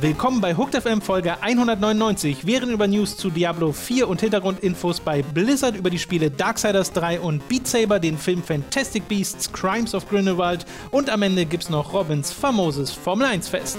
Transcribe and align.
Willkommen 0.00 0.40
bei 0.40 0.54
Hooked 0.54 0.80
FM 0.80 1.00
Folge 1.00 1.42
199. 1.42 2.46
Wir 2.46 2.62
reden 2.62 2.70
über 2.70 2.86
News 2.86 3.16
zu 3.16 3.28
Diablo 3.28 3.72
4 3.72 4.08
und 4.08 4.20
Hintergrundinfos 4.20 5.00
bei 5.00 5.22
Blizzard 5.22 5.76
über 5.76 5.90
die 5.90 5.98
Spiele 5.98 6.30
Darksiders 6.30 6.92
3 6.92 7.20
und 7.20 7.48
Beat 7.48 7.66
Saber, 7.66 7.98
den 7.98 8.16
Film 8.16 8.42
Fantastic 8.42 9.08
Beasts, 9.08 9.52
Crimes 9.52 9.94
of 9.94 10.08
Grindelwald 10.08 10.64
und 10.92 11.10
am 11.10 11.22
Ende 11.22 11.44
gibt's 11.44 11.70
noch 11.70 11.92
Robins 11.92 12.30
famoses 12.30 12.92
Formel 12.92 13.26
1 13.26 13.48
Fest. 13.48 13.78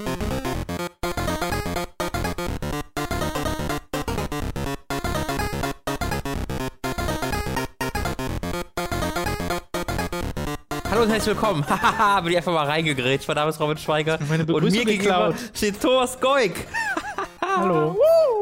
Herzlich 11.18 11.34
willkommen. 11.36 11.66
Hahaha, 11.68 12.20
bin 12.20 12.30
ich 12.30 12.36
einfach 12.36 12.52
mal 12.52 12.66
reingegrätscht. 12.66 13.26
Mein 13.26 13.34
Name 13.34 13.50
ist 13.50 13.58
Robin 13.58 13.76
Schweiger. 13.76 14.20
Meine 14.28 14.44
und 14.44 14.62
mir 14.62 14.70
gegenüber 14.84 15.30
geklaut. 15.32 15.34
steht 15.52 15.80
Thomas 15.82 16.20
Goik. 16.20 16.68
Hallo. 17.40 17.96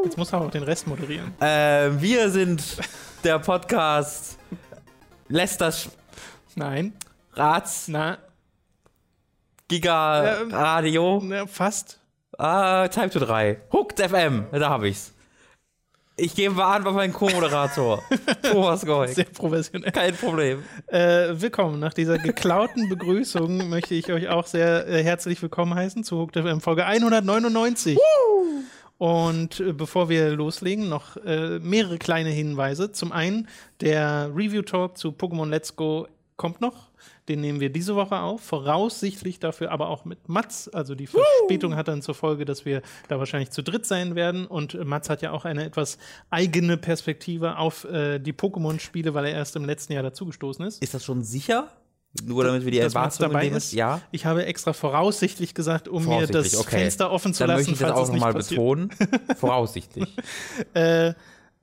Jetzt 0.05 0.19
muss 0.19 0.31
er 0.31 0.43
auch 0.43 0.51
den 0.51 0.63
Rest 0.63 0.87
moderieren. 0.87 1.33
Äh, 1.41 1.91
wir 1.99 2.29
sind 2.29 2.63
der 3.25 3.39
Podcast 3.39 4.37
Lester 5.29 5.69
Sch- 5.69 5.89
Nein. 6.55 6.93
Rats 7.33 7.89
Na, 7.89 8.19
Giga 9.69 10.43
Ähm. 10.43 10.53
Radio. 10.53 11.23
na 11.25 11.47
fast. 11.47 11.99
Ah, 12.37 12.89
Time 12.89 13.09
to 13.09 13.21
3. 13.21 13.57
Hooked 13.73 13.99
FM. 14.01 14.47
Da 14.53 14.69
habe 14.69 14.89
ich's. 14.89 15.15
Ich 16.19 16.35
gebe 16.35 16.65
an 16.65 16.83
bei 16.83 16.93
meinem 16.93 17.13
Co-Moderator. 17.13 18.03
Thomas 18.43 18.87
Goik. 18.87 19.11
Sehr 19.11 19.25
professionell. 19.25 19.93
Kein 19.93 20.15
Problem. 20.15 20.63
Äh, 20.87 21.35
willkommen. 21.35 21.79
Nach 21.79 21.93
dieser 21.93 22.17
geklauten 22.17 22.89
Begrüßung 22.89 23.69
möchte 23.69 23.95
ich 23.95 24.11
euch 24.11 24.27
auch 24.29 24.47
sehr 24.47 24.89
äh, 24.89 25.03
herzlich 25.05 25.43
willkommen 25.43 25.75
heißen 25.75 26.05
zu 26.05 26.17
Hooked 26.19 26.39
FM 26.39 26.63
Folge 26.63 26.87
199. 26.87 27.99
Und 28.97 29.61
äh, 29.61 29.75
bevor 29.75 30.09
wir 30.09 30.31
loslegen, 30.31 30.89
noch 30.89 31.19
äh, 31.19 31.59
mehrere 31.59 31.99
kleine 31.99 32.31
Hinweise. 32.31 32.93
Zum 32.93 33.13
einen, 33.13 33.47
der 33.83 34.31
Review 34.35 34.63
Talk 34.63 34.97
zu 34.97 35.11
Pokémon 35.11 35.51
Let's 35.51 35.77
Go 35.77 36.09
kommt 36.39 36.63
noch. 36.63 36.89
Den 37.29 37.41
nehmen 37.41 37.61
wir 37.61 37.71
diese 37.71 37.97
Woche 37.97 38.19
auf. 38.19 38.41
Voraussichtlich 38.41 39.41
dafür 39.41 39.73
aber 39.73 39.89
auch 39.89 40.05
mit 40.05 40.29
Mats. 40.29 40.69
Also 40.69 40.95
die 40.95 41.07
Verspätung 41.07 41.75
hat 41.75 41.89
dann 41.89 42.03
zur 42.03 42.15
Folge, 42.15 42.45
dass 42.45 42.65
wir 42.65 42.83
da 43.09 43.19
wahrscheinlich 43.19 43.51
zu 43.51 43.63
dritt 43.63 43.87
sein 43.87 44.15
werden. 44.15 44.47
Und 44.47 44.75
äh, 44.75 44.85
Mats 44.85 45.11
hat 45.11 45.23
ja 45.23 45.33
auch 45.33 45.45
eine 45.45 45.65
etwas 45.65 45.99
eigene 46.31 46.77
Perspektive 46.77 47.59
auf 47.59 47.85
äh, 47.85 48.19
die 48.19 48.33
Pokémon-Spiele, 48.33 49.15
weil 49.15 49.27
er 49.27 49.33
erst 49.33 49.57
im 49.57 49.65
letzten 49.65 49.93
Jahr 49.93 50.03
dazugestoßen 50.03 50.65
ist. 50.65 50.83
Ist 50.83 50.95
das 50.95 51.05
schon 51.05 51.23
sicher? 51.25 51.71
Nur 52.25 52.45
damit 52.45 52.65
wir 52.65 52.71
die 52.71 52.79
Erwartungen 52.79 53.31
dabei 53.31 53.49
ist? 53.49 53.73
Ja. 53.73 54.01
Ich 54.11 54.25
habe 54.25 54.47
extra 54.47 54.73
voraussichtlich 54.73 55.55
gesagt, 55.55 55.89
um 55.89 56.05
mir 56.05 56.21
das 56.21 56.31
Voraussichtlich, 56.31 56.61
okay. 56.61 56.79
Fenster 56.79 57.11
offen 57.11 57.35
zu 57.35 57.41
Dann 57.41 57.57
lassen, 57.57 57.71
möchte 57.71 57.73
ich 57.73 57.79
das 57.79 57.91
falls 57.91 58.09
auch 58.09 58.13
nochmal 58.13 58.35
betonen. 58.35 58.91
Voraussichtlich. 59.37 60.17
Äh, 60.75 61.13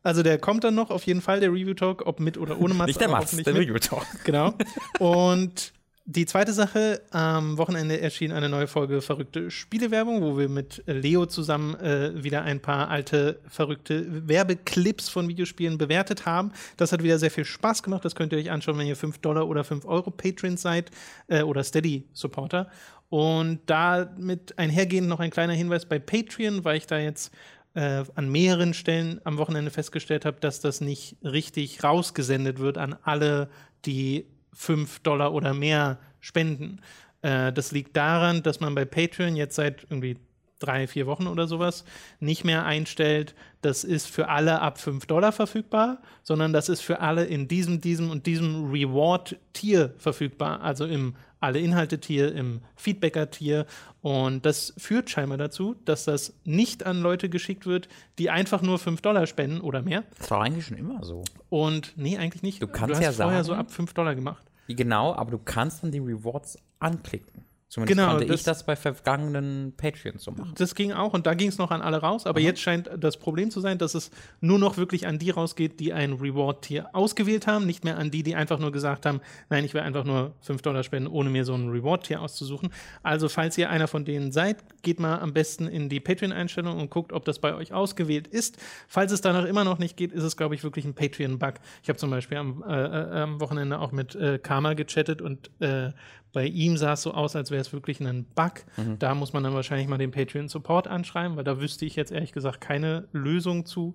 also 0.04 0.22
der 0.22 0.38
kommt 0.38 0.64
dann 0.64 0.76
noch 0.76 0.92
auf 0.92 1.04
jeden 1.06 1.22
Fall, 1.22 1.40
der 1.40 1.50
Review 1.50 1.74
Talk, 1.74 2.06
ob 2.06 2.20
mit 2.20 2.38
oder 2.38 2.60
ohne 2.60 2.74
Mats. 2.74 2.88
Nicht 2.88 3.02
der 3.02 3.10
Mats, 3.10 3.32
hoffentlich 3.32 3.46
der 3.46 3.54
mit. 3.54 3.64
Review 3.64 3.80
Talk. 3.80 4.06
Genau. 4.24 4.54
Und 5.00 5.74
die 6.06 6.26
zweite 6.26 6.52
Sache, 6.52 7.02
am 7.12 7.58
Wochenende 7.58 8.02
erschien 8.02 8.34
eine 8.34 8.50
neue 8.50 8.68
Folge 8.68 9.02
Verrückte 9.02 9.50
Spielewerbung, 9.50 10.22
wo 10.22 10.38
wir 10.38 10.50
mit 10.50 10.84
Leo 10.86 11.26
zusammen 11.26 11.76
äh, 11.76 12.22
wieder 12.22 12.42
ein 12.42 12.60
paar 12.60 12.90
alte, 12.90 13.40
verrückte 13.48 14.28
Werbeclips 14.28 15.08
von 15.08 15.30
Videospielen 15.30 15.78
bewertet 15.78 16.26
haben. 16.26 16.52
Das 16.76 16.92
hat 16.92 17.04
wieder 17.04 17.20
sehr 17.20 17.32
viel 17.32 17.46
Spaß 17.46 17.84
gemacht. 17.84 18.04
Das 18.04 18.16
könnt 18.16 18.34
ihr 18.34 18.40
euch 18.40 18.52
anschauen, 18.52 18.78
wenn 18.78 18.88
ihr 18.88 18.98
5 18.98 19.20
Dollar 19.20 19.48
oder 19.48 19.64
5 19.64 19.86
Euro 19.86 20.12
Patrons 20.12 20.62
seid 20.62 20.92
äh, 21.30 21.42
oder 21.42 21.64
Steady-Supporter. 21.64 22.70
Und 23.08 23.60
damit 23.68 24.58
einhergehend 24.58 25.08
noch 25.08 25.22
ein 25.22 25.30
kleiner 25.30 25.54
Hinweis 25.54 25.86
bei 25.86 26.00
Patreon, 26.00 26.66
weil 26.66 26.78
ich 26.78 26.88
da 26.88 26.98
jetzt 26.98 27.32
äh, 27.76 28.04
an 28.16 28.30
mehreren 28.30 28.74
Stellen 28.74 29.20
am 29.24 29.38
Wochenende 29.38 29.72
festgestellt 29.72 30.26
habe, 30.26 30.40
dass 30.40 30.60
das 30.60 30.82
nicht 30.82 31.18
richtig 31.24 31.84
rausgesendet 31.84 32.60
wird 32.60 32.78
an 32.78 32.96
alle, 33.04 33.50
die 33.86 34.26
5 34.54 35.00
Dollar 35.00 35.34
oder 35.34 35.54
mehr 35.54 36.00
spenden. 36.20 36.82
Äh, 37.22 37.52
das 37.52 37.72
liegt 37.72 37.98
daran, 37.98 38.44
dass 38.44 38.60
man 38.60 38.76
bei 38.76 38.86
Patreon 38.86 39.36
jetzt 39.36 39.56
seit 39.56 39.84
irgendwie 39.84 40.18
drei, 40.60 40.88
vier 40.88 41.08
Wochen 41.08 41.28
oder 41.28 41.48
sowas 41.48 41.84
nicht 42.20 42.46
mehr 42.46 42.66
einstellt, 42.66 43.36
das 43.62 43.84
ist 43.84 44.08
für 44.08 44.30
alle 44.30 44.62
ab 44.62 44.80
5 44.80 45.06
Dollar 45.06 45.32
verfügbar, 45.32 46.02
sondern 46.24 46.54
das 46.54 46.70
ist 46.70 46.82
für 46.82 47.02
alle 47.02 47.26
in 47.26 47.48
diesem, 47.48 47.82
diesem 47.82 48.10
und 48.10 48.26
diesem 48.26 48.72
Reward-Tier 48.72 49.94
verfügbar, 49.98 50.62
also 50.62 50.86
im 50.86 51.16
Alle-Inhalte-Tier, 51.44 52.34
im 52.34 52.62
Feedbacker-Tier. 52.76 53.66
Und 54.02 54.46
das 54.46 54.74
führt 54.78 55.10
scheinbar 55.10 55.38
dazu, 55.38 55.76
dass 55.86 56.06
das 56.06 56.34
nicht 56.46 56.86
an 56.86 57.02
Leute 57.02 57.30
geschickt 57.30 57.66
wird, 57.66 57.88
die 58.18 58.30
einfach 58.30 58.62
nur 58.62 58.80
5 58.80 59.02
Dollar 59.02 59.28
spenden 59.28 59.62
oder 59.62 59.82
mehr. 59.82 60.04
Das 60.18 60.32
war 60.32 60.42
eigentlich 60.42 60.66
schon 60.66 60.78
immer 60.78 61.04
so. 61.04 61.24
Und 61.50 61.94
nee, 61.98 62.18
eigentlich 62.18 62.44
nicht. 62.44 62.62
Du 62.62 62.68
kannst 62.68 62.96
hast 62.96 63.04
ja 63.04 63.12
vorher 63.12 63.44
sagen- 63.44 63.56
so 63.58 63.62
ab 63.62 63.72
5 63.72 63.94
Dollar 63.94 64.16
gemacht. 64.16 64.44
Genau, 64.68 65.14
aber 65.14 65.32
du 65.32 65.38
kannst 65.40 65.84
dann 65.84 65.92
die 65.92 66.00
Rewards 66.00 66.58
anklicken. 66.80 67.44
Zumindest 67.74 67.98
Genau, 67.98 68.12
konnte 68.12 68.28
das- 68.28 68.42
ich 68.42 68.46
das 68.46 68.64
bei 68.68 68.76
vergangenen 68.76 69.74
Patreons 69.76 70.24
so 70.24 70.30
machen. 70.32 70.54
Das 70.60 70.76
ging 70.76 70.92
auch 70.92 71.14
und 71.16 71.26
da 71.26 71.34
ging 71.34 71.50
es 71.50 71.58
noch 71.58 71.72
an 71.72 71.82
alle 71.82 71.98
raus, 71.98 72.28
aber 72.28 72.40
jetzt 72.40 72.62
scheint 72.62 72.88
das 73.00 73.18
Problem 73.18 73.50
zu 73.50 73.62
sein, 73.62 73.80
dass 73.80 73.96
es 73.96 74.12
nur 74.42 74.60
noch 74.60 74.78
wirklich 74.78 75.08
an 75.08 75.18
die 75.18 75.32
rausgeht, 75.32 75.80
die 75.80 75.92
ein 75.92 76.14
Reward-Tier 76.14 76.90
ausgewählt 76.94 77.48
haben, 77.48 77.66
nicht 77.66 77.84
mehr 77.84 77.98
an 77.98 78.12
die, 78.12 78.22
die 78.22 78.36
einfach 78.36 78.60
nur 78.60 78.72
gesagt 78.72 79.08
haben, 79.08 79.22
nein, 79.50 79.66
ich 79.66 79.74
will 79.74 79.82
einfach 79.82 80.04
nur 80.04 80.36
5 80.42 80.62
Dollar 80.62 80.84
spenden, 80.84 81.08
ohne 81.10 81.32
mir 81.32 81.46
so 81.46 81.56
ein 81.56 81.68
Reward-Tier 81.70 82.22
auszusuchen. 82.22 82.70
Also, 83.02 83.28
falls 83.28 83.58
ihr 83.58 83.72
einer 83.72 83.88
von 83.88 84.06
denen 84.06 84.32
seid, 84.32 84.58
geht 84.84 85.00
mal 85.00 85.18
am 85.18 85.34
besten 85.34 85.68
in 85.68 85.90
die 85.90 86.00
Patreon-Einstellung 86.00 86.80
und 86.80 86.92
guckt, 86.92 87.12
ob 87.12 87.26
das 87.26 87.40
bei 87.40 87.56
euch 87.56 87.74
ausgewählt 87.74 88.28
ist. 88.28 88.58
Falls 88.88 89.12
es 89.12 89.22
danach 89.22 89.46
immer 89.46 89.64
noch 89.64 89.80
nicht 89.80 89.98
geht, 89.98 90.12
ist 90.12 90.22
es, 90.24 90.38
glaube 90.38 90.54
ich, 90.54 90.64
wirklich 90.64 90.86
ein 90.86 90.94
Patreon-Bug. 90.94 91.56
Ich 91.82 91.90
habe 91.90 91.98
zum 91.98 92.12
Beispiel 92.12 92.38
am, 92.38 92.64
äh, 92.68 92.72
äh, 92.72 93.22
am 93.22 93.42
Wochenende 93.42 93.80
auch 93.80 93.92
mit 93.92 94.14
äh, 94.14 94.38
Karma 94.38 94.76
gechattet 94.76 95.24
und 95.24 95.50
äh, 95.60 95.90
bei 96.34 96.46
ihm 96.46 96.78
sah 96.78 96.94
es 96.94 97.04
so 97.04 97.14
aus, 97.14 97.36
als 97.36 97.52
wäre 97.52 97.62
es 97.62 97.72
wirklich 97.72 98.00
ein 98.02 98.26
Bug. 98.36 98.66
Da 99.00 99.16
muss 99.16 99.34
man 99.34 99.44
dann 99.44 99.54
wahrscheinlich 99.54 99.88
mal 99.88 99.98
den 100.00 100.12
Patreon-Support 100.12 100.88
anschreiben, 100.88 101.38
weil 101.38 101.44
da 101.44 101.62
wüsste 101.62 101.86
ich 101.86 101.96
jetzt 101.96 102.12
ehrlich 102.12 102.34
gesagt 102.34 102.60
keine 102.60 103.08
Lösung 103.14 103.66
zu. 103.66 103.94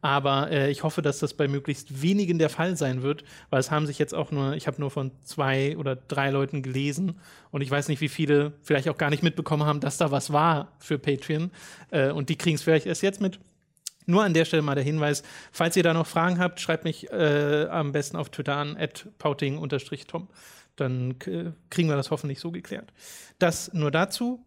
Aber 0.00 0.50
äh, 0.50 0.70
ich 0.70 0.82
hoffe, 0.82 1.00
dass 1.00 1.18
das 1.18 1.32
bei 1.32 1.48
möglichst 1.48 2.02
wenigen 2.02 2.38
der 2.38 2.50
Fall 2.50 2.76
sein 2.76 3.02
wird, 3.02 3.24
weil 3.48 3.60
es 3.60 3.70
haben 3.70 3.86
sich 3.86 3.98
jetzt 3.98 4.14
auch 4.14 4.30
nur, 4.30 4.52
ich 4.52 4.66
habe 4.66 4.78
nur 4.78 4.90
von 4.90 5.12
zwei 5.24 5.78
oder 5.78 5.96
drei 5.96 6.28
Leuten 6.28 6.62
gelesen 6.62 7.18
und 7.50 7.62
ich 7.62 7.70
weiß 7.70 7.88
nicht, 7.88 8.02
wie 8.02 8.10
viele 8.10 8.52
vielleicht 8.62 8.90
auch 8.90 8.98
gar 8.98 9.08
nicht 9.08 9.22
mitbekommen 9.22 9.64
haben, 9.64 9.80
dass 9.80 9.96
da 9.96 10.10
was 10.10 10.30
war 10.30 10.72
für 10.78 10.98
Patreon. 10.98 11.50
Äh, 11.90 12.10
und 12.10 12.28
die 12.28 12.36
kriegen 12.36 12.56
es 12.56 12.62
vielleicht 12.62 12.84
erst 12.84 13.02
jetzt 13.02 13.22
mit. 13.22 13.38
Nur 14.06 14.22
an 14.22 14.34
der 14.34 14.44
Stelle 14.44 14.62
mal 14.62 14.74
der 14.74 14.84
Hinweis, 14.84 15.22
falls 15.52 15.74
ihr 15.76 15.82
da 15.82 15.94
noch 15.94 16.06
Fragen 16.06 16.38
habt, 16.38 16.60
schreibt 16.60 16.84
mich 16.84 17.10
äh, 17.10 17.66
am 17.70 17.92
besten 17.92 18.18
auf 18.18 18.28
Twitter 18.28 18.56
an, 18.56 18.76
pauting-tom. 19.16 20.28
Dann 20.76 21.18
kriegen 21.18 21.88
wir 21.88 21.96
das 21.96 22.10
hoffentlich 22.10 22.40
so 22.40 22.50
geklärt. 22.50 22.92
Das 23.38 23.72
nur 23.72 23.90
dazu. 23.90 24.44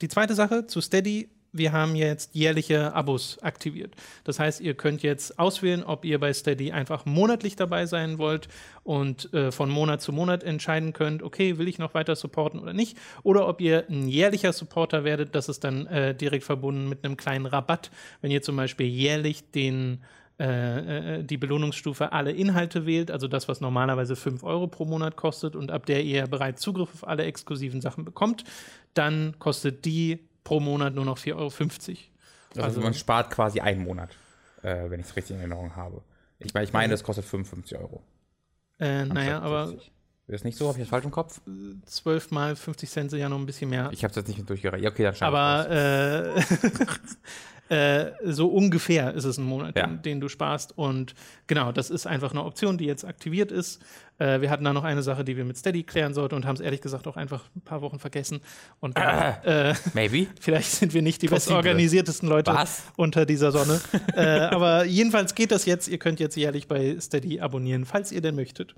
Die 0.00 0.08
zweite 0.08 0.34
Sache 0.34 0.66
zu 0.66 0.80
Steady. 0.80 1.30
Wir 1.56 1.70
haben 1.70 1.94
jetzt 1.94 2.34
jährliche 2.34 2.94
Abos 2.94 3.38
aktiviert. 3.40 3.94
Das 4.24 4.40
heißt, 4.40 4.60
ihr 4.60 4.74
könnt 4.74 5.04
jetzt 5.04 5.38
auswählen, 5.38 5.84
ob 5.84 6.04
ihr 6.04 6.18
bei 6.18 6.32
Steady 6.32 6.72
einfach 6.72 7.06
monatlich 7.06 7.54
dabei 7.54 7.86
sein 7.86 8.18
wollt 8.18 8.48
und 8.82 9.32
äh, 9.32 9.52
von 9.52 9.70
Monat 9.70 10.02
zu 10.02 10.12
Monat 10.12 10.42
entscheiden 10.42 10.92
könnt, 10.92 11.22
okay, 11.22 11.56
will 11.56 11.68
ich 11.68 11.78
noch 11.78 11.94
weiter 11.94 12.16
supporten 12.16 12.58
oder 12.58 12.72
nicht. 12.72 12.98
Oder 13.22 13.46
ob 13.46 13.60
ihr 13.60 13.84
ein 13.88 14.08
jährlicher 14.08 14.52
Supporter 14.52 15.04
werdet, 15.04 15.36
das 15.36 15.48
ist 15.48 15.62
dann 15.62 15.86
äh, 15.86 16.12
direkt 16.12 16.42
verbunden 16.42 16.88
mit 16.88 17.04
einem 17.04 17.16
kleinen 17.16 17.46
Rabatt. 17.46 17.92
Wenn 18.20 18.32
ihr 18.32 18.42
zum 18.42 18.56
Beispiel 18.56 18.88
jährlich 18.88 19.52
den 19.52 20.02
äh, 20.40 21.18
äh, 21.18 21.22
die 21.24 21.36
Belohnungsstufe 21.36 22.12
alle 22.12 22.32
Inhalte 22.32 22.86
wählt, 22.86 23.10
also 23.10 23.28
das, 23.28 23.48
was 23.48 23.60
normalerweise 23.60 24.16
5 24.16 24.42
Euro 24.42 24.66
pro 24.66 24.84
Monat 24.84 25.16
kostet 25.16 25.54
und 25.54 25.70
ab 25.70 25.86
der 25.86 26.02
ihr 26.02 26.26
bereits 26.26 26.60
Zugriff 26.60 26.92
auf 26.92 27.06
alle 27.06 27.24
exklusiven 27.24 27.80
Sachen 27.80 28.04
bekommt, 28.04 28.44
dann 28.94 29.36
kostet 29.38 29.84
die 29.84 30.28
pro 30.42 30.60
Monat 30.60 30.94
nur 30.94 31.04
noch 31.04 31.18
4,50 31.18 31.34
Euro. 31.36 31.44
Also, 32.56 32.62
Also- 32.62 32.80
man 32.80 32.94
spart 32.94 33.30
quasi 33.30 33.60
einen 33.60 33.82
Monat, 33.84 34.10
äh, 34.62 34.90
wenn 34.90 35.00
ich 35.00 35.06
es 35.06 35.16
richtig 35.16 35.34
in 35.34 35.40
Erinnerung 35.40 35.76
habe. 35.76 36.02
Ich 36.40 36.52
meine, 36.52 36.64
ich 36.64 36.72
meine, 36.72 36.90
das 36.90 37.04
kostet 37.04 37.24
55 37.24 37.78
Euro. 37.78 38.02
Äh, 38.80 39.04
naja, 39.06 39.36
anstatt 39.38 39.42
aber 39.44 39.66
50. 39.68 39.92
Ist 40.26 40.32
das 40.32 40.44
nicht 40.44 40.56
so? 40.58 40.68
Habe 40.68 40.78
ich 40.78 40.84
das 40.84 40.88
falsch 40.90 41.04
im 41.04 41.10
Kopf? 41.10 41.40
12 41.84 42.30
mal 42.30 42.56
50 42.56 42.90
Cent 42.90 43.10
sind 43.10 43.20
ja 43.20 43.28
noch 43.28 43.38
ein 43.38 43.44
bisschen 43.46 43.68
mehr. 43.70 43.90
Ich 43.92 44.02
habe 44.04 44.10
es 44.10 44.16
jetzt 44.16 44.28
nicht 44.28 44.48
durchgerechnet. 44.48 44.82
Ja, 44.82 44.90
okay, 44.90 45.02
dann 45.04 45.14
aber 45.28 45.70
äh, 45.70 46.40
äh, 47.68 48.10
so 48.24 48.48
ungefähr 48.48 49.14
ist 49.14 49.24
es 49.24 49.38
ein 49.38 49.44
Monat, 49.44 49.76
Ja. 49.76 49.86
den, 49.86 50.02
den 50.02 50.20
du 50.20 50.28
sparst. 50.28 50.76
Und 50.76 51.14
genau, 51.46 51.72
das 51.72 51.90
ist 51.90 52.06
einfach 52.06 52.30
eine 52.32 52.44
Option, 52.44 52.76
die 52.78 52.84
jetzt 52.84 53.04
aktiviert 53.04 53.50
ist. 53.50 53.80
Äh, 54.18 54.40
wir 54.42 54.50
hatten 54.50 54.64
da 54.64 54.72
noch 54.72 54.84
eine 54.84 55.02
Sache, 55.02 55.24
die 55.24 55.36
wir 55.36 55.44
mit 55.44 55.56
Steady 55.56 55.82
klären 55.82 56.12
sollten 56.14 56.34
und 56.34 56.44
haben 56.46 56.54
es 56.56 56.60
ehrlich 56.60 56.80
gesagt 56.82 57.06
auch 57.06 57.16
einfach 57.16 57.44
ein 57.56 57.62
paar 57.62 57.80
Wochen 57.80 57.98
vergessen. 57.98 58.40
Und 58.80 58.96
äh, 58.98 59.74
Maybe. 59.94 60.26
Vielleicht 60.40 60.70
sind 60.70 60.92
wir 60.94 61.02
nicht 61.02 61.22
die 61.22 61.28
bestorganisiertesten 61.28 62.28
Leute 62.28 62.52
Was? 62.52 62.82
unter 62.96 63.24
dieser 63.26 63.50
Sonne. 63.50 63.80
äh, 64.14 64.20
aber 64.40 64.84
jedenfalls 64.84 65.34
geht 65.34 65.50
das 65.50 65.64
jetzt. 65.64 65.88
Ihr 65.88 65.98
könnt 65.98 66.20
jetzt 66.20 66.36
jährlich 66.36 66.68
bei 66.68 66.96
Steady 67.00 67.40
abonnieren, 67.40 67.86
falls 67.86 68.12
ihr 68.12 68.20
denn 68.20 68.34
möchtet. 68.36 68.74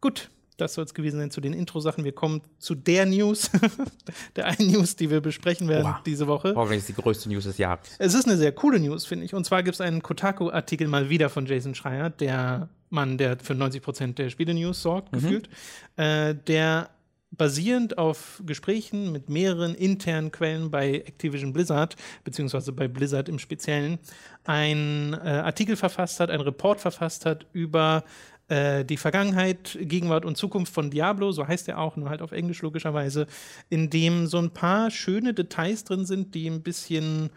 Gut, 0.00 0.30
das 0.60 0.74
soll 0.74 0.84
es 0.84 0.94
gewesen 0.94 1.18
sein 1.18 1.30
zu 1.30 1.40
den 1.40 1.52
Intro-Sachen. 1.52 2.04
Wir 2.04 2.12
kommen 2.12 2.42
zu 2.58 2.74
der 2.74 3.06
News, 3.06 3.50
der 4.36 4.46
einen 4.46 4.72
News, 4.72 4.96
die 4.96 5.10
wir 5.10 5.20
besprechen 5.20 5.68
werden 5.68 5.86
Oha. 5.86 6.02
diese 6.04 6.26
Woche. 6.26 6.54
Hoffentlich 6.54 6.80
ist 6.80 6.88
die 6.88 6.94
größte 6.94 7.28
News 7.28 7.44
des 7.44 7.58
Jahres. 7.58 7.88
Es 7.98 8.14
ist 8.14 8.26
eine 8.26 8.36
sehr 8.36 8.52
coole 8.52 8.78
News, 8.78 9.06
finde 9.06 9.24
ich. 9.24 9.34
Und 9.34 9.44
zwar 9.44 9.62
gibt 9.62 9.74
es 9.74 9.80
einen 9.80 10.02
Kotaku-Artikel 10.02 10.88
mal 10.88 11.08
wieder 11.08 11.30
von 11.30 11.46
Jason 11.46 11.74
Schreier, 11.74 12.10
der 12.10 12.68
Mann, 12.90 13.18
der 13.18 13.38
für 13.38 13.54
90 13.54 13.82
Prozent 13.82 14.18
der 14.18 14.30
Spiele-News 14.30 14.82
sorgt, 14.82 15.12
gefühlt, 15.12 15.48
äh, 15.96 16.34
der 16.34 16.90
basierend 17.32 17.96
auf 17.96 18.42
Gesprächen 18.44 19.12
mit 19.12 19.28
mehreren 19.28 19.74
internen 19.74 20.32
Quellen 20.32 20.70
bei 20.70 20.94
Activision 20.94 21.52
Blizzard, 21.52 21.96
beziehungsweise 22.24 22.72
bei 22.72 22.88
Blizzard 22.88 23.28
im 23.28 23.38
Speziellen, 23.38 23.98
einen 24.44 25.14
äh, 25.14 25.16
Artikel 25.16 25.76
verfasst 25.76 26.18
hat, 26.18 26.30
einen 26.30 26.42
Report 26.42 26.80
verfasst 26.80 27.26
hat 27.26 27.46
über 27.52 28.04
äh, 28.50 28.84
die 28.84 28.96
Vergangenheit, 28.96 29.78
Gegenwart 29.80 30.24
und 30.24 30.36
Zukunft 30.36 30.74
von 30.74 30.90
Diablo, 30.90 31.30
so 31.30 31.46
heißt 31.46 31.68
er 31.68 31.78
auch, 31.78 31.96
nur 31.96 32.10
halt 32.10 32.20
auf 32.20 32.32
Englisch 32.32 32.62
logischerweise, 32.62 33.28
in 33.68 33.90
dem 33.90 34.26
so 34.26 34.38
ein 34.38 34.50
paar 34.50 34.90
schöne 34.90 35.34
Details 35.34 35.84
drin 35.84 36.04
sind, 36.04 36.34
die 36.34 36.48
ein 36.48 36.62
bisschen 36.62 37.30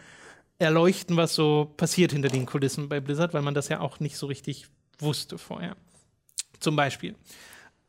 erleuchten, 0.57 1.15
was 1.15 1.35
so 1.35 1.71
passiert 1.77 2.13
hinter 2.13 2.29
den 2.29 2.47
Kulissen 2.47 2.89
bei 2.89 2.99
Blizzard, 2.99 3.35
weil 3.35 3.43
man 3.43 3.53
das 3.53 3.69
ja 3.69 3.79
auch 3.79 3.99
nicht 3.99 4.17
so 4.17 4.25
richtig 4.25 4.65
wusste 4.97 5.37
vorher. 5.37 5.75
Zum 6.59 6.75
Beispiel 6.75 7.15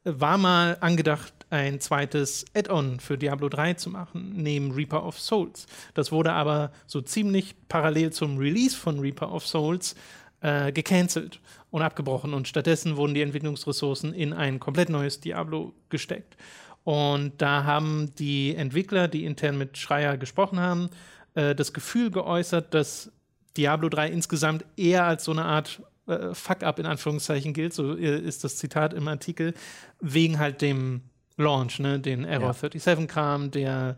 war 0.05 0.37
mal 0.37 0.77
angedacht, 0.81 1.33
ein 1.49 1.81
zweites 1.81 2.45
Add-on 2.55 3.01
für 3.01 3.17
Diablo 3.17 3.49
3 3.49 3.75
zu 3.75 3.89
machen, 3.89 4.35
neben 4.37 4.73
Reaper 4.73 5.03
of 5.03 5.19
Souls. 5.19 5.67
Das 5.95 6.13
wurde 6.13 6.33
aber 6.33 6.73
so 6.87 7.01
ziemlich 7.01 7.55
parallel 7.69 8.13
zum 8.13 8.37
Release 8.37 8.77
von 8.77 9.01
Reaper 9.01 9.33
of 9.33 9.47
Souls 9.47 9.95
äh, 10.43 10.73
gecancelt 10.73 11.41
und 11.75 11.83
abgebrochen. 11.83 12.35
Und 12.35 12.47
stattdessen 12.47 12.97
wurden 12.97 13.15
die 13.15 13.21
Entwicklungsressourcen 13.23 14.15
in 14.15 14.33
ein 14.33 14.61
komplett 14.61 14.91
neues 14.91 15.19
Diablo 15.19 15.75
gesteckt. 15.89 16.37
Und 16.85 17.33
da 17.39 17.65
haben 17.65 18.15
die 18.17 18.55
Entwickler, 18.55 19.09
die 19.09 19.25
intern 19.25 19.59
mit 19.59 19.77
Schreier 19.77 20.17
gesprochen 20.17 20.61
haben, 20.61 20.89
äh, 21.35 21.53
das 21.57 21.73
Gefühl 21.73 22.13
geäußert, 22.13 22.73
dass 22.75 23.11
Diablo 23.57 23.89
3 23.89 24.09
insgesamt 24.09 24.65
eher 24.77 25.05
als 25.05 25.25
so 25.25 25.33
eine 25.33 25.47
Art 25.47 25.83
äh, 26.07 26.33
Fuck-up 26.33 26.79
in 26.79 26.87
Anführungszeichen 26.87 27.53
gilt, 27.55 27.73
so 27.73 27.97
äh, 27.97 28.21
ist 28.21 28.45
das 28.45 28.57
Zitat 28.57 28.95
im 28.95 29.09
Artikel, 29.09 29.53
wegen 30.01 30.39
halt 30.39 30.63
dem 30.63 31.01
Launch, 31.37 31.81
ne, 31.81 31.99
den 31.99 32.25
Error 32.25 32.55
Ja. 32.63 32.69
37-Kram, 32.69 33.51
der 33.51 33.97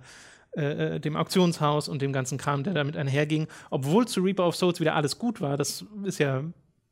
äh, 0.56 0.94
äh, 0.94 1.00
dem 1.00 1.14
Auktionshaus 1.14 1.88
und 1.88 2.00
dem 2.00 2.14
ganzen 2.14 2.38
Kram, 2.38 2.64
der 2.64 2.72
damit 2.72 2.96
einherging. 2.96 3.48
Obwohl 3.68 4.08
zu 4.08 4.22
Reaper 4.22 4.46
of 4.46 4.56
Souls 4.56 4.80
wieder 4.80 4.94
alles 4.94 5.18
gut 5.18 5.42
war, 5.42 5.58
das 5.58 5.84
ist 6.04 6.18
ja 6.18 6.42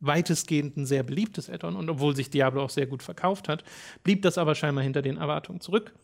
weitestgehend 0.06 0.76
ein 0.76 0.86
sehr 0.86 1.02
beliebtes 1.02 1.50
Add-on 1.50 1.76
und 1.76 1.88
obwohl 1.88 2.14
sich 2.16 2.30
Diablo 2.30 2.62
auch 2.62 2.70
sehr 2.70 2.86
gut 2.86 3.02
verkauft 3.02 3.48
hat, 3.48 3.64
blieb 4.02 4.22
das 4.22 4.38
aber 4.38 4.54
scheinbar 4.54 4.84
hinter 4.84 5.02
den 5.02 5.16
Erwartungen 5.16 5.60
zurück. 5.60 5.94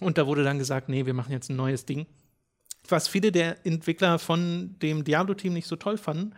Und 0.00 0.18
da 0.18 0.26
wurde 0.26 0.44
dann 0.44 0.58
gesagt, 0.58 0.88
nee, 0.88 1.06
wir 1.06 1.14
machen 1.14 1.32
jetzt 1.32 1.50
ein 1.50 1.56
neues 1.56 1.86
Ding. 1.86 2.06
Was 2.88 3.08
viele 3.08 3.32
der 3.32 3.64
Entwickler 3.64 4.18
von 4.18 4.76
dem 4.82 5.04
Diablo-Team 5.04 5.52
nicht 5.52 5.66
so 5.66 5.76
toll 5.76 5.96
fanden, 5.96 6.34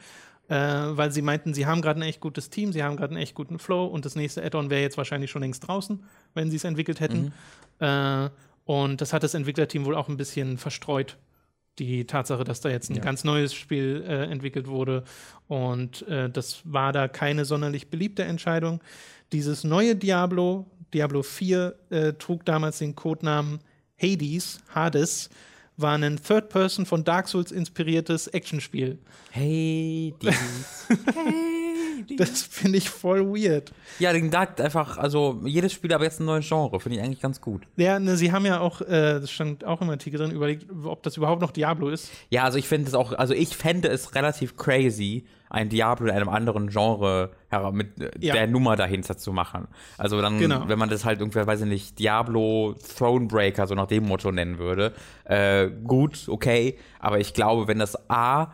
äh, 0.48 0.54
weil 0.54 1.10
sie 1.10 1.22
meinten, 1.22 1.54
sie 1.54 1.66
haben 1.66 1.82
gerade 1.82 2.00
ein 2.00 2.08
echt 2.08 2.20
gutes 2.20 2.50
Team, 2.50 2.72
sie 2.72 2.82
haben 2.82 2.96
gerade 2.96 3.14
einen 3.14 3.22
echt 3.22 3.34
guten 3.34 3.58
Flow 3.58 3.86
und 3.86 4.04
das 4.04 4.14
nächste 4.14 4.44
Add-on 4.44 4.70
wäre 4.70 4.82
jetzt 4.82 4.96
wahrscheinlich 4.96 5.30
schon 5.30 5.42
längst 5.42 5.66
draußen, 5.66 6.04
wenn 6.34 6.50
sie 6.50 6.56
es 6.56 6.64
entwickelt 6.64 7.00
hätten. 7.00 7.32
Äh, 7.80 8.30
und 8.64 9.00
das 9.00 9.12
hat 9.12 9.22
das 9.22 9.34
Entwicklerteam 9.34 9.84
wohl 9.84 9.94
auch 9.94 10.08
ein 10.08 10.16
bisschen 10.16 10.58
verstreut. 10.58 11.16
Die 11.78 12.06
Tatsache, 12.06 12.44
dass 12.44 12.60
da 12.60 12.68
jetzt 12.70 12.90
ein 12.90 12.96
Ja. 12.96 13.02
ganz 13.02 13.22
neues 13.24 13.52
Spiel 13.54 14.04
äh, 14.08 14.24
entwickelt 14.30 14.66
wurde. 14.66 15.04
Und 15.48 16.06
äh, 16.08 16.30
das 16.30 16.60
war 16.64 16.92
da 16.92 17.06
keine 17.08 17.44
sonderlich 17.44 17.88
beliebte 17.88 18.24
Entscheidung. 18.24 18.80
Dieses 19.32 19.62
neue 19.64 19.94
Diablo, 19.96 20.66
Diablo 20.94 21.22
4, 21.22 21.74
äh, 21.90 22.12
trug 22.14 22.44
damals 22.46 22.78
den 22.78 22.94
Codenamen 22.94 23.58
Hades, 24.00 24.60
Hades, 24.74 25.28
war 25.76 25.98
ein 25.98 26.18
Third-Person 26.22 26.86
von 26.86 27.04
Dark 27.04 27.28
Souls 27.28 27.52
inspiriertes 27.52 28.28
Actionspiel. 28.28 28.98
Hey, 29.30 30.14
dies. 30.22 30.34
Das 32.16 32.42
finde 32.42 32.78
ich 32.78 32.90
voll 32.90 33.26
weird. 33.26 33.72
Ja, 33.98 34.12
den 34.12 34.30
sagt 34.30 34.60
einfach, 34.60 34.98
also 34.98 35.40
jedes 35.44 35.72
Spiel 35.72 35.92
aber 35.92 36.04
jetzt 36.04 36.20
ein 36.20 36.26
neues 36.26 36.48
Genre, 36.48 36.78
finde 36.80 36.98
ich 36.98 37.04
eigentlich 37.04 37.20
ganz 37.20 37.40
gut. 37.40 37.62
Ja, 37.76 37.98
ne, 37.98 38.16
sie 38.16 38.32
haben 38.32 38.44
ja 38.46 38.60
auch, 38.60 38.80
äh, 38.82 39.20
das 39.20 39.30
stand 39.30 39.64
auch 39.64 39.80
im 39.80 39.90
Artikel 39.90 40.18
drin, 40.18 40.30
überlegt, 40.30 40.66
ob 40.84 41.02
das 41.02 41.16
überhaupt 41.16 41.40
noch 41.42 41.50
Diablo 41.50 41.88
ist. 41.88 42.10
Ja, 42.30 42.44
also 42.44 42.58
ich 42.58 42.68
finde 42.68 42.88
es 42.88 42.94
auch, 42.94 43.12
also 43.12 43.34
ich 43.34 43.56
fände 43.56 43.88
es 43.88 44.14
relativ 44.14 44.56
crazy, 44.56 45.24
ein 45.48 45.68
Diablo 45.68 46.06
in 46.06 46.12
einem 46.12 46.28
anderen 46.28 46.68
Genre 46.70 47.30
mit 47.72 48.00
äh, 48.00 48.10
Ja. 48.18 48.34
der 48.34 48.46
Nummer 48.48 48.74
dahinter 48.76 49.16
zu 49.16 49.32
machen. 49.32 49.68
Also 49.96 50.20
dann, 50.20 50.38
Genau. 50.38 50.64
wenn 50.68 50.78
man 50.78 50.88
das 50.88 51.04
halt 51.04 51.20
irgendwie, 51.20 51.46
weiß 51.46 51.60
ich 51.60 51.66
nicht, 51.68 51.98
Diablo 52.00 52.74
Thronebreaker, 52.98 53.66
so 53.66 53.74
nach 53.74 53.86
dem 53.86 54.04
Motto 54.06 54.32
nennen 54.32 54.58
würde, 54.58 54.92
äh, 55.24 55.68
gut, 55.84 56.26
okay, 56.28 56.76
aber 56.98 57.20
ich 57.20 57.32
glaube, 57.32 57.68
wenn 57.68 57.78
das 57.78 57.96
A 58.10 58.48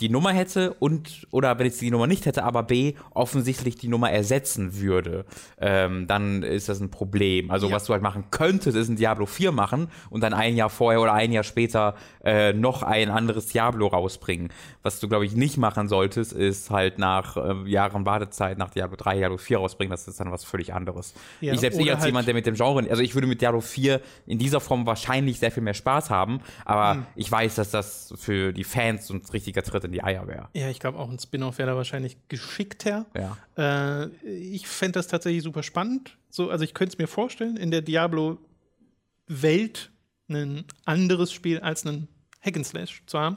die 0.00 0.08
Nummer 0.08 0.32
hätte 0.32 0.74
und, 0.74 1.26
oder 1.30 1.58
wenn 1.58 1.66
es 1.66 1.78
die 1.78 1.90
Nummer 1.90 2.06
nicht 2.06 2.26
hätte, 2.26 2.44
aber 2.44 2.62
B 2.62 2.94
offensichtlich 3.12 3.76
die 3.76 3.88
Nummer 3.88 4.10
ersetzen 4.10 4.78
würde, 4.80 5.24
ähm, 5.60 6.06
dann 6.06 6.42
ist 6.42 6.68
das 6.68 6.80
ein 6.80 6.90
Problem. 6.90 7.50
Also 7.50 7.68
Ja. 7.68 7.74
was 7.76 7.84
du 7.84 7.92
halt 7.92 8.02
machen 8.02 8.24
könntest, 8.30 8.76
ist 8.76 8.88
ein 8.88 8.96
Diablo 8.96 9.26
4 9.26 9.52
machen 9.52 9.88
und 10.10 10.22
dann 10.22 10.32
ein 10.34 10.56
Jahr 10.56 10.70
vorher 10.70 11.00
oder 11.00 11.12
ein 11.12 11.32
Jahr 11.32 11.44
später 11.44 11.94
äh, 12.24 12.52
noch 12.52 12.82
ein 12.82 13.10
anderes 13.10 13.46
Diablo 13.46 13.86
rausbringen. 13.88 14.48
Was 14.82 15.00
du, 15.00 15.08
glaube 15.08 15.26
ich, 15.26 15.34
nicht 15.34 15.56
machen 15.58 15.88
solltest, 15.88 16.32
ist 16.32 16.70
halt 16.70 16.98
nach 16.98 17.36
äh, 17.36 17.68
Jahren 17.68 18.06
Wartezeit 18.06 18.58
nach 18.58 18.70
Diablo 18.70 18.96
3, 18.96 19.16
Diablo 19.18 19.36
4 19.38 19.58
rausbringen. 19.58 19.90
Das 19.90 20.08
ist 20.08 20.20
dann 20.20 20.32
was 20.32 20.44
völlig 20.44 20.72
anderes. 20.72 21.14
Ja, 21.40 21.52
ich 21.52 21.60
selbst 21.60 21.78
ich 21.78 21.90
als 21.90 22.00
halt- 22.00 22.06
jemand, 22.08 22.26
der 22.26 22.34
mit 22.34 22.46
dem 22.46 22.54
Genre, 22.54 22.88
also 22.88 23.02
ich 23.02 23.14
würde 23.14 23.26
mit 23.26 23.40
Diablo 23.40 23.60
4 23.60 24.00
in 24.26 24.38
dieser 24.38 24.60
Form 24.60 24.86
wahrscheinlich 24.86 25.38
sehr 25.38 25.50
viel 25.50 25.62
mehr 25.62 25.74
Spaß 25.74 26.10
haben, 26.10 26.40
aber 26.64 26.94
Hm. 26.94 27.06
ich 27.16 27.30
weiß, 27.30 27.54
dass 27.56 27.70
das 27.70 28.14
für 28.16 28.52
die 28.52 28.64
Fans 28.64 29.10
ein 29.10 29.20
richtiger 29.32 29.62
Tritt 29.62 29.84
in 29.90 29.94
die 29.94 30.02
Eier 30.04 30.26
wäre. 30.28 30.48
Ja, 30.54 30.70
ich 30.70 30.78
glaube, 30.78 30.98
auch 30.98 31.10
ein 31.10 31.18
Spin-off 31.18 31.58
wäre 31.58 31.70
da 31.70 31.76
wahrscheinlich 31.76 32.16
geschickter. 32.28 33.06
Ja. 33.16 33.36
Äh, 33.56 34.06
ich 34.24 34.68
fände 34.68 34.92
das 34.92 35.08
tatsächlich 35.08 35.42
super 35.42 35.64
spannend. 35.64 36.16
So, 36.30 36.48
also 36.50 36.64
ich 36.64 36.74
könnte 36.74 36.94
es 36.94 36.98
mir 36.98 37.08
vorstellen, 37.08 37.56
in 37.56 37.70
der 37.72 37.82
Diablo-Welt 37.82 38.40
ein 40.28 40.64
anderes 40.84 41.32
Spiel 41.32 41.58
als 41.58 41.84
ein 41.84 42.06
Hack'n'Slash 42.44 43.00
zu 43.06 43.18
haben. 43.18 43.36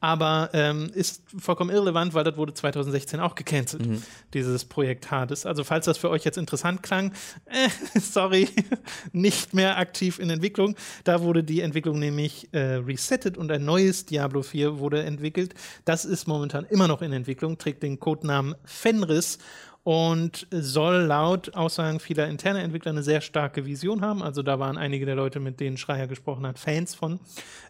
Aber 0.00 0.50
ähm, 0.52 0.90
ist 0.94 1.22
vollkommen 1.38 1.70
irrelevant, 1.70 2.12
weil 2.14 2.24
das 2.24 2.36
wurde 2.36 2.54
2016 2.54 3.20
auch 3.20 3.34
gecancelt, 3.34 3.86
dieses 4.34 4.64
Projekt 4.64 5.10
Hades. 5.10 5.46
Also 5.46 5.62
falls 5.64 5.86
das 5.86 5.98
für 5.98 6.10
euch 6.10 6.24
jetzt 6.24 6.38
interessant 6.38 6.82
klang, 6.82 7.12
äh, 7.46 7.68
sorry, 8.00 8.48
nicht 9.12 9.54
mehr 9.54 9.78
aktiv 9.78 10.18
in 10.18 10.28
Entwicklung. 10.30 10.74
Da 11.04 11.22
wurde 11.22 11.44
die 11.44 11.60
Entwicklung 11.60 11.98
nämlich 11.98 12.48
äh, 12.52 12.74
resettet 12.74 13.38
und 13.38 13.50
ein 13.52 13.64
neues 13.64 14.06
Diablo 14.06 14.42
4 14.42 14.78
wurde 14.78 15.04
entwickelt. 15.04 15.54
Das 15.84 16.04
ist 16.04 16.26
momentan 16.26 16.64
immer 16.64 16.88
noch 16.88 17.02
in 17.02 17.12
Entwicklung, 17.12 17.58
trägt 17.58 17.82
den 17.82 18.00
Codenamen 18.00 18.56
Fenris 18.64 19.38
und 19.84 20.46
soll 20.50 21.02
laut 21.02 21.54
Aussagen 21.54 21.98
vieler 21.98 22.28
interner 22.28 22.60
Entwickler 22.60 22.92
eine 22.92 23.02
sehr 23.02 23.20
starke 23.20 23.66
Vision 23.66 24.00
haben. 24.00 24.22
Also 24.22 24.42
da 24.42 24.58
waren 24.58 24.78
einige 24.78 25.06
der 25.06 25.16
Leute, 25.16 25.40
mit 25.40 25.60
denen 25.60 25.76
Schreier 25.76 26.06
gesprochen 26.06 26.46
hat, 26.46 26.58
Fans 26.58 26.94
von. 26.94 27.18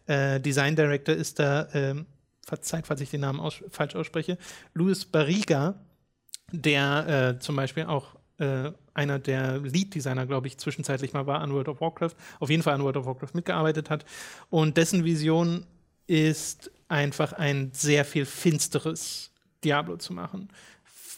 Äh, 0.07 0.41
Design 0.41 0.77
Director 0.77 1.15
ist 1.15 1.39
da, 1.39 1.69
ähm, 1.73 2.07
verzeiht, 2.47 2.87
falls 2.87 3.01
ich 3.01 3.11
den 3.11 3.23
Namen 3.23 3.41
aus 3.41 3.63
falsch 3.71 3.97
ausspreche, 3.97 4.37
Luis 4.75 5.05
Barriga, 5.05 5.75
der 6.51 7.37
äh, 7.37 7.39
zum 7.39 7.57
Beispiel 7.57 7.85
auch 7.85 8.17
äh, 8.39 8.73
einer 8.95 9.19
der 9.19 9.59
Lead-Designer, 9.59 10.27
glaube 10.27 10.49
ich, 10.49 10.59
zwischenzeitlich 10.59 11.15
mal 11.15 11.27
war 11.27 11.41
an 11.41 11.53
World 11.53 11.69
of 11.69 11.81
Warcraft, 11.81 12.15
auf 12.41 12.51
jeden 12.51 12.63
Fall 12.63 12.75
an 12.75 12.83
World 12.83 12.99
of 12.99 13.07
Warcraft 13.07 13.35
mitgearbeitet 13.35 13.89
hat. 13.89 14.05
Und 14.51 14.77
dessen 14.77 15.05
Vision 15.05 15.65
ist 16.07 16.71
einfach 16.89 17.33
ein 17.33 17.71
sehr 17.73 18.05
viel 18.05 18.27
finsteres 18.27 19.31
Diablo 19.65 19.97
zu 19.97 20.13
machen. 20.13 20.49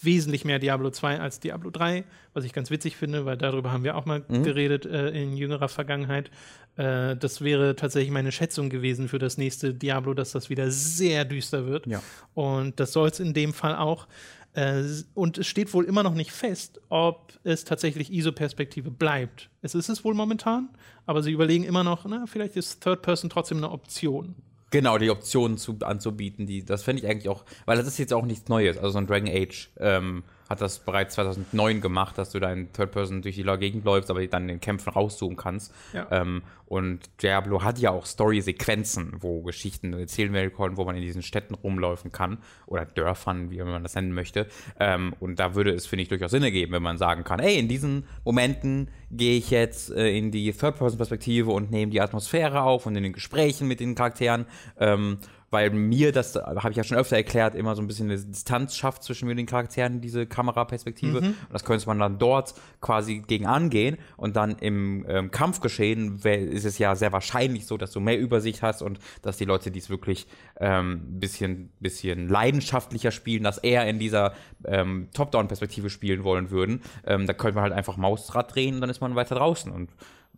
Wesentlich 0.04 0.44
mehr 0.44 0.58
Diablo 0.58 0.90
2 0.90 1.20
als 1.20 1.40
Diablo 1.40 1.70
3, 1.70 2.04
was 2.32 2.44
ich 2.44 2.52
ganz 2.52 2.70
witzig 2.70 2.96
finde, 2.96 3.25
weil 3.25 3.37
darüber 3.37 3.73
haben 3.73 3.84
wir 3.84 3.96
auch 3.96 4.06
mal 4.06 4.23
geredet 4.23 4.87
äh, 4.87 5.11
in 5.11 5.37
jüngerer 5.37 5.68
Vergangenheit. 5.68 6.30
Äh, 6.76 7.16
das 7.16 7.40
wäre 7.40 7.76
tatsächlich 7.76 8.11
meine 8.11 8.32
Schätzung 8.32 8.70
gewesen 8.70 9.08
für 9.08 9.18
das 9.18 9.38
nächste 9.38 9.75
Diablo, 9.75 10.14
dass 10.14 10.32
das 10.32 10.50
wieder 10.50 10.70
sehr 10.70 11.25
düster 11.25 11.66
wird. 11.66 11.87
Ja. 11.87 12.02
Und 12.34 12.80
das 12.80 12.92
soll 12.92 13.08
es 13.08 13.20
in 13.20 13.34
dem 13.34 13.52
Fall 13.52 13.76
auch. 13.76 14.06
Äh, 14.54 14.84
und 15.14 15.38
es 15.38 15.46
steht 15.46 15.73
wohl 15.75 15.84
immer 15.84 16.02
noch 16.02 16.14
nicht 16.14 16.32
fest, 16.32 16.80
ob 16.88 17.32
es 17.42 17.64
tatsächlich 17.64 18.12
ISO-Perspektive 18.12 18.90
bleibt. 18.90 19.50
Es 19.62 19.75
ist 19.75 19.88
es 19.88 20.04
wohl 20.04 20.14
momentan, 20.14 20.68
aber 21.06 21.23
sie 21.23 21.32
überlegen 21.32 21.64
immer 21.64 21.84
noch, 21.84 22.04
na, 22.06 22.26
vielleicht 22.26 22.56
ist 22.56 22.82
Third 22.82 23.02
Person 23.02 23.30
trotzdem 23.30 23.58
eine 23.58 23.70
Option. 23.70 24.34
Genau, 24.71 24.99
die 24.99 25.11
Optionen 25.11 25.56
zu, 25.56 25.78
anzubieten, 25.83 26.47
die, 26.47 26.64
das 26.64 26.83
fände 26.83 27.02
ich 27.02 27.09
eigentlich 27.09 27.28
auch, 27.28 27.44
weil 27.64 27.76
das 27.76 27.87
ist 27.87 27.99
jetzt 27.99 28.12
auch 28.12 28.25
nichts 28.25 28.49
Neues. 28.49 28.76
Also 28.76 28.90
so 28.90 28.99
ein 28.99 29.06
Dragon 29.06 29.28
Age 29.28 29.71
ähm, 29.78 30.25
hat 30.48 30.60
das 30.60 30.78
bereits 30.78 31.14
2009 31.14 31.80
gemacht, 31.80 32.18
dass 32.18 32.30
du 32.30 32.40
da 32.40 32.52
in 32.52 32.72
Third 32.72 32.92
Person 32.92 33.22
durch 33.22 33.36
die 33.36 33.44
Gegend 33.44 33.84
läufst, 33.84 34.10
aber 34.10 34.26
dann 34.26 34.42
in 34.42 34.48
den 34.48 34.60
Kämpfen 34.60 34.90
rauszoomen 34.90 35.36
kannst. 35.36 35.72
Ja. 35.92 36.06
Ähm, 36.10 36.42
und 36.66 37.00
Diablo 37.22 37.62
hat 37.62 37.78
ja 37.78 37.90
auch 37.90 38.06
Story-Sequenzen, 38.06 39.16
wo 39.20 39.42
Geschichten 39.42 39.92
erzählen 39.92 40.32
werden 40.32 40.52
können, 40.52 40.76
wo 40.76 40.84
man 40.84 40.96
in 40.96 41.02
diesen 41.02 41.22
Städten 41.22 41.54
rumlaufen 41.54 42.10
kann 42.10 42.38
oder 42.66 42.84
Dörfern, 42.84 43.50
wie 43.50 43.62
man 43.62 43.82
das 43.82 43.94
nennen 43.94 44.12
möchte. 44.12 44.46
Ähm, 44.80 45.14
und 45.20 45.38
da 45.38 45.54
würde 45.54 45.72
es, 45.72 45.86
finde 45.86 46.02
ich, 46.02 46.08
durchaus 46.08 46.30
Sinn 46.30 46.42
ergeben, 46.42 46.72
wenn 46.72 46.82
man 46.82 46.98
sagen 46.98 47.22
kann, 47.22 47.38
ey, 47.40 47.58
in 47.58 47.68
diesen 47.68 48.06
Momenten 48.24 48.88
gehe 49.10 49.36
ich 49.38 49.50
jetzt 49.50 49.90
äh, 49.90 50.16
in 50.16 50.30
die 50.30 50.52
Third-Person-Perspektive 50.52 51.50
und 51.50 51.70
nehme 51.70 51.92
die 51.92 52.00
Atmosphäre 52.00 52.62
auf 52.62 52.86
und 52.86 52.96
in 52.96 53.02
den 53.02 53.12
Gesprächen 53.12 53.68
mit 53.68 53.80
den 53.80 53.94
Charakteren. 53.94 54.46
Ähm, 54.78 55.18
weil 55.54 55.70
mir 55.70 56.11
das, 56.11 56.34
habe 56.34 56.70
ich 56.70 56.76
ja 56.76 56.82
schon 56.82 56.99
öfter 56.99 57.14
erklärt, 57.14 57.54
immer 57.54 57.76
so 57.76 57.80
ein 57.80 57.87
bisschen 57.87 58.11
eine 58.11 58.18
Distanz 58.18 58.75
schafft 58.75 59.04
zwischen 59.04 59.26
mir 59.26 59.30
und 59.30 59.37
den 59.37 59.46
Charakteren, 59.46 60.00
diese 60.00 60.26
Kameraperspektive. 60.26 61.18
Und 61.18 61.37
das 61.52 61.64
könnte 61.64 61.87
man 61.87 62.00
dann 62.00 62.18
dort 62.18 62.54
quasi 62.80 63.23
gegen 63.25 63.46
angehen 63.46 63.96
und 64.16 64.34
dann 64.34 64.56
im 64.58 65.06
ähm, 65.08 65.30
Kampfgeschehen 65.30 66.18
ist 66.25 66.64
es 66.64 66.78
ja 66.78 66.96
sehr 66.96 67.12
wahrscheinlich 67.12 67.66
so, 67.66 67.76
dass 67.76 67.92
du 67.92 68.00
mehr 68.00 68.18
Übersicht 68.18 68.62
hast 68.62 68.82
und 68.82 68.99
dass 69.23 69.37
die 69.37 69.44
Leute, 69.44 69.70
die 69.70 69.78
es 69.78 69.90
wirklich 69.90 70.26
ähm, 70.58 71.20
bisschen, 71.20 71.70
bisschen 71.78 72.28
leidenschaftlicher 72.28 73.12
spielen, 73.12 73.44
das 73.44 73.58
eher 73.58 73.87
in 73.87 74.00
dieser 74.00 74.34
ähm, 74.64 75.08
Top-Down-Perspektive 75.14 75.88
spielen 75.88 76.25
wollen 76.25 76.50
würden. 76.50 76.82
Ähm, 77.06 77.26
da 77.26 77.32
könnte 77.32 77.54
man 77.54 77.62
halt 77.62 77.75
einfach 77.75 77.96
Mausrad 77.96 78.52
drehen 78.52 78.75
und 78.75 78.80
dann 78.80 78.90
ist 78.90 79.00
man 79.00 79.14
weiter 79.14 79.37
draußen 79.37 79.70
und 79.70 79.90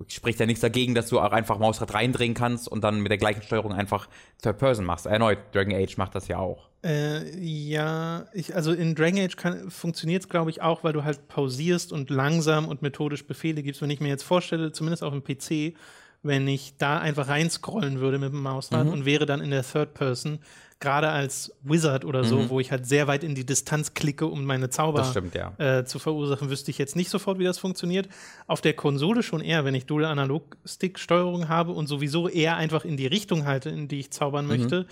spricht 0.08 0.40
ja 0.40 0.46
nichts 0.46 0.60
dagegen, 0.60 0.94
dass 0.94 1.08
du 1.08 1.18
auch 1.20 1.32
einfach 1.32 1.58
Mausrad 1.58 1.94
reindrehen 1.94 2.34
kannst 2.34 2.68
und 2.68 2.82
dann 2.84 3.00
mit 3.00 3.10
der 3.10 3.18
gleichen 3.18 3.42
Steuerung 3.42 3.72
einfach 3.72 4.08
Third 4.42 4.58
Person 4.58 4.84
machst. 4.84 5.06
Erneut, 5.06 5.38
Dragon 5.52 5.74
Age 5.74 5.96
macht 5.96 6.14
das 6.14 6.28
ja 6.28 6.38
auch. 6.38 6.68
Äh, 6.84 7.36
ja, 7.40 8.26
ich, 8.32 8.54
also 8.54 8.72
in 8.72 8.94
Dragon 8.94 9.18
Age 9.20 9.36
funktioniert 9.68 10.22
es, 10.22 10.28
glaube 10.28 10.50
ich, 10.50 10.62
auch, 10.62 10.84
weil 10.84 10.92
du 10.92 11.02
halt 11.04 11.28
pausierst 11.28 11.92
und 11.92 12.10
langsam 12.10 12.68
und 12.68 12.82
methodisch 12.82 13.26
Befehle 13.26 13.62
gibst. 13.62 13.82
Wenn 13.82 13.90
ich 13.90 14.00
mir 14.00 14.08
jetzt 14.08 14.22
vorstelle, 14.24 14.72
zumindest 14.72 15.02
auf 15.02 15.12
dem 15.12 15.24
PC, 15.24 15.76
wenn 16.22 16.46
ich 16.46 16.76
da 16.76 16.98
einfach 16.98 17.28
reinscrollen 17.28 18.00
würde 18.00 18.18
mit 18.18 18.32
dem 18.32 18.42
Mausrad 18.42 18.86
Mhm. 18.86 18.92
und 18.92 19.04
wäre 19.04 19.26
dann 19.26 19.40
in 19.40 19.50
der 19.50 19.62
Third 19.62 19.94
Person, 19.94 20.38
gerade 20.78 21.08
als 21.08 21.52
Wizard 21.62 22.04
oder 22.04 22.22
so, 22.24 22.36
Mhm. 22.38 22.48
wo 22.50 22.60
ich 22.60 22.70
halt 22.70 22.86
sehr 22.86 23.06
weit 23.06 23.24
in 23.24 23.34
die 23.34 23.46
Distanz 23.46 23.94
klicke, 23.94 24.26
um 24.26 24.44
meine 24.44 24.68
Zauber 24.68 25.04
stimmt, 25.04 25.34
ja. 25.34 25.52
äh, 25.58 25.84
zu 25.86 25.98
verursachen, 25.98 26.50
wüsste 26.50 26.70
ich 26.70 26.76
jetzt 26.76 26.96
nicht 26.96 27.08
sofort, 27.08 27.38
wie 27.38 27.44
das 27.44 27.58
funktioniert. 27.58 28.08
Auf 28.46 28.60
der 28.60 28.74
Konsole 28.74 29.22
schon 29.22 29.40
eher, 29.40 29.64
wenn 29.64 29.74
ich 29.74 29.86
Dual-Analog-Stick-Steuerung 29.86 31.48
habe 31.48 31.72
und 31.72 31.86
sowieso 31.86 32.28
eher 32.28 32.56
einfach 32.56 32.84
in 32.84 32.96
die 32.96 33.06
Richtung 33.06 33.46
halte, 33.46 33.70
in 33.70 33.88
die 33.88 34.00
ich 34.00 34.10
zaubern 34.10 34.46
möchte. 34.46 34.86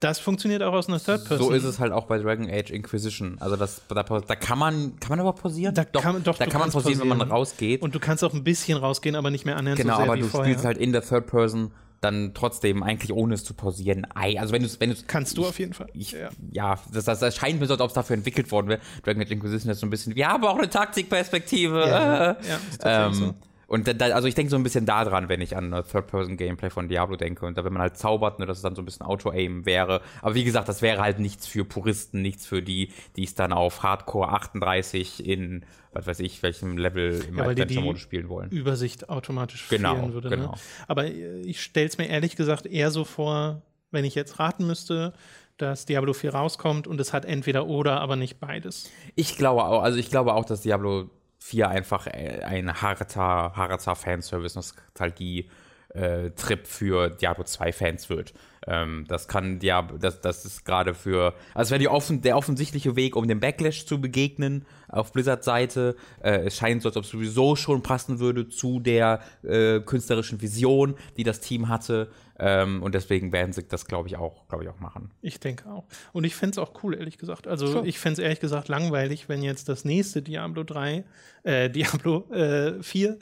Das 0.00 0.20
funktioniert 0.20 0.62
auch 0.62 0.72
aus 0.74 0.88
einer 0.88 1.00
Third-Person. 1.00 1.48
Mhm. 1.48 1.50
So 1.50 1.56
ist 1.56 1.64
es 1.64 1.80
halt 1.80 1.92
auch 1.92 2.06
bei 2.06 2.18
Dragon 2.18 2.48
Age 2.48 2.70
Inquisition. 2.70 3.36
Also 3.40 3.56
das, 3.56 3.82
da, 3.88 4.02
da 4.04 4.36
kann 4.36 4.56
man, 4.58 4.96
kann 5.00 5.10
man 5.10 5.20
aber 5.20 5.32
pausieren? 5.32 5.74
Da 5.74 5.84
kann- 5.84 6.22
doch, 6.22 6.38
da 6.38 6.46
kann 6.46 6.60
man 6.60 6.70
pausieren, 6.70 7.00
wenn 7.00 7.08
man 7.18 7.28
rausgeht. 7.30 7.82
Und 7.82 7.94
du 7.96 7.98
kannst 7.98 8.22
auch 8.22 8.32
ein 8.32 8.44
bisschen 8.44 8.78
rausgehen, 8.78 9.16
aber 9.16 9.30
nicht 9.30 9.44
mehr 9.44 9.56
annähernd 9.56 9.80
genau, 9.80 9.94
so 9.94 9.96
sehr 10.02 10.04
aber 10.06 10.16
wie 10.16 10.20
du 10.20 10.28
vorher. 10.28 10.52
spielst 10.52 10.64
halt 10.64 10.78
in 10.78 10.92
der 10.92 11.02
Third 11.02 11.26
Person 11.26 11.72
dann 12.00 12.32
trotzdem 12.34 12.82
eigentlich 12.82 13.12
ohne 13.12 13.34
es 13.34 13.44
zu 13.44 13.54
pausieren. 13.54 14.06
Ei, 14.14 14.38
also 14.38 14.52
wenn 14.52 14.62
du 14.62 14.68
wenn 14.78 14.90
du 14.90 14.96
Kannst 15.06 15.36
du 15.36 15.46
auf 15.46 15.58
jeden 15.58 15.72
Fall. 15.72 15.88
Ich, 15.94 16.12
Ja. 16.12 16.30
ja, 16.52 16.78
das, 16.92 17.04
das, 17.04 17.20
das 17.20 17.36
scheint 17.36 17.60
mir 17.60 17.66
so, 17.66 17.74
als 17.74 17.80
ob 17.82 17.88
es 17.88 17.94
dafür 17.94 18.14
entwickelt 18.14 18.50
worden 18.52 18.68
wäre. 18.68 18.80
Dragon 19.04 19.22
Age 19.22 19.30
Inquisition 19.30 19.70
ist 19.70 19.80
so 19.80 19.86
ein 19.86 19.90
bisschen, 19.90 20.14
wir 20.14 20.28
haben 20.28 20.44
auch 20.44 20.56
eine 20.56 20.70
Taktikperspektive. 20.70 21.80
Ja, 21.80 22.30
äh. 22.32 22.36
ja, 22.84 23.06
ähm, 23.06 23.34
Und 23.68 23.86
da, 24.00 24.06
also 24.06 24.26
ich 24.26 24.34
denke 24.34 24.48
so 24.50 24.56
ein 24.56 24.62
bisschen 24.62 24.86
daran, 24.86 25.28
wenn 25.28 25.42
ich 25.42 25.54
an 25.54 25.74
ein 25.74 25.84
Third-Person-Gameplay 25.84 26.70
von 26.70 26.88
Diablo 26.88 27.16
denke 27.16 27.44
und 27.44 27.58
da, 27.58 27.64
wenn 27.66 27.72
man 27.74 27.82
halt 27.82 27.98
zaubert, 27.98 28.38
ne, 28.38 28.46
dass 28.46 28.56
es 28.56 28.62
dann 28.62 28.74
so 28.74 28.80
ein 28.80 28.86
bisschen 28.86 29.04
Auto-Aim 29.04 29.66
wäre. 29.66 30.00
Aber 30.22 30.34
wie 30.34 30.42
gesagt, 30.44 30.70
das 30.70 30.80
wäre 30.80 31.02
halt 31.02 31.18
nichts 31.18 31.46
für 31.46 31.66
Puristen, 31.66 32.22
nichts 32.22 32.46
für 32.46 32.62
die, 32.62 32.92
die 33.16 33.24
es 33.24 33.34
dann 33.34 33.52
auf 33.52 33.82
Hardcore 33.82 34.30
38 34.32 35.26
in, 35.26 35.66
was 35.92 36.06
weiß 36.06 36.20
ich, 36.20 36.42
welchem 36.42 36.78
Level 36.78 37.22
im 37.28 37.36
Ja, 37.36 37.44
Adventure-Modus 37.44 38.00
spielen 38.00 38.30
wollen. 38.30 38.48
Übersicht 38.50 39.10
automatisch 39.10 39.68
Genau, 39.68 39.96
fehlen 39.96 40.12
würde. 40.14 40.30
genau. 40.30 40.52
Ne? 40.52 40.58
Aber 40.86 41.04
äh, 41.04 41.40
ich 41.42 41.60
stelle 41.62 41.88
es 41.88 41.98
mir 41.98 42.08
ehrlich 42.08 42.36
gesagt 42.36 42.64
eher 42.64 42.90
so 42.90 43.04
vor, 43.04 43.60
wenn 43.90 44.06
ich 44.06 44.14
jetzt 44.14 44.38
raten 44.38 44.66
müsste, 44.66 45.12
dass 45.58 45.84
Diablo 45.84 46.14
4 46.14 46.32
rauskommt 46.34 46.86
und 46.86 46.98
es 47.02 47.12
hat 47.12 47.26
entweder 47.26 47.66
oder, 47.66 48.00
aber 48.00 48.16
nicht 48.16 48.40
beides. 48.40 48.90
Ich 49.14 49.36
glaube 49.36 49.64
auch, 49.64 49.82
also 49.82 49.98
ich 49.98 50.08
glaube 50.08 50.32
auch, 50.32 50.46
dass 50.46 50.62
Diablo 50.62 51.10
4 51.38 51.68
einfach 51.68 52.06
äh, 52.06 52.42
ein 52.44 52.80
harter, 52.82 53.52
harter 53.54 53.96
Fanservice, 53.96 54.56
Nostalgie 54.56 55.48
äh, 55.94 56.30
für 56.64 57.10
Diablo 57.10 57.44
2 57.44 57.72
Fans 57.72 58.10
wird. 58.10 58.34
Ähm, 58.66 59.06
das 59.08 59.28
kann 59.28 59.58
Diablo, 59.58 59.96
das, 59.96 60.20
das 60.20 60.44
ist 60.44 60.64
gerade 60.64 60.92
für, 60.94 61.34
also 61.54 61.70
wäre 61.70 61.90
offen, 61.90 62.20
der 62.20 62.36
offensichtliche 62.36 62.96
Weg, 62.96 63.16
um 63.16 63.26
dem 63.26 63.40
Backlash 63.40 63.86
zu 63.86 64.00
begegnen 64.00 64.66
auf 64.88 65.12
Blizzard 65.12 65.44
Seite. 65.44 65.96
Äh, 66.20 66.46
es 66.46 66.56
scheint 66.56 66.82
so, 66.82 66.90
als 66.90 66.96
ob 66.96 67.04
es 67.04 67.10
sowieso 67.10 67.56
schon 67.56 67.82
passen 67.82 68.18
würde 68.18 68.48
zu 68.48 68.80
der 68.80 69.20
äh, 69.42 69.80
künstlerischen 69.80 70.42
Vision, 70.42 70.96
die 71.16 71.24
das 71.24 71.40
Team 71.40 71.68
hatte. 71.68 72.10
Ähm, 72.38 72.82
und 72.82 72.94
deswegen 72.94 73.32
werden 73.32 73.52
sie 73.52 73.64
das, 73.66 73.86
glaube 73.86 74.08
ich, 74.08 74.16
auch, 74.16 74.46
glaube 74.48 74.64
ich, 74.64 74.70
auch 74.70 74.78
machen. 74.80 75.10
Ich 75.22 75.40
denke 75.40 75.68
auch. 75.68 75.84
Und 76.12 76.24
ich 76.24 76.36
fände 76.36 76.52
es 76.52 76.58
auch 76.58 76.82
cool, 76.82 76.94
ehrlich 76.94 77.18
gesagt. 77.18 77.46
Also 77.46 77.66
So. 77.66 77.84
ich 77.84 77.98
fände 77.98 78.14
es 78.14 78.18
ehrlich 78.24 78.40
gesagt 78.40 78.68
langweilig, 78.68 79.28
wenn 79.28 79.42
jetzt 79.42 79.68
das 79.68 79.84
nächste 79.84 80.22
Diablo 80.22 80.62
3, 80.64 81.04
äh, 81.42 81.70
Diablo 81.70 82.30
äh, 82.32 82.82
4 82.82 83.18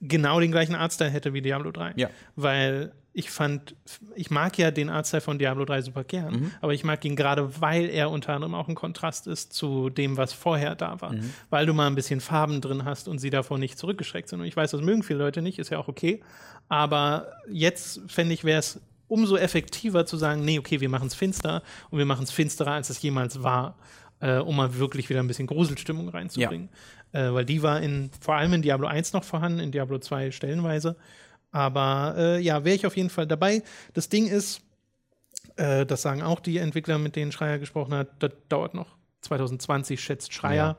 genau 0.00 0.38
den 0.40 0.50
gleichen 0.52 0.74
Artstyle 0.74 1.10
hätte 1.10 1.32
wie 1.32 1.42
Diablo 1.42 1.70
3. 1.70 1.94
Ja. 1.96 2.10
Weil 2.36 2.92
ich 3.16 3.30
fand, 3.30 3.76
ich 4.16 4.32
mag 4.32 4.58
ja 4.58 4.72
den 4.72 4.90
Artstyle 4.90 5.20
von 5.20 5.38
Diablo 5.38 5.64
3 5.64 5.82
super 5.82 6.02
gern, 6.02 6.34
aber 6.60 6.74
ich 6.74 6.82
mag 6.82 7.04
ihn 7.04 7.14
gerade, 7.14 7.60
weil 7.60 7.88
er 7.88 8.10
unter 8.10 8.34
anderem 8.34 8.54
auch 8.54 8.66
ein 8.68 8.74
Kontrast 8.74 9.28
ist 9.28 9.52
zu 9.52 9.88
dem, 9.88 10.16
was 10.16 10.32
vorher 10.32 10.74
da 10.74 11.00
war. 11.00 11.14
Weil 11.48 11.64
du 11.64 11.74
mal 11.74 11.86
ein 11.86 11.94
bisschen 11.94 12.20
Farben 12.20 12.60
drin 12.60 12.84
hast 12.84 13.06
und 13.06 13.20
sie 13.20 13.30
davor 13.30 13.58
nicht 13.58 13.78
zurückgeschreckt 13.78 14.28
sind. 14.28 14.40
Und 14.40 14.46
ich 14.46 14.56
weiß, 14.56 14.72
das 14.72 14.80
mögen 14.80 15.04
viele 15.04 15.20
Leute 15.20 15.42
nicht, 15.42 15.60
ist 15.60 15.70
ja 15.70 15.78
auch 15.78 15.86
okay. 15.86 16.22
Aber 16.68 17.28
jetzt 17.48 18.00
fände 18.08 18.34
ich, 18.34 18.42
wäre 18.42 18.58
es 18.58 18.80
umso 19.06 19.36
effektiver 19.36 20.06
zu 20.06 20.16
sagen, 20.16 20.44
nee, 20.44 20.58
okay, 20.58 20.80
wir 20.80 20.88
machen 20.88 21.06
es 21.06 21.14
finster 21.14 21.62
und 21.90 21.98
wir 21.98 22.06
machen 22.06 22.24
es 22.24 22.32
finsterer, 22.32 22.72
als 22.72 22.90
es 22.90 23.00
jemals 23.00 23.44
war, 23.44 23.76
äh, 24.18 24.38
um 24.38 24.56
mal 24.56 24.76
wirklich 24.76 25.08
wieder 25.08 25.20
ein 25.20 25.28
bisschen 25.28 25.46
Gruselstimmung 25.46 26.08
reinzubringen. 26.08 26.68
Äh, 27.12 27.32
weil 27.32 27.44
die 27.44 27.62
war 27.62 27.80
in, 27.80 28.10
vor 28.20 28.34
allem 28.34 28.54
in 28.54 28.62
Diablo 28.62 28.88
1 28.88 29.12
noch 29.12 29.22
vorhanden, 29.22 29.60
in 29.60 29.70
Diablo 29.70 29.98
2 29.98 30.32
stellenweise. 30.32 30.96
Aber 31.54 32.16
äh, 32.18 32.40
ja, 32.40 32.64
wäre 32.64 32.74
ich 32.74 32.84
auf 32.84 32.96
jeden 32.96 33.10
Fall 33.10 33.28
dabei. 33.28 33.62
Das 33.92 34.08
Ding 34.08 34.26
ist, 34.26 34.60
äh, 35.54 35.86
das 35.86 36.02
sagen 36.02 36.20
auch 36.20 36.40
die 36.40 36.58
Entwickler, 36.58 36.98
mit 36.98 37.14
denen 37.14 37.30
Schreier 37.30 37.60
gesprochen 37.60 37.94
hat, 37.94 38.08
das 38.18 38.32
dauert 38.48 38.74
noch. 38.74 38.88
2020 39.20 40.00
schätzt 40.00 40.32
Schreier. 40.34 40.76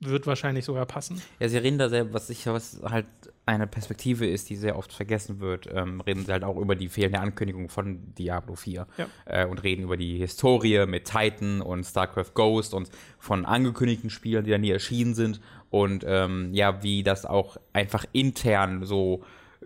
Wird 0.00 0.26
wahrscheinlich 0.26 0.64
sogar 0.66 0.84
passen. 0.84 1.22
Ja, 1.38 1.48
sie 1.48 1.56
reden 1.56 1.78
da 1.78 1.88
sehr, 1.88 2.12
was 2.12 2.28
ich, 2.28 2.44
was 2.46 2.80
halt 2.82 3.06
eine 3.46 3.66
Perspektive 3.66 4.26
ist, 4.26 4.50
die 4.50 4.56
sehr 4.56 4.76
oft 4.76 4.92
vergessen 4.92 5.40
wird, 5.40 5.68
ähm, 5.72 6.00
reden 6.02 6.26
sie 6.26 6.32
halt 6.32 6.44
auch 6.44 6.56
über 6.58 6.74
die 6.74 6.88
fehlende 6.88 7.20
Ankündigung 7.20 7.68
von 7.68 8.12
Diablo 8.16 8.56
4 8.56 8.86
Ja. 8.98 9.06
äh, 9.24 9.46
und 9.46 9.62
reden 9.62 9.84
über 9.84 9.96
die 9.96 10.18
Historie 10.18 10.84
mit 10.86 11.04
Titan 11.06 11.62
und 11.62 11.84
StarCraft 11.84 12.34
Ghost 12.34 12.74
und 12.74 12.90
von 13.18 13.46
angekündigten 13.46 14.10
Spielen, 14.10 14.44
die 14.44 14.50
da 14.50 14.58
nie 14.58 14.70
erschienen 14.70 15.14
sind 15.14 15.40
und 15.70 16.04
ähm, 16.06 16.52
ja, 16.52 16.82
wie 16.82 17.02
das 17.04 17.24
auch 17.24 17.56
einfach 17.72 18.04
intern 18.12 18.84
so 18.84 19.22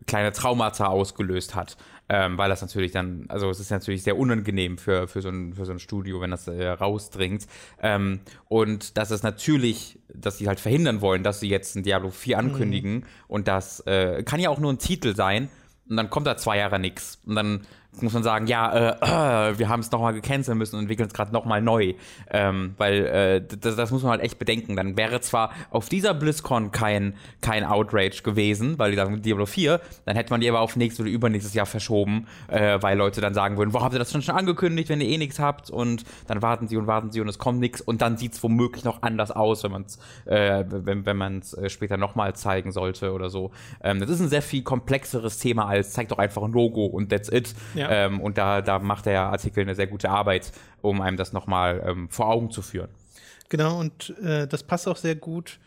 kleine 0.07 0.33
Traumata 0.33 0.87
ausgelöst 0.87 1.55
hat. 1.55 1.77
Ähm, 2.09 2.39
weil 2.39 2.49
das 2.49 2.63
natürlich 2.63 2.93
dann, 2.93 3.25
also 3.29 3.51
es 3.51 3.59
ist 3.59 3.71
natürlich 3.71 4.05
sehr 4.05 4.17
unangenehm 4.17 4.79
für, 4.79 5.09
für, 5.09 5.23
so, 5.23 5.29
ein, 5.29 5.55
für 5.55 5.65
so 5.65 5.73
ein 5.73 5.81
Studio, 5.81 6.21
wenn 6.21 6.31
das 6.31 6.47
äh, 6.47 6.69
rausdringt. 6.69 7.49
Ähm, 7.83 8.21
und 8.49 8.97
das 8.97 9.11
ist 9.11 9.25
natürlich, 9.25 9.99
dass 10.15 10.39
sie 10.39 10.47
halt 10.47 10.61
verhindern 10.61 11.01
wollen, 11.01 11.25
dass 11.25 11.41
sie 11.41 11.49
jetzt 11.49 11.75
ein 11.75 11.83
Diablo 11.83 12.11
4 12.11 12.39
ankündigen. 12.39 13.05
Und 13.27 13.49
das 13.49 13.81
äh, 13.87 14.23
kann 14.23 14.39
ja 14.39 14.51
auch 14.51 14.61
nur 14.61 14.73
ein 14.73 14.79
Titel 14.79 15.17
sein. 15.17 15.49
Und 15.89 15.97
dann 15.97 16.09
kommt 16.09 16.29
da 16.29 16.37
zwei 16.37 16.59
Jahre 16.59 16.79
nichts. 16.79 17.21
Und 17.27 17.35
dann 17.35 17.67
muss 18.03 18.13
man 18.13 18.23
sagen, 18.23 18.47
ja, 18.47 18.73
äh, 18.73 19.51
äh, 19.51 19.59
wir 19.59 19.69
haben 19.69 19.81
es 19.81 19.91
nochmal 19.91 20.15
gecancelt 20.15 20.57
müssen 20.57 20.77
und 20.77 20.83
entwickeln 20.83 21.09
es 21.09 21.15
gerade 21.15 21.33
nochmal 21.33 21.63
neu. 21.63 21.95
Ähm, 22.31 22.75
weil 22.77 23.07
äh, 23.07 23.43
das, 23.61 23.77
das 23.77 23.91
muss 23.91 24.03
man 24.03 24.13
halt 24.13 24.23
echt 24.23 24.39
bedenken. 24.39 24.77
Dann 24.77 24.97
wäre 24.97 25.21
zwar 25.21 25.51
auf 25.71 25.89
dieser 25.89 26.15
BlizzCon 26.15 26.71
kein, 26.71 27.15
kein 27.41 27.65
Outrage 27.65 28.23
gewesen, 28.23 28.79
weil 28.79 28.91
die 28.91 28.97
sagen 28.97 29.23
Diablo 29.23 29.47
4, 29.47 29.81
dann 30.05 30.17
hätte 30.17 30.31
man 30.31 30.41
die 30.41 30.49
aber 30.49 30.61
auf 30.61 30.77
nächstes 30.77 31.05
oder 31.05 31.11
übernächstes 31.11 31.55
Jahr 31.55 31.67
verschoben, 31.67 32.27
äh, 32.49 32.79
weil 32.81 32.97
Leute 32.99 33.21
dann 33.21 33.35
sagen 33.35 33.57
würden, 33.57 33.73
wo 33.73 33.81
habt 33.81 33.95
ihr 33.95 33.99
das 33.99 34.13
schon 34.13 34.23
schon 34.23 34.37
angekündigt, 34.37 34.89
wenn 34.89 35.01
ihr 35.01 35.09
eh 35.09 35.19
nichts 35.19 35.39
habt 35.39 35.71
und 35.71 36.05
dann 36.27 36.43
warten 36.43 36.69
sie 36.69 36.77
und 36.77 36.87
warten 36.87 37.11
sie 37.11 37.21
und 37.21 37.29
es 37.29 37.39
kommt 37.39 37.61
nichts 37.61 37.81
und 37.81 38.03
dann 38.03 38.17
sieht 38.17 38.35
es 38.35 38.43
womöglich 38.43 38.85
noch 38.85 39.03
anders 39.03 39.31
aus, 39.31 39.63
wenn 39.65 39.73
man 39.73 39.85
es 39.85 39.99
äh, 40.27 40.65
wenn, 40.69 41.07
wenn 41.07 41.43
äh, 41.43 41.69
später 41.69 41.97
nochmal 41.97 42.35
zeigen 42.35 42.73
sollte 42.73 43.13
oder 43.13 43.31
so. 43.31 43.51
Ähm, 43.83 44.01
das 44.01 44.11
ist 44.11 44.21
ein 44.21 44.29
sehr 44.29 44.43
viel 44.43 44.63
komplexeres 44.63 45.39
Thema 45.39 45.67
als 45.67 45.93
zeigt 45.93 46.11
doch 46.11 46.19
einfach 46.19 46.43
ein 46.43 46.53
Logo 46.53 46.87
und 46.87 47.11
that's 47.11 47.29
it. 47.31 47.55
Ja. 47.75 47.86
Ähm, 47.91 48.21
und 48.21 48.39
da, 48.39 48.63
da 48.63 48.79
macht 48.79 49.07
der 49.07 49.23
Artikel 49.23 49.61
eine 49.61 49.75
sehr 49.75 49.87
gute 49.87 50.11
Arbeit, 50.11 50.53
um 50.83 51.01
einem 51.01 51.17
das 51.17 51.33
nochmal 51.33 51.83
ähm, 51.87 52.09
vor 52.09 52.29
Augen 52.29 52.51
zu 52.51 52.63
führen. 52.63 52.89
Genau, 53.49 53.79
und 53.79 54.15
äh, 54.23 54.47
das 54.47 54.63
passt 54.63 54.89
auch 54.89 54.97
sehr 54.97 55.15
gut 55.15 55.59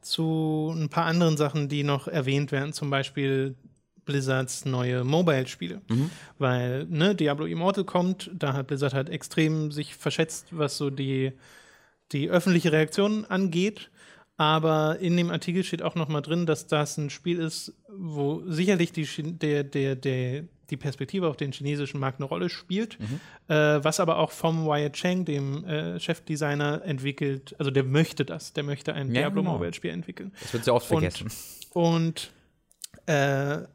zu 0.00 0.72
ein 0.74 0.88
paar 0.88 1.04
anderen 1.04 1.36
Sachen, 1.36 1.68
die 1.68 1.82
noch 1.82 2.08
erwähnt 2.08 2.52
werden, 2.52 2.72
zum 2.72 2.90
Beispiel 2.90 3.56
Blizzards 4.04 4.64
neue 4.64 5.02
Mobile-Spiele. 5.04 5.82
Weil, 6.38 6.84
ne, 6.86 7.14
Diablo 7.14 7.44
Immortal 7.46 7.84
kommt, 7.84 8.30
da 8.32 8.52
hat 8.52 8.68
Blizzard 8.68 8.94
halt 8.94 9.10
extrem 9.10 9.72
sich 9.72 9.96
verschätzt, 9.96 10.46
was 10.52 10.76
so 10.76 10.90
die 10.90 11.32
die 12.12 12.30
öffentliche 12.30 12.72
Reaktion 12.72 13.24
angeht. 13.24 13.90
Aber 14.36 14.98
in 15.00 15.16
dem 15.16 15.30
Artikel 15.30 15.64
steht 15.64 15.82
auch 15.82 15.94
noch 15.94 16.08
mal 16.08 16.20
drin, 16.20 16.44
dass 16.44 16.66
das 16.66 16.98
ein 16.98 17.08
Spiel 17.08 17.40
ist, 17.40 17.72
wo 17.88 18.42
sicherlich 18.46 18.92
die, 18.92 19.06
der, 19.38 19.64
der, 19.64 19.96
der, 19.96 20.44
die 20.70 20.76
Perspektive 20.76 21.28
auf 21.28 21.36
den 21.36 21.52
chinesischen 21.52 22.00
Markt 22.00 22.20
eine 22.20 22.26
Rolle 22.26 22.48
spielt, 22.48 22.98
mhm. 22.98 23.20
äh, 23.48 23.84
was 23.84 24.00
aber 24.00 24.18
auch 24.18 24.30
vom 24.30 24.66
Wyatt 24.66 24.94
Cheng, 24.94 25.24
dem 25.24 25.64
äh, 25.64 26.00
Chefdesigner, 26.00 26.82
entwickelt, 26.84 27.54
also 27.58 27.70
der 27.70 27.84
möchte 27.84 28.24
das, 28.24 28.52
der 28.52 28.64
möchte 28.64 28.94
ein 28.94 29.08
ja, 29.08 29.22
Diablo 29.22 29.42
genau. 29.42 29.54
Mobile 29.54 29.74
Spiel 29.74 29.90
entwickeln. 29.90 30.32
Das 30.40 30.52
wird 30.52 30.64
sehr 30.64 30.74
oft 30.74 30.86
vergessen. 30.86 31.30
Und, 31.72 32.30
und 33.04 33.12
äh, 33.12 33.66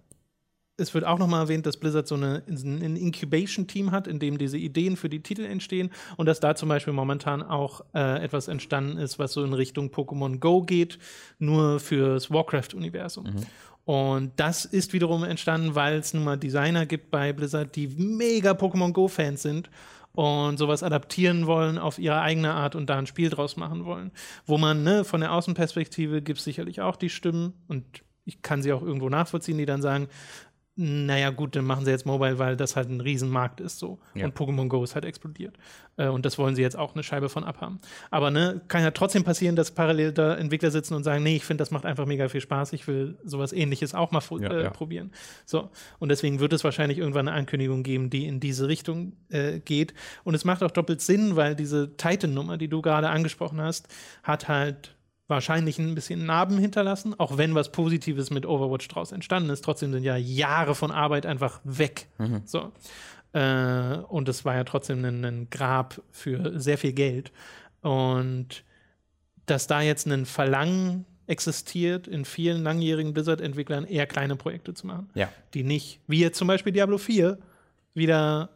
es 0.82 0.94
wird 0.94 1.06
auch 1.06 1.20
nochmal 1.20 1.42
erwähnt, 1.42 1.66
dass 1.66 1.78
Blizzard 1.78 2.08
so 2.08 2.16
eine, 2.16 2.44
ein 2.48 2.96
Incubation-Team 2.96 3.92
hat, 3.92 4.08
in 4.08 4.20
dem 4.20 4.38
diese 4.38 4.58
Ideen 4.58 4.98
für 4.98 5.10
die 5.10 5.22
Titel 5.22 5.44
entstehen 5.44 5.92
und 6.18 6.26
dass 6.26 6.40
da 6.40 6.56
zum 6.56 6.70
Beispiel 6.70 6.94
momentan 6.94 7.44
auch 7.44 7.82
äh, 7.94 8.24
etwas 8.24 8.48
entstanden 8.48 8.98
ist, 8.98 9.20
was 9.20 9.34
so 9.34 9.44
in 9.44 9.54
Richtung 9.54 9.90
Pokémon 9.90 10.40
Go 10.40 10.64
geht, 10.64 10.98
nur 11.40 11.80
fürs 11.80 12.32
Warcraft-Universum. 12.32 13.26
Mhm. 13.26 13.46
Und 13.92 14.32
das 14.38 14.64
ist 14.64 14.94
wiederum 14.94 15.26
entstanden, 15.26 15.76
weil 15.76 15.96
es 15.96 16.14
nun 16.14 16.24
mal 16.24 16.38
Designer 16.38 16.86
gibt 16.86 17.12
bei 17.12 17.34
Blizzard, 17.34 17.76
die 17.76 17.90
mega 17.90 18.52
Pokémon 18.52 18.94
Go-Fans 18.94 19.42
sind 19.42 19.70
und 20.14 20.56
sowas 20.56 20.82
adaptieren 20.82 21.46
wollen 21.46 21.78
auf 21.78 22.00
ihre 22.00 22.22
eigene 22.22 22.54
Art 22.54 22.74
und 22.76 22.90
da 22.90 22.98
ein 22.98 23.06
Spiel 23.06 23.30
draus 23.30 23.58
machen 23.58 23.84
wollen. 23.84 24.12
Wo 24.46 24.58
man, 24.58 24.84
ne, 24.84 25.04
von 25.04 25.20
der 25.20 25.34
Außenperspektive 25.34 26.22
gibt 26.22 26.40
es 26.40 26.46
sicherlich 26.46 26.80
auch 26.80 26.96
die 26.96 27.10
Stimmen 27.10 27.52
und 27.68 27.84
ich 28.24 28.42
kann 28.42 28.62
sie 28.62 28.72
auch 28.72 28.82
irgendwo 28.82 29.10
nachvollziehen, 29.10 29.58
die 29.58 29.66
dann 29.66 29.82
sagen, 29.82 30.08
naja, 30.82 31.30
gut, 31.30 31.56
dann 31.56 31.66
machen 31.66 31.86
sie 31.86 31.92
jetzt 31.92 32.08
Mobile, 32.08 32.40
weil 32.40 32.58
das 32.58 32.76
halt 32.76 32.90
ein 32.90 33.02
Riesenmarkt 33.02 33.62
ist 33.62 33.78
so. 33.78 34.00
Ja. 34.16 34.26
Und 34.26 34.36
Pokémon 34.36 34.68
Go 34.68 34.84
ist 34.84 34.96
halt 34.96 35.06
explodiert. 35.06 35.56
Äh, 35.96 36.08
und 36.08 36.26
das 36.26 36.40
wollen 36.40 36.56
sie 36.56 36.64
jetzt 36.64 36.76
auch 36.76 36.96
eine 36.96 37.04
Scheibe 37.04 37.30
von 37.30 37.44
abhaben. 37.44 37.80
Aber 38.10 38.32
ne, 38.32 38.62
kann 38.68 38.82
ja 38.82 38.90
trotzdem 38.90 39.24
passieren, 39.24 39.56
dass 39.56 39.70
parallel 39.70 40.12
da 40.12 40.34
Entwickler 40.34 40.72
sitzen 40.72 40.96
und 40.96 41.04
sagen, 41.04 41.22
nee, 41.22 41.36
ich 41.36 41.46
finde, 41.46 41.62
das 41.62 41.70
macht 41.70 41.86
einfach 41.86 42.08
mega 42.08 42.30
viel 42.30 42.42
Spaß, 42.42 42.74
ich 42.74 42.88
will 42.88 43.16
sowas 43.24 43.54
ähnliches 43.54 43.94
auch 43.94 44.10
mal 44.10 44.24
ja, 44.40 44.50
äh, 44.50 44.64
ja. 44.64 44.70
probieren. 44.72 45.12
So. 45.46 45.70
Und 46.00 46.10
deswegen 46.10 46.40
wird 46.40 46.52
es 46.52 46.64
wahrscheinlich 46.64 46.98
irgendwann 46.98 47.28
eine 47.28 47.38
Ankündigung 47.38 47.84
geben, 47.84 48.10
die 48.10 48.26
in 48.26 48.40
diese 48.40 48.68
Richtung 48.68 49.14
äh, 49.30 49.60
geht. 49.60 49.94
Und 50.24 50.34
es 50.34 50.46
macht 50.46 50.64
auch 50.64 50.72
doppelt 50.72 51.02
Sinn, 51.02 51.36
weil 51.36 51.56
diese 51.56 51.96
Titan-Nummer, 51.96 52.58
die 52.58 52.70
du 52.70 52.82
gerade 52.82 53.10
angesprochen 53.10 53.62
hast, 53.62 53.88
hat 54.24 54.48
halt 54.48 54.96
wahrscheinlich 55.32 55.80
ein 55.80 55.96
bisschen 55.96 56.28
Narben 56.28 56.60
hinterlassen, 56.60 57.20
auch 57.20 57.38
wenn 57.38 57.56
was 57.56 57.72
Positives 57.72 58.30
mit 58.30 58.46
Overwatch 58.46 58.88
draus 58.88 59.12
entstanden 59.12 59.50
ist. 59.50 59.66
Trotzdem 59.66 59.92
sind 59.92 60.04
ja 60.04 60.16
Jahre 60.16 60.76
von 60.76 60.92
Arbeit 60.92 61.26
einfach 61.26 61.60
weg. 61.64 62.08
Mhm. 62.20 62.44
So. 62.46 62.72
Äh, 63.34 63.98
und 64.08 64.30
es 64.30 64.46
war 64.46 64.56
ja 64.56 64.64
trotzdem 64.64 65.04
ein, 65.04 65.26
ein, 65.26 65.50
Grab 65.50 66.02
für 66.12 66.60
sehr 66.60 66.78
viel 66.78 66.94
Geld. 66.94 67.32
Und 67.82 68.64
dass 69.48 69.66
da 69.66 69.82
jetzt 69.82 70.06
ein 70.06 70.28
Verlangen 70.28 71.06
existiert, 71.26 72.08
in 72.08 72.26
vielen 72.26 72.62
langjährigen 72.62 73.14
Blizzard-Entwicklern 73.14 73.86
eher 73.86 74.06
kleine 74.06 74.36
Projekte 74.36 74.74
zu 74.74 74.86
machen, 74.86 75.10
ja. 75.16 75.30
die 75.54 75.64
nicht, 75.64 76.02
wie 76.08 76.20
jetzt 76.20 76.38
zum 76.38 76.48
Beispiel 76.48 76.74
Diablo 76.74 76.98
4, 76.98 77.40
wieder 77.94 78.50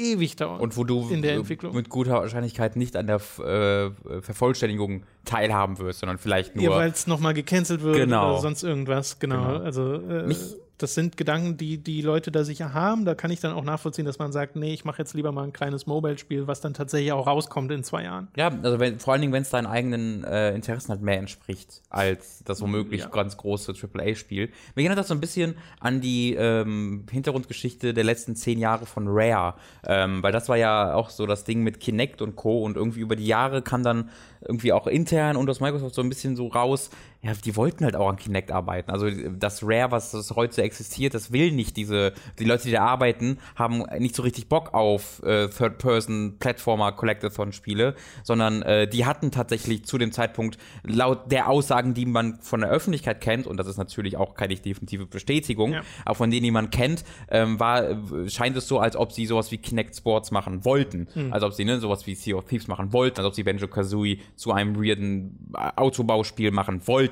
ewig 0.00 0.36
dauern. 0.36 0.60
Und 0.60 0.76
wo 0.76 0.84
du 0.84 1.08
Entwicklung. 1.10 1.74
mit 1.74 1.88
guter 1.88 2.14
Wahrscheinlichkeit 2.14 2.76
nicht 2.76 2.96
an 2.96 3.06
der 3.06 3.16
äh, 3.16 4.20
Vervollständigung 4.22 5.04
teilhaben 5.24 5.78
wirst, 5.78 6.00
sondern 6.00 6.18
vielleicht 6.18 6.56
nur. 6.56 6.64
Ja, 6.64 6.70
weil 6.70 6.90
es 6.90 7.06
nochmal 7.06 7.34
gecancelt 7.34 7.82
wird 7.82 7.96
genau. 7.96 8.32
oder 8.32 8.40
sonst 8.40 8.62
irgendwas. 8.62 9.18
Genau. 9.18 9.36
genau. 9.36 9.64
Also 9.64 9.94
äh, 9.94 10.26
Mich 10.26 10.56
das 10.82 10.94
sind 10.94 11.16
Gedanken, 11.16 11.56
die 11.56 11.78
die 11.78 12.00
Leute 12.00 12.32
da 12.32 12.44
sicher 12.44 12.72
haben. 12.72 13.04
Da 13.04 13.14
kann 13.14 13.30
ich 13.30 13.40
dann 13.40 13.52
auch 13.52 13.64
nachvollziehen, 13.64 14.04
dass 14.04 14.18
man 14.18 14.32
sagt, 14.32 14.56
nee, 14.56 14.72
ich 14.72 14.84
mache 14.84 14.98
jetzt 14.98 15.14
lieber 15.14 15.32
mal 15.32 15.44
ein 15.44 15.52
kleines 15.52 15.86
Mobile-Spiel, 15.86 16.46
was 16.46 16.60
dann 16.60 16.74
tatsächlich 16.74 17.12
auch 17.12 17.26
rauskommt 17.26 17.70
in 17.70 17.84
zwei 17.84 18.04
Jahren. 18.04 18.28
Ja, 18.36 18.48
also 18.62 18.78
wenn, 18.78 18.98
vor 18.98 19.12
allen 19.12 19.20
Dingen, 19.20 19.32
wenn 19.32 19.42
es 19.42 19.50
deinen 19.50 19.66
eigenen 19.66 20.24
äh, 20.24 20.54
Interessen 20.54 20.90
halt 20.90 21.02
mehr 21.02 21.18
entspricht, 21.18 21.82
als 21.90 22.42
das 22.44 22.60
womöglich 22.60 23.02
ja. 23.02 23.08
ganz 23.08 23.36
große 23.36 23.72
AAA-Spiel. 23.72 24.50
Mir 24.74 24.82
erinnert 24.82 24.98
das 24.98 25.08
so 25.08 25.14
ein 25.14 25.20
bisschen 25.20 25.54
an 25.80 26.00
die 26.00 26.34
ähm, 26.34 27.06
Hintergrundgeschichte 27.10 27.92
der 27.92 28.04
letzten 28.04 28.34
zehn 28.36 28.58
Jahre 28.58 28.86
von 28.86 29.04
Rare, 29.08 29.54
ähm, 29.86 30.22
weil 30.22 30.32
das 30.32 30.48
war 30.48 30.56
ja 30.56 30.94
auch 30.94 31.10
so 31.10 31.26
das 31.26 31.44
Ding 31.44 31.62
mit 31.62 31.80
Kinect 31.80 32.22
und 32.22 32.36
Co. 32.36 32.62
und 32.64 32.76
irgendwie 32.76 33.00
über 33.00 33.16
die 33.16 33.26
Jahre 33.26 33.62
kann 33.62 33.82
dann 33.82 34.10
irgendwie 34.40 34.72
auch 34.72 34.86
intern 34.86 35.36
und 35.36 35.48
aus 35.50 35.60
Microsoft 35.60 35.94
so 35.94 36.02
ein 36.02 36.08
bisschen 36.08 36.34
so 36.36 36.48
raus, 36.48 36.90
ja, 37.22 37.34
die 37.34 37.54
wollten 37.54 37.84
halt 37.84 37.96
auch 37.96 38.08
an 38.08 38.16
Kinect 38.16 38.50
arbeiten. 38.50 38.90
Also 38.90 39.10
das 39.10 39.62
Rare, 39.62 39.90
was 39.90 40.12
das 40.12 40.30
heute 40.30 40.62
existiert, 40.62 41.12
das 41.12 41.32
will 41.32 41.52
nicht 41.52 41.76
diese, 41.76 42.14
die 42.38 42.44
Leute, 42.44 42.64
die 42.64 42.72
da 42.72 42.82
arbeiten, 42.86 43.38
haben 43.56 43.84
nicht 43.98 44.14
so 44.16 44.22
richtig 44.22 44.48
Bock 44.48 44.72
auf 44.72 45.22
äh, 45.22 45.48
Third-Person-Plattformer 45.48 46.92
Collectathon-Spiele, 46.92 47.94
sondern 48.22 48.62
äh, 48.62 48.88
die 48.88 49.04
hatten 49.04 49.30
tatsächlich 49.30 49.84
zu 49.84 49.98
dem 49.98 50.12
Zeitpunkt 50.12 50.56
laut 50.82 51.30
der 51.30 51.50
Aussagen, 51.50 51.92
die 51.92 52.06
man 52.06 52.40
von 52.40 52.60
der 52.60 52.70
Öffentlichkeit 52.70 53.20
kennt, 53.20 53.46
und 53.46 53.58
das 53.58 53.66
ist 53.66 53.76
natürlich 53.76 54.16
auch 54.16 54.34
keine 54.34 54.54
definitive 54.54 55.04
Bestätigung, 55.04 55.72
ja. 55.72 55.82
aber 56.06 56.14
von 56.14 56.30
denen, 56.30 56.44
die 56.44 56.50
man 56.50 56.70
kennt, 56.70 57.04
ähm, 57.30 57.60
war, 57.60 57.84
scheint 58.28 58.56
es 58.56 58.66
so, 58.66 58.78
als 58.78 58.96
ob 58.96 59.12
sie 59.12 59.26
sowas 59.26 59.52
wie 59.52 59.58
Kinect 59.58 59.94
Sports 59.94 60.30
machen 60.30 60.64
wollten. 60.64 61.06
Mhm. 61.14 61.32
Als 61.34 61.42
ob 61.42 61.52
sie 61.52 61.66
ne, 61.66 61.80
sowas 61.80 62.06
wie 62.06 62.14
Sea 62.14 62.36
of 62.36 62.46
Thieves 62.46 62.66
machen 62.66 62.94
wollten, 62.94 63.18
als 63.18 63.26
ob 63.26 63.34
sie 63.34 63.42
Banjo-Kazooie 63.42 64.20
zu 64.36 64.52
einem 64.52 64.76
weirden 64.82 65.52
Autobauspiel 65.76 66.50
machen 66.50 66.86
wollten. 66.86 67.09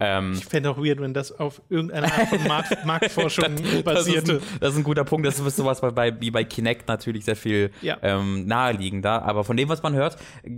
Ähm, 0.00 0.32
ich 0.34 0.44
fände 0.44 0.70
auch 0.70 0.78
weird, 0.78 1.00
wenn 1.00 1.14
das 1.14 1.38
auf 1.38 1.62
irgendeiner 1.68 2.12
Art 2.12 2.28
von 2.28 2.46
Markt 2.46 2.84
Marktforschung 2.84 3.56
das, 3.56 3.82
basierte. 3.82 4.34
Das 4.34 4.42
ist, 4.42 4.52
ein, 4.52 4.58
das 4.60 4.72
ist, 4.72 4.78
ein, 4.78 4.84
guter 4.84 5.04
Punkt. 5.04 5.26
Das 5.26 5.38
ist 5.38 5.56
sowas 5.56 5.80
bei, 5.80 6.20
wie 6.20 6.30
bei 6.30 6.44
Kinect 6.44 6.88
natürlich 6.88 7.24
sehr 7.24 7.36
viel 7.36 7.70
ja. 7.80 7.96
ähm, 8.02 8.46
naheliegender. 8.46 9.22
Aber 9.22 9.44
von 9.44 9.56
dem, 9.56 9.68
was 9.68 9.82
man 9.82 9.94
hört, 9.94 10.16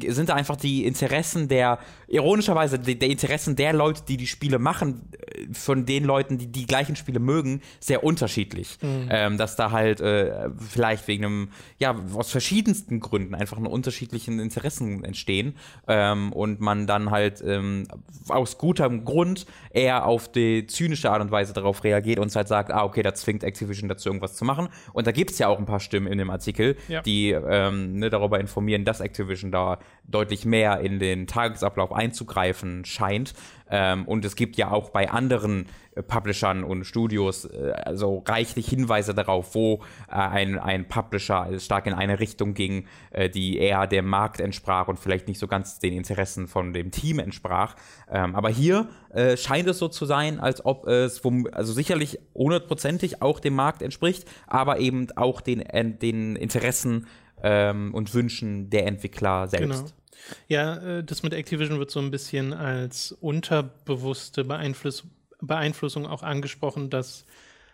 sind 0.08 0.28
da 0.28 0.34
einfach 0.34 0.56
die 0.56 0.86
Interessen 0.86 1.48
der, 1.48 1.78
ironischerweise, 2.08 2.78
die, 2.78 2.98
der 2.98 3.08
Interessen 3.08 3.56
der 3.56 3.72
Leute, 3.72 4.02
die 4.08 4.16
die 4.16 4.26
Spiele 4.26 4.58
machen, 4.58 5.10
äh, 5.12 5.52
von 5.52 5.86
den 5.86 6.04
Leuten, 6.04 6.38
die 6.38 6.46
die 6.46 6.66
gleichen 6.66 6.96
Spiele 6.96 7.20
mögen, 7.20 7.60
sehr 7.80 8.04
unterschiedlich. 8.04 8.78
Mhm. 8.80 9.08
Ähm, 9.10 9.38
dass 9.38 9.56
da 9.56 9.70
halt 9.70 10.00
äh, 10.00 10.48
vielleicht 10.58 11.06
wegen 11.08 11.24
einem, 11.24 11.48
ja, 11.78 11.94
aus 12.14 12.30
verschiedensten 12.30 13.00
Gründen 13.00 13.34
einfach 13.34 13.58
eine 13.58 13.68
unterschiedlichen 13.68 14.40
Interessen 14.40 15.04
entstehen. 15.04 15.56
Ähm, 15.86 16.32
und 16.32 16.60
man 16.60 16.86
dann 16.86 17.10
halt 17.10 17.42
ähm, 17.46 17.86
aus 18.28 18.58
gutem 18.76 19.04
Grund 19.04 19.46
eher 19.70 20.06
auf 20.06 20.30
die 20.30 20.66
zynische 20.66 21.10
Art 21.10 21.20
und 21.20 21.30
Weise 21.30 21.52
darauf 21.52 21.84
reagiert 21.84 22.18
und 22.18 22.34
halt 22.34 22.48
sagt, 22.48 22.70
ah, 22.70 22.84
okay, 22.84 23.02
da 23.02 23.14
zwingt 23.14 23.42
Activision 23.44 23.88
dazu, 23.88 24.08
irgendwas 24.08 24.34
zu 24.34 24.44
machen. 24.44 24.68
Und 24.92 25.06
da 25.06 25.12
gibt 25.12 25.30
es 25.30 25.38
ja 25.38 25.48
auch 25.48 25.58
ein 25.58 25.66
paar 25.66 25.80
Stimmen 25.80 26.06
in 26.06 26.18
dem 26.18 26.30
Artikel, 26.30 26.76
ja. 26.88 27.00
die 27.02 27.30
ähm, 27.30 27.98
ne, 27.98 28.10
darüber 28.10 28.40
informieren, 28.40 28.84
dass 28.84 29.00
Activision 29.00 29.50
da 29.50 29.78
deutlich 30.04 30.44
mehr 30.44 30.80
in 30.80 30.98
den 30.98 31.26
Tagesablauf 31.26 31.92
einzugreifen 31.92 32.84
scheint. 32.84 33.34
Ähm, 33.70 34.06
und 34.06 34.24
es 34.24 34.36
gibt 34.36 34.56
ja 34.56 34.70
auch 34.70 34.90
bei 34.90 35.10
anderen 35.10 35.66
äh, 35.94 36.02
Publishern 36.02 36.62
und 36.62 36.84
Studios 36.84 37.46
äh, 37.46 37.72
also 37.72 38.22
reichlich 38.26 38.68
Hinweise 38.68 39.14
darauf, 39.14 39.54
wo 39.54 39.82
äh, 40.08 40.14
ein, 40.14 40.58
ein 40.58 40.86
Publisher 40.88 41.58
stark 41.58 41.86
in 41.86 41.94
eine 41.94 42.20
Richtung 42.20 42.54
ging, 42.54 42.86
äh, 43.10 43.28
die 43.28 43.58
eher 43.58 43.86
dem 43.86 44.06
Markt 44.06 44.40
entsprach 44.40 44.88
und 44.88 44.98
vielleicht 44.98 45.26
nicht 45.26 45.40
so 45.40 45.48
ganz 45.48 45.78
den 45.78 45.92
Interessen 45.94 46.46
von 46.46 46.72
dem 46.72 46.90
Team 46.90 47.18
entsprach. 47.18 47.74
Ähm, 48.10 48.36
aber 48.36 48.50
hier 48.50 48.88
äh, 49.10 49.36
scheint 49.36 49.68
es 49.68 49.78
so 49.78 49.88
zu 49.88 50.06
sein, 50.06 50.38
als 50.38 50.64
ob 50.64 50.86
es 50.86 51.18
vom, 51.18 51.48
also 51.50 51.72
sicherlich 51.72 52.18
hundertprozentig 52.34 53.22
auch 53.22 53.40
dem 53.40 53.54
Markt 53.54 53.82
entspricht, 53.82 54.28
aber 54.46 54.78
eben 54.78 55.08
auch 55.16 55.40
den, 55.40 55.64
den 55.98 56.36
Interessen 56.36 57.06
ähm, 57.42 57.92
und 57.94 58.14
Wünschen 58.14 58.70
der 58.70 58.86
Entwickler 58.86 59.48
selbst. 59.48 59.84
Genau. 59.84 60.05
Ja, 60.48 60.76
äh, 60.76 61.04
das 61.04 61.22
mit 61.22 61.32
Activision 61.32 61.78
wird 61.78 61.90
so 61.90 62.00
ein 62.00 62.10
bisschen 62.10 62.52
als 62.52 63.12
unterbewusste 63.12 64.44
Beeinfluss 64.44 65.04
Beeinflussung 65.40 66.06
auch 66.06 66.22
angesprochen, 66.22 66.88
dass 66.88 67.26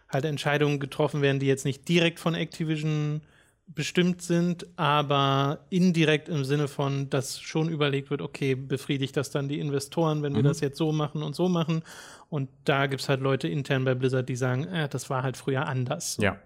halt 0.09 0.25
Entscheidungen 0.25 0.81
getroffen 0.81 1.23
werden, 1.23 1.39
die 1.39 1.47
jetzt 1.47 1.65
nicht 1.65 1.89
direkt 1.89 2.21
von 2.21 2.35
Activision 2.35 3.23
bestimmt 3.69 4.21
sind, 4.21 4.67
aber 4.77 5.61
indirekt 5.71 6.29
im 6.29 6.45
Sinne 6.45 6.69
von, 6.69 7.09
dass 7.09 7.41
schon 7.41 7.69
überlegt 7.69 8.11
wird, 8.11 8.21
okay, 8.21 8.55
befriedigt 8.55 9.17
das 9.17 9.31
dann 9.31 9.49
die 9.49 9.61
Investoren, 9.61 10.23
wenn 10.23 10.35
wir 10.35 10.43
mhm. 10.43 10.49
das 10.49 10.61
jetzt 10.61 10.77
so 10.77 10.93
machen 10.93 11.23
und 11.23 11.35
so 11.35 11.49
machen. 11.49 11.83
Und 12.29 12.51
da 12.65 12.87
gibt 12.87 13.03
es 13.03 13.09
halt 13.09 13.21
Leute 13.21 13.49
intern 13.49 13.85
bei 13.85 13.95
Blizzard, 13.95 14.29
die 14.29 14.37
sagen, 14.37 14.65
äh, 14.65 14.89
das 14.89 15.09
war 15.09 15.23
halt 15.23 15.37
früher 15.37 15.67
anders. 15.67 16.19
Ja. 16.21 16.39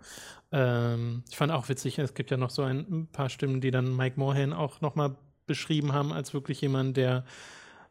Ähm, 0.52 1.24
ich 1.28 1.36
fand 1.36 1.50
auch 1.50 1.68
witzig, 1.68 1.98
es 1.98 2.14
gibt 2.14 2.30
ja 2.30 2.36
noch 2.36 2.50
so 2.50 2.62
ein 2.62 3.08
paar 3.10 3.28
Stimmen, 3.28 3.60
die 3.60 3.70
dann 3.70 3.96
Mike 3.96 4.18
Morhan 4.20 4.52
auch 4.52 4.80
nochmal 4.80 5.16
beschrieben 5.46 5.92
haben 5.92 6.12
als 6.12 6.34
wirklich 6.34 6.60
jemand, 6.60 6.96
der, 6.96 7.24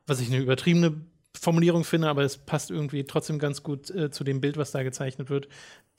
was 0.07 0.19
ich 0.21 0.27
eine 0.27 0.39
übertriebene 0.39 0.93
Formulierung 1.33 1.83
finde, 1.83 2.09
aber 2.09 2.23
es 2.23 2.37
passt 2.37 2.71
irgendwie 2.71 3.03
trotzdem 3.03 3.39
ganz 3.39 3.63
gut 3.63 3.89
äh, 3.89 4.09
zu 4.09 4.23
dem 4.23 4.41
Bild, 4.41 4.57
was 4.57 4.71
da 4.71 4.83
gezeichnet 4.83 5.29
wird, 5.29 5.47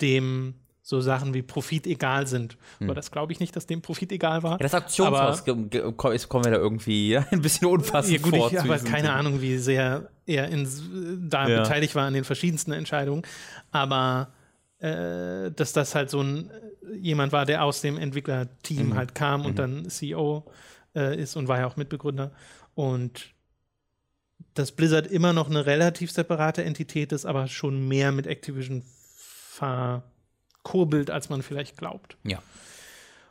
dem 0.00 0.54
so 0.82 1.00
Sachen 1.00 1.34
wie 1.34 1.42
Profit 1.42 1.84
egal 1.88 2.28
sind. 2.28 2.56
Hm. 2.78 2.86
Aber 2.86 2.94
das 2.94 3.10
glaube 3.10 3.32
ich 3.32 3.40
nicht, 3.40 3.56
dass 3.56 3.66
dem 3.66 3.82
Profit 3.82 4.12
egal 4.12 4.44
war. 4.44 4.52
Ja, 4.52 4.58
das 4.58 4.74
Aktionshaus 4.74 5.44
kommen 5.44 6.44
wir 6.44 6.52
da 6.52 6.58
irgendwie 6.58 7.16
ein 7.30 7.42
bisschen 7.42 7.66
unfassend 7.66 8.18
ja, 8.18 8.22
gut, 8.22 8.36
vor. 8.36 8.52
Ich 8.52 8.58
habe 8.58 8.78
keine 8.84 9.12
Ahnung, 9.12 9.40
wie 9.40 9.58
sehr 9.58 10.08
er 10.26 10.48
in, 10.48 11.28
da 11.28 11.48
ja. 11.48 11.62
beteiligt 11.62 11.96
war 11.96 12.06
an 12.06 12.14
den 12.14 12.22
verschiedensten 12.22 12.70
Entscheidungen. 12.70 13.22
Aber 13.72 14.28
äh, 14.78 15.50
dass 15.50 15.72
das 15.72 15.96
halt 15.96 16.08
so 16.10 16.20
ein 16.20 16.50
jemand 17.00 17.32
war, 17.32 17.46
der 17.46 17.64
aus 17.64 17.80
dem 17.80 17.98
Entwicklerteam 17.98 18.90
mhm. 18.90 18.94
halt 18.94 19.14
kam 19.14 19.44
und 19.44 19.52
mhm. 19.52 19.56
dann 19.56 19.90
CEO 19.90 20.44
äh, 20.96 21.16
ist 21.20 21.36
und 21.36 21.46
war 21.46 21.58
ja 21.60 21.66
auch 21.68 21.76
Mitbegründer. 21.76 22.32
Und 22.74 23.30
dass 24.54 24.72
Blizzard 24.72 25.06
immer 25.06 25.32
noch 25.32 25.48
eine 25.48 25.66
relativ 25.66 26.10
separate 26.10 26.64
Entität 26.64 27.12
ist, 27.12 27.24
aber 27.26 27.46
schon 27.46 27.86
mehr 27.86 28.10
mit 28.12 28.26
Activision 28.26 28.82
verkurbelt, 30.62 31.10
als 31.10 31.28
man 31.28 31.42
vielleicht 31.42 31.76
glaubt. 31.76 32.16
Ja. 32.24 32.42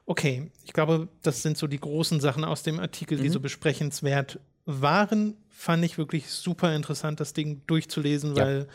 Okay, 0.06 0.52
ich 0.64 0.74
glaube, 0.74 1.08
das 1.24 1.42
sind 1.42 1.58
so 1.58 1.68
die 1.68 1.80
großen 1.80 2.20
Sachen 2.20 2.44
aus 2.44 2.64
dem 2.64 2.80
Artikel, 2.80 3.18
die 3.18 3.30
Mhm. 3.30 3.34
so 3.34 3.40
besprechenswert 3.40 4.40
waren. 4.66 5.36
Fand 5.50 5.84
ich 5.84 5.98
wirklich 5.98 6.30
super 6.30 6.76
interessant, 6.76 7.20
das 7.20 7.34
Ding 7.34 7.62
durchzulesen, 7.68 8.36
Ja. 8.36 8.46
weil 8.46 8.68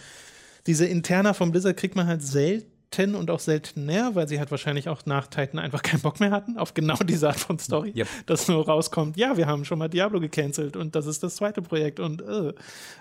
diese 0.67 0.87
Interna 0.87 1.33
von 1.35 1.53
Blizzard 1.53 1.77
kriegt 1.77 1.95
man 1.97 2.07
halt 2.07 2.23
selten 2.23 2.70
und 2.99 3.31
auch 3.31 3.39
seltener, 3.39 4.15
weil 4.15 4.27
sie 4.29 4.39
halt 4.39 4.51
wahrscheinlich 4.51 4.89
auch 4.89 5.07
nach 5.07 5.27
Titan 5.29 5.59
einfach 5.61 5.83
keinen 5.83 6.01
Bock 6.01 6.19
mehr 6.21 6.31
hatten 6.33 6.59
auf 6.59 6.75
genau 6.75 6.97
diese 7.05 7.29
Art 7.29 7.39
von 7.39 7.59
Story. 7.59 7.93
Yep. 7.97 8.09
Dass 8.27 8.49
nur 8.49 8.67
rauskommt, 8.67 9.17
ja, 9.17 9.37
wir 9.37 9.47
haben 9.47 9.65
schon 9.65 9.79
mal 9.79 9.89
Diablo 9.89 10.21
gecancelt 10.21 10.77
und 10.77 10.95
das 10.95 11.07
ist 11.07 11.23
das 11.23 11.37
zweite 11.37 11.63
Projekt 11.63 12.01
und 12.01 12.21
äh, 12.23 12.53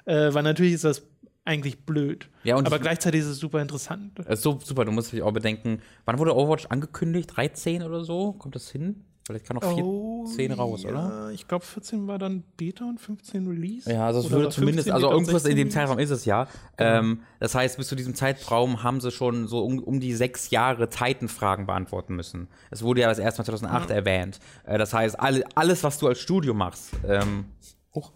äh, 0.06 0.34
weil 0.34 0.44
natürlich 0.44 0.74
ist 0.74 0.84
das 0.84 1.02
eigentlich 1.46 1.86
blöd. 1.86 2.30
Ja, 2.44 2.56
und 2.56 2.68
aber 2.68 2.76
ich- 2.76 2.82
gleichzeitig 2.84 3.22
ist 3.22 3.28
es 3.28 3.40
super 3.40 3.62
interessant. 3.62 4.20
Ist 4.20 4.44
so 4.44 4.60
super, 4.64 4.86
du 4.86 4.92
musst 4.92 5.12
dich 5.12 5.24
auch 5.24 5.32
bedenken, 5.32 5.82
wann 6.06 6.20
wurde 6.20 6.36
Overwatch 6.36 6.68
angekündigt? 6.68 7.32
13 7.36 7.82
oder 7.82 8.04
so? 8.04 8.34
Kommt 8.34 8.54
das 8.56 8.70
hin? 8.70 9.04
Vielleicht 9.30 9.46
kann 9.46 9.58
noch 9.58 10.26
14 10.26 10.52
raus, 10.54 10.86
oder? 10.86 11.06
Oh, 11.06 11.28
ja, 11.28 11.30
Ich 11.30 11.48
glaube, 11.48 11.64
14 11.64 12.08
war 12.08 12.18
dann 12.18 12.44
Beta 12.58 12.84
und 12.86 13.00
15 13.00 13.46
Release. 13.46 13.88
Ja, 13.88 14.08
also 14.08 14.22
es 14.22 14.26
Oder 14.26 14.38
würde 14.38 14.50
zumindest, 14.50 14.88
15 14.88 14.94
also 14.94 15.12
irgendwas 15.12 15.46
in 15.46 15.52
16 15.52 15.56
dem? 15.58 15.70
Zeitraum 15.70 16.00
ist 16.00 16.10
es 16.10 16.26
ja. 16.26 16.48
Ähm, 16.80 17.22
das 17.40 17.54
heißt, 17.54 17.78
bis 17.78 17.88
zu 17.90 17.96
diesem 17.96 18.16
Zeitraum 18.16 18.82
haben 18.82 19.00
sie 19.00 19.12
schon 19.12 19.48
so 19.48 19.64
um, 19.64 19.78
um 19.84 20.00
die 20.00 20.16
sechs 20.16 20.50
Jahre 20.50 20.90
Titan-Fragen 20.90 21.68
beantworten 21.68 22.16
müssen. 22.16 22.48
Es 22.72 22.82
wurde 22.82 23.02
ja 23.02 23.08
das 23.08 23.20
erste 23.20 23.42
Mal 23.42 23.46
2008 23.46 23.92
erwähnt. 23.92 24.40
Äh, 24.64 24.80
das 24.80 24.96
heißt, 24.96 25.20
alle, 25.20 25.44
alles, 25.54 25.84
was 25.84 26.00
du 26.00 26.08
als 26.08 26.20
Studio 26.20 26.56
machst, 26.56 26.90
ähm, 27.08 27.46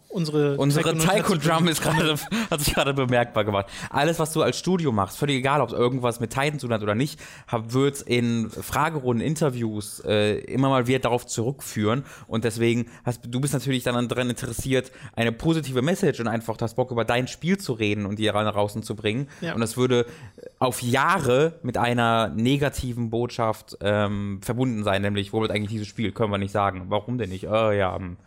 Unsere, 0.09 0.57
Unsere 0.57 0.95
Taiko- 0.99 1.36
Drum 1.36 1.67
ist 1.67 1.81
gerade, 1.81 2.15
hat 2.51 2.59
sich 2.62 2.75
gerade 2.75 2.93
bemerkbar 2.93 3.43
gemacht. 3.43 3.65
Alles, 3.89 4.19
was 4.19 4.31
du 4.31 4.43
als 4.43 4.59
Studio 4.59 4.91
machst, 4.91 5.17
völlig 5.17 5.38
egal, 5.38 5.62
ob 5.62 5.69
es 5.69 5.73
irgendwas 5.73 6.19
mit 6.19 6.29
Titan 6.29 6.59
zu 6.59 6.67
tun 6.67 6.75
hat 6.75 6.83
oder 6.83 6.93
nicht, 6.93 7.19
wird 7.49 8.01
in 8.01 8.51
Fragerunden, 8.51 9.25
Interviews 9.25 9.99
äh, 10.05 10.38
immer 10.41 10.69
mal 10.69 10.86
wieder 10.86 10.99
darauf 10.99 11.25
zurückführen. 11.25 12.05
Und 12.27 12.43
deswegen 12.43 12.86
hast 13.03 13.21
du 13.27 13.41
bist 13.41 13.53
natürlich 13.55 13.81
dann 13.81 14.07
daran 14.07 14.29
interessiert, 14.29 14.91
eine 15.15 15.31
positive 15.31 15.81
Message 15.81 16.19
und 16.19 16.27
einfach 16.27 16.55
das 16.57 16.75
Bock 16.75 16.91
über 16.91 17.03
dein 17.03 17.27
Spiel 17.27 17.57
zu 17.57 17.73
reden 17.73 18.05
und 18.05 18.19
die 18.19 18.27
nach 18.27 18.53
draußen 18.53 18.83
zu 18.83 18.95
bringen. 18.95 19.27
Ja. 19.41 19.55
Und 19.55 19.62
das 19.62 19.75
würde 19.75 20.05
auf 20.59 20.83
Jahre 20.83 21.59
mit 21.63 21.77
einer 21.77 22.29
negativen 22.29 23.09
Botschaft 23.09 23.77
ähm, 23.81 24.39
verbunden 24.43 24.83
sein, 24.83 25.01
nämlich, 25.01 25.33
wo 25.33 25.41
wird 25.41 25.49
eigentlich 25.51 25.71
dieses 25.71 25.88
Spiel? 25.88 26.12
Können 26.12 26.31
wir 26.31 26.38
nicht 26.38 26.51
sagen. 26.51 26.86
Warum 26.89 27.17
denn 27.17 27.29
nicht? 27.29 27.45
Äh, 27.45 27.77
ja, 27.79 27.95
hm. 27.95 28.17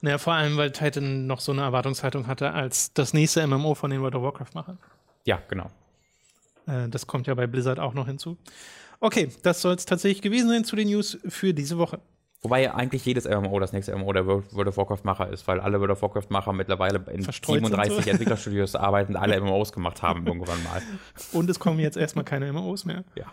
Naja, 0.00 0.18
vor 0.18 0.34
allem, 0.34 0.56
weil 0.56 0.70
Titan 0.70 1.26
noch 1.26 1.40
so 1.40 1.52
eine 1.52 1.62
Erwartungshaltung 1.62 2.26
hatte 2.26 2.52
als 2.52 2.92
das 2.92 3.14
nächste 3.14 3.44
MMO 3.46 3.74
von 3.74 3.90
den 3.90 4.00
World 4.00 4.14
of 4.14 4.22
Warcraft-Machern. 4.22 4.78
ja, 5.24 5.40
genau. 5.48 5.70
Äh, 6.66 6.88
das 6.88 7.06
kommt 7.06 7.26
ja 7.26 7.34
bei 7.34 7.46
Blizzard 7.46 7.80
auch 7.80 7.94
noch 7.94 8.06
hinzu. 8.06 8.36
Okay, 9.00 9.30
das 9.42 9.62
soll 9.62 9.74
es 9.74 9.86
tatsächlich 9.86 10.22
gewesen 10.22 10.48
sein 10.48 10.64
zu 10.64 10.76
den 10.76 10.88
News 10.88 11.18
für 11.28 11.54
diese 11.54 11.78
Woche. 11.78 12.00
Wobei 12.42 12.72
eigentlich 12.72 13.04
jedes 13.04 13.24
MMO 13.28 13.58
das 13.58 13.72
nächste 13.72 13.96
MMO 13.96 14.12
der 14.12 14.26
World 14.26 14.68
of 14.68 14.76
Warcraft-Macher 14.76 15.28
ist, 15.30 15.48
weil 15.48 15.58
alle 15.58 15.80
World 15.80 15.92
of 15.92 16.02
Warcraft-Macher 16.02 16.52
mittlerweile 16.52 17.04
in 17.12 17.22
Verstreut 17.22 17.56
sind 17.56 17.66
37 17.66 18.04
so. 18.04 18.10
Entwicklerstudios 18.10 18.76
arbeiten, 18.76 19.16
alle 19.16 19.40
MMOs 19.40 19.72
gemacht 19.72 20.02
haben 20.02 20.24
irgendwann 20.24 20.62
mal. 20.62 20.80
Und 21.32 21.50
es 21.50 21.58
kommen 21.58 21.80
jetzt 21.80 21.96
erstmal 21.96 22.24
keine 22.24 22.52
MMOs 22.52 22.84
mehr. 22.84 23.02
Ja. 23.16 23.26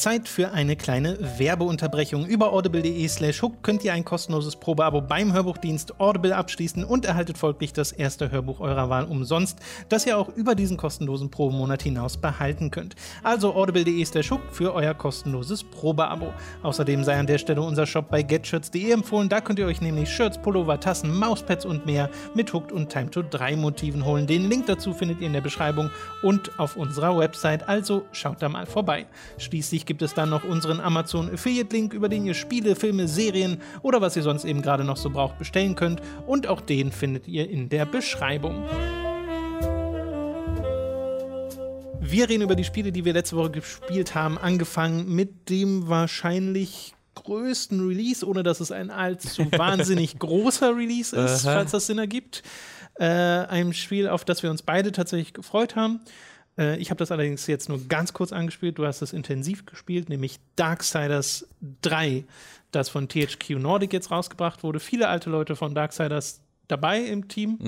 Zeit 0.00 0.30
für 0.30 0.52
eine 0.52 0.76
kleine 0.76 1.18
Werbeunterbrechung. 1.38 2.24
Über 2.24 2.54
audible.de 2.54 3.06
slash 3.06 3.42
hook 3.42 3.62
könnt 3.62 3.84
ihr 3.84 3.92
ein 3.92 4.02
kostenloses 4.02 4.56
Probeabo 4.56 5.02
beim 5.02 5.34
Hörbuchdienst 5.34 6.00
Audible 6.00 6.34
abschließen 6.34 6.84
und 6.84 7.04
erhaltet 7.04 7.36
folglich 7.36 7.74
das 7.74 7.92
erste 7.92 8.30
Hörbuch 8.30 8.60
eurer 8.60 8.88
Wahl 8.88 9.04
umsonst, 9.04 9.58
das 9.90 10.06
ihr 10.06 10.16
auch 10.16 10.30
über 10.30 10.54
diesen 10.54 10.78
kostenlosen 10.78 11.30
Probemonat 11.30 11.82
hinaus 11.82 12.16
behalten 12.16 12.70
könnt. 12.70 12.94
Also 13.22 13.54
audible.de 13.54 14.02
slash 14.06 14.30
hook 14.30 14.40
für 14.50 14.72
euer 14.72 14.94
kostenloses 14.94 15.62
Probeabo. 15.64 16.32
Außerdem 16.62 17.04
sei 17.04 17.18
an 17.18 17.26
der 17.26 17.36
Stelle 17.36 17.60
unser 17.60 17.84
Shop 17.84 18.08
bei 18.08 18.22
getshirts.de 18.22 18.90
empfohlen. 18.90 19.28
Da 19.28 19.42
könnt 19.42 19.58
ihr 19.58 19.66
euch 19.66 19.82
nämlich 19.82 20.08
Shirts, 20.08 20.40
Pullover, 20.40 20.80
Tassen, 20.80 21.14
Mauspads 21.14 21.66
und 21.66 21.84
mehr 21.84 22.08
mit 22.34 22.54
Hooked 22.54 22.72
und 22.72 22.88
Time 22.88 23.10
to 23.10 23.20
3 23.20 23.54
Motiven 23.56 24.06
holen. 24.06 24.26
Den 24.26 24.48
Link 24.48 24.64
dazu 24.64 24.94
findet 24.94 25.20
ihr 25.20 25.26
in 25.26 25.34
der 25.34 25.42
Beschreibung 25.42 25.90
und 26.22 26.58
auf 26.58 26.76
unserer 26.76 27.18
Website. 27.18 27.68
Also 27.68 28.06
schaut 28.12 28.40
da 28.40 28.48
mal 28.48 28.64
vorbei. 28.64 29.04
Schließlich 29.36 29.89
gibt 29.90 30.02
es 30.02 30.14
dann 30.14 30.30
noch 30.30 30.44
unseren 30.44 30.78
Amazon 30.78 31.34
Affiliate 31.34 31.74
Link, 31.74 31.94
über 31.94 32.08
den 32.08 32.24
ihr 32.24 32.34
Spiele, 32.34 32.76
Filme, 32.76 33.08
Serien 33.08 33.60
oder 33.82 34.00
was 34.00 34.14
ihr 34.14 34.22
sonst 34.22 34.44
eben 34.44 34.62
gerade 34.62 34.84
noch 34.84 34.96
so 34.96 35.10
braucht 35.10 35.36
bestellen 35.36 35.74
könnt. 35.74 36.00
Und 36.28 36.46
auch 36.46 36.60
den 36.60 36.92
findet 36.92 37.26
ihr 37.26 37.50
in 37.50 37.68
der 37.70 37.86
Beschreibung. 37.86 38.62
Wir 41.98 42.28
reden 42.28 42.42
über 42.42 42.54
die 42.54 42.62
Spiele, 42.62 42.92
die 42.92 43.04
wir 43.04 43.14
letzte 43.14 43.34
Woche 43.34 43.50
gespielt 43.50 44.14
haben, 44.14 44.38
angefangen 44.38 45.12
mit 45.12 45.50
dem 45.50 45.88
wahrscheinlich 45.88 46.94
größten 47.16 47.84
Release, 47.84 48.24
ohne 48.24 48.44
dass 48.44 48.60
es 48.60 48.70
ein 48.70 48.92
allzu 48.92 49.50
wahnsinnig 49.58 50.20
großer 50.20 50.76
Release 50.76 51.16
ist, 51.16 51.42
falls 51.42 51.72
das 51.72 51.88
Sinn 51.88 51.98
ergibt. 51.98 52.44
Äh, 52.94 53.06
einem 53.06 53.72
Spiel, 53.72 54.08
auf 54.08 54.24
das 54.24 54.44
wir 54.44 54.52
uns 54.52 54.62
beide 54.62 54.92
tatsächlich 54.92 55.34
gefreut 55.34 55.74
haben. 55.74 56.00
Äh, 56.58 56.78
ich 56.78 56.90
habe 56.90 56.98
das 56.98 57.12
allerdings 57.12 57.46
jetzt 57.46 57.68
nur 57.68 57.78
ganz 57.88 58.12
kurz 58.12 58.32
angespielt. 58.32 58.78
Du 58.78 58.86
hast 58.86 59.02
es 59.02 59.12
intensiv 59.12 59.66
gespielt, 59.66 60.08
nämlich 60.08 60.38
Darksiders 60.56 61.46
3, 61.82 62.24
das 62.70 62.88
von 62.88 63.08
THQ 63.08 63.50
Nordic 63.58 63.92
jetzt 63.92 64.10
rausgebracht 64.10 64.62
wurde. 64.62 64.80
Viele 64.80 65.08
alte 65.08 65.28
Leute 65.30 65.56
von 65.56 65.74
Darksiders 65.74 66.40
dabei 66.68 67.00
im 67.00 67.28
Team. 67.28 67.58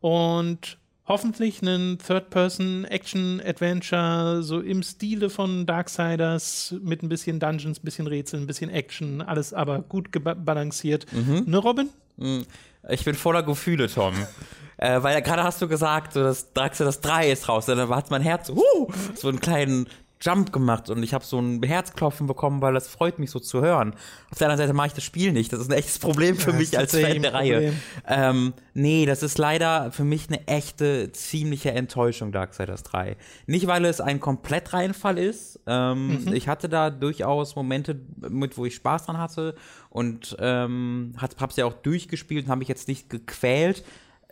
Und 0.00 0.78
hoffentlich 1.06 1.62
einen 1.62 1.98
Third-Person-Action-Adventure, 1.98 4.42
so 4.42 4.60
im 4.60 4.82
Stile 4.82 5.30
von 5.30 5.64
Darksiders, 5.64 6.74
mit 6.82 7.02
ein 7.02 7.08
bisschen 7.08 7.40
Dungeons, 7.40 7.78
ein 7.78 7.84
bisschen 7.84 8.06
Rätsel, 8.06 8.40
ein 8.40 8.46
bisschen 8.46 8.68
Action, 8.70 9.22
alles 9.22 9.54
aber 9.54 9.80
gut 9.80 10.10
balanciert. 10.12 11.06
Ne, 11.46 11.56
Robin? 11.56 11.88
Ich 12.88 13.04
bin 13.04 13.14
voller 13.14 13.42
Gefühle, 13.42 13.88
Tom. 13.88 14.14
äh, 14.76 15.02
weil 15.02 15.20
gerade 15.22 15.42
hast 15.42 15.60
du 15.60 15.68
gesagt, 15.68 16.12
so 16.12 16.22
das 16.22 16.52
Darksiders 16.52 17.00
3 17.00 17.30
ist 17.30 17.48
raus. 17.48 17.66
Dann 17.66 17.88
hat 17.88 18.10
mein 18.10 18.22
Herz 18.22 18.50
uh, 18.50 18.88
so 19.14 19.28
einen 19.28 19.40
kleinen 19.40 19.88
Jump 20.20 20.52
gemacht 20.52 20.90
und 20.90 21.02
ich 21.02 21.14
habe 21.14 21.24
so 21.24 21.38
ein 21.38 21.62
Herzklopfen 21.62 22.26
bekommen, 22.26 22.60
weil 22.60 22.74
das 22.74 22.88
freut 22.88 23.18
mich 23.18 23.30
so 23.30 23.38
zu 23.38 23.60
hören. 23.60 23.94
Auf 24.30 24.38
der 24.38 24.48
anderen 24.48 24.58
Seite 24.66 24.72
mache 24.76 24.88
ich 24.88 24.92
das 24.94 25.04
Spiel 25.04 25.32
nicht. 25.32 25.52
Das 25.52 25.60
ist 25.60 25.70
ein 25.70 25.78
echtes 25.78 25.98
Problem 25.98 26.36
für 26.36 26.50
Ja, 26.50 26.56
mich 26.56 26.76
als 26.76 26.92
Fan 26.92 27.22
der 27.22 27.30
ein 27.30 27.36
Reihe. 27.36 27.52
Problem. 27.54 27.74
Ähm, 28.06 28.52
nee, 28.74 29.06
das 29.06 29.22
ist 29.22 29.38
leider 29.38 29.92
für 29.92 30.04
mich 30.04 30.26
eine 30.28 30.46
echte, 30.48 31.12
ziemliche 31.12 31.70
Enttäuschung, 31.70 32.32
Darksiders 32.32 32.82
3. 32.82 33.16
Nicht, 33.46 33.66
weil 33.68 33.84
es 33.84 34.00
ein 34.00 34.20
Komplettreinfall 34.20 35.18
ist. 35.18 35.60
Ähm, 35.66 36.08
Mhm. 36.24 36.32
Ich 36.32 36.48
hatte 36.48 36.68
da 36.68 36.90
durchaus 36.90 37.54
Momente 37.56 38.00
mit, 38.28 38.56
wo 38.56 38.64
ich 38.64 38.74
Spaß 38.74 39.06
dran 39.06 39.18
hatte 39.18 39.54
und 39.90 40.36
ähm, 40.40 41.14
hab's 41.20 41.56
ja 41.56 41.64
auch 41.66 41.72
durchgespielt 41.74 42.44
und 42.46 42.50
habe 42.50 42.58
mich 42.60 42.68
jetzt 42.68 42.88
nicht 42.88 43.08
gequält. 43.10 43.84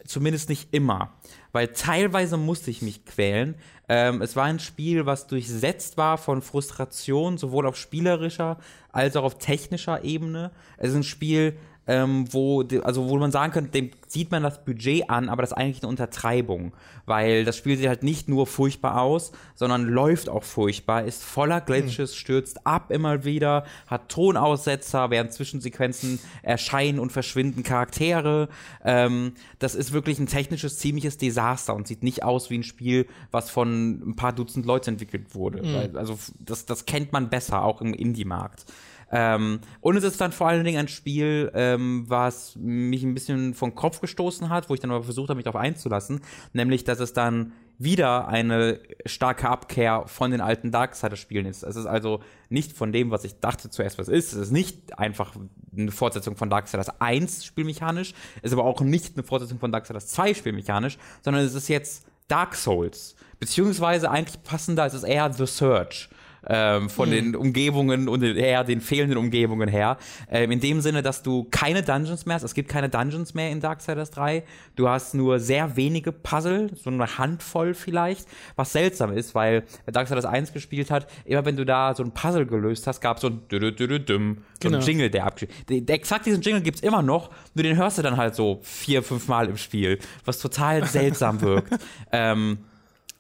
Zumindest 0.06 0.48
nicht 0.48 0.72
immer. 0.72 1.14
Weil 1.52 1.68
teilweise 1.68 2.36
musste 2.36 2.70
ich 2.70 2.82
mich 2.82 3.04
quälen. 3.04 3.54
Ähm, 3.88 4.22
es 4.22 4.36
war 4.36 4.44
ein 4.44 4.58
Spiel, 4.58 5.06
was 5.06 5.26
durchsetzt 5.26 5.96
war 5.96 6.18
von 6.18 6.42
Frustration, 6.42 7.38
sowohl 7.38 7.66
auf 7.66 7.76
spielerischer 7.76 8.58
als 8.92 9.16
auch 9.16 9.24
auf 9.24 9.38
technischer 9.38 10.04
Ebene. 10.04 10.50
Es 10.78 10.90
ist 10.90 10.96
ein 10.96 11.02
Spiel, 11.02 11.56
ähm, 11.86 12.32
wo, 12.32 12.62
also 12.82 13.08
wo 13.08 13.16
man 13.16 13.30
sagen 13.30 13.52
könnte, 13.52 13.70
dem 13.70 13.90
sieht 14.08 14.30
man 14.30 14.42
das 14.42 14.64
Budget 14.64 15.08
an, 15.10 15.28
aber 15.28 15.42
das 15.42 15.52
ist 15.52 15.56
eigentlich 15.56 15.82
eine 15.82 15.88
Untertreibung, 15.88 16.72
weil 17.06 17.44
das 17.44 17.56
Spiel 17.56 17.76
sieht 17.76 17.88
halt 17.88 18.02
nicht 18.02 18.28
nur 18.28 18.46
furchtbar 18.46 19.00
aus, 19.00 19.32
sondern 19.54 19.84
läuft 19.84 20.28
auch 20.28 20.42
furchtbar, 20.42 21.04
ist 21.04 21.22
voller 21.22 21.60
Glitches, 21.60 22.16
stürzt 22.16 22.66
ab 22.66 22.90
immer 22.90 23.24
wieder, 23.24 23.64
hat 23.86 24.08
Tonaussetzer, 24.08 25.10
während 25.10 25.32
Zwischensequenzen 25.32 26.18
erscheinen 26.42 26.98
und 26.98 27.12
verschwinden 27.12 27.62
Charaktere. 27.62 28.48
Ähm, 28.84 29.32
das 29.58 29.74
ist 29.74 29.92
wirklich 29.92 30.18
ein 30.18 30.26
technisches, 30.26 30.78
ziemliches 30.78 31.18
Desaster 31.18 31.74
und 31.74 31.86
sieht 31.86 32.02
nicht 32.02 32.22
aus 32.22 32.50
wie 32.50 32.58
ein 32.58 32.64
Spiel, 32.64 33.06
was 33.30 33.50
von 33.50 34.10
ein 34.10 34.16
paar 34.16 34.32
Dutzend 34.32 34.66
Leuten 34.66 34.90
entwickelt 34.90 35.34
wurde. 35.34 35.62
Weil, 35.62 35.96
also 35.96 36.18
das, 36.38 36.66
das 36.66 36.86
kennt 36.86 37.12
man 37.12 37.28
besser, 37.28 37.62
auch 37.62 37.80
im 37.80 37.94
Indie-Markt. 37.94 38.66
Ähm, 39.10 39.60
und 39.80 39.96
es 39.96 40.04
ist 40.04 40.20
dann 40.20 40.32
vor 40.32 40.48
allen 40.48 40.64
Dingen 40.64 40.78
ein 40.78 40.88
Spiel, 40.88 41.50
ähm, 41.54 42.04
was 42.08 42.56
mich 42.56 43.02
ein 43.04 43.14
bisschen 43.14 43.54
vom 43.54 43.74
Kopf 43.74 44.00
gestoßen 44.00 44.48
hat, 44.48 44.68
wo 44.68 44.74
ich 44.74 44.80
dann 44.80 44.90
aber 44.90 45.04
versucht 45.04 45.28
habe, 45.28 45.36
mich 45.36 45.44
darauf 45.44 45.60
einzulassen, 45.60 46.20
nämlich, 46.52 46.84
dass 46.84 46.98
es 46.98 47.12
dann 47.12 47.52
wieder 47.78 48.26
eine 48.28 48.80
starke 49.04 49.48
Abkehr 49.48 50.04
von 50.06 50.30
den 50.30 50.40
alten 50.40 50.70
Darksiders-Spielen 50.70 51.46
ist. 51.46 51.62
Es 51.62 51.76
ist 51.76 51.86
also 51.86 52.20
nicht 52.48 52.72
von 52.72 52.90
dem, 52.90 53.10
was 53.10 53.24
ich 53.24 53.38
dachte 53.40 53.68
zuerst, 53.68 53.98
was 53.98 54.08
ist. 54.08 54.32
Es 54.32 54.38
ist 54.38 54.50
nicht 54.50 54.98
einfach 54.98 55.34
eine 55.76 55.90
Fortsetzung 55.90 56.36
von 56.36 56.48
Darksiders 56.48 57.00
1 57.00 57.44
spielmechanisch, 57.44 58.14
ist 58.42 58.52
aber 58.52 58.64
auch 58.64 58.80
nicht 58.80 59.16
eine 59.16 59.24
Fortsetzung 59.24 59.58
von 59.58 59.72
Darksiders 59.72 60.08
2 60.08 60.34
spielmechanisch, 60.34 60.96
sondern 61.22 61.44
es 61.44 61.54
ist 61.54 61.68
jetzt 61.68 62.06
Dark 62.28 62.54
Souls. 62.54 63.14
Beziehungsweise 63.38 64.10
eigentlich 64.10 64.42
passender 64.42 64.86
ist 64.86 64.94
es 64.94 65.04
eher 65.04 65.30
The 65.32 65.46
Search 65.46 66.08
ähm, 66.48 66.88
von 66.88 67.10
den 67.10 67.36
Umgebungen 67.36 68.08
und 68.08 68.22
her, 68.22 68.64
den 68.64 68.80
fehlenden 68.80 69.18
Umgebungen 69.18 69.68
her. 69.68 69.98
Ähm, 70.30 70.50
in 70.50 70.60
dem 70.60 70.80
Sinne, 70.80 71.02
dass 71.02 71.22
du 71.22 71.46
keine 71.50 71.82
Dungeons 71.82 72.26
mehr 72.26 72.36
hast. 72.36 72.42
Es 72.42 72.54
gibt 72.54 72.68
keine 72.68 72.88
Dungeons 72.88 73.34
mehr 73.34 73.50
in 73.50 73.60
Darksiders 73.60 74.10
3. 74.10 74.44
Du 74.76 74.88
hast 74.88 75.14
nur 75.14 75.40
sehr 75.40 75.76
wenige 75.76 76.12
Puzzle, 76.12 76.70
so 76.74 76.90
eine 76.90 77.18
Handvoll 77.18 77.74
vielleicht, 77.74 78.26
was 78.56 78.72
seltsam 78.72 79.12
ist, 79.12 79.34
weil 79.34 79.64
wer 79.84 79.92
Darksiders 79.92 80.24
1 80.24 80.52
gespielt 80.52 80.90
hat, 80.90 81.06
immer 81.24 81.44
wenn 81.44 81.56
du 81.56 81.64
da 81.64 81.94
so 81.94 82.02
ein 82.02 82.12
Puzzle 82.12 82.46
gelöst 82.46 82.86
hast, 82.86 83.00
gab 83.00 83.16
es 83.16 83.22
so 83.22 83.28
ein 83.28 83.40
dü 83.50 83.56
-dü 83.58 83.76
-dü 83.76 84.04
-düm, 84.04 84.36
so 84.36 84.42
Genau. 84.60 84.78
einen 84.78 84.86
Jingle, 84.86 85.10
der 85.10 85.26
abgespielt. 85.26 85.90
Exakt 85.90 86.26
diesen 86.26 86.42
Jingle 86.42 86.62
gibt's 86.62 86.80
immer 86.80 87.02
noch, 87.02 87.30
nur 87.54 87.62
den 87.62 87.76
hörst 87.76 87.98
du 87.98 88.02
dann 88.02 88.16
halt 88.16 88.34
so 88.34 88.60
vier, 88.62 89.02
fünf 89.02 89.28
Mal 89.28 89.48
im 89.48 89.56
Spiel, 89.56 89.98
was 90.24 90.38
total 90.38 90.84
seltsam 90.86 91.40
wirkt. 91.40 91.72
Ähm, 92.12 92.58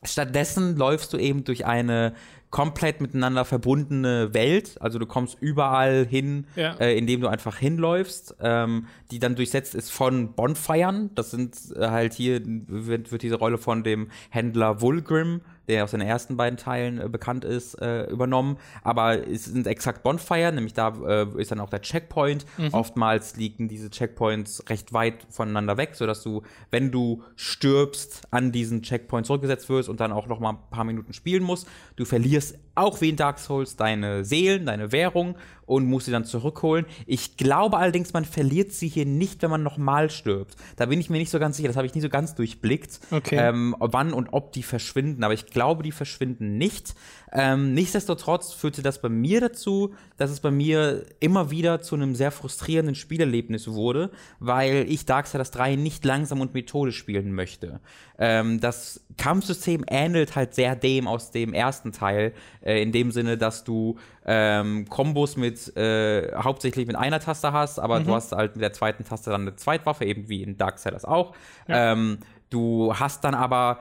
stattdessen 0.02 0.76
läufst 0.76 1.12
du 1.12 1.18
eben 1.18 1.44
durch 1.44 1.66
eine 1.66 2.14
komplett 2.50 3.00
miteinander 3.00 3.44
verbundene 3.44 4.32
Welt. 4.32 4.80
Also 4.80 4.98
du 4.98 5.06
kommst 5.06 5.36
überall 5.40 6.06
hin, 6.06 6.46
Ja. 6.56 6.74
äh, 6.74 6.96
indem 6.96 7.20
du 7.20 7.28
einfach 7.28 7.56
hinläufst, 7.56 8.36
ähm, 8.40 8.86
die 9.10 9.18
dann 9.18 9.34
durchsetzt 9.34 9.74
ist 9.74 9.90
von 9.90 10.32
Bonfiren. 10.34 11.10
Das 11.14 11.30
sind 11.30 11.56
äh, 11.76 11.88
halt 11.88 12.12
hier, 12.14 12.40
wird, 12.44 13.12
wird 13.12 13.22
diese 13.22 13.36
Rolle 13.36 13.58
von 13.58 13.82
dem 13.82 14.08
Händler 14.30 14.80
Vulgrim, 14.80 15.40
der 15.68 15.84
aus 15.84 15.90
den 15.90 16.00
ersten 16.00 16.36
beiden 16.36 16.56
Teilen 16.56 17.00
äh, 17.00 17.08
bekannt 17.08 17.44
ist, 17.44 17.74
äh, 17.80 18.04
übernommen. 18.04 18.58
Aber 18.82 19.26
es 19.26 19.46
sind 19.46 19.66
exakt 19.66 20.02
Bonfire, 20.02 20.52
nämlich 20.52 20.74
da 20.74 20.94
äh, 21.06 21.26
ist 21.40 21.50
dann 21.50 21.60
auch 21.60 21.70
der 21.70 21.82
Checkpoint. 21.82 22.46
Oftmals 22.72 23.36
liegen 23.36 23.68
diese 23.68 23.90
Checkpoints 23.90 24.64
recht 24.68 24.92
weit 24.92 25.26
voneinander 25.30 25.76
weg, 25.76 25.94
sodass 25.94 26.22
du, 26.22 26.42
wenn 26.70 26.90
du 26.90 27.22
stirbst, 27.36 28.22
an 28.30 28.52
diesen 28.52 28.82
Checkpoint 28.82 29.26
zurückgesetzt 29.26 29.68
wirst 29.68 29.88
und 29.88 30.00
dann 30.00 30.12
auch 30.12 30.26
noch 30.26 30.40
mal 30.40 30.50
ein 30.50 30.58
paar 30.70 30.84
Minuten 30.84 31.12
spielen 31.12 31.42
musst. 31.42 31.66
Du 31.96 32.04
verlierst 32.04 32.58
auch 32.74 33.00
wie 33.00 33.08
in 33.08 33.16
Dark 33.16 33.38
Souls 33.38 33.76
deine 33.76 34.24
Seelen, 34.24 34.66
deine 34.66 34.92
Währung 34.92 35.36
und 35.66 35.84
musst 35.86 36.06
sie 36.06 36.12
dann 36.12 36.24
zurückholen. 36.24 36.86
Ich 37.06 37.36
glaube 37.36 37.76
allerdings, 37.76 38.12
man 38.12 38.24
verliert 38.24 38.72
sie 38.72 38.88
hier 38.88 39.04
nicht, 39.04 39.42
wenn 39.42 39.50
man 39.50 39.62
nochmal 39.62 40.10
stirbt. 40.10 40.56
Da 40.76 40.86
bin 40.86 41.00
ich 41.00 41.10
mir 41.10 41.18
nicht 41.18 41.30
so 41.30 41.38
ganz 41.38 41.56
sicher, 41.56 41.68
das 41.68 41.76
habe 41.76 41.86
ich 41.86 41.94
nie 41.94 42.00
so 42.00 42.08
ganz 42.08 42.34
durchblickt, 42.34 43.00
Okay. 43.10 43.36
ähm, 43.36 43.74
wann 43.78 44.12
und 44.12 44.28
ob 44.32 44.52
die 44.52 44.62
verschwinden. 44.62 45.24
Aber 45.24 45.34
ich 45.34 45.46
glaube, 45.46 45.82
die 45.82 45.92
verschwinden 45.92 46.56
nicht. 46.56 46.94
Ähm, 47.32 47.74
nichtsdestotrotz 47.74 48.52
führte 48.52 48.82
das 48.82 49.00
bei 49.00 49.08
mir 49.08 49.40
dazu, 49.40 49.94
dass 50.16 50.30
es 50.30 50.40
bei 50.40 50.50
mir 50.50 51.04
immer 51.20 51.50
wieder 51.50 51.80
zu 51.80 51.94
einem 51.96 52.14
sehr 52.14 52.30
frustrierenden 52.30 52.94
Spielerlebnis 52.94 53.68
wurde, 53.68 54.10
weil 54.38 54.86
ich 54.88 55.06
Darksiders 55.06 55.50
3 55.50 55.76
nicht 55.76 56.04
langsam 56.04 56.40
und 56.40 56.54
methodisch 56.54 56.96
spielen 56.96 57.32
möchte. 57.32 57.80
Ähm, 58.18 58.60
das 58.60 59.04
Kampfsystem 59.18 59.84
ähnelt 59.88 60.36
halt 60.36 60.54
sehr 60.54 60.76
dem 60.76 61.08
aus 61.08 61.30
dem 61.30 61.52
ersten 61.52 61.92
Teil, 61.92 62.32
äh, 62.62 62.80
in 62.80 62.92
dem 62.92 63.10
Sinne, 63.10 63.36
dass 63.36 63.64
du 63.64 63.98
ähm, 64.24 64.88
Kombos 64.88 65.36
mit 65.36 65.76
äh, 65.76 66.32
hauptsächlich 66.36 66.86
mit 66.86 66.96
einer 66.96 67.20
Taste 67.20 67.52
hast, 67.52 67.78
aber 67.78 68.00
du 68.00 68.14
hast 68.14 68.32
halt 68.32 68.56
mit 68.56 68.62
der 68.62 68.72
zweiten 68.72 69.04
Taste 69.04 69.30
dann 69.30 69.42
eine 69.42 69.56
Zweitwaffe, 69.56 70.04
eben 70.04 70.28
wie 70.28 70.42
in 70.42 70.56
Darksiders 70.56 71.04
auch. 71.04 71.34
Ähm, 71.68 72.18
du 72.50 72.94
hast 72.94 73.24
dann 73.24 73.34
aber 73.34 73.80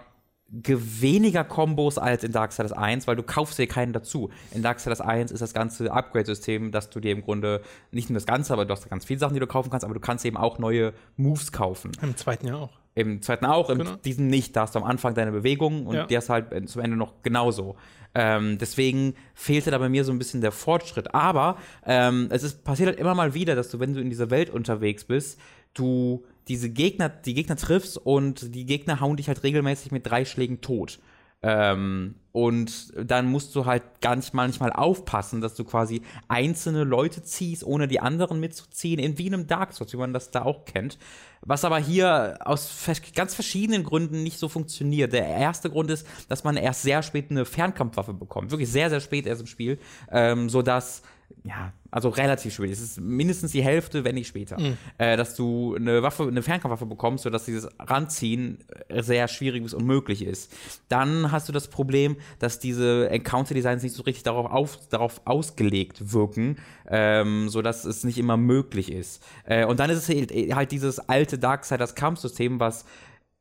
weniger 0.63 1.43
Kombos 1.43 1.97
als 1.97 2.23
in 2.23 2.31
Darksiders 2.31 2.71
1, 2.71 3.07
weil 3.07 3.15
du 3.15 3.23
kaufst 3.23 3.57
dir 3.59 3.67
keinen 3.67 3.93
dazu. 3.93 4.29
In 4.51 4.61
Darksiders 4.61 5.01
1 5.01 5.31
ist 5.31 5.41
das 5.41 5.53
ganze 5.53 5.91
Upgrade-System, 5.91 6.71
dass 6.71 6.89
du 6.89 6.99
dir 6.99 7.11
im 7.11 7.21
Grunde 7.21 7.61
nicht 7.91 8.09
nur 8.09 8.15
das 8.15 8.25
Ganze, 8.25 8.53
aber 8.53 8.65
du 8.65 8.71
hast 8.71 8.89
ganz 8.89 9.05
viele 9.05 9.19
Sachen, 9.19 9.33
die 9.33 9.39
du 9.39 9.47
kaufen 9.47 9.69
kannst, 9.69 9.83
aber 9.83 9.93
du 9.93 9.99
kannst 9.99 10.23
eben 10.25 10.37
auch 10.37 10.57
neue 10.59 10.93
Moves 11.17 11.51
kaufen. 11.51 11.91
Im 12.01 12.15
zweiten 12.15 12.47
Jahr 12.47 12.59
auch. 12.61 12.73
Im 12.97 13.21
zweiten 13.21 13.45
auch, 13.45 13.69
im 13.69 13.79
Genau. 13.79 13.95
diesem 13.97 14.27
nicht. 14.27 14.55
Da 14.55 14.61
hast 14.61 14.75
du 14.75 14.79
am 14.79 14.85
Anfang 14.85 15.13
deine 15.15 15.31
Bewegungen 15.33 15.85
und 15.85 15.95
Ja. 15.95 16.07
hast 16.17 16.29
du 16.29 16.33
halt 16.33 16.51
äh, 16.53 16.65
zum 16.65 16.81
Ende 16.81 16.95
noch 16.95 17.21
genauso. 17.23 17.75
Ähm, 18.13 18.57
deswegen 18.57 19.15
fehlte 19.33 19.71
da 19.71 19.77
bei 19.77 19.89
mir 19.89 20.05
so 20.05 20.13
ein 20.13 20.17
bisschen 20.17 20.39
der 20.39 20.53
Fortschritt. 20.53 21.13
Aber 21.13 21.57
ähm, 21.85 22.27
es 22.31 22.43
ist, 22.43 22.63
passiert 22.63 22.87
halt 22.87 22.97
immer 22.99 23.13
mal 23.13 23.33
wieder, 23.33 23.55
dass 23.55 23.67
du, 23.67 23.81
wenn 23.81 23.93
du 23.93 23.99
in 23.99 24.09
dieser 24.09 24.29
Welt 24.29 24.49
unterwegs 24.49 25.03
bist, 25.03 25.37
du 25.73 26.23
diese 26.47 26.69
Gegner, 26.69 27.09
die 27.09 27.33
Gegner 27.33 27.55
triffst 27.55 27.97
und 27.97 28.53
die 28.55 28.65
Gegner 28.65 28.99
hauen 28.99 29.17
dich 29.17 29.27
halt 29.27 29.43
regelmäßig 29.43 29.91
mit 29.91 30.05
drei 30.05 30.25
Schlägen 30.25 30.61
tot. 30.61 30.99
Ähm, 31.47 32.15
und 32.31 32.91
dann 32.97 33.27
musst 33.27 33.55
du 33.55 33.65
halt 33.65 33.83
ganz 34.01 34.33
manchmal 34.33 34.73
aufpassen, 34.73 35.41
dass 35.41 35.53
du 35.53 35.63
quasi 35.63 36.01
einzelne 36.27 36.83
Leute 36.83 37.21
ziehst, 37.21 37.63
ohne 37.63 37.87
die 37.87 37.99
anderen 37.99 38.39
mitzuziehen, 38.39 38.99
in 38.99 39.19
wie 39.19 39.27
in 39.27 39.35
einem 39.35 39.45
Dark 39.45 39.73
Souls, 39.73 39.93
wie 39.93 39.97
man 39.97 40.11
das 40.11 40.31
da 40.31 40.41
auch 40.41 40.65
kennt. 40.65 40.97
Was 41.41 41.63
aber 41.63 41.77
hier 41.77 42.39
aus 42.43 42.71
ganz 43.13 43.35
verschiedenen 43.35 43.83
Gründen 43.83 44.23
nicht 44.23 44.39
so 44.39 44.49
funktioniert. 44.49 45.13
Der 45.13 45.27
erste 45.27 45.69
Grund 45.69 45.91
ist, 45.91 46.07
dass 46.29 46.43
man 46.43 46.57
erst 46.57 46.81
sehr 46.81 47.03
spät 47.03 47.29
eine 47.29 47.45
Fernkampfwaffe 47.45 48.15
bekommt. 48.15 48.49
Wirklich 48.49 48.71
sehr, 48.71 48.89
sehr 48.89 48.99
spät 48.99 49.27
erst 49.27 49.41
im 49.41 49.47
Spiel. 49.47 49.77
Ähm, 50.11 50.49
sodass, 50.49 51.03
ja, 51.45 51.73
also 51.91 52.09
relativ 52.09 52.55
spät. 52.55 52.71
Es 52.71 52.81
ist 52.81 52.99
mindestens 52.99 53.51
die 53.51 53.61
Hälfte, 53.63 54.03
wenn 54.03 54.15
nicht 54.15 54.27
später. 54.27 54.57
Äh, 54.97 55.15
dass 55.15 55.35
du 55.35 55.75
eine 55.75 56.01
Waffe, 56.01 56.23
eine 56.23 56.41
Fernkampfwaffe 56.41 56.87
bekommst, 56.87 57.23
sodass 57.23 57.45
dieses 57.45 57.69
Ranziehen 57.77 58.63
äh, 58.89 59.03
sehr 59.03 59.27
schwierig 59.27 59.61
bis 59.61 59.75
unmöglich 59.75 60.23
ist. 60.25 60.51
Dann 60.89 61.31
hast 61.31 61.47
du 61.47 61.53
das 61.53 61.67
Problem, 61.67 62.17
dass 62.39 62.59
diese 62.59 63.09
Encounter-Designs 63.11 63.83
nicht 63.83 63.95
so 63.95 64.01
richtig 64.03 64.23
darauf, 64.23 64.49
auf, 64.49 64.89
darauf 64.89 65.21
ausgelegt 65.25 66.11
wirken, 66.11 66.57
ähm, 66.89 67.47
sodass 67.47 67.85
es 67.85 68.03
nicht 68.03 68.17
immer 68.17 68.37
möglich 68.37 68.91
ist. 68.91 69.23
Äh, 69.45 69.65
und 69.65 69.79
dann 69.79 69.91
ist 69.91 69.99
es 69.99 70.09
halt, 70.09 70.31
halt 70.55 70.71
dieses 70.71 70.97
alte 70.97 71.37
Darksiders-Kampfsystem, 71.37 72.59
was 72.59 72.85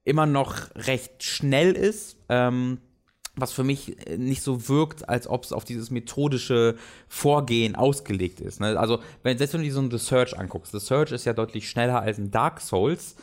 immer 0.04 0.26
noch 0.26 0.74
recht 0.76 1.22
schnell 1.22 1.72
ist. 1.72 2.18
Ähm, 2.28 2.78
was 3.36 3.52
für 3.52 3.64
mich 3.64 4.08
äh, 4.08 4.16
nicht 4.16 4.42
so 4.42 4.68
wirkt, 4.68 5.08
als 5.08 5.26
ob 5.28 5.44
es 5.44 5.52
auf 5.52 5.64
dieses 5.64 5.90
methodische 5.90 6.76
Vorgehen 7.08 7.74
ausgelegt 7.74 8.40
ist. 8.40 8.60
Ne? 8.60 8.78
Also, 8.78 9.00
wenn, 9.22 9.38
selbst 9.38 9.54
wenn 9.54 9.62
du 9.62 9.66
dir 9.66 9.72
so 9.72 9.80
ein 9.80 9.90
The 9.90 9.98
Search 9.98 10.38
anguckst, 10.38 10.72
The 10.72 10.80
Search 10.80 11.12
ist 11.12 11.24
ja 11.24 11.32
deutlich 11.32 11.68
schneller 11.68 12.00
als 12.00 12.18
ein 12.18 12.30
Dark 12.30 12.60
Souls, 12.60 13.16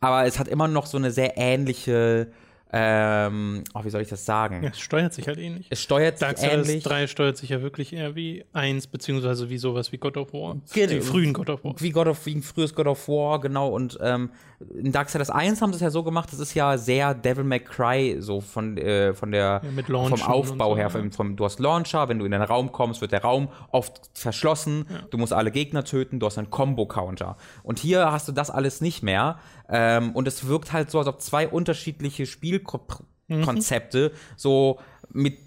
aber 0.00 0.24
es 0.26 0.38
hat 0.38 0.48
immer 0.48 0.68
noch 0.68 0.86
so 0.86 0.96
eine 0.96 1.10
sehr 1.10 1.36
ähnliche, 1.36 2.28
ähm, 2.70 3.64
oh, 3.74 3.82
wie 3.82 3.90
soll 3.90 4.02
ich 4.02 4.08
das 4.08 4.26
sagen? 4.26 4.62
Ja, 4.62 4.70
es 4.70 4.78
steuert 4.78 5.14
sich 5.14 5.26
halt 5.26 5.38
ähnlich. 5.38 5.66
Es 5.70 5.80
steuert 5.80 6.18
sich 6.18 6.28
Darksiders 6.28 6.68
ähnlich. 6.68 6.84
3 6.84 7.06
steuert 7.06 7.36
sich 7.38 7.48
ja 7.50 7.62
wirklich 7.62 7.94
eher 7.94 8.14
wie 8.14 8.44
1, 8.52 8.88
beziehungsweise 8.88 9.48
wie 9.48 9.56
sowas 9.56 9.90
wie 9.92 9.96
God 9.96 10.16
of 10.18 10.32
War. 10.34 10.56
Genau. 10.74 10.92
Die 10.92 11.00
frühen 11.00 11.32
God 11.32 11.48
of 11.48 11.64
War. 11.64 11.74
wie 11.78 11.90
God 11.90 12.08
of, 12.08 12.26
wie 12.26 12.34
ein 12.34 12.42
frühes 12.42 12.74
God 12.74 12.86
of 12.86 13.08
War, 13.08 13.40
genau. 13.40 13.68
Und 13.68 13.98
ähm, 14.02 14.30
in 14.76 14.92
Darksiders 14.92 15.30
1 15.30 15.62
haben 15.62 15.72
sie 15.72 15.76
es 15.76 15.82
ja 15.82 15.90
so 15.90 16.02
gemacht, 16.02 16.30
das 16.32 16.40
ist 16.40 16.52
ja 16.54 16.76
sehr 16.76 17.14
Devil 17.14 17.44
May 17.44 17.60
Cry, 17.60 18.16
so 18.18 18.40
von, 18.40 18.76
äh, 18.76 19.14
von 19.14 19.30
der, 19.30 19.62
Ja, 19.64 19.82
vom 20.08 20.22
Aufbau 20.22 20.70
so, 20.70 20.76
her. 20.76 20.84
ja. 20.84 20.90
Vom, 20.90 21.10
vom, 21.12 21.36
du 21.36 21.44
hast 21.46 21.60
Launcher, 21.60 22.08
wenn 22.08 22.18
du 22.18 22.26
in 22.26 22.34
einen 22.34 22.44
Raum 22.44 22.70
kommst, 22.72 23.00
wird 23.00 23.12
der 23.12 23.22
Raum 23.22 23.48
oft 23.70 24.10
verschlossen. 24.12 24.86
Du 25.10 25.16
musst 25.16 25.32
alle 25.32 25.50
Gegner 25.50 25.84
töten, 25.84 26.20
du 26.20 26.26
hast 26.26 26.36
einen 26.36 26.50
Combo-Counter. 26.50 27.36
Und 27.62 27.78
hier 27.78 28.12
hast 28.12 28.28
du 28.28 28.32
das 28.32 28.50
alles 28.50 28.80
nicht 28.82 29.02
mehr. 29.02 29.38
Ähm, 29.68 30.12
und 30.12 30.26
es 30.28 30.46
wirkt 30.46 30.72
halt 30.72 30.90
so, 30.90 30.98
als 30.98 31.08
ob 31.08 31.20
zwei 31.20 31.46
unterschiedliche 31.48 32.26
Spielkonzepte 32.26 34.12
so 34.36 34.78
mit 35.12 35.38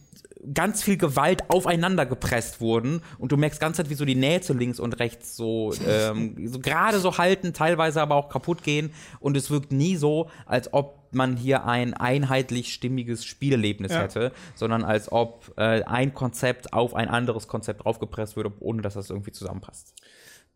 ganz 0.55 0.81
viel 0.81 0.97
Gewalt 0.97 1.43
aufeinander 1.51 2.07
gepresst 2.07 2.61
wurden 2.61 3.01
und 3.19 3.31
du 3.31 3.37
merkst 3.37 3.59
ganz 3.59 3.77
Zeit, 3.77 3.91
wie 3.91 3.93
so 3.93 4.05
die 4.05 4.15
Nähte 4.15 4.53
links 4.53 4.79
und 4.79 4.99
rechts 4.99 5.35
so, 5.35 5.71
ähm, 5.87 6.35
so 6.51 6.57
gerade 6.59 6.99
so 6.99 7.19
halten, 7.19 7.53
teilweise 7.53 8.01
aber 8.01 8.15
auch 8.15 8.27
kaputt 8.27 8.63
gehen 8.63 8.91
und 9.19 9.37
es 9.37 9.51
wirkt 9.51 9.71
nie 9.71 9.97
so, 9.97 10.31
als 10.47 10.73
ob 10.73 10.99
man 11.13 11.35
hier 11.37 11.65
ein 11.65 11.93
einheitlich 11.93 12.73
stimmiges 12.73 13.23
Spielerlebnis 13.23 13.91
Ja. 13.91 13.99
hätte, 13.99 14.31
sondern 14.55 14.83
als 14.83 15.11
ob 15.11 15.53
äh, 15.57 15.83
ein 15.83 16.15
Konzept 16.15 16.73
auf 16.73 16.95
ein 16.95 17.07
anderes 17.09 17.47
Konzept 17.47 17.83
draufgepresst 17.83 18.35
würde, 18.35 18.51
ohne 18.61 18.81
dass 18.81 18.95
das 18.95 19.11
irgendwie 19.11 19.31
zusammenpasst. 19.31 19.93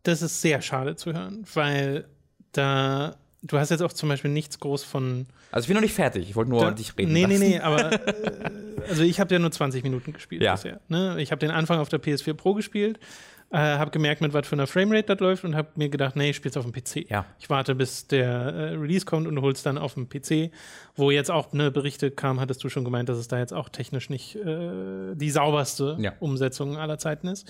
Das 0.02 0.20
ist 0.22 0.40
sehr 0.40 0.62
schade 0.62 0.96
zu 0.96 1.12
hören, 1.12 1.44
weil 1.54 2.06
da, 2.52 3.16
du 3.46 3.58
hast 3.58 3.70
jetzt 3.70 3.82
auch 3.82 3.92
zum 3.92 4.08
Beispiel 4.08 4.30
nichts 4.30 4.58
groß 4.60 4.84
von. 4.84 5.26
Also 5.52 5.64
ich 5.64 5.68
bin 5.68 5.74
noch 5.76 5.82
nicht 5.82 5.94
fertig, 5.94 6.28
ich 6.28 6.36
wollte 6.36 6.50
nur 6.50 6.60
Da, 6.60 6.70
dich 6.72 6.96
reden 6.98 7.12
nee, 7.12 7.26
nee, 7.26 7.34
lassen. 7.34 7.48
nee, 7.48 7.60
aber 7.60 7.92
äh, 7.92 8.80
also 8.88 9.02
ich 9.02 9.20
habe 9.20 9.32
ja 9.34 9.38
nur 9.38 9.50
20 9.52 9.82
Minuten 9.82 10.12
gespielt 10.12 10.42
Ja. 10.42 10.52
bisher. 10.54 10.80
Ne? 10.88 11.16
Ich 11.20 11.30
habe 11.30 11.38
den 11.40 11.50
Anfang 11.50 11.78
auf 11.78 11.88
der 11.88 12.00
PS4 12.02 12.34
Pro 12.34 12.54
gespielt, 12.54 12.98
äh, 13.50 13.56
habe 13.58 13.90
gemerkt, 13.92 14.20
mit 14.22 14.32
was 14.32 14.46
für 14.46 14.56
einer 14.56 14.66
Framerate 14.66 15.04
das 15.14 15.20
läuft 15.20 15.44
und 15.44 15.54
habe 15.54 15.68
mir 15.76 15.88
gedacht, 15.88 16.16
nee, 16.16 16.30
ich 16.30 16.36
spiele 16.36 16.50
es 16.50 16.56
auf 16.56 16.64
dem 16.68 16.72
PC. 16.72 17.08
Ja. 17.08 17.24
Ich 17.38 17.48
warte, 17.48 17.74
bis 17.76 18.06
der 18.08 18.28
äh, 18.28 18.62
Release 18.74 19.04
kommt 19.06 19.26
und 19.28 19.40
hol's 19.40 19.62
dann 19.62 19.78
auf 19.78 19.94
dem 19.94 20.08
PC, 20.08 20.50
wo 20.96 21.10
jetzt 21.12 21.30
auch 21.30 21.52
ne, 21.52 21.70
Berichte 21.70 22.10
kamen, 22.10 22.40
hattest 22.40 22.64
du 22.64 22.68
schon 22.68 22.84
gemeint, 22.84 23.08
dass 23.08 23.18
es 23.18 23.28
da 23.28 23.38
jetzt 23.38 23.52
auch 23.52 23.68
technisch 23.68 24.10
nicht 24.10 24.34
äh, 24.36 25.14
die 25.14 25.30
sauberste 25.30 25.96
Ja. 26.00 26.12
Umsetzung 26.18 26.76
aller 26.76 26.98
Zeiten 26.98 27.28
ist, 27.28 27.48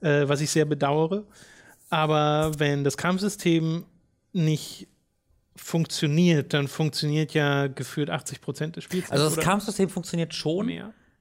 äh, 0.00 0.26
was 0.26 0.40
ich 0.40 0.50
sehr 0.50 0.64
bedauere. 0.64 1.24
Aber 1.90 2.52
wenn 2.58 2.82
das 2.82 2.96
Kampfsystem 2.96 3.84
nicht 4.32 4.88
funktioniert, 5.56 6.52
dann 6.52 6.68
funktioniert 6.68 7.32
ja 7.32 7.68
gefühlt 7.68 8.10
80 8.10 8.40
Prozent 8.40 8.76
des 8.76 8.84
Spiels. 8.84 9.10
Also 9.10 9.24
das 9.24 9.34
oder 9.34 9.42
Kampfsystem 9.42 9.88
funktioniert 9.88 10.34
schon, 10.34 10.70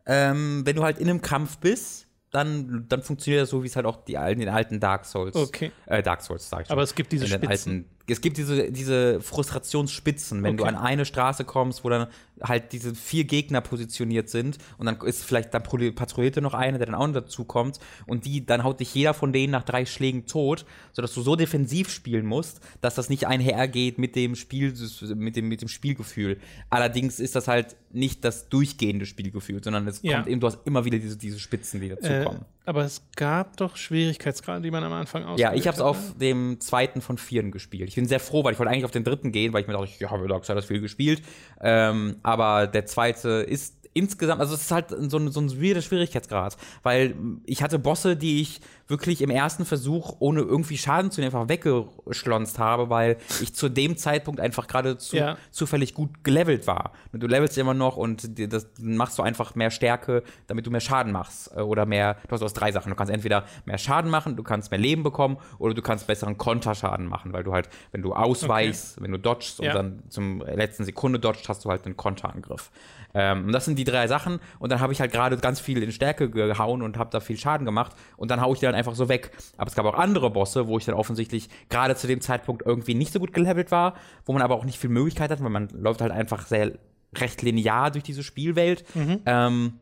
ähm, 0.06 0.62
wenn 0.66 0.76
du 0.76 0.84
halt 0.84 0.98
in 0.98 1.10
einem 1.10 1.22
Kampf 1.22 1.58
bist, 1.60 2.08
dann, 2.32 2.88
dann 2.90 3.04
funktioniert 3.04 3.44
das 3.44 3.52
so, 3.52 3.62
wie 3.62 3.68
es 3.68 3.76
halt 3.76 3.86
auch 3.86 4.04
die 4.04 4.18
alten, 4.18 4.40
den 4.40 4.50
alten 4.50 4.80
Dark 4.80 5.06
Souls. 5.06 5.36
Okay. 5.36 5.72
Äh, 5.86 6.02
Dark 6.02 6.22
Souls, 6.22 6.50
sag 6.50 6.62
ich 6.62 6.68
schon. 6.68 6.74
Aber 6.74 6.82
es 6.82 6.96
gibt 6.96 7.12
diese 7.12 7.28
Spitzen. 7.28 7.48
alten 7.48 7.90
es 8.08 8.20
gibt 8.20 8.38
diese, 8.38 8.70
diese 8.72 9.22
Frustrationsspitzen, 9.22 10.44
wenn 10.44 10.56
okay. 10.56 10.64
du 10.64 10.64
an 10.66 10.76
eine 10.76 11.06
Straße 11.06 11.46
kommst, 11.46 11.86
wo 11.86 11.90
dann 11.90 12.08
halt 12.42 12.74
diese 12.74 12.96
vier 12.96 13.24
Gegner 13.24 13.62
positioniert 13.62 14.30
sind 14.30 14.58
und 14.78 14.88
dann 14.88 15.00
ist 15.02 15.24
vielleicht 15.24 15.54
dann 15.54 15.64
patrouilliert 15.64 16.36
noch 16.42 16.54
einer, 16.54 16.78
der 16.78 16.88
dann 16.88 16.96
auch 16.96 17.08
dazu 17.14 17.46
kommt 17.46 17.80
und 18.06 18.26
die, 18.26 18.46
dann 18.46 18.66
haut 18.66 18.82
dich 18.82 18.94
jeder 18.94 19.14
von 19.14 19.32
denen 19.32 19.52
nach 19.52 19.64
drei 19.64 19.86
Schlägen 19.86 20.26
tot, 20.26 20.66
sodass 20.92 21.14
du 21.14 21.22
so 21.22 21.38
defensiv 21.38 21.90
spielen 21.90 22.26
musst, 22.26 22.60
dass 22.82 22.96
das 22.96 23.10
nicht 23.10 23.28
einhergeht 23.28 23.98
mit 23.98 24.18
dem 24.18 24.36
Spiel, 24.36 24.74
mit 25.16 25.38
dem, 25.38 25.48
mit 25.48 25.62
dem 25.62 25.70
Spielgefühl. 25.70 26.40
Allerdings 26.70 27.22
ist 27.22 27.36
das 27.36 27.48
halt 27.48 27.78
nicht 27.92 28.26
das 28.26 28.50
durchgehende 28.50 29.06
Spielgefühl, 29.06 29.64
sondern 29.64 29.88
es 29.88 30.02
ja. 30.02 30.16
kommt 30.16 30.28
eben, 30.28 30.42
du 30.42 30.48
hast 30.48 30.60
immer 30.66 30.84
wieder 30.84 31.00
diese, 31.00 31.16
diese 31.16 31.40
Spitzen, 31.40 31.80
die 31.80 31.90
dazukommen. 31.90 32.42
Äh, 32.42 32.53
aber 32.66 32.84
es 32.84 33.04
gab 33.16 33.58
doch 33.58 33.76
Schwierigkeitsgrade, 33.76 34.62
die 34.62 34.72
man 34.72 34.84
am 34.84 34.94
Anfang 34.94 35.24
ausprobiert 35.24 35.52
Ja, 35.52 35.54
ich 35.54 35.68
habe 35.68 35.76
es 35.76 35.82
auf 35.82 35.98
dem 36.18 36.60
zweiten 36.60 37.02
von 37.02 37.18
vieren 37.18 37.52
gespielt. 37.52 37.90
Ich 37.90 37.96
bin 37.96 38.08
sehr 38.08 38.20
froh, 38.20 38.44
weil 38.44 38.54
ich 38.54 38.60
wollte 38.60 38.72
eigentlich 38.72 38.86
auf 38.86 38.92
den 38.92 39.04
dritten 39.04 39.32
gehen, 39.32 39.54
weil 39.54 39.62
ich 39.62 39.68
mir 39.68 39.74
dachte, 39.74 39.90
ja, 40.00 40.10
habe 40.10 40.28
Dark 40.28 40.46
das 40.46 40.66
viel 40.66 40.80
gespielt. 40.80 41.22
Ähm, 41.62 42.18
aber 42.24 42.68
der 42.68 42.86
zweite 42.86 43.30
ist 43.30 43.76
insgesamt, 43.94 44.42
also 44.42 44.56
es 44.56 44.62
ist 44.62 44.72
halt 44.72 44.88
so 44.90 45.18
ein, 45.18 45.32
so 45.32 45.40
ein 45.40 45.50
Schwierigkeitsgrad, 45.50 46.58
weil 46.82 47.16
ich 47.46 47.62
hatte 47.62 47.80
Bosse, 47.80 48.16
die 48.16 48.42
ich 48.42 48.62
wirklich 48.88 49.22
im 49.22 49.30
ersten 49.30 49.66
Versuch, 49.66 50.18
ohne 50.20 50.42
irgendwie 50.42 50.78
Schaden 50.78 51.10
zu 51.10 51.22
nehmen, 51.22 51.34
einfach 51.34 51.50
weggeschlonzt 51.50 52.60
habe, 52.60 52.90
weil 52.90 53.18
ich 53.42 53.54
zu 53.54 53.70
dem 53.70 53.98
Zeitpunkt 53.98 54.40
einfach 54.40 54.68
gerade 54.68 54.98
zu, 54.98 55.16
ja. 55.16 55.38
zufällig 55.52 55.94
gut 55.94 56.24
gelevelt 56.24 56.68
war. 56.68 56.92
Du 57.14 57.28
levelst 57.28 57.58
immer 57.58 57.74
noch 57.74 57.98
und 57.98 58.40
das 58.52 58.68
machst 58.80 59.18
du 59.18 59.24
einfach 59.24 59.56
mehr 59.56 59.72
Stärke, 59.72 60.24
damit 60.48 60.66
du 60.66 60.72
mehr 60.72 60.82
Schaden 60.82 61.12
machst. 61.12 61.52
Äh, 61.56 61.62
oder 61.62 61.86
mehr, 61.86 62.18
du 62.28 62.32
hast 62.32 62.44
aus 62.44 62.54
drei 62.54 62.72
Sachen. 62.72 62.90
Du 62.90 62.96
kannst 62.96 63.12
entweder 63.12 63.46
mehr 63.66 63.78
Schaden 63.78 64.12
machen, 64.12 64.36
du 64.36 64.44
kannst 64.44 64.72
mehr 64.72 64.80
Leben 64.80 65.04
bekommen 65.04 65.38
oder 65.60 65.74
du 65.74 65.82
kannst 65.82 66.08
besseren 66.08 66.38
Konterschaden 66.38 67.08
machen, 67.08 67.34
weil 67.34 67.44
du 67.44 67.54
halt, 67.54 67.70
wenn 67.92 68.02
du 68.02 68.14
ausweichst, 68.14 68.98
okay. 68.98 69.04
wenn 69.04 69.12
du 69.12 69.20
dodgst 69.20 69.60
ja. 69.60 69.70
und 69.70 69.76
dann 69.76 70.04
zum 70.10 70.42
letzten 70.42 70.84
Sekunde 70.84 71.20
dodgst, 71.20 71.48
hast 71.48 71.64
du 71.64 71.70
halt 71.70 71.86
einen 71.86 71.96
Konterangriff. 71.96 72.70
Ähm, 73.14 73.52
das 73.52 73.66
sind 73.66 73.78
die 73.78 73.84
drei 73.84 74.08
Sachen 74.08 74.40
und 74.60 74.72
dann 74.72 74.80
habe 74.80 74.92
ich 74.92 75.00
halt 75.00 75.12
gerade 75.12 75.38
ganz 75.38 75.60
viel 75.60 75.84
in 75.84 75.92
Stärke 75.92 76.30
gehauen 76.30 76.82
und 76.82 76.98
habe 76.98 77.12
da 77.12 77.20
viel 77.20 77.38
Schaden 77.38 77.66
gemacht 77.66 77.96
und 78.18 78.32
dann 78.32 78.42
haue 78.42 78.54
ich 78.54 78.60
die 78.60 78.66
dann 78.74 78.80
einfach 78.80 78.96
so 78.96 79.10
weg. 79.10 79.32
Aber 79.58 79.70
es 79.70 79.76
gab 79.76 79.86
auch 79.86 79.96
andere 79.96 80.30
Bosse, 80.30 80.68
wo 80.68 80.78
ich 80.78 80.86
dann 80.86 80.96
offensichtlich 80.96 81.50
gerade 81.70 81.96
zu 81.96 82.08
dem 82.08 82.22
Zeitpunkt 82.22 82.66
irgendwie 82.66 82.96
nicht 82.96 83.14
so 83.14 83.20
gut 83.20 83.34
gelevelt 83.34 83.72
war, 83.72 83.96
wo 84.26 84.34
man 84.34 84.42
aber 84.42 84.56
auch 84.56 84.66
nicht 84.66 84.80
viel 84.80 84.90
Möglichkeit 84.90 85.32
hat, 85.32 85.42
weil 85.42 85.50
man 85.50 85.70
läuft 85.70 86.02
halt 86.02 86.12
einfach 86.12 86.46
sehr 86.46 86.74
recht 87.16 87.42
linear 87.42 87.92
durch 87.92 88.04
diese 88.04 88.24
Spielwelt. 88.24 88.84
Mhm. 88.96 89.22
Ähm, 89.26 89.74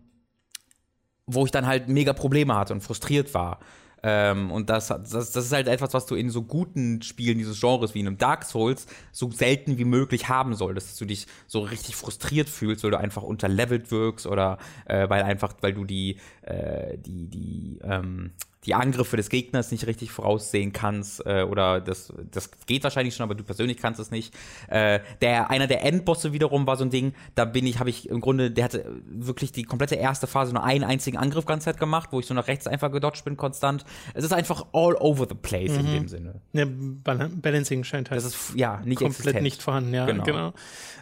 wo 1.27 1.45
ich 1.45 1.51
dann 1.51 1.65
halt 1.65 1.87
mega 1.87 2.13
Probleme 2.13 2.55
hatte 2.55 2.73
und 2.73 2.81
frustriert 2.81 3.33
war. 3.33 3.59
Ähm, 4.03 4.51
und 4.51 4.69
das, 4.69 4.87
das, 4.87 5.09
das 5.09 5.35
ist 5.35 5.51
halt 5.51 5.67
etwas, 5.67 5.93
was 5.93 6.07
du 6.07 6.15
in 6.15 6.29
so 6.29 6.41
guten 6.41 7.01
Spielen 7.03 7.37
dieses 7.37 7.59
Genres 7.59 7.93
wie 7.93 7.99
in 7.99 8.07
einem 8.07 8.17
Dark 8.17 8.45
Souls 8.45 8.87
so 9.11 9.29
selten 9.29 9.77
wie 9.77 9.85
möglich 9.85 10.27
haben 10.27 10.55
solltest, 10.55 10.89
dass 10.89 10.97
du 10.97 11.05
dich 11.05 11.27
so 11.45 11.59
richtig 11.59 11.95
frustriert 11.95 12.49
fühlst, 12.49 12.83
weil 12.83 12.91
du 12.91 12.99
einfach 12.99 13.21
unterlevelt 13.21 13.91
wirkst 13.91 14.25
oder 14.25 14.57
äh, 14.85 15.07
weil 15.09 15.21
einfach, 15.23 15.53
weil 15.61 15.73
du 15.73 15.85
die, 15.85 16.17
äh, 16.41 16.97
die, 16.97 17.27
die, 17.27 17.79
ähm, 17.83 18.31
die 18.65 18.75
Angriffe 18.75 19.17
des 19.17 19.29
Gegners 19.29 19.71
nicht 19.71 19.87
richtig 19.87 20.11
voraussehen 20.11 20.71
kannst 20.71 21.25
äh, 21.25 21.43
oder 21.49 21.81
das, 21.81 22.13
das 22.29 22.51
geht 22.67 22.83
wahrscheinlich 22.83 23.15
schon, 23.15 23.23
aber 23.23 23.33
du 23.33 23.43
persönlich 23.43 23.77
kannst 23.77 23.99
es 23.99 24.11
nicht. 24.11 24.33
Äh, 24.67 24.99
der, 25.21 25.49
einer 25.49 25.65
der 25.65 25.83
Endbosse 25.83 26.31
wiederum 26.31 26.67
war 26.67 26.77
so 26.77 26.83
ein 26.83 26.91
Ding, 26.91 27.13
da 27.33 27.45
bin 27.45 27.65
ich, 27.65 27.79
habe 27.79 27.89
ich 27.89 28.07
im 28.09 28.21
Grunde, 28.21 28.51
der 28.51 28.65
hatte 28.65 28.85
wirklich 29.09 29.51
die 29.51 29.63
komplette 29.63 29.95
erste 29.95 30.27
Phase 30.27 30.53
nur 30.53 30.63
einen 30.63 30.83
einzigen 30.83 31.17
Angriff 31.17 31.45
ganze 31.45 31.65
Zeit 31.65 31.79
gemacht, 31.79 32.09
wo 32.11 32.19
ich 32.19 32.27
so 32.27 32.35
nach 32.35 32.47
rechts 32.47 32.67
einfach 32.67 32.91
gedodged 32.91 33.25
bin 33.25 33.35
konstant. 33.35 33.83
Es 34.13 34.23
ist 34.23 34.33
einfach 34.33 34.67
all 34.73 34.95
over 34.95 35.25
the 35.27 35.35
place 35.35 35.71
mhm. 35.71 35.79
in 35.79 35.85
dem 35.93 36.07
Sinne. 36.07 36.41
Ja, 36.53 36.65
Balancing 36.65 37.83
scheint 37.83 38.11
halt 38.11 38.17
das 38.23 38.27
ist, 38.27 38.55
ja, 38.55 38.81
nicht 38.85 38.99
komplett 38.99 39.17
existent. 39.17 39.43
nicht 39.43 39.63
vorhanden, 39.63 39.93
ja, 39.93 40.05
genau. 40.05 40.23
genau. 40.23 40.53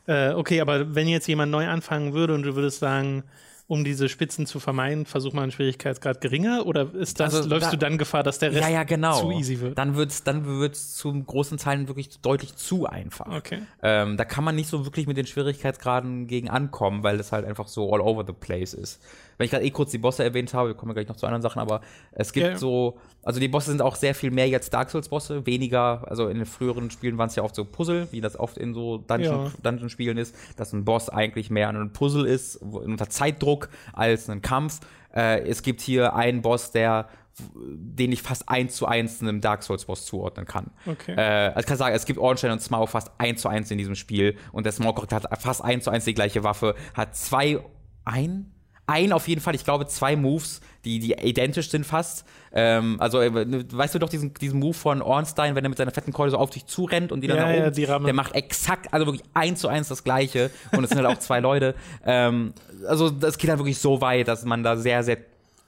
Äh, 0.08 0.32
okay, 0.34 0.62
aber 0.62 0.95
wenn 0.95 1.08
jetzt 1.10 1.28
jemand 1.28 1.52
neu 1.52 1.67
anfangen 1.67 2.13
würde 2.13 2.34
und 2.34 2.43
du 2.43 2.56
würdest 2.56 2.80
sagen, 2.80 3.24
um 3.69 3.84
diese 3.84 4.10
Spitzen 4.10 4.47
zu 4.47 4.60
vermeiden, 4.60 5.05
versuch 5.05 5.32
mal 5.32 5.43
einen 5.43 5.51
Schwierigkeitsgrad 5.51 6.21
geringer 6.21 6.65
oder 6.65 6.91
ist 6.95 7.19
das, 7.19 7.36
also, 7.36 7.47
läufst 7.47 7.67
da, 7.67 7.71
du 7.71 7.77
dann 7.77 7.99
Gefahr, 7.99 8.23
dass 8.23 8.39
der 8.39 8.51
Rest 8.51 8.63
ja, 8.63 8.69
ja, 8.69 8.84
genau. 8.84 9.19
zu 9.19 9.32
easy 9.32 9.60
wird? 9.60 9.77
Dann 9.77 9.95
wird 9.95 10.10
es 10.10 10.23
dann 10.23 10.43
wird's 10.47 10.95
zum 10.95 11.23
großen 11.23 11.60
Teilen 11.60 11.88
wirklich 11.88 12.19
deutlich 12.19 12.55
zu 12.55 12.88
einfach. 12.88 13.27
Okay. 13.27 13.60
Ähm, 13.84 14.17
da 14.17 14.25
kann 14.25 14.43
man 14.43 14.55
nicht 14.55 14.69
so 14.69 14.86
wirklich 14.86 15.05
mit 15.05 15.17
den 15.17 15.27
Schwierigkeitsgraden 15.27 16.25
gegen 16.25 16.49
ankommen, 16.49 17.03
weil 17.03 17.19
es 17.19 17.32
halt 17.32 17.45
einfach 17.45 17.67
so 17.67 17.93
all 17.93 18.01
over 18.01 18.25
the 18.25 18.34
place 18.34 18.73
ist 18.73 18.99
wenn 19.39 19.45
ich 19.45 19.52
gerade 19.52 19.65
eh 19.65 19.71
kurz 19.71 19.91
die 19.91 19.97
Bosse 19.97 20.21
erwähnt 20.21 20.54
habe, 20.54 20.69
wir 20.69 20.75
kommen 20.75 20.93
gleich 20.93 21.08
noch 21.08 21.15
zu 21.15 21.25
anderen 21.25 21.41
Sachen, 21.41 21.60
aber 21.60 21.80
es 22.12 22.34
gibt 22.34 22.45
ja. 22.45 22.58
so, 22.58 22.97
also 23.23 23.39
die 23.39 23.47
Bosse 23.47 23.71
sind 23.71 23.82
auch 23.82 23.95
sehr 23.95 24.13
viel 24.13 24.32
mehr 24.32 24.49
jetzt 24.49 24.73
Dark 24.73 24.89
Souls-Bosse, 24.89 25.45
weniger, 25.45 26.06
also 26.10 26.28
in 26.28 26.38
den 26.38 26.45
früheren 26.45 26.91
Spielen 26.91 27.17
waren 27.17 27.30
es 27.30 27.38
ja 27.38 27.43
oft 27.43 27.56
so 27.56 27.63
Puzzle, 27.63 28.10
wie 28.12 28.19
das 28.19 28.38
oft 28.38 28.58
in 28.58 28.73
so 28.73 28.97
Dungeon-Spielen 28.97 30.17
ja. 30.17 30.23
ist, 30.23 30.36
dass 30.58 30.73
ein 30.73 30.84
Boss 30.84 31.10
eigentlich 31.10 31.49
mehr 31.49 31.69
ein 31.69 31.93
Puzzle 31.93 32.25
ist, 32.25 32.58
unter 32.58 33.08
Zeitdruck, 33.08 33.69
als 33.93 34.30
ein 34.30 34.41
Kampf. 34.41 34.82
Äh, 35.15 35.47
es 35.47 35.63
gibt 35.63 35.80
hier 35.80 36.15
einen 36.15 36.41
Boss, 36.41 36.71
der 36.71 37.08
den 37.41 38.12
ich 38.12 38.21
fast 38.21 38.49
eins 38.49 38.75
zu 38.75 38.86
eins 38.86 39.21
einem 39.21 39.39
Dark 39.39 39.63
Souls 39.63 39.86
Boss 39.86 40.06
zuordnen 40.06 40.45
kann. 40.45 40.71
Okay. 40.86 41.13
Äh, 41.15 41.21
also 41.21 41.62
ich 41.62 41.65
kann 41.67 41.78
sagen, 41.78 41.95
es 41.95 42.06
gibt 42.06 42.19
Ornstein 42.19 42.52
und 42.52 42.62
Smaug 42.62 42.89
fast 42.89 43.12
eins 43.17 43.41
zu 43.41 43.47
eins 43.47 43.71
in 43.71 43.78
diesem 43.78 43.95
Spiel 43.95 44.36
und 44.52 44.65
der 44.65 44.73
Smaug 44.73 45.10
hat 45.10 45.41
fast 45.41 45.63
eins 45.63 45.86
zu 45.86 45.89
eins 45.89 46.04
die 46.04 46.13
gleiche 46.13 46.43
Waffe, 46.43 46.75
hat 46.93 47.15
zwei, 47.15 47.60
ein, 48.04 48.52
ein 48.89 49.13
auf 49.13 49.28
jeden 49.28 49.39
Fall, 49.39 49.56
ich 49.56 49.63
glaube, 49.63 49.88
zwei 49.88 50.15
Moves, 50.15 50.62
die, 50.84 50.99
die 50.99 51.13
identisch 51.13 51.69
sind 51.69 51.86
fast. 51.86 52.25
Ähm, 52.52 52.97
also, 52.99 53.21
äh, 53.21 53.63
weißt 53.71 53.95
du 53.95 53.99
doch 53.99 54.10
diesen, 54.10 54.34
diesen 54.34 54.60
Move 54.60 54.73
von 54.73 55.02
Ornstein, 55.02 55.56
wenn 55.56 55.63
er 55.63 55.69
mit 55.69 55.78
seiner 55.78 55.91
fetten 55.91 56.12
Keule 56.12 56.32
so 56.32 56.38
auf 56.38 56.49
dich 56.49 56.65
zurennt 56.65 57.12
und 57.12 57.21
die 57.21 57.28
dann 57.28 57.38
ja, 57.38 57.43
nach 57.43 57.54
oben, 57.54 57.63
ja, 57.65 57.69
die 57.71 57.86
der 57.86 58.13
macht 58.13 58.36
exakt, 58.36 58.91
also 58.93 59.06
wirklich 59.06 59.23
eins 59.34 59.60
zu 59.60 59.67
eins 59.67 59.88
das 59.88 60.04
Gleiche. 60.04 60.49
Und 60.71 60.84
es 60.84 60.89
sind 60.89 60.97
halt 60.97 61.08
auch 61.08 61.19
zwei 61.19 61.39
Leute. 61.39 61.75
Ähm, 62.06 62.54
also, 62.88 63.10
das 63.10 63.38
geht 63.38 63.49
halt 63.49 63.60
wirklich 63.60 63.80
so 63.80 64.02
weit, 64.02 64.28
dass 64.28 64.43
man 64.45 64.63
da 64.63 64.78
sehr, 64.78 65.04
sehr 65.04 65.17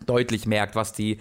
deutlich 0.05 0.47
merkt, 0.47 0.75
was 0.75 0.93
die 0.93 1.19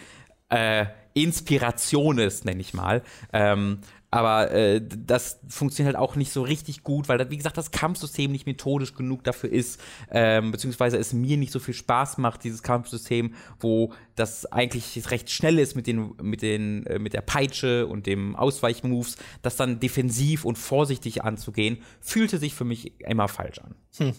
äh, 0.48 0.86
Inspiration 1.12 2.18
ist, 2.18 2.44
nenne 2.44 2.60
ich 2.60 2.72
mal. 2.72 3.02
Ähm, 3.32 3.80
aber 4.10 4.50
äh, 4.50 4.80
das 4.82 5.38
funktioniert 5.48 5.94
halt 5.94 6.02
auch 6.02 6.16
nicht 6.16 6.32
so 6.32 6.42
richtig 6.42 6.82
gut, 6.82 7.08
weil, 7.08 7.30
wie 7.30 7.36
gesagt, 7.36 7.56
das 7.56 7.70
Kampfsystem 7.70 8.32
nicht 8.32 8.46
methodisch 8.46 8.94
genug 8.94 9.22
dafür 9.22 9.50
ist, 9.50 9.80
ähm, 10.10 10.50
beziehungsweise 10.50 10.96
es 10.96 11.12
mir 11.12 11.36
nicht 11.36 11.52
so 11.52 11.60
viel 11.60 11.74
Spaß 11.74 12.18
macht, 12.18 12.42
dieses 12.42 12.62
Kampfsystem, 12.62 13.34
wo 13.60 13.92
das 14.16 14.46
eigentlich 14.46 15.10
recht 15.10 15.30
schnell 15.30 15.58
ist 15.60 15.76
mit 15.76 15.86
den, 15.86 16.14
mit 16.20 16.42
den, 16.42 16.86
äh, 16.86 16.98
mit 16.98 17.12
der 17.12 17.20
Peitsche 17.20 17.86
und 17.86 18.06
dem 18.06 18.34
Ausweichmoves, 18.34 19.16
das 19.42 19.56
dann 19.56 19.78
defensiv 19.78 20.44
und 20.44 20.58
vorsichtig 20.58 21.22
anzugehen, 21.22 21.78
fühlte 22.00 22.38
sich 22.38 22.54
für 22.54 22.64
mich 22.64 23.00
immer 23.00 23.28
falsch 23.28 23.60
an. 23.60 23.74
Hm. 23.98 24.12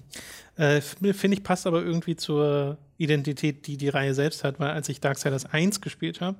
Äh, 0.55 0.81
Finde 0.81 1.35
ich, 1.35 1.43
passt 1.43 1.67
aber 1.67 1.83
irgendwie 1.83 2.15
zur 2.15 2.77
Identität, 2.97 3.67
die 3.67 3.75
die 3.75 3.89
Reihe 3.89 4.13
selbst 4.13 4.45
hat, 4.45 4.59
weil 4.59 4.71
als 4.71 4.87
ich 4.87 5.01
Darksiders 5.01 5.45
1 5.45 5.81
gespielt 5.81 6.21
habe, 6.21 6.37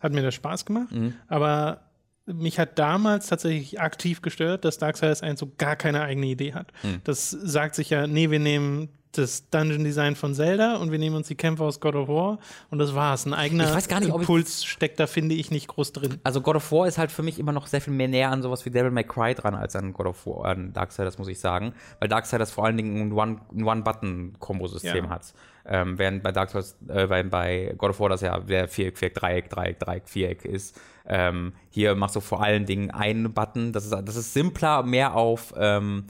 hat 0.00 0.12
mir 0.12 0.22
das 0.22 0.34
Spaß 0.34 0.66
gemacht, 0.66 0.92
mhm. 0.92 1.14
aber 1.28 1.80
mich 2.26 2.58
hat 2.58 2.78
damals 2.78 3.26
tatsächlich 3.26 3.80
aktiv 3.80 4.22
gestört, 4.22 4.64
dass 4.64 4.78
Darksiders 4.78 5.22
1 5.22 5.40
so 5.40 5.52
gar 5.58 5.76
keine 5.76 6.02
eigene 6.02 6.26
Idee 6.26 6.54
hat. 6.54 6.72
Hm. 6.82 7.00
Das 7.04 7.30
sagt 7.30 7.74
sich 7.74 7.90
ja, 7.90 8.06
nee, 8.06 8.30
wir 8.30 8.38
nehmen 8.38 8.88
das 9.18 9.48
Dungeon 9.50 9.84
Design 9.84 10.16
von 10.16 10.34
Zelda 10.34 10.76
und 10.76 10.90
wir 10.90 10.98
nehmen 10.98 11.16
uns 11.16 11.28
die 11.28 11.34
Kämpfe 11.34 11.64
aus 11.64 11.80
God 11.80 11.94
of 11.94 12.08
War 12.08 12.38
und 12.70 12.78
das 12.78 12.94
war's. 12.94 13.26
Ein 13.26 13.34
eigener 13.34 13.64
ich 13.64 13.74
weiß 13.74 13.88
gar 13.88 14.00
nicht, 14.00 14.14
Impuls 14.14 14.64
steckt 14.64 15.00
da, 15.00 15.06
finde 15.06 15.34
ich, 15.34 15.50
nicht 15.50 15.68
groß 15.68 15.92
drin. 15.92 16.20
Also 16.24 16.40
God 16.40 16.56
of 16.56 16.72
War 16.72 16.86
ist 16.86 16.98
halt 16.98 17.12
für 17.12 17.22
mich 17.22 17.38
immer 17.38 17.52
noch 17.52 17.66
sehr 17.66 17.80
viel 17.80 17.92
mehr 17.92 18.08
näher 18.08 18.30
an 18.30 18.42
sowas 18.42 18.64
wie 18.64 18.70
Devil 18.70 18.90
May 18.90 19.04
Cry 19.04 19.34
dran 19.34 19.54
als 19.54 19.76
an 19.76 19.92
God 19.92 20.06
of 20.06 20.26
War, 20.26 20.46
an 20.46 20.72
Darksiders, 20.72 21.18
muss 21.18 21.28
ich 21.28 21.38
sagen. 21.38 21.74
Weil 22.00 22.08
Darksiders 22.08 22.50
vor 22.50 22.64
allen 22.66 22.76
Dingen 22.76 23.12
ein 23.12 23.64
One-Button-Kombo-System 23.64 25.04
ja. 25.04 25.10
hat. 25.10 25.34
Ähm, 25.66 25.98
während 25.98 26.22
bei 26.22 26.30
Dark 26.30 26.50
Souls, 26.50 26.76
äh, 26.88 27.06
bei, 27.06 27.22
bei 27.22 27.74
God 27.78 27.90
of 27.90 28.00
War 28.00 28.10
das 28.10 28.20
ja 28.20 28.38
der 28.38 28.68
Viereck, 28.68 28.98
Viereck, 28.98 29.14
Dreieck, 29.14 29.50
Dreieck, 29.50 29.78
Dreieck, 29.78 30.08
Viereck 30.08 30.44
ist. 30.44 30.78
Ähm, 31.06 31.52
hier 31.70 31.94
machst 31.94 32.16
du 32.16 32.20
vor 32.20 32.42
allen 32.42 32.66
Dingen 32.66 32.90
einen 32.90 33.32
Button. 33.32 33.72
Das 33.72 33.84
ist, 33.84 33.92
das 33.92 34.16
ist 34.16 34.34
simpler, 34.34 34.82
mehr 34.82 35.14
auf 35.14 35.54
ähm, 35.56 36.04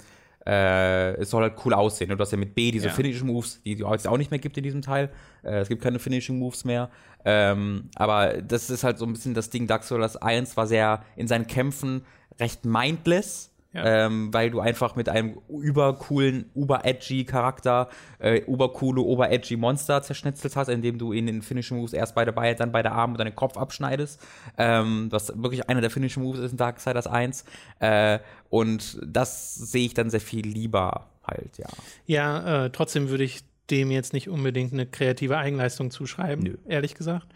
äh, 0.47 1.15
es 1.15 1.31
soll 1.31 1.43
halt 1.43 1.55
cool 1.65 1.75
aussehen. 1.75 2.11
Du 2.11 2.19
hast 2.19 2.33
ja 2.33 2.39
mit 2.39 2.55
B 2.55 2.71
diese 2.71 2.89
ja. 2.89 2.93
Finishing 2.93 3.27
Moves, 3.27 3.63
die 3.65 3.83
es 3.83 4.07
auch 4.07 4.19
nicht 4.19 4.31
mehr 4.31 4.41
gibt 4.41 4.57
in 4.57 4.63
diesem 4.63 4.83
Teil. 4.83 5.11
Äh, 5.43 5.61
es 5.61 5.69
gibt 5.69 5.83
keine 5.83 5.99
Finishing 5.99 6.39
Moves 6.39 6.65
mehr. 6.65 6.91
Ähm, 7.25 7.89
aber 7.95 8.43
das 8.43 8.69
ist 8.69 8.85
halt 8.85 8.99
so 8.99 9.07
ein 9.07 9.13
bisschen 9.13 9.35
das 9.35 9.51
Ding. 9.51 9.67
Dark 9.67 9.85
Souls 9.85 10.17
1 10.17 10.57
war 10.57 10.67
sehr 10.67 11.03
in 11.17 11.29
seinen 11.29 11.47
Kämpfen 11.47 12.03
recht 12.39 12.65
mindless 12.65 13.54
ja. 13.75 14.07
Ähm, 14.07 14.33
weil 14.33 14.51
du 14.51 14.61
einfach 14.61 14.95
mit 14.95 15.09
einem 15.09 15.39
übercoolen, 15.49 16.51
uber-edgy 16.55 17.25
Charakter, 17.25 17.89
äh, 18.21 18.43
ubercoole, 18.47 19.01
ober-edgy 19.03 19.57
Monster 19.57 20.01
zerschnitzelt 20.03 20.55
hast, 20.55 20.69
indem 20.69 20.99
du 20.99 21.13
in 21.13 21.27
den 21.27 21.43
Finishing 21.43 21.79
Moves 21.79 21.93
erst 21.93 22.15
beide 22.15 22.33
Beine, 22.33 22.55
dann 22.55 22.71
beide 22.71 22.93
Arme 22.93 23.15
und 23.15 23.19
dann 23.19 23.27
den 23.27 23.35
Kopf 23.35 23.57
abschneidest. 23.57 24.21
Ähm, 24.57 25.09
was 25.11 25.33
wirklich 25.43 25.69
einer 25.69 25.81
der 25.81 25.91
Finishing 25.91 26.23
Moves 26.23 26.41
ist 26.41 26.53
in 26.53 26.57
Darksiders 26.57 27.09
1. 27.09 27.45
Äh, 27.81 28.21
und 28.49 28.99
das 29.05 29.57
sehe 29.57 29.87
ich 29.87 29.95
dann 29.95 30.09
sehr 30.09 30.21
viel 30.21 30.47
lieber 30.47 31.07
halt, 31.25 31.59
ja. 31.59 31.69
Ja, 32.07 32.67
äh, 32.67 32.71
trotzdem 32.71 33.09
würde 33.09 33.25
ich 33.25 33.43
dem 33.71 33.91
jetzt 33.91 34.13
nicht 34.13 34.29
unbedingt 34.29 34.73
eine 34.73 34.87
kreative 34.87 35.39
Eigenleistung 35.39 35.91
zuschreiben, 35.91 36.45
Nö. 36.45 36.57
ehrlich 36.69 36.95
gesagt. 36.95 37.27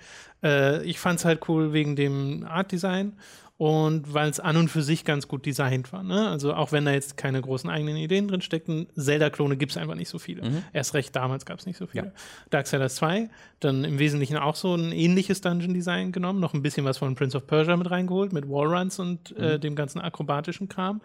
Äh, 0.43 0.84
ich 0.84 1.01
fand 1.01 1.18
es 1.18 1.24
halt 1.24 1.49
cool 1.49 1.72
wegen 1.72 1.97
dem 1.97 2.45
Art 2.47 2.70
Design 2.70 3.14
und 3.59 4.14
weil 4.14 4.30
es 4.30 4.38
an 4.38 4.56
und 4.56 4.68
für 4.68 4.82
sich 4.82 5.04
ganz 5.04 5.26
gut 5.26 5.44
designt 5.44 5.92
war. 5.92 6.04
Ne? 6.04 6.28
Also 6.28 6.54
auch 6.54 6.70
wenn 6.70 6.84
da 6.84 6.92
jetzt 6.92 7.16
keine 7.16 7.40
großen 7.40 7.68
eigenen 7.68 7.96
Ideen 7.96 8.28
drin 8.28 8.40
steckten, 8.40 8.86
Zelda-Klone 8.96 9.56
gibt 9.56 9.72
es 9.72 9.78
einfach 9.78 9.96
nicht 9.96 10.09
so 10.09 10.20
viele. 10.20 10.48
Mhm. 10.48 10.62
Erst 10.72 10.94
recht 10.94 11.14
damals 11.16 11.44
gab 11.44 11.59
es 11.59 11.66
nicht 11.66 11.76
so 11.76 11.88
viele. 11.88 12.06
Ja. 12.06 12.12
Darksiders 12.50 12.94
2, 12.94 13.28
dann 13.59 13.82
im 13.82 13.98
Wesentlichen 13.98 14.36
auch 14.36 14.54
so 14.54 14.76
ein 14.76 14.92
ähnliches 14.92 15.40
Dungeon-Design 15.40 16.12
genommen, 16.12 16.38
noch 16.38 16.54
ein 16.54 16.62
bisschen 16.62 16.84
was 16.84 16.98
von 16.98 17.16
Prince 17.16 17.36
of 17.36 17.48
Persia 17.48 17.76
mit 17.76 17.90
reingeholt, 17.90 18.32
mit 18.32 18.48
Wallruns 18.48 19.00
und 19.00 19.32
äh, 19.36 19.40
mhm. 19.40 19.44
äh, 19.44 19.59
dem 19.59 19.74
ganzen 19.74 20.00
akrobatischen 20.00 20.68
Kram. 20.68 21.02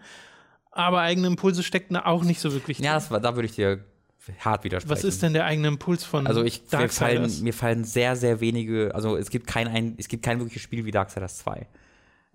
Aber 0.70 1.00
eigene 1.00 1.26
Impulse 1.26 1.64
steckten 1.64 1.94
da 1.94 2.04
auch 2.04 2.22
nicht 2.22 2.38
so 2.38 2.52
wirklich 2.52 2.76
drin. 2.76 2.86
Ja, 2.86 3.10
war, 3.10 3.18
da 3.18 3.34
würde 3.34 3.46
ich 3.46 3.56
dir 3.56 3.84
hart 4.38 4.62
widersprechen. 4.62 4.96
Was 4.96 5.02
ist 5.02 5.24
denn 5.24 5.32
der 5.32 5.44
eigene 5.44 5.66
Impuls 5.66 6.04
von 6.04 6.28
Also 6.28 6.44
ich, 6.44 6.62
mir 6.70 6.88
fallen, 6.88 7.42
mir 7.42 7.52
fallen 7.52 7.82
sehr, 7.82 8.14
sehr 8.14 8.40
wenige, 8.40 8.94
also 8.94 9.16
es 9.16 9.30
gibt 9.30 9.48
kein, 9.48 9.66
ein, 9.66 9.94
es 9.98 10.06
gibt 10.06 10.24
kein 10.24 10.38
wirkliches 10.38 10.62
Spiel 10.62 10.84
wie 10.84 10.92
Darksiders 10.92 11.38
2. 11.38 11.66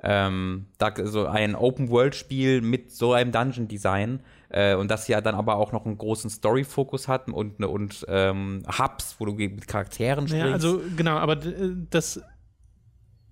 Ähm, 0.02 0.68
da, 0.78 0.94
so 1.04 1.26
ein 1.26 1.56
Open-World-Spiel 1.56 2.62
mit 2.62 2.92
so 2.92 3.14
einem 3.14 3.32
Dungeon-Design 3.32 4.22
äh, 4.50 4.76
und 4.76 4.90
das 4.90 5.08
ja 5.08 5.20
dann 5.22 5.36
aber 5.36 5.58
auch 5.58 5.72
noch 5.72 5.86
einen 5.86 5.98
großen 5.98 6.30
Story-Fokus 6.30 7.08
hat 7.08 7.28
und, 7.28 7.64
und 7.64 8.06
ähm, 8.08 8.64
Hubs, 8.78 9.16
wo 9.20 9.26
du 9.26 9.34
mit 9.34 9.68
Charakteren 9.68 10.28
sprichst. 10.28 10.46
Ja, 10.46 10.54
also 10.54 10.82
genau, 10.96 11.18
aber 11.18 11.36
das 11.36 12.22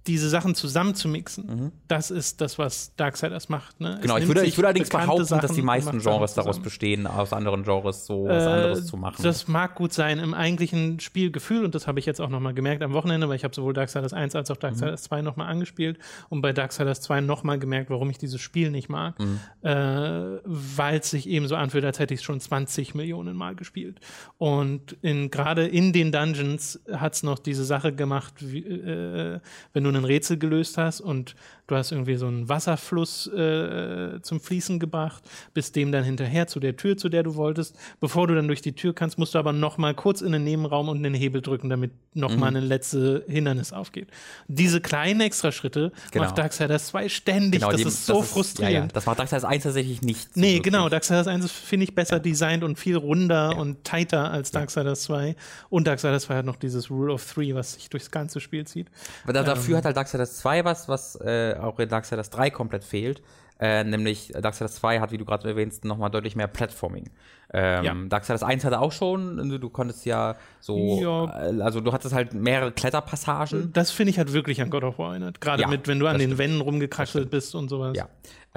diese 0.08 0.30
Sachen 0.30 0.56
zusammenzumixen, 0.56 1.46
mhm. 1.46 1.72
das 1.88 2.12
ist 2.12 2.42
das, 2.42 2.58
was 2.58 2.96
Darksiders 2.96 3.50
macht. 3.50 3.80
Ne? 3.82 4.00
Genau, 4.02 4.18
ich 4.18 4.28
würde, 4.28 4.46
ich 4.46 4.58
würde 4.58 4.68
allerdings 4.68 4.90
behaupten, 4.90 5.26
Sachen 5.26 5.42
dass 5.42 5.54
die 5.54 5.62
meisten 5.62 6.00
Genres 6.00 6.34
daraus 6.34 6.60
bestehen, 6.60 7.06
aus 7.08 7.34
anderen 7.34 7.64
Genres 7.64 8.06
so 8.06 8.26
was 8.26 8.44
äh, 8.44 8.48
anderes 8.48 8.86
zu 8.86 8.98
machen. 8.98 9.22
Das 9.22 9.48
mag 9.48 9.76
gut 9.76 9.94
sein 9.94 10.20
im 10.20 10.34
eigentlichen 10.34 11.00
Spielgefühl 11.00 11.66
und 11.66 11.76
das 11.76 11.88
habe 11.88 12.00
ich 12.00 12.06
jetzt 12.06 12.22
auch 12.22 12.30
nochmal 12.30 12.54
gemerkt 12.54 12.82
am 12.84 12.94
Wochenende, 12.94 13.28
weil 13.28 13.36
ich 13.36 13.44
habe 13.44 13.54
sowohl 13.54 13.74
Darksiders 13.74 14.14
1 14.14 14.36
als 14.36 14.50
auch 14.50 14.58
Darksiders 14.58 15.04
mhm. 15.04 15.08
2 15.08 15.22
nochmal 15.22 15.48
angespielt 15.50 16.00
und 16.30 16.42
bei 16.42 16.54
Darksiders 16.54 17.02
2 17.02 17.22
nochmal 17.22 17.60
gemerkt, 17.60 17.90
warum 17.90 18.10
ich 18.10 18.18
dieses 18.18 18.40
Spiel 18.40 18.72
nicht 18.72 18.90
mag, 18.90 19.20
mhm. 19.20 19.40
äh, 19.62 20.40
weil 20.46 21.00
es 21.00 21.10
sich 21.10 21.28
eben 21.28 21.48
so 21.48 21.56
anfühlt, 21.56 21.84
als 21.84 22.00
hätte 22.00 22.14
ich 22.14 22.22
es 22.22 22.24
schon 22.24 22.40
20 22.40 22.96
Millionen 22.96 23.36
Mal 23.36 23.56
gespielt. 23.56 24.00
Und 24.38 24.96
in, 25.02 25.30
gerade 25.32 25.68
in 25.68 25.92
den 25.92 26.12
Dungeons 26.12 26.80
hat 26.92 27.16
es 27.16 27.24
noch 27.24 27.40
diese 27.40 27.66
Sache 27.66 27.94
gemacht, 27.94 28.36
wie, 28.40 28.60
äh, 28.60 29.40
wenn 29.74 29.84
du 29.84 29.97
ein 29.98 30.06
Rätsel 30.06 30.38
gelöst 30.38 30.78
hast 30.78 31.02
und 31.02 31.36
du 31.68 31.76
hast 31.76 31.92
irgendwie 31.92 32.16
so 32.16 32.28
einen 32.28 32.50
Wasserfluss 32.50 33.28
äh, 33.28 34.22
zum 34.22 34.40
Fließen 34.40 34.80
gebracht, 34.80 35.24
bist 35.54 35.76
dem 35.76 35.92
dann 35.92 36.04
hinterher 36.04 36.48
zu 36.48 36.60
der 36.60 36.78
Tür, 36.78 36.98
zu 36.98 37.10
der 37.10 37.24
du 37.24 37.36
wolltest. 37.36 37.76
Bevor 38.00 38.28
du 38.28 38.36
dann 38.36 38.48
durch 38.48 38.62
die 38.62 38.74
Tür 38.74 38.96
kannst, 38.96 39.20
musst 39.20 39.36
du 39.36 39.40
aber 39.40 39.52
noch 39.52 39.78
mal 39.78 39.94
kurz 39.94 40.22
in 40.22 40.32
den 40.32 40.46
Nebenraum 40.46 40.88
und 40.90 41.04
den 41.04 41.14
Hebel 41.14 41.42
drücken, 41.42 41.70
damit 41.70 41.92
noch 42.14 42.32
mhm. 42.32 42.40
mal 42.40 42.56
ein 42.56 42.64
letztes 42.64 43.24
Hindernis 43.28 43.74
aufgeht. 43.74 44.08
Diese 44.48 44.80
kleinen 44.82 45.22
Extraschritte 45.22 45.92
genau. 46.12 46.26
macht 46.26 46.38
Darksiders 46.38 46.88
2 46.88 47.10
ständig. 47.10 47.60
Genau, 47.60 47.72
das 47.72 47.82
die, 47.82 47.88
ist 47.88 48.06
so 48.06 48.20
das 48.20 48.30
frustrierend. 48.32 48.74
ja, 48.74 48.82
ja. 48.82 48.88
Das 48.88 49.06
macht 49.06 49.20
Darksiders 49.20 49.44
1 49.44 49.64
tatsächlich 49.64 50.02
nicht. 50.02 50.34
So 50.34 50.40
nee, 50.40 50.56
wirklich. 50.56 50.64
genau. 50.64 50.90
Darksiders 50.90 51.28
1 51.28 51.52
finde 51.52 51.84
ich 51.84 51.94
besser 51.94 52.16
ja. 52.16 52.20
designt 52.20 52.64
und 52.64 52.80
viel 52.80 52.96
runder 52.96 53.58
und 53.58 53.84
tighter 53.84 54.32
als 54.32 54.52
Darksiders 54.52 55.04
2. 55.04 55.36
Und 55.70 55.86
Darksiders 55.86 56.24
2 56.24 56.38
hat 56.38 56.46
noch 56.46 56.56
dieses 56.56 56.90
Rule 56.90 57.14
of 57.14 57.34
Three, 57.34 57.54
was 57.54 57.74
sich 57.74 57.90
durchs 57.90 58.10
ganze 58.10 58.40
Spiel 58.40 58.66
zieht. 58.66 58.88
Aber 59.24 59.34
da, 59.34 59.44
dafür 59.44 59.74
ähm, 59.74 59.78
hat 59.78 59.86
halt 59.86 59.98
Darksiders 59.98 60.38
2 60.38 60.64
was, 60.64 60.88
was 60.88 61.16
äh, 61.22 61.57
auch 61.60 61.80
in 61.80 61.90
Darksiders 61.90 62.30
3 62.30 62.50
komplett 62.50 62.84
fehlt. 62.84 63.22
Äh, 63.60 63.84
nämlich 63.84 64.32
Darksiders 64.40 64.76
2 64.76 65.00
hat, 65.00 65.12
wie 65.12 65.18
du 65.18 65.26
gerade 65.26 65.50
erwähnst, 65.50 65.84
nochmal 65.84 66.12
deutlich 66.12 66.36
mehr 66.36 66.48
Platforming. 66.48 67.10
Ähm, 67.52 67.84
ja. 67.84 67.96
Darksiders 68.08 68.44
1 68.44 68.64
hatte 68.66 68.80
auch 68.80 68.92
schon, 68.92 69.40
also 69.40 69.58
du 69.58 69.70
konntest 69.70 70.06
ja 70.06 70.36
so, 70.60 71.00
ja. 71.02 71.50
Äh, 71.50 71.62
also 71.62 71.82
du 71.82 71.92
hattest 71.92 72.14
halt 72.14 72.34
mehrere 72.34 72.72
Kletterpassagen. 72.72 73.74
Das 73.74 73.90
finde 73.90 74.12
ich 74.12 74.20
halt 74.20 74.34
wirklich 74.34 74.62
an 74.62 74.70
God 74.70 74.84
of 74.84 75.00
War 75.00 75.12
erinnert. 75.12 75.42
Gerade 75.42 75.64
ja, 75.64 75.68
mit, 75.68 75.88
wenn 75.88 75.98
du 75.98 76.06
an 76.06 76.20
den 76.20 76.38
Wänden 76.38 76.62
rumgekraxelt 76.62 77.32
bist 77.32 77.56
und 77.56 77.70
sowas. 77.70 77.98
Ja. 77.98 78.10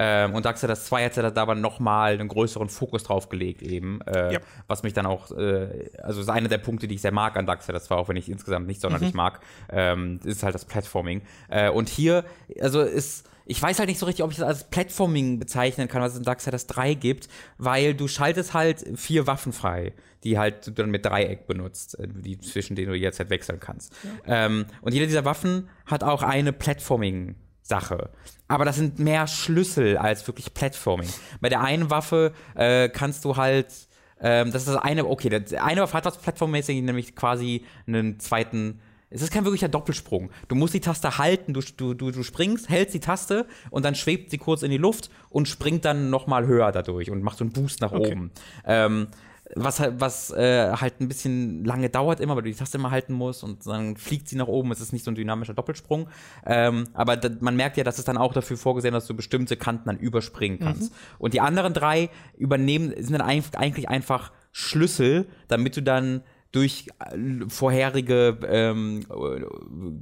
Ähm, 0.03 0.33
und 0.33 0.45
Darksiders 0.45 0.85
2 0.85 1.05
hat 1.05 1.17
da 1.17 1.41
aber 1.41 1.53
nochmal 1.53 2.13
einen 2.13 2.27
größeren 2.27 2.69
Fokus 2.69 3.03
drauf 3.03 3.29
gelegt, 3.29 3.61
eben. 3.61 4.01
Äh, 4.07 4.33
ja. 4.33 4.39
Was 4.67 4.81
mich 4.81 4.93
dann 4.93 5.05
auch, 5.05 5.31
äh, 5.31 5.91
also 6.01 6.21
ist 6.21 6.29
einer 6.29 6.49
der 6.49 6.57
Punkte, 6.57 6.87
die 6.87 6.95
ich 6.95 7.01
sehr 7.01 7.11
mag 7.11 7.37
an 7.37 7.45
Darksiders 7.45 7.85
2, 7.85 7.95
auch 7.95 8.09
wenn 8.09 8.15
ich 8.15 8.27
insgesamt 8.27 8.65
nicht 8.65 8.81
sonderlich 8.81 9.13
mhm. 9.13 9.17
mag, 9.17 9.41
ähm, 9.69 10.19
ist 10.23 10.41
halt 10.41 10.55
das 10.55 10.65
Platforming. 10.65 11.21
Äh, 11.49 11.69
und 11.69 11.87
hier, 11.87 12.25
also 12.59 12.81
ist 12.81 13.27
ich 13.45 13.61
weiß 13.61 13.79
halt 13.79 13.89
nicht 13.89 13.99
so 13.99 14.05
richtig, 14.05 14.23
ob 14.23 14.31
ich 14.31 14.37
das 14.37 14.47
als 14.47 14.63
Platforming 14.69 15.37
bezeichnen 15.37 15.87
kann, 15.87 16.01
was 16.01 16.13
es 16.13 16.19
in 16.19 16.23
Darksiders 16.23 16.67
3 16.67 16.93
gibt, 16.93 17.27
weil 17.57 17.93
du 17.93 18.07
schaltest 18.07 18.53
halt 18.53 18.85
vier 18.95 19.27
Waffen 19.27 19.51
frei, 19.51 19.93
die 20.23 20.37
halt 20.37 20.67
du 20.67 20.71
dann 20.71 20.89
mit 20.89 21.05
Dreieck 21.05 21.47
benutzt, 21.47 21.99
äh, 21.99 22.07
die, 22.07 22.39
zwischen 22.39 22.75
denen 22.75 22.91
du 22.91 22.97
jetzt 22.97 23.19
halt 23.19 23.29
wechseln 23.29 23.59
kannst. 23.59 23.93
Ja. 24.25 24.45
Ähm, 24.45 24.65
und 24.81 24.93
jede 24.93 25.05
dieser 25.05 25.25
Waffen 25.25 25.69
hat 25.85 26.03
auch 26.03 26.23
eine 26.23 26.53
Platforming 26.53 27.35
Sache. 27.61 28.09
Aber 28.47 28.65
das 28.65 28.75
sind 28.75 28.99
mehr 28.99 29.27
Schlüssel 29.27 29.97
als 29.97 30.27
wirklich 30.27 30.53
Platforming. 30.53 31.09
Bei 31.39 31.49
der 31.49 31.61
einen 31.61 31.89
Waffe 31.89 32.33
äh, 32.55 32.89
kannst 32.89 33.23
du 33.25 33.37
halt 33.37 33.67
ähm, 34.21 34.51
das 34.51 34.63
ist 34.63 34.73
das 34.73 34.81
eine, 34.81 35.07
okay, 35.07 35.29
das 35.29 35.53
eine 35.53 35.81
Waffe 35.81 35.93
hat 35.97 36.05
was 36.05 36.17
Plattformmäßig, 36.19 36.81
nämlich 36.83 37.15
quasi 37.15 37.65
einen 37.87 38.19
zweiten 38.19 38.79
es 39.13 39.21
ist 39.21 39.33
kein 39.33 39.43
wirklicher 39.43 39.67
Doppelsprung. 39.67 40.31
Du 40.47 40.55
musst 40.55 40.73
die 40.73 40.79
Taste 40.79 41.17
halten, 41.17 41.53
du, 41.53 41.59
du, 41.75 41.93
du, 41.93 42.11
du 42.11 42.23
springst, 42.23 42.69
hältst 42.69 42.95
die 42.95 43.01
Taste 43.01 43.45
und 43.69 43.83
dann 43.83 43.93
schwebt 43.93 44.31
sie 44.31 44.37
kurz 44.37 44.63
in 44.63 44.71
die 44.71 44.77
Luft 44.77 45.09
und 45.29 45.49
springt 45.49 45.83
dann 45.83 46.09
nochmal 46.09 46.47
höher 46.47 46.71
dadurch 46.71 47.11
und 47.11 47.21
macht 47.21 47.37
so 47.37 47.43
einen 47.43 47.51
Boost 47.51 47.81
nach 47.81 47.91
okay. 47.91 48.09
oben. 48.13 48.31
Ähm, 48.65 49.07
was 49.55 49.79
halt, 49.79 49.99
was 49.99 50.31
äh, 50.31 50.71
halt 50.71 50.99
ein 51.01 51.07
bisschen 51.07 51.63
lange 51.65 51.89
dauert 51.89 52.19
immer, 52.19 52.35
weil 52.35 52.43
du 52.43 52.49
die 52.49 52.55
Taste 52.55 52.77
immer 52.77 52.91
halten 52.91 53.13
musst 53.13 53.43
und 53.43 53.65
dann 53.67 53.97
fliegt 53.97 54.27
sie 54.27 54.35
nach 54.35 54.47
oben. 54.47 54.71
Es 54.71 54.81
ist 54.81 54.93
nicht 54.93 55.03
so 55.03 55.11
ein 55.11 55.15
dynamischer 55.15 55.53
Doppelsprung. 55.53 56.07
Ähm, 56.45 56.85
aber 56.93 57.19
man 57.39 57.55
merkt 57.55 57.77
ja, 57.77 57.83
dass 57.83 57.99
es 57.99 58.05
dann 58.05 58.17
auch 58.17 58.33
dafür 58.33 58.57
vorgesehen, 58.57 58.93
dass 58.93 59.07
du 59.07 59.15
bestimmte 59.15 59.57
Kanten 59.57 59.85
dann 59.85 59.97
überspringen 59.97 60.59
kannst. 60.59 60.91
Mhm. 60.91 60.97
Und 61.19 61.33
die 61.33 61.41
anderen 61.41 61.73
drei 61.73 62.09
übernehmen, 62.37 62.93
sind 62.97 63.13
dann 63.13 63.21
eigentlich 63.21 63.89
einfach 63.89 64.31
Schlüssel, 64.51 65.27
damit 65.47 65.77
du 65.77 65.81
dann 65.81 66.23
durch 66.51 66.87
äh, 66.99 67.17
vorherige 67.47 68.37
ähm, 68.47 69.05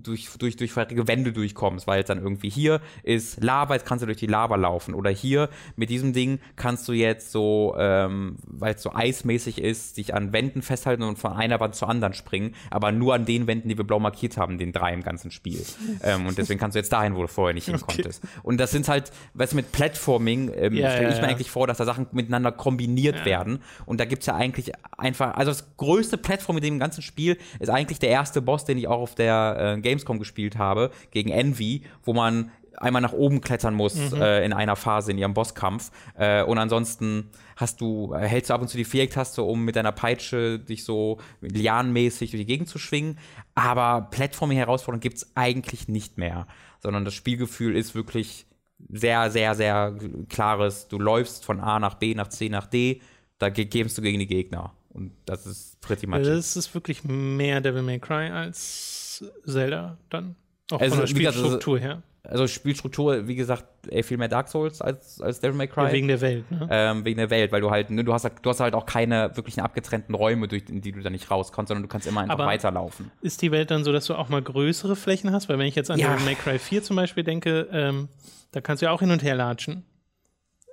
durch, 0.01 0.29
durch, 0.37 0.55
durch 0.55 0.71
vorherige 0.71 1.07
Wände 1.07 1.31
durchkommst, 1.31 1.85
weil 1.85 2.01
es 2.01 2.07
dann 2.07 2.21
irgendwie 2.21 2.49
hier 2.49 2.81
ist 3.03 3.43
Lava, 3.43 3.75
jetzt 3.75 3.85
kannst 3.85 4.01
du 4.01 4.07
durch 4.07 4.17
die 4.17 4.27
Lava 4.27 4.55
laufen. 4.55 4.93
Oder 4.93 5.11
hier 5.11 5.49
mit 5.75 5.89
diesem 5.89 6.13
Ding 6.13 6.39
kannst 6.55 6.87
du 6.87 6.93
jetzt 6.93 7.31
so, 7.31 7.75
ähm, 7.77 8.37
weil 8.47 8.75
es 8.75 8.81
so 8.81 8.93
eismäßig 8.93 9.61
ist, 9.61 9.97
dich 9.97 10.13
an 10.15 10.33
Wänden 10.33 10.61
festhalten 10.61 11.03
und 11.03 11.19
von 11.19 11.33
einer 11.33 11.59
Wand 11.59 11.75
zur 11.75 11.89
anderen 11.89 12.13
springen, 12.13 12.55
aber 12.71 12.91
nur 12.91 13.13
an 13.13 13.25
den 13.25 13.45
Wänden, 13.47 13.69
die 13.69 13.77
wir 13.77 13.85
blau 13.85 13.99
markiert 13.99 14.37
haben, 14.37 14.57
den 14.57 14.71
drei 14.71 14.93
im 14.93 15.03
ganzen 15.03 15.31
Spiel. 15.31 15.63
ähm, 16.03 16.25
und 16.25 16.37
deswegen 16.37 16.59
kannst 16.59 16.75
du 16.75 16.79
jetzt 16.79 16.91
dahin, 16.91 17.15
wo 17.15 17.21
du 17.21 17.27
vorher 17.27 17.53
nicht 17.53 17.65
hin 17.65 17.75
okay. 17.75 17.95
konntest. 17.95 18.23
Und 18.41 18.59
das 18.59 18.71
sind 18.71 18.87
halt, 18.87 19.11
weißt 19.35 19.53
du, 19.53 19.57
mit 19.57 19.71
Platforming 19.71 20.51
ähm, 20.55 20.73
ja, 20.73 20.89
stelle 20.91 21.09
ja, 21.09 21.13
ich 21.13 21.21
mir 21.21 21.27
ja. 21.27 21.29
eigentlich 21.29 21.51
vor, 21.51 21.67
dass 21.67 21.77
da 21.77 21.85
Sachen 21.85 22.07
miteinander 22.11 22.51
kombiniert 22.51 23.23
werden. 23.25 23.59
Und 23.85 23.99
da 23.99 24.05
gibt's 24.05 24.25
ja 24.25 24.35
eigentlich 24.35 24.71
einfach, 24.97 25.35
also 25.35 25.51
das 25.51 25.77
größte 25.77 26.17
Platforming 26.17 26.38
Plattform 26.39 26.55
mit 26.55 26.63
dem 26.63 26.79
ganzen 26.79 27.01
Spiel 27.01 27.37
ist 27.59 27.69
eigentlich 27.69 27.99
der 27.99 28.09
erste 28.09 28.41
Boss, 28.41 28.63
den 28.63 28.77
ich 28.77 28.87
auch 28.87 29.01
auf 29.01 29.15
der 29.15 29.75
äh, 29.77 29.81
Gamescom 29.81 30.19
gespielt 30.19 30.57
habe, 30.57 30.91
gegen 31.11 31.29
Envy, 31.29 31.83
wo 32.03 32.13
man 32.13 32.51
einmal 32.77 33.01
nach 33.01 33.11
oben 33.11 33.41
klettern 33.41 33.73
muss 33.73 33.95
mhm. 33.95 34.21
äh, 34.21 34.45
in 34.45 34.53
einer 34.53 34.77
Phase 34.77 35.11
in 35.11 35.17
ihrem 35.17 35.33
Bosskampf. 35.33 35.91
Äh, 36.17 36.43
und 36.43 36.57
ansonsten 36.57 37.29
hast 37.57 37.81
du, 37.81 38.13
äh, 38.13 38.25
hältst 38.25 38.49
du 38.49 38.53
ab 38.53 38.61
und 38.61 38.69
zu 38.69 38.77
die 38.77 38.85
Vierecktaste, 38.85 39.43
um 39.43 39.65
mit 39.65 39.75
deiner 39.75 39.91
Peitsche 39.91 40.59
dich 40.59 40.85
so 40.85 41.17
lianenmäßig 41.41 42.31
durch 42.31 42.41
die 42.41 42.47
Gegend 42.47 42.69
zu 42.69 42.79
schwingen. 42.79 43.19
Aber 43.53 44.07
Plattforming-Herausforderungen 44.11 45.01
gibt 45.01 45.17
es 45.17 45.35
eigentlich 45.35 45.89
nicht 45.89 46.17
mehr. 46.17 46.47
Sondern 46.79 47.03
das 47.03 47.15
Spielgefühl 47.15 47.75
ist 47.75 47.95
wirklich 47.95 48.45
sehr, 48.87 49.29
sehr, 49.29 49.55
sehr 49.55 49.97
klares. 50.29 50.87
Du 50.87 50.99
läufst 50.99 51.43
von 51.43 51.59
A 51.59 51.79
nach 51.79 51.95
B 51.95 52.15
nach 52.15 52.29
C 52.29 52.47
nach 52.47 52.67
D, 52.67 53.01
da 53.39 53.49
gehst 53.49 53.97
du 53.97 54.01
gegen 54.01 54.19
die 54.19 54.27
Gegner. 54.27 54.73
Und 54.99 55.13
das 55.25 55.45
ist 55.45 55.79
pretty 55.79 56.07
much. 56.07 56.23
Das 56.23 56.57
ist 56.57 56.73
wirklich 56.73 57.05
mehr 57.05 57.61
Devil 57.61 57.83
May 57.83 57.99
Cry 57.99 58.29
als 58.29 59.23
Zelda 59.45 59.97
dann. 60.09 60.35
Auch 60.71 60.81
also, 60.81 60.95
von 60.95 60.99
der 61.01 61.07
Spielstruktur 61.07 61.75
gesagt, 61.79 61.83
her. 61.83 62.03
Also 62.21 62.47
Spielstruktur, 62.47 63.27
wie 63.29 63.35
gesagt, 63.35 63.63
viel 64.03 64.17
mehr 64.17 64.27
Dark 64.27 64.49
Souls 64.49 64.81
als, 64.81 65.21
als 65.21 65.39
Devil 65.39 65.55
May 65.55 65.67
Cry. 65.67 65.85
Ja, 65.85 65.91
wegen 65.93 66.09
der 66.09 66.19
Welt, 66.19 66.51
ne? 66.51 66.67
Ähm, 66.69 67.05
wegen 67.05 67.17
der 67.17 67.29
Welt, 67.29 67.53
weil 67.53 67.61
du 67.61 67.71
halt, 67.71 67.89
ne, 67.91 68.03
du 68.03 68.13
hast, 68.13 68.25
du 68.25 68.49
hast 68.49 68.59
halt 68.59 68.75
auch 68.75 68.85
keine 68.85 69.35
wirklichen 69.35 69.61
abgetrennten 69.61 70.13
Räume, 70.13 70.49
durch 70.49 70.65
die 70.67 70.91
du 70.91 70.99
da 70.99 71.09
nicht 71.09 71.31
rauskommst, 71.31 71.69
sondern 71.69 71.83
du 71.83 71.87
kannst 71.87 72.05
immer 72.07 72.21
einfach 72.21 72.33
Aber 72.33 72.45
weiterlaufen. 72.45 73.09
Ist 73.21 73.41
die 73.41 73.51
Welt 73.51 73.71
dann 73.71 73.85
so, 73.85 73.93
dass 73.93 74.05
du 74.05 74.15
auch 74.15 74.27
mal 74.27 74.41
größere 74.41 74.97
Flächen 74.97 75.31
hast? 75.31 75.47
Weil 75.47 75.57
wenn 75.59 75.65
ich 75.67 75.75
jetzt 75.75 75.89
an 75.89 75.97
ja. 75.97 76.11
Devil 76.11 76.25
May 76.25 76.35
Cry 76.35 76.59
4 76.59 76.83
zum 76.83 76.97
Beispiel 76.97 77.23
denke, 77.23 77.69
ähm, 77.71 78.09
da 78.51 78.59
kannst 78.59 78.81
du 78.81 78.87
ja 78.87 78.91
auch 78.91 78.99
hin 78.99 79.11
und 79.11 79.23
her 79.23 79.35
latschen 79.35 79.85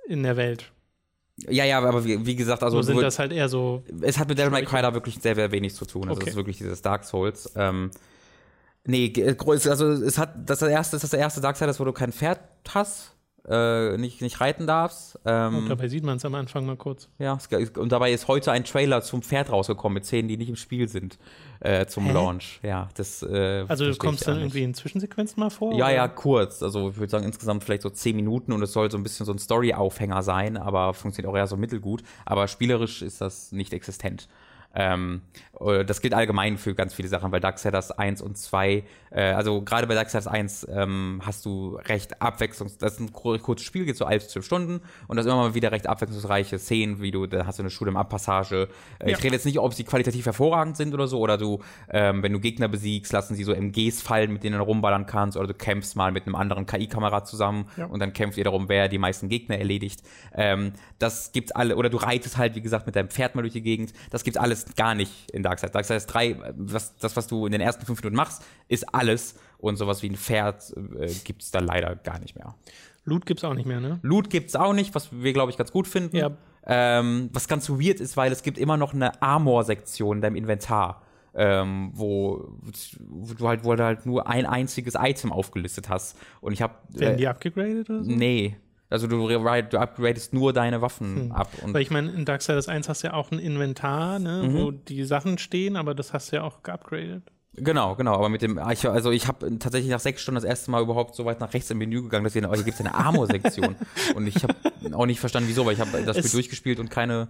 in 0.07 0.23
der 0.23 0.35
Welt. 0.35 0.71
Ja, 1.49 1.65
ja, 1.65 1.77
aber 1.77 2.03
wie, 2.03 2.25
wie 2.25 2.35
gesagt, 2.35 2.63
also. 2.63 2.77
So 2.77 2.93
sind 2.93 3.01
das 3.01 3.19
halt 3.19 3.31
eher 3.31 3.47
so. 3.47 3.83
Es 4.01 4.17
hat 4.17 4.27
mit 4.27 4.39
Devil 4.39 4.51
May 4.51 4.65
Cry 4.65 4.81
da 4.81 4.93
wirklich 4.93 5.19
sehr, 5.21 5.35
sehr 5.35 5.51
wenig 5.51 5.75
zu 5.75 5.85
tun. 5.85 6.09
Also, 6.09 6.13
okay. 6.13 6.23
es 6.23 6.29
ist 6.31 6.35
wirklich 6.35 6.57
dieses 6.57 6.81
Dark 6.81 7.03
Souls. 7.03 7.51
Ähm, 7.55 7.91
nee, 8.85 9.13
also, 9.37 9.91
es 9.91 10.17
hat, 10.17 10.49
das 10.49 10.61
erste, 10.63 10.95
das 10.95 11.03
ist 11.03 11.13
das 11.13 11.19
erste 11.19 11.41
Darksiders, 11.41 11.79
wo 11.79 11.85
du 11.85 11.93
kein 11.93 12.11
Pferd 12.11 12.39
hast. 12.69 13.13
Äh, 13.49 13.97
nicht, 13.97 14.21
nicht 14.21 14.41
reiten 14.41 14.67
darfst. 14.67 15.19
Ähm, 15.25 15.55
Und 15.57 15.69
dabei 15.69 15.87
sieht 15.87 16.03
man 16.03 16.17
es 16.17 16.25
am 16.25 16.35
Anfang 16.35 16.65
mal 16.65 16.75
kurz. 16.75 17.07
ja, 17.17 17.37
und 17.77 17.91
dabei 17.91 18.11
ist 18.11 18.27
heute 18.27 18.51
ein 18.51 18.63
Trailer 18.63 19.01
zum 19.01 19.21
Pferd 19.21 19.51
rausgekommen 19.51 19.93
mit 19.95 20.05
Szenen, 20.05 20.27
die 20.27 20.37
nicht 20.37 20.49
im 20.49 20.55
Spiel 20.55 20.87
sind 20.89 21.17
äh, 21.61 21.85
zum 21.85 22.05
Hä? 22.05 22.11
Launch. 22.11 22.59
Ja, 22.63 22.89
das. 22.95 23.23
Äh, 23.23 23.65
Also 23.67 23.85
du 23.89 23.95
kommst 23.97 24.27
dann 24.27 24.37
irgendwie 24.39 24.63
in 24.63 24.73
Zwischensequenzen 24.73 25.39
mal 25.39 25.49
vor? 25.49 25.73
Ja, 25.73 25.85
oder? 25.85 25.95
ja, 25.95 26.07
kurz. 26.07 26.61
Also 26.61 26.89
ich 26.89 26.97
würde 26.97 27.09
sagen 27.09 27.23
insgesamt 27.25 27.63
vielleicht 27.63 27.83
so 27.83 27.89
zehn 27.89 28.15
Minuten 28.15 28.51
und 28.51 28.61
es 28.61 28.73
soll 28.73 28.91
so 28.91 28.97
ein 28.97 29.03
bisschen 29.03 29.25
so 29.25 29.31
ein 29.31 29.39
Story-Aufhänger 29.39 30.21
sein, 30.23 30.57
aber 30.57 30.93
funktioniert 30.93 31.31
auch 31.31 31.37
eher 31.37 31.47
so 31.47 31.57
mittelgut. 31.57 32.03
Aber 32.25 32.47
spielerisch 32.47 33.01
ist 33.01 33.21
das 33.21 33.51
nicht 33.51 33.73
existent. 33.73 34.27
Ähm, 34.79 35.21
äh, 35.59 35.83
das 35.83 36.01
gilt 36.01 36.13
allgemein 36.13 36.57
für 36.59 36.75
ganz 36.75 36.93
viele 36.93 37.07
Sachen, 37.07 37.31
weil 37.31 37.39
Darksiders 37.39 37.89
1 37.91 38.21
und 38.21 38.37
2, 38.37 38.83
äh, 39.09 39.21
also 39.31 39.63
gerade 39.63 39.87
bei 39.87 39.95
Darksiders 39.95 40.27
1 40.27 40.67
ähm, 40.69 41.19
hast 41.25 41.43
du 41.45 41.77
recht 41.85 42.21
abwechslungs... 42.21 42.77
Das 42.77 42.93
ist 42.93 42.99
ein 42.99 43.11
kur- 43.11 43.39
kurzes 43.39 43.65
Spiel, 43.65 43.85
geht 43.85 43.97
so 43.97 44.05
11, 44.05 44.27
12 44.27 44.45
Stunden 44.45 44.81
und 45.07 45.17
das 45.17 45.25
ist 45.25 45.31
immer 45.31 45.41
mal 45.41 45.55
wieder 45.55 45.71
recht 45.71 45.87
abwechslungsreiche 45.87 46.59
Szenen, 46.59 47.01
wie 47.01 47.09
du, 47.09 47.25
da 47.25 47.47
hast 47.47 47.57
du 47.57 47.63
eine 47.63 47.71
Schule 47.71 47.89
im 47.89 47.97
Abpassage. 47.97 48.67
Äh, 48.99 49.09
Ja. 49.11 49.17
Ich 49.17 49.23
rede 49.23 49.33
jetzt 49.33 49.45
nicht, 49.47 49.57
ob 49.57 49.73
sie 49.73 49.83
qualitativ 49.83 50.27
hervorragend 50.27 50.77
sind 50.77 50.93
oder 50.93 51.07
so, 51.07 51.19
oder 51.19 51.39
du, 51.39 51.59
ähm, 51.89 52.21
wenn 52.21 52.33
du 52.33 52.39
Gegner 52.39 52.67
besiegst, 52.67 53.11
lassen 53.11 53.33
sie 53.33 53.43
so 53.43 53.53
MGs 53.53 54.03
fallen, 54.03 54.31
mit 54.31 54.43
denen 54.43 54.59
du 54.59 54.63
rumballern 54.63 55.07
kannst, 55.07 55.37
oder 55.37 55.47
du 55.47 55.55
kämpfst 55.55 55.95
mal 55.95 56.11
mit 56.11 56.27
einem 56.27 56.35
anderen 56.35 56.67
KI-Kamerad 56.67 57.27
zusammen 57.27 57.65
Ja. 57.77 57.85
und 57.87 57.99
dann 57.99 58.13
kämpft 58.13 58.37
ihr 58.37 58.43
darum, 58.43 58.69
wer 58.69 58.89
die 58.89 58.99
meisten 58.99 59.27
Gegner 59.27 59.57
erledigt. 59.57 60.03
Ähm, 60.35 60.73
das 60.99 61.31
gibt's 61.31 61.51
alle, 61.51 61.77
oder 61.77 61.89
du 61.89 61.97
reitest 61.97 62.37
halt, 62.37 62.53
wie 62.53 62.61
gesagt, 62.61 62.85
mit 62.85 62.95
deinem 62.95 63.09
Pferd 63.09 63.33
mal 63.33 63.41
durch 63.41 63.53
die 63.53 63.63
Gegend. 63.63 63.91
Das 64.11 64.23
gibt's 64.23 64.37
alles 64.37 64.66
gar 64.75 64.95
nicht 64.95 65.31
in 65.31 65.43
Darkseid. 65.43 65.73
Darkseid 65.73 66.11
3, 66.11 66.27
äh, 66.27 66.53
was, 66.55 66.95
das, 66.97 67.15
was 67.15 67.27
du 67.27 67.45
in 67.45 67.51
den 67.51 67.61
ersten 67.61 67.85
fünf 67.85 68.01
Minuten 68.01 68.15
machst, 68.15 68.43
ist 68.67 68.93
alles. 68.93 69.35
Und 69.59 69.77
sowas 69.77 70.03
wie 70.03 70.09
ein 70.09 70.15
Pferd 70.15 70.73
äh, 70.99 71.11
gibt's 71.23 71.51
da 71.51 71.59
leider 71.59 71.95
gar 71.95 72.19
nicht 72.19 72.35
mehr. 72.35 72.55
Loot 73.05 73.25
gibt's 73.25 73.43
auch 73.43 73.53
nicht 73.53 73.65
mehr, 73.65 73.79
ne? 73.79 73.99
Loot 74.03 74.29
gibt's 74.29 74.55
auch 74.55 74.73
nicht, 74.73 74.93
was 74.93 75.09
wir, 75.11 75.33
glaube 75.33 75.51
ich, 75.51 75.57
ganz 75.57 75.71
gut 75.71 75.87
finden. 75.87 76.15
Ja. 76.17 76.31
Ähm, 76.65 77.29
was 77.31 77.47
ganz 77.47 77.69
weird 77.69 78.01
ist, 78.01 78.17
weil 78.17 78.31
es 78.31 78.43
gibt 78.43 78.57
immer 78.57 78.75
noch 78.75 78.93
eine 78.93 79.21
Armor-Sektion 79.21 80.17
in 80.17 80.21
deinem 80.21 80.35
Inventar. 80.35 81.01
Ähm, 81.33 81.91
wo, 81.93 82.49
wo 82.99 83.33
du 83.33 83.47
halt, 83.47 83.63
wo 83.63 83.75
du 83.75 83.83
halt 83.83 84.05
nur 84.05 84.27
ein 84.27 84.45
einziges 84.45 84.95
Item 84.97 85.31
aufgelistet 85.31 85.87
hast. 85.87 86.17
Und 86.41 86.51
ich 86.51 86.61
habe 86.61 86.73
Werden 86.89 87.17
die 87.17 87.27
abgegradet 87.27 87.89
oder 87.89 88.03
so? 88.03 88.11
Nee. 88.11 88.57
Also 88.89 89.07
du, 89.07 89.27
du 89.27 89.77
upgradest 89.79 90.33
nur 90.33 90.53
deine 90.53 90.81
Waffen 90.81 91.31
ab. 91.33 91.49
Und 91.61 91.67
Hm. 91.69 91.73
Weil 91.73 91.81
ich 91.81 91.91
meine, 91.91 92.09
in 92.11 92.23
Darksiders 92.25 92.67
1 92.69 92.87
hast 92.87 93.03
du 93.03 93.07
ja 93.07 93.13
auch 93.13 93.31
ein 93.31 93.39
Inventar, 93.39 94.19
ne, 94.19 94.43
Mhm. 94.47 94.53
wo 94.53 94.71
die 94.71 95.03
Sachen 95.03 95.37
stehen, 95.37 95.75
aber 95.75 95.93
das 95.93 96.13
hast 96.13 96.31
du 96.31 96.37
ja 96.37 96.43
auch 96.43 96.63
geupgradet. 96.63 97.23
genau, 97.53 97.95
genau. 97.95 98.13
Aber 98.13 98.29
mit 98.29 98.41
dem, 98.43 98.59
ich, 98.71 98.87
also 98.87 99.11
ich 99.11 99.27
habe 99.27 99.57
tatsächlich 99.59 99.91
nach 99.91 99.99
sechs 99.99 100.21
Stunden 100.21 100.35
das 100.35 100.43
erste 100.43 100.71
Mal 100.71 100.81
überhaupt 100.83 101.15
so 101.15 101.25
weit 101.25 101.39
nach 101.39 101.53
rechts 101.53 101.69
im 101.71 101.79
Menü 101.79 102.03
gegangen, 102.03 102.23
dass 102.23 102.35
ich, 102.35 102.45
oh, 102.45 102.53
hier 102.53 102.63
gibt 102.63 102.79
es 102.79 102.85
eine 102.85 102.93
Armor-Sektion. 102.95 103.75
und 104.15 104.27
ich 104.27 104.41
habe 104.43 104.53
auch 104.93 105.05
nicht 105.05 105.19
verstanden, 105.19 105.49
wieso, 105.49 105.65
weil 105.65 105.73
ich 105.73 105.79
habe 105.81 105.91
das 106.03 106.17
Es- 106.17 106.25
Spiel 106.27 106.37
durchgespielt 106.39 106.79
und 106.79 106.89
keine 106.89 107.27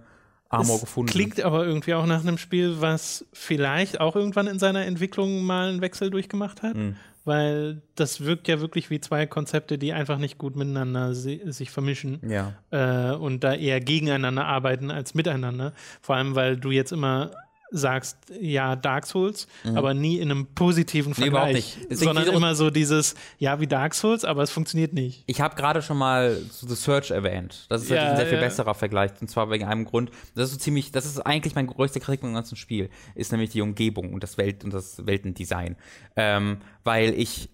Armor 0.50 0.76
es 0.76 0.80
gefunden. 0.82 1.10
Klingt 1.10 1.42
aber 1.42 1.66
irgendwie 1.66 1.92
auch 1.94 2.06
nach 2.06 2.20
einem 2.22 2.38
Spiel, 2.38 2.80
was 2.80 3.26
vielleicht 3.32 4.00
auch 4.00 4.16
irgendwann 4.16 4.46
in 4.46 4.58
seiner 4.58 4.86
Entwicklung 4.86 5.42
mal 5.44 5.68
einen 5.68 5.80
Wechsel 5.82 6.08
durchgemacht 6.10 6.62
hat. 6.62 6.74
Mhm. 6.74 6.96
Weil 7.28 7.82
das 7.94 8.22
wirkt 8.24 8.48
ja 8.48 8.60
wirklich 8.60 8.88
wie 8.88 9.00
zwei 9.00 9.26
Konzepte, 9.26 9.76
die 9.76 9.92
einfach 9.92 10.16
nicht 10.16 10.38
gut 10.38 10.56
miteinander 10.56 11.14
si 11.14 11.42
sich 11.44 11.70
vermischen 11.70 12.20
Ja. 12.26 12.54
äh, 12.70 13.14
und 13.14 13.44
da 13.44 13.52
eher 13.52 13.80
gegeneinander 13.80 14.46
arbeiten 14.46 14.90
als 14.90 15.14
miteinander. 15.14 15.74
Vor 16.00 16.16
allem, 16.16 16.34
weil 16.34 16.56
du 16.56 16.70
jetzt 16.70 16.90
immer 16.90 17.30
sagst, 17.70 18.16
ja, 18.40 18.76
Dark 18.76 19.06
Souls, 19.06 19.46
aber 19.74 19.94
nie 19.94 20.18
in 20.18 20.30
einem 20.30 20.46
positiven 20.54 21.12
Mhm. 21.12 21.16
Nee, 21.18 21.28
überhaupt 21.28 21.50
Vergleich, 21.52 21.78
nicht. 21.88 21.98
Sondern 21.98 22.28
immer 22.28 22.54
so 22.54 22.70
dieses, 22.70 23.14
ja, 23.38 23.60
wie 23.60 23.66
Dark 23.66 23.94
Souls, 23.94 24.24
aber 24.24 24.42
es 24.42 24.50
funktioniert 24.50 24.92
nicht. 24.92 25.24
Ich 25.26 25.40
habe 25.40 25.56
gerade 25.56 25.82
schon 25.82 25.98
mal 25.98 26.40
The 26.60 26.74
Search 26.74 27.10
erwähnt. 27.10 27.66
Das 27.68 27.82
ist 27.82 27.90
Ja, 27.90 27.96
natürlich 27.96 28.10
ein 28.10 28.16
sehr 28.16 28.26
viel 28.26 28.38
ja. 28.38 28.44
besserer 28.44 28.74
Vergleich. 28.74 29.10
Und 29.20 29.28
zwar 29.28 29.50
wegen 29.50 29.64
einem 29.66 29.84
Grund. 29.84 30.10
Das 30.34 30.46
ist 30.46 30.52
so 30.52 30.58
ziemlich, 30.58 30.92
das 30.92 31.06
ist 31.06 31.20
eigentlich 31.20 31.54
mein 31.54 31.66
größter 31.66 32.00
Kritik 32.00 32.22
im 32.22 32.34
ganzen 32.34 32.56
Spiel, 32.56 32.90
ist 33.14 33.32
nämlich 33.32 33.50
die 33.50 33.60
Umgebung 33.60 34.12
und 34.12 34.22
das 34.22 34.38
Welt 34.38 34.64
und 34.64 34.72
das 34.72 35.06
Weltendesign. 35.06 35.76
Ähm, 36.16 36.58
weil 36.84 37.14
ich 37.14 37.50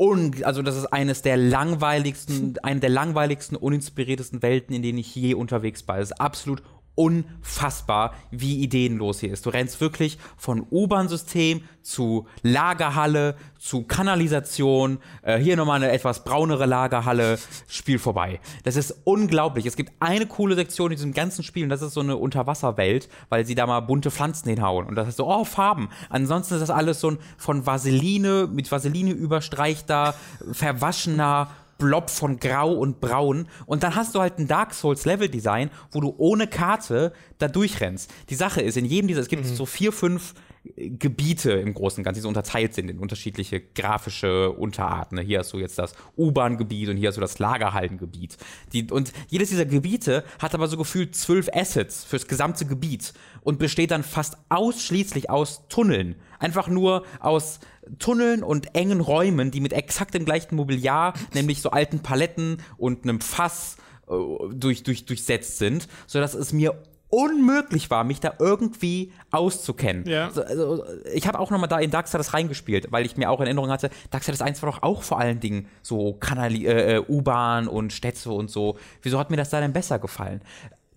un 0.00 0.32
also 0.44 0.62
das 0.62 0.76
ist 0.76 0.86
eines 0.86 1.22
der 1.22 1.36
langweiligsten, 1.36 2.54
eine 2.62 2.80
der 2.80 2.90
langweiligsten, 2.90 3.56
uninspiriertesten 3.56 4.42
Welten, 4.42 4.74
in 4.74 4.82
denen 4.82 4.98
ich 4.98 5.14
je 5.14 5.34
unterwegs 5.34 5.86
war. 5.88 5.98
Es 5.98 6.10
ist 6.10 6.20
absolut 6.20 6.62
unfassbar, 6.98 8.12
wie 8.32 8.60
ideenlos 8.60 9.20
hier 9.20 9.32
ist. 9.32 9.46
Du 9.46 9.50
rennst 9.50 9.80
wirklich 9.80 10.18
von 10.36 10.66
U-Bahn-System 10.68 11.62
zu 11.82 12.26
Lagerhalle, 12.42 13.36
zu 13.58 13.84
Kanalisation, 13.84 14.98
äh, 15.22 15.38
hier 15.38 15.56
nochmal 15.56 15.76
eine 15.76 15.92
etwas 15.92 16.24
braunere 16.24 16.66
Lagerhalle, 16.66 17.38
Spiel 17.68 18.00
vorbei. 18.00 18.40
Das 18.64 18.74
ist 18.74 18.94
unglaublich. 19.04 19.64
Es 19.64 19.76
gibt 19.76 19.92
eine 20.00 20.26
coole 20.26 20.56
Sektion 20.56 20.90
in 20.90 20.96
diesem 20.96 21.14
ganzen 21.14 21.44
Spiel 21.44 21.62
und 21.62 21.68
das 21.68 21.82
ist 21.82 21.94
so 21.94 22.00
eine 22.00 22.16
Unterwasserwelt, 22.16 23.08
weil 23.28 23.46
sie 23.46 23.54
da 23.54 23.66
mal 23.66 23.80
bunte 23.80 24.10
Pflanzen 24.10 24.50
hinhauen 24.50 24.86
und 24.86 24.96
das 24.96 25.06
ist 25.06 25.18
so, 25.18 25.28
oh, 25.28 25.44
Farben. 25.44 25.90
Ansonsten 26.10 26.54
ist 26.54 26.60
das 26.60 26.70
alles 26.70 27.00
so 27.00 27.12
ein 27.12 27.18
von 27.36 27.64
Vaseline, 27.64 28.48
mit 28.52 28.70
Vaseline 28.72 29.12
überstreichter, 29.12 30.14
verwaschener 30.50 31.48
Blob 31.78 32.10
von 32.10 32.38
Grau 32.38 32.72
und 32.72 33.00
Braun. 33.00 33.48
Und 33.66 33.84
dann 33.84 33.94
hast 33.94 34.14
du 34.14 34.20
halt 34.20 34.38
ein 34.38 34.48
Dark 34.48 34.74
Souls 34.74 35.04
Level 35.04 35.28
Design, 35.28 35.70
wo 35.92 36.00
du 36.00 36.14
ohne 36.18 36.48
Karte 36.48 37.12
da 37.38 37.48
durchrennst. 37.48 38.12
Die 38.28 38.34
Sache 38.34 38.60
ist, 38.60 38.76
in 38.76 38.84
jedem 38.84 39.06
dieser, 39.06 39.20
es 39.20 39.28
gibt 39.28 39.46
so 39.46 39.64
vier, 39.64 39.92
fünf 39.92 40.34
äh, 40.76 40.90
Gebiete 40.90 41.52
im 41.52 41.72
Großen 41.72 42.00
und 42.00 42.04
Ganzen, 42.04 42.18
die 42.18 42.22
so 42.22 42.28
unterteilt 42.28 42.74
sind 42.74 42.90
in 42.90 42.98
unterschiedliche 42.98 43.60
grafische 43.60 44.50
Unterarten. 44.50 45.18
Hier 45.18 45.38
hast 45.38 45.52
du 45.52 45.58
jetzt 45.58 45.78
das 45.78 45.92
U-Bahn-Gebiet 46.16 46.88
und 46.88 46.96
hier 46.96 47.08
hast 47.08 47.16
du 47.16 47.20
das 47.20 47.38
Lagerhallengebiet. 47.38 48.36
Die, 48.72 48.90
und 48.90 49.12
jedes 49.28 49.50
dieser 49.50 49.64
Gebiete 49.64 50.24
hat 50.40 50.54
aber 50.54 50.66
so 50.66 50.76
gefühlt 50.76 51.14
zwölf 51.14 51.48
Assets 51.54 52.04
fürs 52.04 52.26
gesamte 52.26 52.66
Gebiet 52.66 53.12
und 53.42 53.60
besteht 53.60 53.92
dann 53.92 54.02
fast 54.02 54.36
ausschließlich 54.48 55.30
aus 55.30 55.68
Tunneln. 55.68 56.16
Einfach 56.40 56.68
nur 56.68 57.04
aus 57.20 57.60
Tunneln 57.98 58.42
und 58.42 58.74
engen 58.74 59.00
Räumen, 59.00 59.50
die 59.50 59.60
mit 59.60 59.72
exakt 59.72 60.14
dem 60.14 60.24
gleichen 60.24 60.56
Mobiliar, 60.56 61.14
nämlich 61.34 61.62
so 61.62 61.70
alten 61.70 62.00
Paletten 62.00 62.58
und 62.76 63.04
einem 63.04 63.20
Fass 63.20 63.76
äh, 64.08 64.14
durch, 64.52 64.82
durch, 64.82 65.06
durchsetzt 65.06 65.58
sind, 65.58 65.88
sodass 66.06 66.34
es 66.34 66.52
mir 66.52 66.74
unmöglich 67.10 67.90
war, 67.90 68.04
mich 68.04 68.20
da 68.20 68.34
irgendwie 68.38 69.12
auszukennen. 69.30 70.06
Ja. 70.06 70.30
So, 70.30 70.42
also, 70.42 70.84
ich 71.12 71.26
habe 71.26 71.38
auch 71.38 71.50
nochmal 71.50 71.68
da 71.68 71.78
in 71.78 71.90
Darksiders 71.90 72.34
reingespielt, 72.34 72.92
weil 72.92 73.06
ich 73.06 73.16
mir 73.16 73.30
auch 73.30 73.40
in 73.40 73.46
Erinnerung 73.46 73.70
hatte, 73.70 73.90
Darksiders 74.10 74.42
1 74.42 74.62
war 74.62 74.70
doch 74.70 74.82
auch 74.82 75.02
vor 75.02 75.18
allen 75.18 75.40
Dingen 75.40 75.68
so 75.82 76.14
Kanali 76.14 76.66
äh, 76.66 76.96
äh, 76.96 77.04
U-Bahn 77.08 77.66
und 77.66 77.92
Städte 77.92 78.30
und 78.30 78.50
so. 78.50 78.76
Wieso 79.02 79.18
hat 79.18 79.30
mir 79.30 79.36
das 79.36 79.50
da 79.50 79.60
denn 79.60 79.72
besser 79.72 79.98
gefallen? 79.98 80.42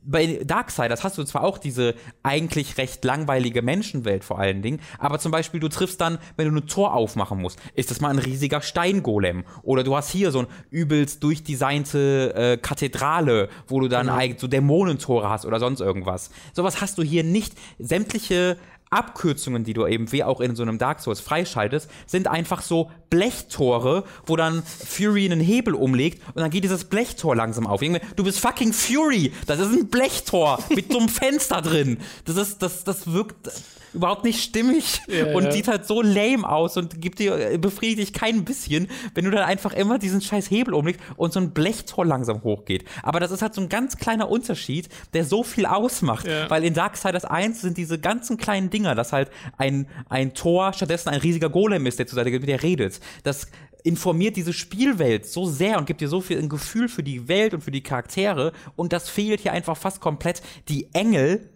Bei 0.04 0.42
Darksiders 0.44 1.04
hast 1.04 1.18
du 1.18 1.24
zwar 1.24 1.44
auch 1.44 1.58
diese 1.58 1.94
eigentlich 2.24 2.78
recht 2.78 3.06
langweilige 3.06 3.62
Menschenwelt 3.62 4.24
vor 4.24 4.40
allen 4.40 4.62
Dingen, 4.62 4.80
aber 4.98 5.20
zum 5.20 5.32
Beispiel 5.32 5.60
du 5.60 5.70
triffst 5.70 6.02
dann, 6.02 6.18
wenn 6.38 6.54
du 6.54 6.60
ein 6.60 6.68
Tor 6.68 6.96
aufmachen 6.96 7.40
musst, 7.40 7.60
ist 7.76 7.92
das 7.92 8.02
mal 8.02 8.10
ein 8.10 8.20
riesiger 8.20 8.62
Steingolem. 8.62 9.44
Oder 9.62 9.84
du 9.84 9.96
hast 9.96 10.10
hier 10.10 10.32
so 10.32 10.40
ein 10.40 10.48
übelst 10.72 11.24
durchdesignte 11.24 12.34
äh, 12.36 12.58
Kathedrale, 12.58 13.50
wo 13.68 13.80
du 13.80 13.88
dann 13.88 14.10
eigentlich 14.10 14.42
so 14.42 14.48
Dämonentore 14.48 15.30
hast 15.30 15.46
oder 15.46 15.60
sonst 15.60 15.82
irgendwas. 15.82 16.32
Sowas 16.54 16.82
hast 16.82 16.98
du 16.98 17.04
hier 17.04 17.24
nicht. 17.24 17.54
Sämtliche 17.78 18.58
Abkürzungen, 18.92 19.64
die 19.64 19.74
du 19.74 19.88
eben 19.88 20.12
wie 20.12 20.24
auch 20.24 20.42
in 20.42 20.56
so 20.56 20.64
einem 20.64 20.78
Dark 20.78 21.00
Souls 21.00 21.22
freischaltest, 21.22 21.90
sind 22.06 22.28
einfach 22.28 22.62
so 22.62 22.92
Blechtore, 23.10 24.04
wo 24.26 24.36
dann 24.36 24.64
Fury 24.64 25.26
einen 25.26 25.40
Hebel 25.40 25.74
umlegt 25.76 26.22
und 26.36 26.42
dann 26.42 26.52
geht 26.52 26.64
dieses 26.66 26.84
Blechtor 26.86 27.36
langsam 27.36 27.68
auf. 27.68 27.82
Du 28.16 28.24
bist 28.24 28.40
fucking 28.40 28.74
Fury. 28.74 29.32
Das 29.48 29.60
ist 29.60 29.72
ein 29.74 29.88
Blechtor 29.88 30.60
mit 30.76 30.92
so 30.92 31.00
einem 31.00 31.10
Fenster 31.22 31.62
drin. 31.62 31.98
Das 32.26 32.36
ist, 32.36 32.62
das, 32.62 32.84
das 32.84 33.12
wirkt 33.12 33.50
überhaupt 33.94 34.24
nicht 34.24 34.42
stimmig 34.42 35.02
Ja, 35.10 35.36
und 35.36 35.52
sieht 35.52 35.68
halt 35.68 35.86
so 35.86 36.02
lame 36.02 36.48
aus 36.48 36.78
und 36.78 37.02
gibt 37.02 37.20
dir, 37.20 37.52
äh, 37.52 37.58
befriedigt 37.58 38.00
dich 38.00 38.14
kein 38.14 38.46
bisschen, 38.46 38.88
wenn 39.16 39.26
du 39.26 39.32
dann 39.32 39.44
einfach 39.44 39.74
immer 39.74 40.00
diesen 40.00 40.22
scheiß 40.22 40.50
Hebel 40.50 40.74
umlegst 40.74 41.02
und 41.18 41.34
so 41.34 41.42
ein 41.42 41.52
Blechtor 41.52 42.06
langsam 42.06 42.42
hochgeht. 42.44 42.86
Aber 43.04 43.20
das 43.20 43.32
ist 43.32 43.42
halt 43.42 43.54
so 43.54 43.60
ein 43.60 43.68
ganz 43.68 43.98
kleiner 43.98 44.30
Unterschied, 44.30 44.88
der 45.14 45.26
so 45.26 45.44
viel 45.44 45.66
ausmacht, 45.66 46.26
Ja. 46.26 46.50
weil 46.50 46.64
in 46.64 46.74
Darksiders 46.74 47.26
1 47.26 47.60
sind 47.60 47.78
diese 47.78 48.00
ganzen 48.00 48.38
kleinen 48.38 48.70
Dinger, 48.82 48.96
dass 48.96 49.14
halt 49.14 49.30
ein, 49.58 49.88
ein 50.10 50.34
Tor 50.34 50.74
stattdessen 50.74 51.10
ein 51.10 51.20
riesiger 51.20 51.50
Golem 51.50 51.86
ist, 51.86 52.00
der 52.00 52.08
zur 52.08 52.16
Seite 52.16 52.32
geht, 52.32 52.42
mit 52.42 52.50
der 52.50 52.64
redet. 52.64 53.00
Das 53.24 53.48
informiert 53.84 54.36
diese 54.36 54.54
Spielwelt 54.54 55.26
so 55.26 55.46
sehr 55.46 55.78
und 55.78 55.86
gibt 55.86 56.02
dir 56.02 56.08
so 56.08 56.22
viel 56.22 56.38
ein 56.38 56.50
Gefühl 56.50 56.88
für 56.90 57.04
die 57.04 57.28
Welt 57.28 57.54
und 57.54 57.62
für 57.62 57.72
die 57.72 57.82
Charaktere 57.82 58.52
und 58.76 58.94
das 58.94 59.10
fehlt 59.10 59.42
hier 59.42 59.54
einfach 59.54 59.78
fast 59.78 60.02
komplett. 60.02 60.42
Die 60.70 60.94
Engel 60.94 61.50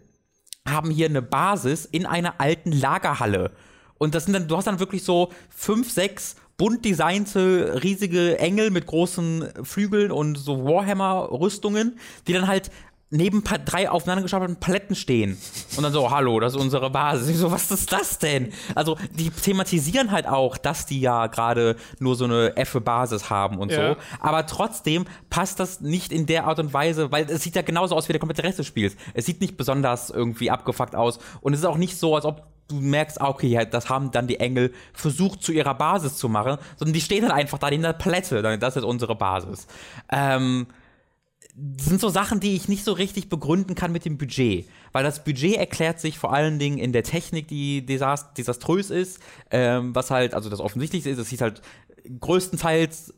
haben 0.66 0.90
hier 0.90 1.06
eine 1.06 1.22
Basis 1.22 1.84
in 1.84 2.06
einer 2.06 2.40
alten 2.40 2.72
Lagerhalle. 2.72 3.52
Und 3.98 4.14
das 4.14 4.24
sind 4.24 4.34
dann, 4.34 4.48
du 4.48 4.56
hast 4.56 4.66
dann 4.66 4.80
wirklich 4.80 5.04
so 5.04 5.30
fünf, 5.48 5.90
sechs 5.90 6.36
bunt 6.56 6.84
designte 6.84 7.82
riesige 7.82 8.38
Engel 8.38 8.70
mit 8.70 8.86
großen 8.86 9.48
Flügeln 9.62 10.10
und 10.10 10.36
so 10.36 10.64
Warhammer-Rüstungen, 10.64 11.98
die 12.26 12.32
dann 12.32 12.46
halt 12.46 12.70
neben 13.10 13.44
drei 13.44 13.88
aufeinandergestapelten 13.88 14.56
Paletten 14.56 14.96
stehen. 14.96 15.38
Und 15.76 15.82
dann 15.84 15.92
so, 15.92 16.10
hallo, 16.10 16.40
das 16.40 16.54
ist 16.54 16.60
unsere 16.60 16.90
Basis. 16.90 17.28
Ich 17.28 17.36
so, 17.38 17.52
was 17.52 17.70
ist 17.70 17.92
das 17.92 18.18
denn? 18.18 18.52
Also, 18.74 18.96
die 19.14 19.30
thematisieren 19.30 20.10
halt 20.10 20.26
auch, 20.26 20.56
dass 20.58 20.86
die 20.86 21.00
ja 21.00 21.28
gerade 21.28 21.76
nur 22.00 22.16
so 22.16 22.24
eine 22.24 22.56
Effe 22.56 22.80
Basis 22.80 23.30
haben 23.30 23.58
und 23.58 23.70
Ja. 23.70 23.94
so. 23.94 24.00
Aber 24.20 24.44
trotzdem 24.46 25.04
passt 25.30 25.60
das 25.60 25.80
nicht 25.80 26.10
in 26.12 26.26
der 26.26 26.46
Art 26.46 26.58
und 26.58 26.72
Weise, 26.72 27.12
weil 27.12 27.30
es 27.30 27.42
sieht 27.42 27.54
ja 27.54 27.62
genauso 27.62 27.94
aus 27.94 28.08
wie 28.08 28.12
der 28.12 28.20
komplette 28.20 28.42
Rest 28.42 28.58
des 28.58 28.66
Spiels. 28.66 28.96
Es 29.14 29.24
sieht 29.26 29.40
nicht 29.40 29.56
besonders 29.56 30.10
irgendwie 30.10 30.50
abgefuckt 30.50 30.96
aus. 30.96 31.18
Und 31.40 31.52
es 31.52 31.60
ist 31.60 31.66
auch 31.66 31.78
nicht 31.78 31.96
so, 31.98 32.16
als 32.16 32.24
ob 32.24 32.42
du 32.68 32.74
merkst, 32.80 33.20
ah, 33.20 33.28
okay, 33.28 33.64
das 33.70 33.88
haben 33.88 34.10
dann 34.10 34.26
die 34.26 34.40
Engel 34.40 34.72
versucht 34.92 35.44
zu 35.44 35.52
ihrer 35.52 35.74
Basis 35.74 36.16
zu 36.16 36.28
machen, 36.28 36.58
sondern 36.76 36.94
die 36.94 37.00
stehen 37.00 37.22
dann 37.22 37.30
einfach 37.30 37.58
da 37.58 37.68
in 37.68 37.82
der 37.82 37.92
Palette. 37.92 38.42
Das 38.58 38.74
ist 38.76 38.82
unsere 38.82 39.14
Basis. 39.14 39.68
Ähm, 40.10 40.66
sind 41.80 42.00
so 42.00 42.10
Sachen, 42.10 42.40
die 42.40 42.54
ich 42.54 42.68
nicht 42.68 42.84
so 42.84 42.92
richtig 42.92 43.28
begründen 43.28 43.74
kann 43.74 43.90
mit 43.90 44.04
dem 44.04 44.18
Budget. 44.18 44.68
Weil 44.92 45.04
das 45.04 45.24
Budget 45.24 45.56
erklärt 45.56 46.00
sich 46.00 46.18
vor 46.18 46.32
allen 46.32 46.58
Dingen 46.58 46.78
in 46.78 46.92
der 46.92 47.02
Technik, 47.02 47.48
die 47.48 47.84
desast 47.84 48.36
desaströs 48.36 48.90
ist. 48.90 49.20
Ähm, 49.50 49.94
was 49.94 50.10
halt, 50.10 50.34
also 50.34 50.50
das 50.50 50.60
Offensichtlichste 50.60 51.10
ist, 51.10 51.18
es 51.18 51.30
sieht 51.30 51.40
halt 51.40 51.62
größtenteils 52.20 53.14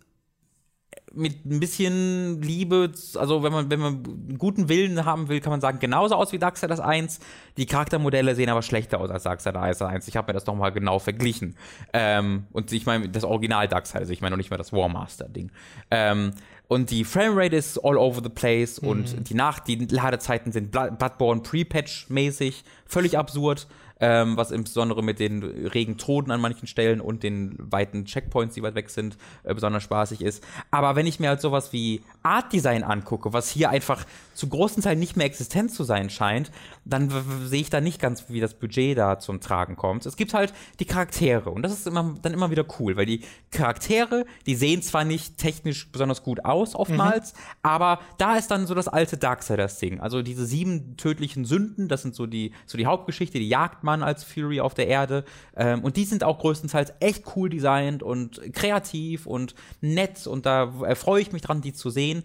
mit 1.13 1.45
ein 1.47 1.61
bisschen 1.61 2.43
Liebe, 2.43 2.93
also 3.17 3.43
wenn 3.43 3.53
man, 3.53 3.71
wenn 3.71 3.81
man 3.81 4.37
guten 4.39 4.69
Willen 4.69 5.05
haben 5.05 5.29
will, 5.29 5.41
kann 5.41 5.51
man 5.51 5.61
sagen, 5.61 5.79
genauso 5.81 6.15
aus 6.15 6.33
wie 6.33 6.39
Darksiders 6.39 6.81
1. 6.81 7.21
Die 7.57 7.67
Charaktermodelle 7.67 8.35
sehen 8.35 8.49
aber 8.49 8.63
schlechter 8.63 9.01
aus 9.01 9.11
als 9.11 9.23
Darksiders 9.23 9.83
1. 9.83 10.09
Ich 10.09 10.17
habe 10.17 10.29
mir 10.29 10.35
das 10.35 10.47
nochmal 10.47 10.73
genau 10.73 10.99
verglichen. 10.99 11.57
Ähm, 11.93 12.47
und 12.53 12.73
ich 12.73 12.87
meine, 12.87 13.09
das 13.09 13.25
Original 13.25 13.69
Darksiders, 13.69 14.11
ich 14.11 14.21
meine 14.21 14.33
noch 14.33 14.39
nicht 14.39 14.51
mal 14.51 14.57
das 14.57 14.73
Warmaster-Ding. 14.73 15.51
Ähm, 15.91 16.33
und 16.69 16.91
die 16.91 17.05
Framerate 17.05 17.57
ist 17.57 17.79
all 17.79 17.97
over 17.97 18.23
the 18.23 18.29
place 18.29 18.79
und 18.79 19.29
die 19.29 19.35
Nach 19.35 19.59
die 19.59 19.77
Ladezeiten 19.77 20.53
sind 20.53 20.71
Bloodborne 20.71 21.41
Pre-Patch 21.41 22.11
mäßig 22.11 22.63
völlig 22.85 23.17
absurd, 23.17 23.67
ähm, 24.01 24.37
was 24.37 24.51
insbesondere 24.51 25.03
mit 25.03 25.19
den 25.19 25.43
regen 25.43 25.97
Toten 25.97 26.31
an 26.31 26.41
manchen 26.41 26.69
Stellen 26.69 27.01
und 27.01 27.23
den 27.23 27.57
weiten 27.59 28.05
Checkpoints, 28.05 28.55
die 28.55 28.63
weit 28.63 28.75
weg 28.75 28.91
sind, 28.91 29.17
äh, 29.45 29.55
besonders 29.55 29.83
spaßig 29.83 30.21
ist. 30.21 30.45
Aber 30.71 30.95
wenn 30.95 31.07
ich 31.07 31.19
mir 31.19 31.31
halt 31.31 31.41
sowas 31.41 31.73
wie 31.73 32.03
Art 32.29 32.53
Design 32.53 32.85
angucke, 32.85 33.33
was 33.33 33.49
hier 33.51 33.71
einfach 33.71 34.05
zu 34.35 34.49
großen 34.49 34.85
Teilen 34.85 35.01
nicht 35.01 35.17
mehr 35.17 35.27
existent 35.27 35.73
zu 35.73 35.83
sein 35.83 36.11
scheint, 36.11 36.53
dann 36.85 37.11
sehe 37.45 37.61
ich 37.61 37.71
da 37.71 37.81
nicht 37.81 38.01
ganz, 38.01 38.27
wie 38.29 38.39
das 38.39 38.55
Budget 38.55 38.97
da 38.97 39.19
zum 39.19 39.41
Tragen 39.41 39.75
kommt. 39.75 40.07
Es 40.07 40.17
gibt 40.17 40.33
halt 40.33 40.53
die 40.79 40.85
Charaktere 40.85 41.51
und 41.51 41.63
das 41.63 41.73
ist 41.73 41.89
immer, 41.89 42.15
dann 42.23 42.33
immer 42.35 42.51
wieder 42.51 42.65
cool, 42.79 42.97
weil 42.97 43.07
die 43.07 43.23
Charaktere, 43.51 44.27
die 44.47 44.55
sehen 44.55 44.81
zwar 44.81 45.05
nicht 45.05 45.39
technisch 45.39 45.91
besonders 45.91 46.23
gut 46.23 46.45
aus 46.45 46.77
oftmals, 46.77 47.35
aber 47.63 47.99
da 48.19 48.37
ist 48.37 48.53
dann 48.53 48.69
so 48.69 48.75
das 48.75 48.87
alte 48.87 49.17
Darksiders-Ding. 49.17 49.99
Also 49.99 50.23
diese 50.23 50.47
sieben 50.47 50.97
tödlichen 50.97 51.45
Sünden, 51.45 51.89
das 51.89 52.03
sind 52.03 52.15
so 52.15 52.27
die, 52.27 52.53
so 52.67 52.79
die 52.79 52.87
Hauptgeschichte, 52.87 53.41
die 53.41 53.49
jagt 53.49 53.83
man 53.83 54.05
als 54.05 54.23
Fury 54.23 54.61
auf 54.61 54.75
der 54.75 54.87
Erde 54.87 55.25
ähm, 55.57 55.83
und 55.83 55.97
die 55.97 56.05
sind 56.05 56.23
auch 56.23 56.39
größtenteils 56.39 56.93
echt 57.01 57.25
cool 57.35 57.49
designt 57.49 58.05
und 58.05 58.41
kreativ 58.53 59.27
und 59.27 59.57
nett 59.81 60.29
und 60.29 60.47
da 60.47 60.73
erfreue 60.85 61.23
ich 61.23 61.33
mich 61.33 61.43
dran, 61.43 61.61
die 61.61 61.73
zu 61.73 61.91
sehen. 61.91 62.18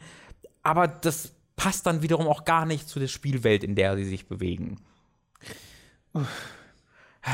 Aber 0.63 0.87
das 0.87 1.33
passt 1.55 1.85
dann 1.85 2.01
wiederum 2.01 2.27
auch 2.27 2.45
gar 2.45 2.65
nicht 2.65 2.87
zu 2.89 2.99
der 2.99 3.07
Spielwelt, 3.07 3.63
in 3.63 3.75
der 3.75 3.95
sie 3.95 4.05
sich 4.05 4.27
bewegen. 4.27 4.77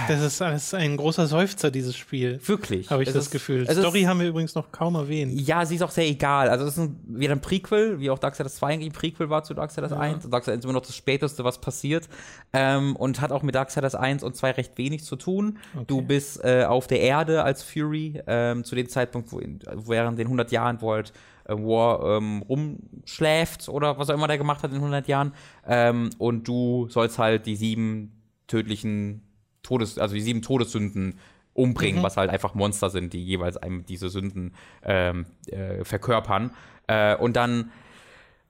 Das 0.07 0.21
ist 0.21 0.39
alles 0.39 0.71
ein 0.75 0.97
großer 0.97 1.25
Seufzer, 1.25 1.71
dieses 1.71 1.97
Spiel. 1.97 2.39
Wirklich. 2.45 2.91
Habe 2.91 3.01
ich 3.01 3.09
Es 3.09 3.15
das 3.15 3.25
ist- 3.25 3.31
Gefühl. 3.31 3.63
es 3.63 3.69
ist- 3.69 3.79
Story 3.79 4.03
haben 4.03 4.19
wir 4.19 4.27
übrigens 4.27 4.53
noch 4.53 4.71
kaum 4.71 4.93
erwähnt. 4.93 5.33
Ja, 5.41 5.65
sie 5.65 5.75
ist 5.77 5.81
auch 5.81 5.89
sehr 5.89 6.07
egal. 6.07 6.47
Also 6.49 6.65
es 6.65 6.73
ist 6.73 6.77
ein, 6.79 6.99
wieder 7.07 7.33
ein 7.33 7.41
Prequel, 7.41 7.99
wie 7.99 8.11
auch 8.11 8.19
Darksiders 8.19 8.57
2 8.57 8.73
eigentlich 8.73 8.89
ein 8.89 8.93
Prequel 8.93 9.31
war 9.31 9.43
zu 9.43 9.55
Darksiders 9.55 9.91
1. 9.91 10.25
Und 10.25 10.31
Darksiders 10.31 10.59
ist 10.59 10.63
immer 10.65 10.73
noch 10.73 10.85
das 10.85 10.95
Späteste, 10.95 11.43
was 11.43 11.59
passiert. 11.59 12.07
Ähm, 12.53 12.95
und 12.97 13.19
hat 13.19 13.31
auch 13.31 13.41
mit 13.41 13.55
Darksiders 13.55 13.95
1 13.95 14.21
und 14.21 14.35
2 14.35 14.51
recht 14.51 14.77
wenig 14.77 15.03
zu 15.05 15.15
tun. 15.15 15.57
Du 15.87 16.03
bist 16.03 16.43
äh, 16.43 16.65
auf 16.65 16.85
der 16.85 16.99
Erde 16.99 17.43
als 17.43 17.63
Fury, 17.63 18.21
ähm, 18.27 18.63
zu 18.63 18.75
dem 18.75 18.89
Zeitpunkt, 18.89 19.31
wo 19.31 19.39
in, 19.39 19.59
während 19.73 20.19
den 20.19 20.27
100 20.27 20.51
Jahren, 20.51 20.81
wo 20.81 20.93
halt 20.93 21.13
War 21.49 22.17
ähm, 22.17 22.41
rumschläft 22.43 23.69
oder 23.69 23.97
was 23.97 24.09
auch 24.09 24.13
immer 24.13 24.27
der 24.27 24.37
gemacht 24.37 24.63
hat 24.63 24.71
in 24.71 24.77
100 24.77 25.07
Jahren. 25.07 25.33
Ähm, 25.67 26.09
und 26.17 26.47
du 26.47 26.87
sollst 26.89 27.19
halt 27.19 27.45
die 27.45 27.55
sieben 27.55 28.21
tödlichen 28.47 29.23
Todes, 29.63 29.97
also 29.97 30.15
die 30.15 30.21
sieben 30.21 30.41
Todessünden 30.41 31.19
umbringen, 31.53 32.01
was 32.03 32.17
halt 32.17 32.29
einfach 32.29 32.55
Monster 32.55 32.89
sind, 32.89 33.13
die 33.13 33.23
jeweils 33.23 33.57
einem 33.57 33.85
diese 33.85 34.09
Sünden 34.09 34.53
ähm, 34.83 35.25
äh, 35.47 35.83
verkörpern. 35.83 36.51
Äh, 36.87 37.15
und 37.15 37.35
dann 37.35 37.71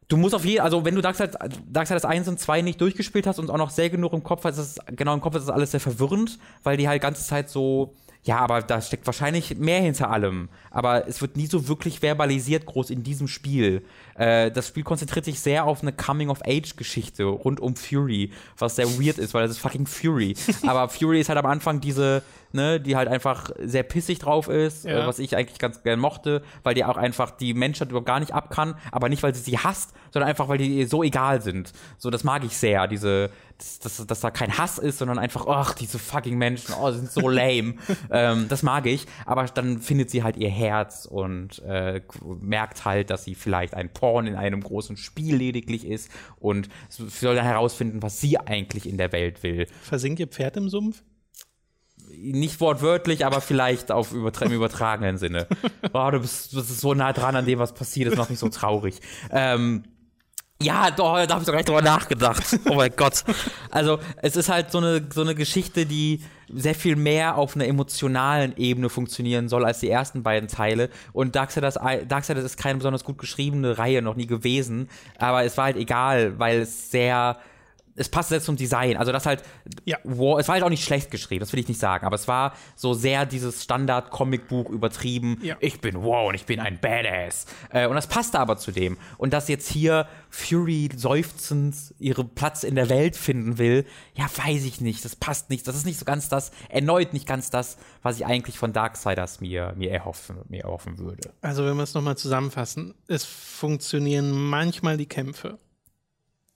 Du 0.10 0.18
musst 0.18 0.34
auf 0.34 0.44
jeden 0.44 0.62
also 0.62 0.84
wenn 0.86 0.96
du 0.96 1.02
Darksiders, 1.02 1.38
Darksiders 1.68 2.04
1 2.04 2.28
und 2.28 2.40
2 2.40 2.64
nicht 2.64 2.82
durchgespielt 2.82 3.28
hast 3.28 3.38
und 3.38 3.52
auch 3.52 3.58
noch 3.58 3.70
sehr 3.70 3.92
genug 3.92 4.12
im 4.14 4.24
Kopf 4.24 4.44
hast, 4.44 4.58
ist 4.58 4.80
es, 4.80 4.96
genau 4.96 5.14
im 5.14 5.22
Kopf 5.22 5.36
ist 5.36 5.48
das 5.48 5.54
alles 5.54 5.70
sehr 5.70 5.80
verwirrend, 5.80 6.40
weil 6.64 6.78
die 6.78 6.88
halt 6.88 7.04
ganze 7.04 7.24
Zeit 7.24 7.48
so, 7.48 7.94
ja, 8.30 8.38
aber 8.38 8.62
da 8.62 8.80
steckt 8.80 9.08
wahrscheinlich 9.08 9.58
mehr 9.58 9.82
hinter 9.82 10.12
allem. 10.12 10.50
Aber 10.70 11.08
es 11.08 11.20
wird 11.20 11.36
nie 11.36 11.48
so 11.48 11.68
wirklich 11.68 12.00
verbalisiert 12.00 12.68
groß 12.68 12.92
in 12.92 13.02
diesem 13.02 13.28
Spiel. 13.28 13.82
Äh, 14.16 14.52
das 14.52 14.68
Spiel 14.68 14.84
konzentriert 14.84 15.26
sich 15.26 15.40
sehr 15.40 15.66
auf 15.66 15.82
eine 15.82 15.92
Coming-of-Age-Geschichte 15.94 17.24
rund 17.24 17.60
um 17.60 17.76
Fury, 17.76 18.32
was 18.58 18.76
sehr 18.76 18.86
weird 19.00 19.18
ist, 19.18 19.34
weil 19.34 19.42
das 19.44 19.52
ist 19.52 19.58
fucking 19.60 19.88
Fury. 19.88 20.36
aber 20.68 20.90
Fury 20.90 21.20
ist 21.22 21.30
halt 21.30 21.40
am 21.40 21.48
Anfang 21.48 21.80
diese, 21.82 22.22
ne, 22.52 22.80
die 22.80 22.96
halt 22.96 23.08
einfach 23.08 23.50
sehr 23.64 23.82
pissig 23.82 24.20
drauf 24.20 24.48
ist, 24.48 24.86
Ja. 24.86 25.04
äh, 25.04 25.08
was 25.08 25.18
ich 25.18 25.36
eigentlich 25.36 25.58
ganz 25.58 25.82
gern 25.82 26.00
mochte, 26.00 26.44
weil 26.62 26.76
die 26.76 26.86
auch 26.86 26.98
einfach 26.98 27.32
die 27.32 27.56
Menschheit 27.56 27.90
überhaupt 27.90 28.06
gar 28.08 28.20
nicht 28.20 28.34
ab 28.36 28.52
kann, 28.52 28.76
aber 28.92 29.10
nicht, 29.10 29.24
weil 29.24 29.34
sie 29.34 29.42
sie 29.42 29.58
hasst, 29.58 29.94
sondern 30.14 30.30
einfach, 30.30 30.48
weil 30.50 30.60
die 30.60 30.78
ihr 30.80 30.88
so 30.88 31.02
egal 31.02 31.42
sind. 31.42 31.72
So, 31.98 32.12
das 32.12 32.24
mag 32.24 32.44
ich 32.44 32.56
sehr, 32.56 32.86
diese, 32.88 33.32
dass, 33.60 33.80
dass, 33.80 34.08
dass 34.08 34.20
da 34.22 34.32
kein 34.32 34.58
Hass 34.58 34.78
ist, 34.78 34.98
sondern 34.98 35.20
einfach, 35.20 35.46
ach, 35.48 35.74
diese 35.74 36.00
fucking 36.00 36.38
Menschen, 36.38 36.74
oh, 36.80 36.90
sie 36.92 36.98
sind 36.98 37.12
so 37.12 37.30
lame. 37.30 37.76
ähm, 38.12 38.48
das 38.50 38.64
mag 38.64 38.86
ich, 38.86 39.06
aber 39.26 39.46
dann 39.46 39.80
findet 39.80 40.10
sie 40.10 40.24
halt 40.24 40.38
ihr 40.38 40.50
Herz 40.50 41.06
und 41.06 41.60
äh, 41.60 42.02
merkt 42.42 42.86
halt, 42.86 43.10
dass 43.10 43.26
sie 43.26 43.36
vielleicht 43.36 43.74
ein 43.74 43.90
Porn 43.94 44.28
in 44.28 44.36
einem 44.36 44.62
großen 44.62 44.98
Spiel 44.98 45.36
lediglich 45.36 45.86
ist 45.86 46.10
und 46.40 46.70
soll 46.90 47.36
dann 47.36 47.46
herausfinden, 47.46 48.02
was 48.02 48.20
sie 48.20 48.38
eigentlich 48.38 48.88
in 48.88 48.98
der 48.98 49.12
Welt 49.12 49.44
will 49.44 49.68
Versinkt 49.82 50.20
ihr 50.20 50.28
Pferd 50.28 50.58
im 50.58 50.70
Sumpf? 50.70 51.04
nicht 52.12 52.60
wortwörtlich, 52.60 53.26
aber 53.26 53.40
vielleicht 53.40 53.92
auf 53.92 54.12
übertra 54.14 54.46
im 54.46 54.52
übertragenen 54.52 55.18
Sinne. 55.18 55.48
Oh, 55.94 56.10
du 56.12 56.20
bist, 56.20 56.54
du 56.54 56.58
bist 56.58 56.82
so 56.82 56.94
nah 56.94 57.14
dran 57.14 57.36
an 57.36 57.46
dem, 57.46 57.58
was 57.58 57.74
passiert, 57.74 58.12
das 58.12 58.18
macht 58.18 58.30
mich 58.30 58.40
so 58.40 58.50
traurig. 58.50 59.00
Ähm, 59.32 59.84
ja, 60.62 60.92
doch, 60.92 61.14
da 61.26 61.34
habe 61.36 61.42
ich 61.42 61.46
doch 61.46 61.54
gleich 61.54 61.66
drüber 61.66 61.82
nachgedacht. 61.82 62.60
Oh 62.70 62.74
mein 62.76 62.92
Gott. 62.96 63.24
Also, 63.72 64.00
es 64.22 64.36
ist 64.36 64.50
halt 64.50 64.72
so 64.72 64.80
eine, 64.80 65.08
so 65.14 65.22
eine 65.22 65.34
Geschichte, 65.36 65.86
die 65.86 66.22
sehr 66.54 66.76
viel 66.76 66.96
mehr 66.98 67.38
auf 67.38 67.56
einer 67.56 67.66
emotionalen 67.68 68.58
Ebene 68.58 68.90
funktionieren 68.90 69.48
soll 69.48 69.64
als 69.66 69.80
die 69.80 69.90
ersten 69.90 70.22
beiden 70.24 70.50
Teile. 70.50 70.90
Und 71.14 71.36
I- 71.36 72.06
Darksiders 72.06 72.44
ist 72.44 72.58
keine 72.58 72.78
besonders 72.80 73.04
gut 73.04 73.18
geschriebene 73.20 73.78
Reihe, 73.78 74.02
noch 74.02 74.16
nie 74.16 74.28
gewesen. 74.28 74.90
Aber 75.18 75.44
es 75.46 75.56
war 75.58 75.66
halt 75.66 75.78
egal, 75.78 76.38
weil 76.40 76.62
es 76.62 76.92
sehr, 76.92 77.38
es 77.96 78.10
passt 78.10 78.30
sehr 78.30 78.42
zum 78.42 78.56
Design. 78.56 78.98
Also 78.98 79.12
das 79.12 79.26
halt, 79.26 79.44
Ja. 79.86 79.98
War, 80.04 80.40
es 80.40 80.48
war 80.48 80.54
halt 80.54 80.64
auch 80.64 80.70
nicht 80.70 80.84
schlecht 80.84 81.12
geschrieben, 81.12 81.42
das 81.42 81.52
will 81.54 81.60
ich 81.60 81.68
nicht 81.68 81.80
sagen, 81.80 82.06
aber 82.06 82.16
es 82.16 82.28
war 82.28 82.54
so 82.76 82.94
sehr 82.94 83.26
dieses 83.26 83.64
Standard-Comicbuch 83.64 84.70
übertrieben. 84.70 85.38
Ja. 85.42 85.58
Ich 85.60 85.82
bin 85.82 86.02
wow 86.02 86.30
und 86.30 86.36
ich 86.36 86.46
bin 86.46 86.60
ein 86.60 86.80
Badass. 86.80 87.46
Äh, 87.72 87.88
und 87.88 87.96
das 87.96 88.08
passte 88.08 88.40
aber 88.40 88.58
zu 88.58 88.72
dem. 88.72 88.98
Und 89.18 89.34
dass 89.34 89.48
jetzt 89.48 89.70
hier 89.70 90.08
Fury 90.30 90.90
seufzend 90.96 91.76
ihren 92.00 92.30
Platz 92.30 92.64
in 92.64 92.76
der 92.76 92.90
Welt 92.90 93.16
finden 93.16 93.58
will, 93.58 93.86
ja, 94.16 94.26
weiß 94.26 94.64
ich 94.66 94.82
nicht. 94.82 95.04
Das 95.04 95.16
passt 95.16 95.50
nicht. 95.50 95.68
Das 95.68 95.76
ist 95.76 95.86
nicht 95.86 96.00
so 96.00 96.06
ganz 96.06 96.30
das, 96.30 96.52
erneut 96.70 97.14
nicht 97.14 97.28
ganz 97.28 97.50
das, 97.50 97.78
was 98.02 98.18
ich 98.18 98.26
eigentlich 98.26 98.58
von 98.58 98.74
Darksiders 98.74 99.42
mir, 99.42 99.74
mir, 99.76 99.92
erhoffen, 99.92 100.38
mir 100.48 100.64
erhoffen 100.64 100.98
würde. 101.00 101.32
Also, 101.42 101.66
wenn 101.66 101.76
wir 101.76 101.84
es 101.84 101.94
nochmal 101.94 102.18
zusammenfassen, 102.18 102.94
es 103.08 103.26
funktionieren 103.26 104.32
manchmal 104.32 104.98
die 104.98 105.06
Kämpfe. 105.08 105.58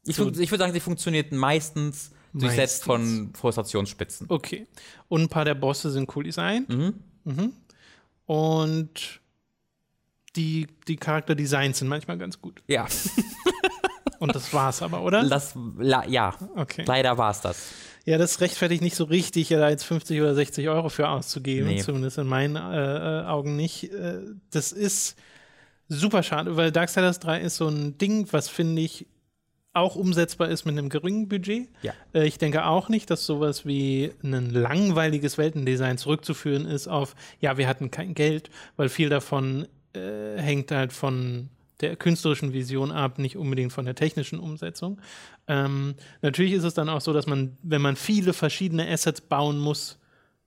Ich, 0.06 0.16
fun- 0.16 0.30
ich 0.40 0.52
würde 0.52 0.64
sagen, 0.64 0.74
sie 0.74 0.80
funktionierten 0.80 1.38
meistens 1.38 2.12
durchsetzt 2.34 2.84
von 2.84 3.32
Frustrationsspitzen. 3.36 4.26
Okay. 4.30 4.68
Und 5.08 5.22
ein 5.22 5.30
paar 5.30 5.46
der 5.46 5.56
Bosse 5.56 5.92
sind 5.92 6.14
cool 6.16 6.24
designt. 6.24 6.68
Mhm. 6.70 7.54
Und 8.26 9.20
die, 10.36 10.68
die 10.88 10.96
Charakterdesigns 10.96 11.80
sind 11.80 11.88
manchmal 11.88 12.18
ganz 12.18 12.42
gut. 12.42 12.62
Ja, 12.68 12.88
Und 14.20 14.34
das 14.36 14.54
war's 14.54 14.82
aber, 14.82 15.04
oder? 15.04 15.28
das, 15.28 15.54
ja, 16.08 16.34
Okay. 16.56 16.86
leider 16.88 17.18
war 17.18 17.32
es 17.32 17.42
das. 17.42 17.72
Ja, 18.06 18.18
das 18.18 18.40
rechtfertigt 18.40 18.82
nicht 18.82 18.96
so 18.96 19.04
richtig, 19.04 19.50
da 19.50 19.70
jetzt 19.70 19.84
50 19.84 20.22
oder 20.22 20.34
60 20.34 20.70
Euro 20.70 20.88
für 20.88 21.10
auszugeben. 21.10 21.68
Nee. 21.68 21.82
Zumindest 21.82 22.18
in 22.18 22.28
meinen 22.28 22.56
äh, 22.56 22.60
äh, 23.22 23.26
Augen 23.26 23.58
nicht. 23.58 23.92
Äh, 23.92 24.22
das 24.52 24.72
ist 24.72 25.18
super 25.90 26.24
schade, 26.24 26.56
weil 26.56 26.72
Darksiders 26.72 27.20
3 27.20 27.42
ist 27.42 27.58
so 27.58 27.68
ein 27.68 27.98
Ding, 27.98 28.28
was 28.32 28.48
finde 28.48 28.82
ich 28.82 29.08
auch 29.74 29.96
umsetzbar 29.96 30.50
ist 30.50 30.66
mit 30.66 30.78
einem 30.78 30.90
geringen 30.90 31.28
Budget. 31.28 31.68
Ja. 31.82 31.94
Äh, 32.14 32.28
ich 32.28 32.38
denke 32.38 32.66
auch 32.66 32.90
nicht, 32.90 33.10
dass 33.10 33.26
sowas 33.26 33.66
wie 33.66 34.12
ein 34.24 34.52
langweiliges 34.52 35.38
Weltendesign 35.38 35.98
zurückzuführen 35.98 36.66
ist 36.66 36.88
auf, 36.88 37.16
ja, 37.40 37.58
wir 37.58 37.68
hatten 37.68 37.92
kein 37.92 38.14
Geld, 38.14 38.50
weil 38.78 38.90
viel 38.90 39.10
davon 39.10 39.68
äh, 39.94 40.38
hängt 40.38 40.72
halt 40.72 40.94
von 40.94 41.50
der 41.82 41.96
künstlerischen 41.96 42.54
Vision 42.54 42.92
ab, 42.92 43.18
nicht 43.18 43.36
unbedingt 43.36 43.74
von 43.74 43.86
der 43.86 43.96
technischen 43.96 44.40
Umsetzung. 44.40 45.02
Ähm, 45.48 45.96
natürlich 46.22 46.54
ist 46.54 46.64
es 46.64 46.74
dann 46.74 46.88
auch 46.88 47.02
so, 47.02 47.12
dass 47.12 47.28
man, 47.28 47.58
wenn 47.62 47.82
man 47.82 47.96
viele 47.96 48.34
verschiedene 48.34 48.88
Assets 48.88 49.22
bauen 49.22 49.60
muss, 49.60 50.00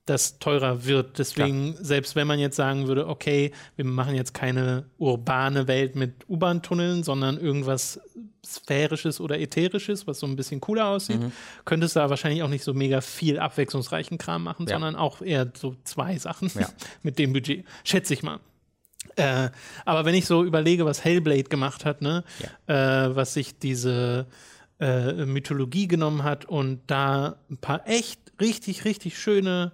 das 0.06 0.38
teurer 0.38 0.86
wird. 0.86 1.18
Deswegen, 1.18 1.72
Klar. 1.72 1.84
selbst 1.84 2.16
wenn 2.16 2.26
man 2.26 2.38
jetzt 2.38 2.56
sagen 2.56 2.86
würde, 2.86 3.08
okay, 3.08 3.52
wir 3.74 3.84
machen 3.84 4.14
jetzt 4.14 4.34
keine 4.34 4.86
urbane 4.98 5.66
Welt 5.66 5.96
mit 5.96 6.24
U-Bahn-Tunneln, 6.28 7.02
sondern 7.02 7.38
irgendwas 7.38 8.00
Sphärisches 8.44 9.20
oder 9.20 9.40
Ätherisches, 9.40 10.06
was 10.06 10.20
so 10.20 10.26
ein 10.26 10.36
bisschen 10.36 10.60
cooler 10.60 10.86
aussieht, 10.86 11.20
mhm. 11.20 11.32
könntest 11.64 11.96
du 11.96 12.00
da 12.00 12.08
wahrscheinlich 12.08 12.44
auch 12.44 12.48
nicht 12.48 12.62
so 12.62 12.72
mega 12.72 13.00
viel 13.00 13.40
abwechslungsreichen 13.40 14.18
Kram 14.18 14.44
machen, 14.44 14.66
ja. 14.68 14.74
sondern 14.76 14.94
auch 14.94 15.20
eher 15.20 15.50
so 15.54 15.74
zwei 15.82 16.16
Sachen 16.18 16.50
ja. 16.54 16.68
mit 17.02 17.18
dem 17.18 17.32
Budget. 17.32 17.64
Schätze 17.82 18.14
ich 18.14 18.22
mal. 18.22 18.38
Äh, 19.16 19.50
aber 19.84 20.04
wenn 20.04 20.14
ich 20.14 20.26
so 20.26 20.44
überlege, 20.44 20.84
was 20.84 21.04
Hellblade 21.04 21.44
gemacht 21.44 21.84
hat, 21.84 22.02
ne, 22.02 22.22
ja. 22.66 23.06
äh, 23.06 23.16
was 23.16 23.34
sich 23.34 23.58
diese 23.58 24.26
äh, 24.78 25.24
Mythologie 25.24 25.88
genommen 25.88 26.22
hat 26.22 26.44
und 26.44 26.82
da 26.86 27.36
ein 27.50 27.58
paar 27.58 27.88
echt 27.88 28.20
richtig, 28.40 28.84
richtig 28.84 29.18
schöne 29.18 29.72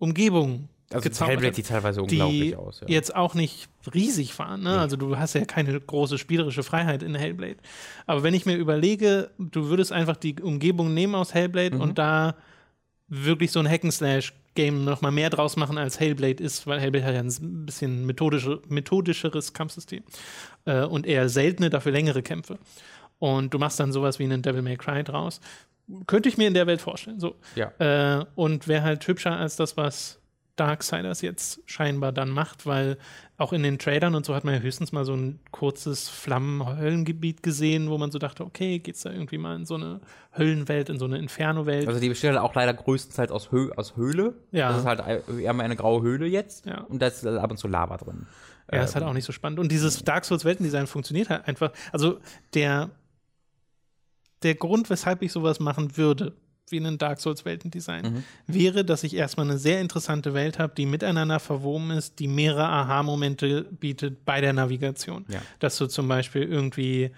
Umgebungen 0.00 0.68
also 0.92 1.24
Hellblade 1.24 1.54
sieht 1.54 1.68
teilweise 1.68 2.02
unglaublich 2.02 2.40
die 2.40 2.56
aus. 2.56 2.80
Ja. 2.80 2.88
Jetzt 2.88 3.14
auch 3.14 3.34
nicht 3.34 3.68
riesig 3.94 4.36
waren. 4.40 4.62
Ne? 4.62 4.70
Nee. 4.70 4.76
Also 4.76 4.96
du 4.96 5.16
hast 5.16 5.34
ja 5.34 5.44
keine 5.44 5.78
große 5.80 6.18
spielerische 6.18 6.64
Freiheit 6.64 7.04
in 7.04 7.14
Hellblade. 7.14 7.58
Aber 8.06 8.24
wenn 8.24 8.34
ich 8.34 8.44
mir 8.44 8.56
überlege, 8.56 9.30
du 9.38 9.68
würdest 9.68 9.92
einfach 9.92 10.16
die 10.16 10.34
Umgebung 10.40 10.92
nehmen 10.92 11.14
aus 11.14 11.32
Hellblade 11.32 11.76
mhm. 11.76 11.80
und 11.80 11.98
da 11.98 12.34
wirklich 13.06 13.52
so 13.52 13.60
ein 13.60 13.68
Hack'n'Slash 13.68 14.32
Game 14.56 14.84
noch 14.84 15.00
mal 15.00 15.12
mehr 15.12 15.30
draus 15.30 15.56
machen 15.56 15.78
als 15.78 16.00
Hellblade 16.00 16.42
ist, 16.42 16.66
weil 16.66 16.80
Hellblade 16.80 17.04
hat 17.04 17.14
ja 17.14 17.20
ein 17.20 17.66
bisschen 17.66 18.04
methodische, 18.04 18.60
methodischeres 18.68 19.52
Kampfsystem 19.52 20.02
äh, 20.64 20.82
und 20.82 21.06
eher 21.06 21.28
seltene, 21.28 21.70
dafür 21.70 21.92
längere 21.92 22.22
Kämpfe. 22.22 22.58
Und 23.20 23.54
du 23.54 23.58
machst 23.58 23.78
dann 23.78 23.92
sowas 23.92 24.18
wie 24.18 24.24
einen 24.24 24.42
Devil 24.42 24.62
May 24.62 24.76
Cry 24.76 25.04
draus. 25.04 25.40
Könnte 26.06 26.28
ich 26.28 26.38
mir 26.38 26.46
in 26.46 26.54
der 26.54 26.66
Welt 26.66 26.80
vorstellen. 26.80 27.20
So. 27.20 27.36
Ja. 27.56 27.72
Äh, 27.78 28.24
und 28.34 28.68
wäre 28.68 28.82
halt 28.82 29.06
hübscher 29.06 29.36
als 29.36 29.56
das, 29.56 29.76
was 29.76 30.20
Darksiders 30.60 31.22
jetzt 31.22 31.62
scheinbar 31.64 32.12
dann 32.12 32.28
macht, 32.28 32.66
weil 32.66 32.98
auch 33.38 33.54
in 33.54 33.62
den 33.62 33.78
Trailern 33.78 34.14
und 34.14 34.26
so 34.26 34.34
hat 34.34 34.44
man 34.44 34.52
ja 34.52 34.60
höchstens 34.60 34.92
mal 34.92 35.06
so 35.06 35.14
ein 35.14 35.40
kurzes 35.50 36.10
Flammen-Höllengebiet 36.10 37.42
gesehen, 37.42 37.88
wo 37.88 37.96
man 37.96 38.10
so 38.10 38.18
dachte, 38.18 38.44
okay, 38.44 38.78
geht's 38.78 39.00
da 39.00 39.10
irgendwie 39.10 39.38
mal 39.38 39.56
in 39.56 39.64
so 39.64 39.76
eine 39.76 40.00
Höllenwelt, 40.36 40.90
in 40.90 40.98
so 40.98 41.06
eine 41.06 41.16
Inferno-Welt. 41.16 41.88
Also 41.88 41.98
die 41.98 42.10
besteht 42.10 42.32
halt 42.32 42.40
auch 42.40 42.54
leider 42.54 42.74
größtenteils 42.74 43.32
aus, 43.32 43.50
Hö 43.50 43.70
aus 43.74 43.96
Höhle. 43.96 44.34
Ja. 44.50 44.68
Das 44.68 44.80
ist 44.80 44.86
halt 44.86 45.02
eher 45.40 45.52
mal 45.54 45.64
eine 45.64 45.76
graue 45.76 46.02
Höhle 46.02 46.26
jetzt. 46.26 46.66
Ja. 46.66 46.82
Und 46.82 47.00
da 47.00 47.06
ist 47.06 47.26
ab 47.26 47.50
und 47.50 47.56
zu 47.56 47.66
Lava 47.66 47.96
drin. 47.96 48.26
Ja, 48.70 48.78
ähm. 48.78 48.84
ist 48.84 48.94
halt 48.94 49.06
auch 49.06 49.14
nicht 49.14 49.24
so 49.24 49.32
spannend. 49.32 49.58
Und 49.58 49.72
dieses 49.72 50.04
Dark 50.04 50.26
Souls 50.26 50.44
Weltendesign 50.44 50.86
funktioniert 50.86 51.30
halt 51.30 51.48
einfach. 51.48 51.72
Also 51.92 52.20
der, 52.52 52.90
der 54.42 54.54
Grund, 54.54 54.90
weshalb 54.90 55.22
ich 55.22 55.32
sowas 55.32 55.60
machen 55.60 55.96
würde, 55.96 56.34
wie 56.70 56.78
ein 56.78 56.98
Dark 56.98 57.20
Souls 57.20 57.44
Weltendesign, 57.44 58.04
mhm. 58.04 58.24
wäre, 58.46 58.84
dass 58.84 59.02
ich 59.02 59.14
erstmal 59.14 59.46
eine 59.46 59.58
sehr 59.58 59.80
interessante 59.80 60.34
Welt 60.34 60.58
habe, 60.58 60.72
die 60.76 60.86
miteinander 60.86 61.40
verwoben 61.40 61.90
ist, 61.90 62.18
die 62.18 62.28
mehrere 62.28 62.68
Aha-Momente 62.68 63.64
bietet 63.64 64.24
bei 64.24 64.40
der 64.40 64.52
Navigation. 64.52 65.24
Ja. 65.28 65.42
Dass 65.58 65.76
du 65.78 65.86
zum 65.86 66.08
Beispiel 66.08 66.42
irgendwie 66.42 67.10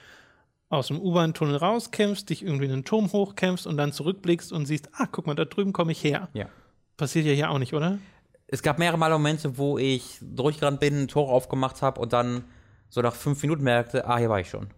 aus 0.68 0.86
dem 0.88 1.00
U-Bahn-Tunnel 1.00 1.56
rauskämpfst, 1.56 2.30
dich 2.30 2.42
irgendwie 2.42 2.64
in 2.64 2.72
einen 2.72 2.84
Turm 2.84 3.12
hochkämpfst 3.12 3.66
und 3.66 3.76
dann 3.76 3.92
zurückblickst 3.92 4.52
und 4.52 4.64
siehst, 4.64 4.88
ah, 4.94 5.06
guck 5.10 5.26
mal, 5.26 5.34
da 5.34 5.44
drüben 5.44 5.74
komme 5.74 5.92
ich 5.92 6.02
her. 6.02 6.28
Ja. 6.32 6.46
Passiert 6.96 7.26
ja 7.26 7.32
hier 7.32 7.50
auch 7.50 7.58
nicht, 7.58 7.74
oder? 7.74 7.98
Es 8.46 8.62
gab 8.62 8.78
mehrere 8.78 8.98
Mal 8.98 9.10
Momente, 9.10 9.58
wo 9.58 9.76
ich 9.76 10.18
durchgerannt 10.22 10.80
bin, 10.80 11.02
ein 11.02 11.08
Tor 11.08 11.30
aufgemacht 11.30 11.82
habe 11.82 12.00
und 12.00 12.12
dann 12.12 12.44
so 12.88 13.02
nach 13.02 13.14
fünf 13.14 13.42
Minuten 13.42 13.64
merkte, 13.64 14.06
ah, 14.06 14.18
hier 14.18 14.30
war 14.30 14.40
ich 14.40 14.48
schon. 14.48 14.68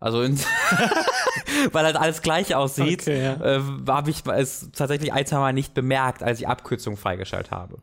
Also 0.00 0.22
weil 1.72 1.84
halt 1.84 1.96
alles 1.96 2.22
gleich 2.22 2.54
aussieht, 2.54 3.02
okay, 3.02 3.22
ja. 3.22 3.58
äh, 3.58 3.62
habe 3.86 4.10
ich 4.10 4.24
es 4.26 4.70
tatsächlich 4.72 5.12
ein, 5.12 5.26
zwei 5.26 5.38
Mal 5.38 5.52
nicht 5.52 5.74
bemerkt, 5.74 6.22
als 6.22 6.40
ich 6.40 6.48
Abkürzungen 6.48 6.96
freigeschaltet 6.96 7.50
habe. 7.50 7.76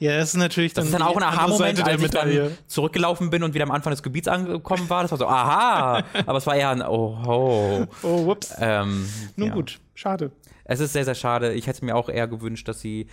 Ja, 0.00 0.18
das 0.18 0.30
ist 0.30 0.36
natürlich 0.36 0.74
dann. 0.74 0.82
Das 0.82 0.92
ist 0.92 0.98
dann 0.98 1.06
auch 1.06 1.16
ein 1.16 1.22
Aha-Moment, 1.22 1.82
als 1.86 2.02
ich 2.02 2.10
dann 2.10 2.50
zurückgelaufen 2.66 3.30
bin 3.30 3.44
und 3.44 3.54
wieder 3.54 3.62
am 3.62 3.70
Anfang 3.70 3.92
des 3.92 4.02
Gebiets 4.02 4.26
angekommen 4.26 4.90
war. 4.90 5.02
Das 5.02 5.12
war 5.12 5.18
so, 5.18 5.28
aha! 5.28 6.02
Aber 6.26 6.38
es 6.38 6.46
war 6.46 6.56
eher 6.56 6.70
ein, 6.70 6.82
oh, 6.82 7.16
oh. 7.24 7.86
Oh, 8.02 8.26
whoops. 8.26 8.52
Ähm, 8.58 9.08
Nun 9.36 9.48
ja. 9.48 9.54
gut, 9.54 9.78
schade. 9.94 10.32
Es 10.64 10.80
ist 10.80 10.92
sehr, 10.92 11.04
sehr 11.04 11.14
schade. 11.14 11.52
Ich 11.52 11.68
hätte 11.68 11.84
mir 11.84 11.94
auch 11.94 12.08
eher 12.08 12.26
gewünscht, 12.26 12.66
dass 12.66 12.80
sie. 12.80 13.06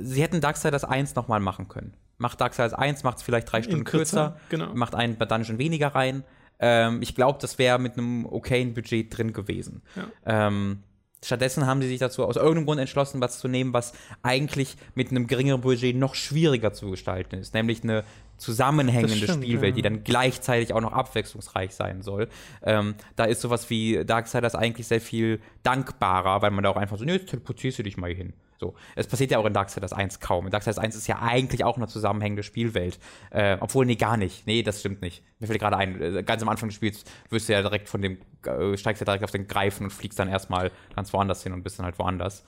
Sie 0.00 0.22
hätten 0.22 0.40
Darksiders 0.40 0.84
1 0.84 1.16
nochmal 1.16 1.40
machen 1.40 1.66
können. 1.66 1.94
Macht 2.18 2.40
Darksiders 2.40 2.74
1, 2.74 3.02
macht 3.02 3.16
es 3.16 3.24
vielleicht 3.24 3.50
drei 3.50 3.62
Stunden 3.62 3.82
kürzer, 3.82 4.36
kürzer 4.48 4.66
genau. 4.66 4.74
macht 4.74 4.94
einen 4.94 5.18
Dungeon 5.18 5.58
weniger 5.58 5.88
rein 5.88 6.22
ähm, 6.60 7.02
ich 7.02 7.14
glaube, 7.14 7.38
das 7.40 7.58
wäre 7.58 7.78
mit 7.78 7.96
einem 7.96 8.26
okayen 8.26 8.74
Budget 8.74 9.16
drin 9.16 9.32
gewesen. 9.32 9.82
Ja. 9.96 10.46
Ähm, 10.48 10.82
stattdessen 11.24 11.66
haben 11.66 11.82
sie 11.82 11.88
sich 11.88 11.98
dazu 11.98 12.24
aus 12.24 12.36
irgendeinem 12.36 12.66
Grund 12.66 12.80
entschlossen, 12.80 13.20
was 13.20 13.38
zu 13.38 13.48
nehmen, 13.48 13.72
was 13.72 13.92
eigentlich 14.22 14.76
mit 14.94 15.10
einem 15.10 15.26
geringeren 15.26 15.60
Budget 15.60 15.96
noch 15.96 16.14
schwieriger 16.14 16.72
zu 16.72 16.90
gestalten 16.90 17.36
ist, 17.36 17.54
nämlich 17.54 17.82
eine 17.82 18.04
zusammenhängende 18.40 19.16
stimmt, 19.16 19.44
Spielwelt, 19.44 19.72
ja. 19.72 19.76
die 19.76 19.82
dann 19.82 20.04
gleichzeitig 20.04 20.72
auch 20.72 20.80
noch 20.80 20.92
abwechslungsreich 20.92 21.74
sein 21.74 22.02
soll. 22.02 22.28
Ähm, 22.62 22.94
da 23.16 23.24
ist 23.24 23.40
sowas 23.40 23.70
wie 23.70 24.04
Darksiders 24.04 24.54
eigentlich 24.54 24.86
sehr 24.86 25.00
viel 25.00 25.40
dankbarer, 25.62 26.42
weil 26.42 26.50
man 26.50 26.64
da 26.64 26.70
auch 26.70 26.76
einfach 26.76 26.98
so, 26.98 27.04
nee, 27.04 27.12
jetzt 27.12 27.30
teleportierst 27.30 27.78
du 27.78 27.82
dich 27.82 27.96
mal 27.96 28.08
hier 28.08 28.16
hin. 28.16 28.32
So. 28.60 28.74
Es 28.94 29.06
passiert 29.06 29.30
ja 29.30 29.38
auch 29.38 29.46
in 29.46 29.54
Darksiders 29.54 29.94
1 29.94 30.20
kaum. 30.20 30.44
In 30.44 30.52
Darksiders 30.52 30.78
1 30.78 30.94
ist 30.94 31.06
ja 31.06 31.18
eigentlich 31.20 31.64
auch 31.64 31.78
eine 31.78 31.88
zusammenhängende 31.88 32.42
Spielwelt. 32.42 32.98
Äh, 33.30 33.56
obwohl, 33.58 33.86
nee, 33.86 33.96
gar 33.96 34.18
nicht. 34.18 34.46
Nee, 34.46 34.62
das 34.62 34.80
stimmt 34.80 35.00
nicht. 35.00 35.22
Mir 35.38 35.46
fällt 35.46 35.60
gerade 35.60 35.78
ein, 35.78 36.00
äh, 36.00 36.22
ganz 36.22 36.42
am 36.42 36.50
Anfang 36.50 36.68
des 36.68 36.76
Spiels 36.76 37.04
wirst 37.30 37.48
du 37.48 37.54
ja 37.54 37.62
direkt 37.62 37.88
von 37.88 38.02
dem, 38.02 38.18
äh, 38.44 38.76
steigst 38.76 39.00
ja 39.00 39.06
direkt 39.06 39.24
auf 39.24 39.30
den 39.30 39.48
Greifen 39.48 39.84
und 39.84 39.90
fliegst 39.90 40.18
dann 40.18 40.28
erstmal 40.28 40.70
ganz 40.94 41.10
woanders 41.14 41.42
hin 41.42 41.54
und 41.54 41.62
bist 41.62 41.78
dann 41.78 41.86
halt 41.86 41.98
woanders. 41.98 42.44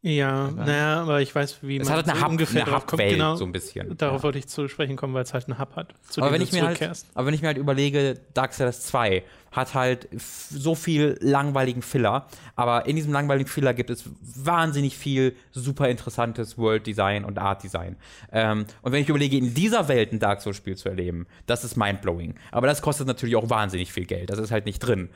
Ja, 0.00 0.52
naja, 0.52 1.02
aber 1.02 1.20
ich 1.22 1.34
weiß, 1.34 1.58
wie 1.62 1.78
es 1.78 1.88
man 1.88 1.98
hat 1.98 2.08
eine 2.08 2.20
Hub, 2.20 2.28
ungefähr 2.28 2.64
eine 2.68 2.80
kommt. 2.82 3.02
Genau, 3.02 3.34
so 3.34 3.44
ein 3.44 3.50
bisschen. 3.50 3.96
Darauf 3.96 4.18
ja. 4.18 4.22
wollte 4.22 4.38
ich 4.38 4.46
zu 4.46 4.68
sprechen 4.68 4.94
kommen, 4.94 5.12
weil 5.12 5.24
es 5.24 5.34
halt 5.34 5.46
einen 5.46 5.58
Hub 5.58 5.74
hat. 5.74 5.92
aber 6.16 6.32
wenn, 6.32 6.40
ich 6.40 6.52
mir 6.52 6.64
halt, 6.64 6.80
aber 7.14 7.26
wenn 7.26 7.34
ich 7.34 7.42
mir 7.42 7.48
halt 7.48 7.58
überlege, 7.58 8.14
Darksiders 8.32 8.82
2 8.82 9.24
hat 9.50 9.74
halt 9.74 10.08
so 10.16 10.76
viel 10.76 11.18
langweiligen 11.20 11.82
Filler, 11.82 12.28
aber 12.54 12.86
in 12.86 12.94
diesem 12.94 13.12
langweiligen 13.12 13.48
Filler 13.48 13.74
gibt 13.74 13.90
es 13.90 14.04
wahnsinnig 14.20 14.96
viel 14.96 15.34
super 15.50 15.88
interessantes 15.88 16.56
World 16.56 16.86
Design 16.86 17.24
und 17.24 17.36
Art 17.38 17.64
Design. 17.64 17.96
Ähm, 18.30 18.66
und 18.82 18.92
wenn 18.92 19.02
ich 19.02 19.08
überlege, 19.08 19.36
in 19.36 19.52
dieser 19.52 19.88
Welt 19.88 20.12
ein 20.12 20.20
Dark 20.20 20.42
Souls 20.42 20.56
Spiel 20.56 20.76
zu 20.76 20.88
erleben, 20.88 21.26
das 21.46 21.64
ist 21.64 21.76
mindblowing. 21.76 22.36
Aber 22.52 22.68
das 22.68 22.82
kostet 22.82 23.08
natürlich 23.08 23.34
auch 23.34 23.50
wahnsinnig 23.50 23.92
viel 23.92 24.06
Geld. 24.06 24.30
Das 24.30 24.38
ist 24.38 24.52
halt 24.52 24.64
nicht 24.64 24.78
drin. 24.78 25.08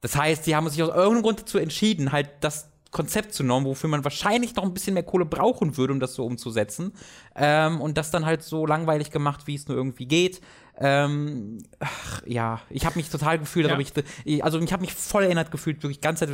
Das 0.00 0.16
heißt, 0.16 0.44
sie 0.44 0.56
haben 0.56 0.68
sich 0.70 0.82
aus 0.82 0.88
irgendeinem 0.88 1.22
Grund 1.22 1.40
dazu 1.40 1.58
entschieden, 1.58 2.12
halt 2.12 2.28
das 2.40 2.71
Konzept 2.92 3.34
zu 3.34 3.42
nehmen, 3.42 3.64
wofür 3.64 3.90
man 3.90 4.04
wahrscheinlich 4.04 4.54
noch 4.54 4.64
ein 4.64 4.74
bisschen 4.74 4.94
mehr 4.94 5.02
Kohle 5.02 5.24
brauchen 5.24 5.76
würde, 5.76 5.92
um 5.94 5.98
das 5.98 6.14
so 6.14 6.24
umzusetzen. 6.24 6.92
Ähm, 7.34 7.80
und 7.80 7.98
das 7.98 8.10
dann 8.10 8.24
halt 8.24 8.42
so 8.42 8.66
langweilig 8.66 9.10
gemacht, 9.10 9.46
wie 9.46 9.54
es 9.56 9.66
nur 9.66 9.76
irgendwie 9.76 10.06
geht. 10.06 10.40
Ähm, 10.78 11.58
ach, 11.80 12.22
ja, 12.26 12.60
ich 12.68 12.86
habe 12.86 12.96
mich 12.96 13.08
total 13.08 13.38
gefühlt, 13.38 13.66
ja. 13.66 13.78
ich, 14.24 14.44
also 14.44 14.60
ich 14.60 14.72
habe 14.72 14.82
mich 14.82 14.92
voll 14.94 15.24
erinnert 15.24 15.50
gefühlt, 15.50 15.82
wirklich 15.82 16.00
ganz 16.00 16.20
Zeit 16.20 16.28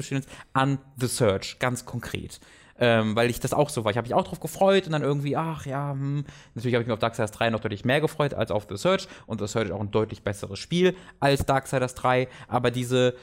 an 0.52 0.78
The 0.96 1.06
Search, 1.06 1.58
ganz 1.60 1.86
konkret. 1.86 2.40
Ähm, 2.80 3.16
weil 3.16 3.28
ich 3.28 3.40
das 3.40 3.52
auch 3.52 3.70
so 3.70 3.84
war. 3.84 3.90
Ich 3.90 3.96
habe 3.96 4.06
mich 4.06 4.14
auch 4.14 4.22
drauf 4.22 4.38
gefreut 4.38 4.86
und 4.86 4.92
dann 4.92 5.02
irgendwie, 5.02 5.36
ach 5.36 5.66
ja, 5.66 5.90
hm. 5.90 6.24
natürlich 6.54 6.74
habe 6.74 6.82
ich 6.82 6.86
mich 6.86 6.92
auf 6.92 7.00
Darksiders 7.00 7.32
3 7.32 7.50
noch 7.50 7.58
deutlich 7.58 7.84
mehr 7.84 8.00
gefreut 8.00 8.34
als 8.34 8.52
auf 8.52 8.66
The 8.68 8.76
Search 8.76 9.08
und 9.26 9.40
The 9.40 9.48
Search 9.48 9.66
ist 9.66 9.72
auch 9.72 9.80
ein 9.80 9.90
deutlich 9.90 10.22
besseres 10.22 10.60
Spiel 10.60 10.94
als 11.18 11.44
Darksiders 11.44 11.96
3, 11.96 12.28
aber 12.46 12.70
diese, 12.70 13.16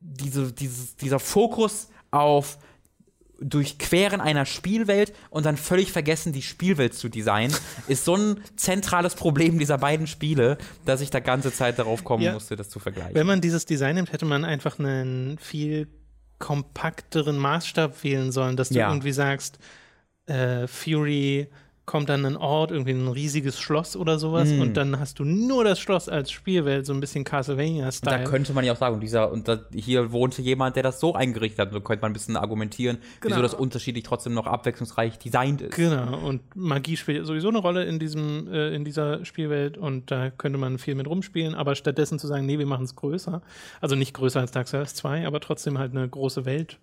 diese, 0.00 0.52
dieses, 0.52 0.96
dieser 0.96 1.20
Fokus 1.20 1.88
auf 2.10 2.58
Durchqueren 3.40 4.20
einer 4.20 4.46
Spielwelt 4.46 5.12
und 5.30 5.44
dann 5.44 5.56
völlig 5.56 5.92
vergessen, 5.92 6.32
die 6.32 6.42
Spielwelt 6.42 6.94
zu 6.94 7.08
designen, 7.08 7.54
ist 7.88 8.04
so 8.04 8.16
ein 8.16 8.40
zentrales 8.56 9.14
Problem 9.14 9.58
dieser 9.58 9.78
beiden 9.78 10.06
Spiele, 10.06 10.58
dass 10.84 11.00
ich 11.00 11.10
da 11.10 11.20
ganze 11.20 11.52
Zeit 11.52 11.78
darauf 11.78 12.04
kommen 12.04 12.22
ja. 12.22 12.32
musste, 12.32 12.56
das 12.56 12.70
zu 12.70 12.78
vergleichen. 12.78 13.14
Wenn 13.14 13.26
man 13.26 13.40
dieses 13.40 13.66
Design 13.66 13.96
nimmt, 13.96 14.12
hätte 14.12 14.24
man 14.24 14.44
einfach 14.44 14.78
einen 14.78 15.38
viel 15.38 15.88
kompakteren 16.38 17.38
Maßstab 17.38 18.02
wählen 18.04 18.32
sollen, 18.32 18.56
dass 18.56 18.68
du 18.68 18.76
ja. 18.76 18.88
irgendwie 18.88 19.12
sagst, 19.12 19.58
äh, 20.26 20.66
Fury 20.66 21.48
kommt 21.86 22.08
dann 22.08 22.26
ein 22.26 22.36
Ort, 22.36 22.72
irgendwie 22.72 22.90
ein 22.90 23.06
riesiges 23.06 23.60
Schloss 23.60 23.96
oder 23.96 24.18
sowas 24.18 24.50
mm. 24.50 24.60
und 24.60 24.76
dann 24.76 24.98
hast 24.98 25.20
du 25.20 25.24
nur 25.24 25.62
das 25.62 25.78
Schloss 25.78 26.08
als 26.08 26.32
Spielwelt, 26.32 26.84
so 26.84 26.92
ein 26.92 26.98
bisschen 26.98 27.22
Castlevania-Style. 27.22 28.24
Da 28.24 28.28
könnte 28.28 28.52
man 28.52 28.64
ja 28.64 28.72
auch 28.72 28.76
sagen, 28.76 28.98
dieser, 29.00 29.30
und 29.30 29.46
da, 29.46 29.60
hier 29.72 30.10
wohnte 30.10 30.42
jemand, 30.42 30.74
der 30.74 30.82
das 30.82 30.98
so 30.98 31.14
eingerichtet 31.14 31.60
hat, 31.60 31.72
so 31.72 31.80
könnte 31.80 32.02
man 32.02 32.10
ein 32.10 32.12
bisschen 32.12 32.36
argumentieren, 32.36 32.98
genau. 33.20 33.36
wieso 33.36 33.42
das 33.42 33.54
unterschiedlich 33.54 34.02
trotzdem 34.02 34.34
noch 34.34 34.48
abwechslungsreich 34.48 35.18
designt 35.20 35.62
ist. 35.62 35.76
Genau, 35.76 36.18
und 36.26 36.42
Magie 36.56 36.96
spielt 36.96 37.24
sowieso 37.24 37.48
eine 37.48 37.58
Rolle 37.58 37.84
in 37.84 38.00
diesem, 38.00 38.52
äh, 38.52 38.74
in 38.74 38.84
dieser 38.84 39.24
Spielwelt 39.24 39.78
und 39.78 40.10
da 40.10 40.30
könnte 40.30 40.58
man 40.58 40.78
viel 40.78 40.96
mit 40.96 41.06
rumspielen, 41.06 41.54
aber 41.54 41.76
stattdessen 41.76 42.18
zu 42.18 42.26
sagen, 42.26 42.46
nee, 42.46 42.58
wir 42.58 42.66
machen 42.66 42.84
es 42.84 42.96
größer, 42.96 43.42
also 43.80 43.94
nicht 43.94 44.12
größer 44.12 44.40
als 44.40 44.50
Dark 44.50 44.66
Souls 44.66 44.96
2, 44.96 45.24
aber 45.24 45.38
trotzdem 45.38 45.78
halt 45.78 45.92
eine 45.92 46.08
große 46.08 46.44
Welt 46.44 46.80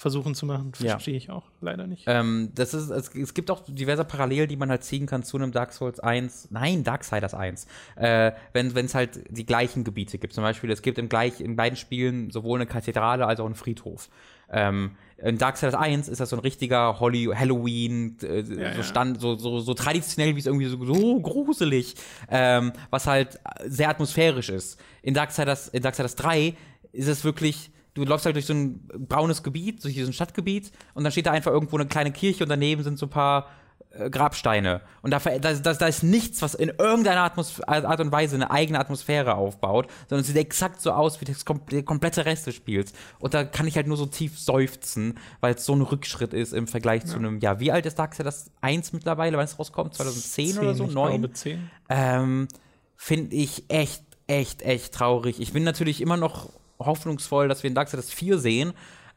versuchen 0.00 0.34
zu 0.34 0.46
machen, 0.46 0.72
Ja. 0.78 0.92
verstehe 0.92 1.14
ich 1.14 1.28
auch 1.28 1.44
leider 1.60 1.86
nicht. 1.86 2.04
Ähm, 2.06 2.52
das 2.54 2.72
ist, 2.72 2.88
es, 2.88 3.14
es 3.14 3.34
gibt 3.34 3.50
auch 3.50 3.60
diverse 3.68 4.02
Parallelen, 4.02 4.48
die 4.48 4.56
man 4.56 4.70
halt 4.70 4.82
ziehen 4.82 5.04
kann 5.04 5.22
zu 5.22 5.36
einem 5.36 5.52
Dark 5.52 5.74
Souls 5.74 6.00
1, 6.00 6.48
nein, 6.50 6.84
Darksiders 6.84 7.34
1. 7.34 7.66
Äh, 7.96 8.32
wenn 8.54 8.74
es 8.74 8.94
halt 8.94 9.20
die 9.28 9.44
gleichen 9.44 9.84
Gebiete 9.84 10.16
gibt. 10.16 10.32
Zum 10.32 10.42
Beispiel, 10.42 10.70
es 10.70 10.80
gibt 10.80 10.96
im 10.96 11.10
gleich, 11.10 11.42
in 11.42 11.54
beiden 11.54 11.76
Spielen 11.76 12.30
sowohl 12.30 12.58
eine 12.58 12.66
Kathedrale 12.66 13.26
als 13.26 13.40
auch 13.40 13.44
einen 13.44 13.54
Friedhof. 13.54 14.08
Ähm, 14.50 14.92
in 15.18 15.36
Darksiders 15.36 15.74
1 15.74 16.08
ist 16.08 16.18
das 16.18 16.30
so 16.30 16.36
ein 16.36 16.40
richtiger 16.40 16.98
Holly 16.98 17.26
Halloween, 17.34 18.16
äh, 18.22 18.42
so, 18.42 18.54
ja. 18.54 18.82
Stand, 18.82 19.20
so, 19.20 19.34
so, 19.36 19.58
so 19.60 19.74
traditionell 19.74 20.34
wie 20.34 20.40
es 20.40 20.46
irgendwie 20.46 20.64
so, 20.66 20.82
so 20.82 21.20
gruselig, 21.20 21.94
ähm, 22.30 22.72
was 22.88 23.06
halt 23.06 23.38
sehr 23.66 23.90
atmosphärisch 23.90 24.48
ist. 24.48 24.80
In 25.02 25.12
Darksiders, 25.12 25.68
in 25.68 25.82
Darksiders 25.82 26.14
3 26.16 26.56
ist 26.92 27.06
es 27.08 27.22
wirklich, 27.22 27.70
du 27.94 28.04
läufst 28.04 28.26
halt 28.26 28.36
durch 28.36 28.46
so 28.46 28.54
ein 28.54 28.86
braunes 29.08 29.42
Gebiet, 29.42 29.82
durch 29.84 29.94
diesen 29.94 30.12
Stadtgebiet 30.12 30.72
und 30.94 31.04
dann 31.04 31.12
steht 31.12 31.26
da 31.26 31.32
einfach 31.32 31.52
irgendwo 31.52 31.76
eine 31.76 31.86
kleine 31.86 32.12
Kirche 32.12 32.44
und 32.44 32.50
daneben 32.50 32.82
sind 32.82 32.98
so 32.98 33.06
ein 33.06 33.10
paar 33.10 33.48
äh, 33.90 34.08
Grabsteine. 34.08 34.82
Und 35.02 35.10
da, 35.10 35.18
da, 35.18 35.54
da, 35.54 35.86
ist 35.86 36.04
nichts, 36.04 36.42
was 36.42 36.54
in 36.54 36.68
irgendeiner 36.68 37.22
Atmos 37.22 37.60
Art 37.62 38.00
und 38.00 38.12
Weise 38.12 38.36
eine 38.36 38.50
eigene 38.50 38.78
Atmosphäre 38.78 39.34
aufbaut, 39.34 39.88
sondern 40.08 40.20
es 40.20 40.28
sieht 40.28 40.36
exakt 40.36 40.80
so 40.80 40.92
aus 40.92 41.20
wie 41.20 41.24
das 41.24 41.44
kom 41.44 41.60
der 41.70 41.82
komplette 41.82 42.24
Rest 42.24 42.46
des 42.46 42.54
Spiels. 42.54 42.92
Und 43.18 43.34
da 43.34 43.42
kann 43.42 43.66
ich 43.66 43.74
halt 43.74 43.88
nur 43.88 43.96
so 43.96 44.06
tief 44.06 44.38
seufzen, 44.38 45.18
weil 45.40 45.54
es 45.54 45.64
so 45.64 45.74
ein 45.74 45.82
Rückschritt 45.82 46.34
ist 46.34 46.52
im 46.52 46.68
Vergleich 46.68 47.04
zu 47.04 47.16
einem, 47.16 47.40
ja, 47.40 47.58
wie 47.58 47.72
alt 47.72 47.84
ist 47.84 47.98
Darksiders 47.98 48.52
1 48.60 48.92
mittlerweile, 48.92 49.36
wann 49.36 49.44
es 49.44 49.58
rauskommt? 49.58 49.94
2010 49.94 50.58
oder 50.58 50.74
so? 50.74 50.84
ich 50.84 50.94
9? 50.94 51.18
glaube 51.18 51.34
10. 51.34 51.70
ähm, 51.88 52.48
finde 52.94 53.34
ich 53.34 53.64
echt, 53.68 54.04
echt, 54.28 54.62
echt 54.62 54.94
traurig. 54.94 55.40
Ich 55.40 55.52
bin 55.52 55.64
natürlich 55.64 56.00
immer 56.00 56.16
noch 56.16 56.50
hoffnungsvoll, 56.80 57.48
dass 57.48 57.62
wir 57.62 57.68
in 57.68 57.74
Darksiders 57.74 58.12
4 58.12 58.38
sehen, 58.38 58.72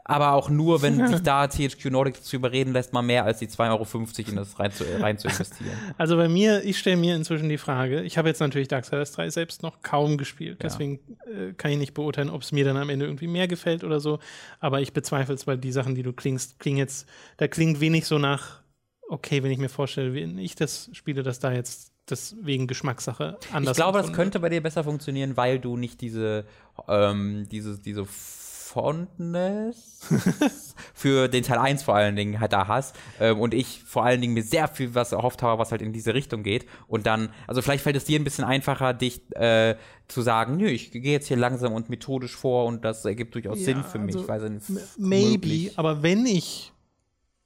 aber 0.06 0.34
auch 0.34 0.50
nur, 0.50 0.82
wenn 0.82 1.08
sich 1.08 1.20
da 1.24 1.48
THQ 1.48 1.86
Nordic 1.86 2.16
dazu 2.16 2.36
überreden 2.36 2.74
lässt, 2.74 2.94
mal 2.94 3.02
mehr 3.02 3.24
als 3.24 3.40
die 3.40 3.48
2,50 3.48 3.70
Euro 3.70 4.30
in 4.30 4.36
das 4.36 4.60
rein 4.60 4.72
zu, 4.72 4.84
rein 5.00 5.18
zu 5.18 5.28
investieren. 5.28 5.72
Also 5.98 6.18
bei 6.18 6.28
mir, 6.28 6.64
ich 6.64 6.78
stelle 6.78 6.98
mir 6.98 7.16
inzwischen 7.16 7.50
die 7.50 7.58
Frage, 7.58 8.02
ich 8.02 8.18
habe 8.18 8.28
jetzt 8.28 8.40
natürlich 8.40 8.68
Darksiders 8.68 9.14
3 9.14 9.30
selbst 9.30 9.64
noch 9.64 9.82
kaum 9.82 10.18
gespielt, 10.18 10.60
deswegen 10.62 11.00
äh, 11.26 11.54
kann 11.54 11.72
ich 11.72 11.78
nicht 11.78 11.94
beurteilen, 11.94 12.30
ob 12.30 12.42
es 12.42 12.52
mir 12.52 12.66
dann 12.66 12.78
am 12.78 12.90
Ende 12.90 13.06
irgendwie 13.06 13.28
mehr 13.28 13.48
gefällt 13.48 13.84
oder 13.84 14.00
so, 14.00 14.20
aber 14.60 14.82
ich 14.82 14.94
bezweifle 14.94 15.36
es, 15.36 15.48
weil 15.48 15.58
die 15.58 15.72
Sachen, 15.72 15.96
die 15.96 16.04
du 16.04 16.14
klingst, 16.14 16.60
klingen 16.60 16.78
jetzt, 16.78 17.08
da 17.38 17.48
klingt 17.48 17.80
wenig 17.80 18.06
so 18.06 18.18
nach, 18.18 18.62
okay, 19.08 19.44
wenn 19.44 19.52
ich 19.52 19.60
mir 19.60 19.70
vorstelle, 19.70 20.14
wenn 20.14 20.38
ich 20.38 20.56
das 20.56 20.90
spiele, 20.94 21.24
dass 21.24 21.40
da 21.40 21.54
jetzt 21.54 21.93
das 22.06 22.36
wegen 22.42 22.68
Geschmackssache 22.68 23.38
anders 23.52 23.78
Ich 23.78 23.82
glaube, 23.82 24.00
das 24.02 24.12
könnte 24.14 24.40
bei 24.40 24.50
dir 24.50 24.62
besser 24.62 24.84
funktionieren, 24.84 25.38
weil 25.38 25.60
du 25.60 25.78
nicht 25.78 26.02
diese, 26.02 26.46
ähm, 26.88 27.48
diese, 27.50 27.80
diese 27.80 28.06
Fondness 28.06 30.02
für 30.94 31.28
den 31.28 31.44
Teil 31.44 31.60
1 31.60 31.84
vor 31.84 31.96
allen 31.96 32.16
Dingen 32.16 32.40
halt 32.40 32.54
da 32.54 32.68
hast 32.68 32.96
ähm, 33.20 33.40
und 33.40 33.54
ich 33.54 33.84
vor 33.86 34.04
allen 34.04 34.20
Dingen 34.20 34.34
mir 34.34 34.44
sehr 34.44 34.68
viel 34.68 34.96
was 34.96 35.12
erhofft 35.12 35.44
habe, 35.44 35.60
was 35.60 35.72
halt 35.72 35.82
in 35.82 35.94
diese 35.94 36.14
Richtung 36.14 36.44
geht 36.44 36.66
und 36.88 37.06
dann, 37.06 37.30
also 37.48 37.62
vielleicht 37.62 37.84
fällt 37.84 37.96
es 37.96 38.06
dir 38.06 38.20
ein 38.20 38.24
bisschen 38.24 38.44
einfacher, 38.46 38.94
dich 38.94 39.22
äh, 39.36 39.76
zu 40.08 40.22
sagen, 40.22 40.58
nö, 40.58 40.68
ich 40.68 40.92
gehe 40.92 41.02
jetzt 41.04 41.28
hier 41.28 41.38
langsam 41.38 41.72
und 41.74 41.90
methodisch 41.90 42.36
vor 42.36 42.66
und 42.66 42.84
das 42.84 43.06
ergibt 43.06 43.36
durchaus 43.36 43.60
Ja, 43.60 43.66
Sinn 43.66 43.84
für 43.84 44.00
mich. 44.00 44.18
also, 44.30 44.48
Maybe, 44.98 45.48
möglich. 45.48 45.78
aber 45.80 46.04
wenn 46.04 46.26
ich 46.26 46.73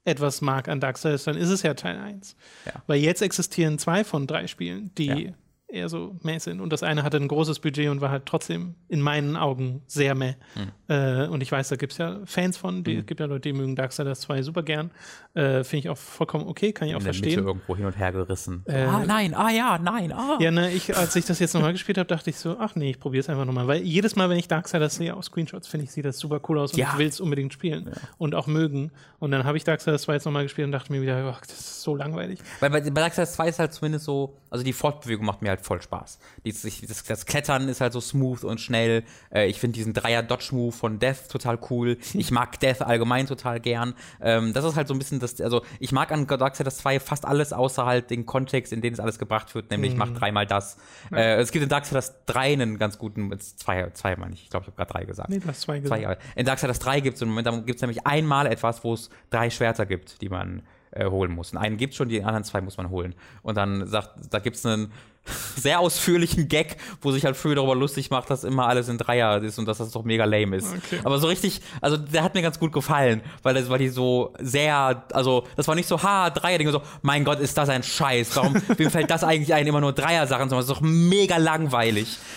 etwas 0.08 0.40
mag 0.40 0.68
an 0.68 0.80
Darksiders, 0.80 1.24
dann 1.24 1.36
ist 1.36 1.48
es 1.50 1.62
ja 1.62 1.74
Teil 1.74 1.98
1. 1.98 2.36
Ja. 2.66 2.72
Weil 2.86 3.00
jetzt 3.00 3.22
existieren 3.22 3.78
zwei 3.78 4.04
von 4.04 4.26
drei 4.26 4.46
Spielen, 4.46 4.90
die 4.96 5.06
Ja. 5.06 5.32
Eher 5.68 5.88
so 5.88 6.16
meh 6.22 6.38
sind. 6.38 6.60
Und 6.60 6.72
das 6.72 6.82
eine 6.82 7.02
hatte 7.02 7.18
ein 7.18 7.28
großes 7.28 7.58
Budget 7.60 7.90
und 7.90 8.00
war 8.00 8.10
halt 8.10 8.24
trotzdem 8.26 8.74
in 8.88 9.00
meinen 9.02 9.36
Augen 9.36 9.82
sehr 9.86 10.14
meh. 10.14 10.34
Hm. 10.54 10.68
Äh, 10.88 11.26
und 11.28 11.42
ich 11.42 11.52
weiß, 11.52 11.68
da 11.68 11.76
gibt 11.76 11.92
es 11.92 11.98
ja 11.98 12.20
Fans 12.24 12.56
von, 12.56 12.84
die 12.84 13.02
gibt 13.02 13.20
ja 13.20 13.26
Leute, 13.26 13.40
die 13.40 13.52
mögen 13.52 13.76
Darksiders 13.76 14.20
2 14.20 14.42
super 14.42 14.62
gern. 14.62 14.90
Äh, 15.34 15.64
Finde 15.64 15.76
ich 15.78 15.88
auch 15.90 15.98
vollkommen 15.98 16.46
okay, 16.48 16.72
kann 16.72 16.88
ich 16.88 16.94
auch 16.94 17.00
in 17.00 17.04
der 17.04 17.12
Mitte 17.12 17.24
verstehen. 17.24 17.46
irgendwo 17.46 17.76
hin 17.76 17.84
und 17.84 17.98
her 17.98 18.12
gerissen. 18.12 18.62
Äh, 18.66 18.84
ah, 18.84 19.04
nein, 19.06 19.34
ah 19.34 19.50
ja, 19.50 19.78
nein, 19.78 20.10
ah. 20.12 20.38
Ja, 20.40 20.50
ne, 20.50 20.70
ich, 20.72 20.96
als 20.96 21.14
ich 21.16 21.26
das 21.26 21.38
jetzt 21.38 21.52
nochmal 21.52 21.72
gespielt 21.72 21.98
habe, 21.98 22.08
dachte 22.08 22.30
ich 22.30 22.38
so, 22.38 22.56
ach 22.58 22.74
nee, 22.74 22.90
ich 22.90 22.98
probiere 22.98 23.20
es 23.20 23.28
einfach 23.28 23.44
nochmal. 23.44 23.66
Weil 23.66 23.82
jedes 23.82 24.16
Mal, 24.16 24.30
wenn 24.30 24.38
ich 24.38 24.48
Darksiders 24.48 24.96
sehe 24.96 25.14
auf 25.14 25.24
Screenshots, 25.24 25.68
finde 25.68 25.84
ich, 25.84 25.92
sieht 25.92 26.06
das 26.06 26.18
super 26.18 26.40
cool 26.48 26.58
aus 26.58 26.72
und 26.72 26.78
Ja. 26.78 26.90
ich 26.92 26.98
will 26.98 27.08
es 27.08 27.20
unbedingt 27.20 27.52
spielen 27.52 27.90
und 28.16 28.34
auch 28.34 28.46
mögen. 28.46 28.90
Und 29.18 29.32
dann 29.32 29.44
habe 29.44 29.58
ich 29.58 29.64
Darksiders 29.64 30.02
2 30.02 30.14
jetzt 30.14 30.24
nochmal 30.24 30.44
gespielt 30.44 30.64
und 30.64 30.72
dachte 30.72 30.92
mir 30.92 31.02
wieder, 31.02 31.22
ach, 31.30 31.40
das 31.42 31.58
ist 31.60 31.82
so 31.82 31.94
langweilig. 31.94 32.38
Weil 32.60 32.70
bei, 32.70 32.80
bei 32.80 33.00
Darksiders 33.02 33.34
2 33.34 33.48
ist 33.48 33.58
halt 33.58 33.74
zumindest 33.74 34.06
so, 34.06 34.34
also 34.48 34.64
die 34.64 34.72
Fortbewegung 34.72 35.26
macht 35.26 35.42
mir 35.42 35.50
halt 35.50 35.57
voll 35.64 35.80
Spaß. 35.82 36.18
Die, 36.44 36.52
sich- 36.52 36.86
das, 36.86 37.04
das 37.04 37.26
Klettern 37.26 37.68
ist 37.68 37.80
halt 37.80 37.92
so 37.92 38.00
smooth 38.00 38.44
und 38.44 38.60
schnell. 38.60 39.04
Äh, 39.32 39.46
ich 39.48 39.60
finde 39.60 39.74
diesen 39.74 39.92
Dreier-Dodge-Move 39.94 40.72
von 40.72 40.98
Death 40.98 41.28
total 41.30 41.58
cool. 41.70 41.96
Ich 42.14 42.30
mag 42.30 42.58
Death 42.60 42.82
allgemein 42.82 43.26
total 43.26 43.60
gern. 43.60 43.94
Ähm, 44.20 44.52
das 44.52 44.64
ist 44.64 44.76
halt 44.76 44.88
so 44.88 44.94
ein 44.94 44.98
bisschen 44.98 45.20
das, 45.20 45.40
also 45.40 45.62
ich 45.78 45.92
mag 45.92 46.10
an 46.12 46.26
Darksiders 46.26 46.78
2 46.78 47.00
fast 47.00 47.24
alles 47.24 47.52
außer 47.52 47.86
halt 47.86 48.10
den 48.10 48.26
Kontext, 48.26 48.72
in 48.72 48.80
den 48.80 48.92
es 48.92 49.00
alles 49.00 49.18
gebracht 49.18 49.54
wird, 49.54 49.70
nämlich 49.70 49.92
ich 49.92 49.96
mach 49.98 50.10
dreimal 50.10 50.46
das. 50.46 50.76
Äh, 51.12 51.36
es 51.36 51.52
gibt 51.52 51.62
in 51.62 51.68
Darksiders 51.68 52.24
3 52.26 52.52
einen 52.54 52.78
ganz 52.78 52.98
guten, 52.98 53.36
zwei, 53.38 53.88
zwei 53.90 54.16
meine 54.16 54.34
ich, 54.34 54.44
ich 54.44 54.50
glaube, 54.50 54.64
ich 54.64 54.68
habe 54.68 54.76
gerade 54.76 54.92
drei 54.92 55.04
gesagt. 55.04 55.28
Nee, 55.30 55.38
du 55.38 55.48
hast 55.48 55.60
zwei 55.62 55.78
Zwei 55.78 55.82
gesagt. 55.82 56.02
Jahre. 56.02 56.18
In 56.36 56.46
Darksiders 56.46 56.78
3 56.80 57.00
gibt 57.00 57.16
es 57.16 57.22
einen 57.22 57.30
Moment, 57.30 57.46
da 57.46 57.56
gibt 57.56 57.76
es 57.76 57.82
nämlich 57.82 58.06
einmal 58.06 58.46
etwas, 58.46 58.82
wo 58.84 58.94
es 58.94 59.10
drei 59.30 59.50
Schwerter 59.50 59.86
gibt, 59.86 60.20
die 60.22 60.28
man 60.28 60.62
äh, 60.98 61.06
holen 61.06 61.32
muss. 61.32 61.52
Und 61.52 61.58
einen 61.58 61.76
gibt 61.76 61.94
schon, 61.94 62.08
die 62.08 62.22
anderen 62.22 62.44
zwei 62.44 62.60
muss 62.60 62.76
man 62.76 62.90
holen. 62.90 63.14
Und 63.42 63.56
dann 63.56 63.86
sagt, 63.86 64.10
da 64.30 64.38
gibt 64.38 64.56
es 64.56 64.66
einen 64.66 64.92
sehr 65.56 65.80
ausführlichen 65.80 66.48
Gag, 66.48 66.76
wo 67.00 67.12
sich 67.12 67.24
halt 67.24 67.36
Früh 67.36 67.54
darüber 67.54 67.74
lustig 67.74 68.10
macht, 68.10 68.30
dass 68.30 68.44
immer 68.44 68.66
alles 68.66 68.88
in 68.88 68.98
Dreier 68.98 69.42
ist 69.42 69.58
und 69.58 69.66
dass 69.66 69.78
das 69.78 69.90
doch 69.90 70.04
mega 70.04 70.24
lame 70.24 70.56
ist. 70.56 70.68
Okay. 70.68 71.00
Aber 71.04 71.18
so 71.18 71.26
richtig, 71.26 71.60
also 71.80 71.96
der 71.96 72.22
hat 72.22 72.34
mir 72.34 72.42
ganz 72.42 72.58
gut 72.58 72.72
gefallen, 72.72 73.22
weil 73.42 73.54
das 73.54 73.68
weil 73.68 73.78
die 73.78 73.88
so 73.88 74.34
sehr, 74.40 75.04
also 75.12 75.44
das 75.56 75.68
war 75.68 75.74
nicht 75.74 75.88
so, 75.88 76.02
ha, 76.02 76.30
Dreier-Dinge, 76.30 76.72
so, 76.72 76.82
mein 77.02 77.24
Gott, 77.24 77.40
ist 77.40 77.56
das 77.58 77.68
ein 77.68 77.82
Scheiß. 77.82 78.36
Warum, 78.36 78.54
wem 78.76 78.90
fällt 78.90 79.10
das 79.10 79.24
eigentlich 79.24 79.54
ein, 79.54 79.66
immer 79.66 79.80
nur 79.80 79.92
Dreier-Sachen, 79.92 80.48
sondern 80.48 80.64
es 80.64 80.70
ist 80.70 80.76
doch 80.76 80.82
mega 80.82 81.36
langweilig. 81.36 82.18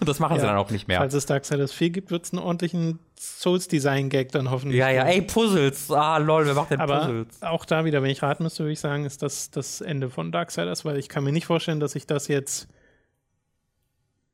Das 0.00 0.18
machen 0.18 0.38
sie 0.38 0.46
dann 0.46 0.56
auch 0.56 0.70
nicht 0.70 0.86
mehr. 0.86 0.98
Falls 0.98 1.14
es 1.14 1.26
Darksiders 1.26 1.72
4 1.72 1.90
gibt, 1.90 2.10
wird 2.10 2.24
es 2.24 2.32
einen 2.32 2.42
ordentlichen 2.42 2.98
Souls-Design-Gag 3.20 4.32
dann 4.32 4.50
hoffentlich. 4.50 4.78
Ja, 4.78 4.90
ja, 4.90 5.04
ey, 5.04 5.22
Puzzles. 5.22 5.90
Ah, 5.90 6.18
lol, 6.18 6.46
wer 6.46 6.54
macht 6.54 6.70
denn 6.70 6.80
Aber 6.80 7.00
Puzzles? 7.00 7.42
auch 7.42 7.64
da 7.64 7.84
wieder, 7.84 8.02
wenn 8.02 8.10
ich 8.10 8.22
raten 8.22 8.42
müsste, 8.44 8.60
würde 8.64 8.72
ich 8.72 8.80
sagen, 8.80 9.04
ist 9.04 9.22
das 9.22 9.50
das 9.50 9.80
Ende 9.80 10.10
von 10.10 10.32
Darksiders, 10.32 10.84
weil 10.84 10.98
ich 10.98 11.08
kann 11.08 11.24
mir 11.24 11.32
nicht 11.32 11.46
vorstellen, 11.46 11.80
dass 11.80 11.92
sich 11.92 12.06
das 12.06 12.28
jetzt 12.28 12.68